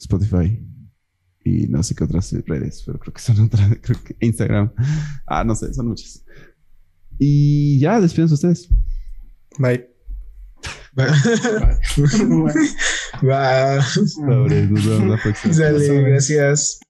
Spotify 0.00 0.60
y 1.44 1.68
no 1.68 1.84
sé 1.84 1.94
qué 1.94 2.02
otras 2.02 2.32
redes, 2.44 2.82
pero 2.84 2.98
creo 2.98 3.14
que 3.14 3.20
son 3.20 3.40
otras, 3.40 3.70
creo 3.82 4.02
que 4.02 4.16
Instagram. 4.18 4.72
Ah, 5.28 5.44
no 5.44 5.54
sé, 5.54 5.72
son 5.72 5.86
muchas. 5.86 6.24
Y 7.20 7.78
ya, 7.78 8.00
despídense 8.00 8.34
ustedes. 8.34 8.68
Bye. 9.60 9.88
Va. 13.22 13.82
Sobre, 13.82 14.66
nos 14.66 14.86
vemos 14.86 15.08
la 15.08 15.22
próxima. 15.22 15.54
Dale, 15.56 16.02
gracias. 16.02 16.80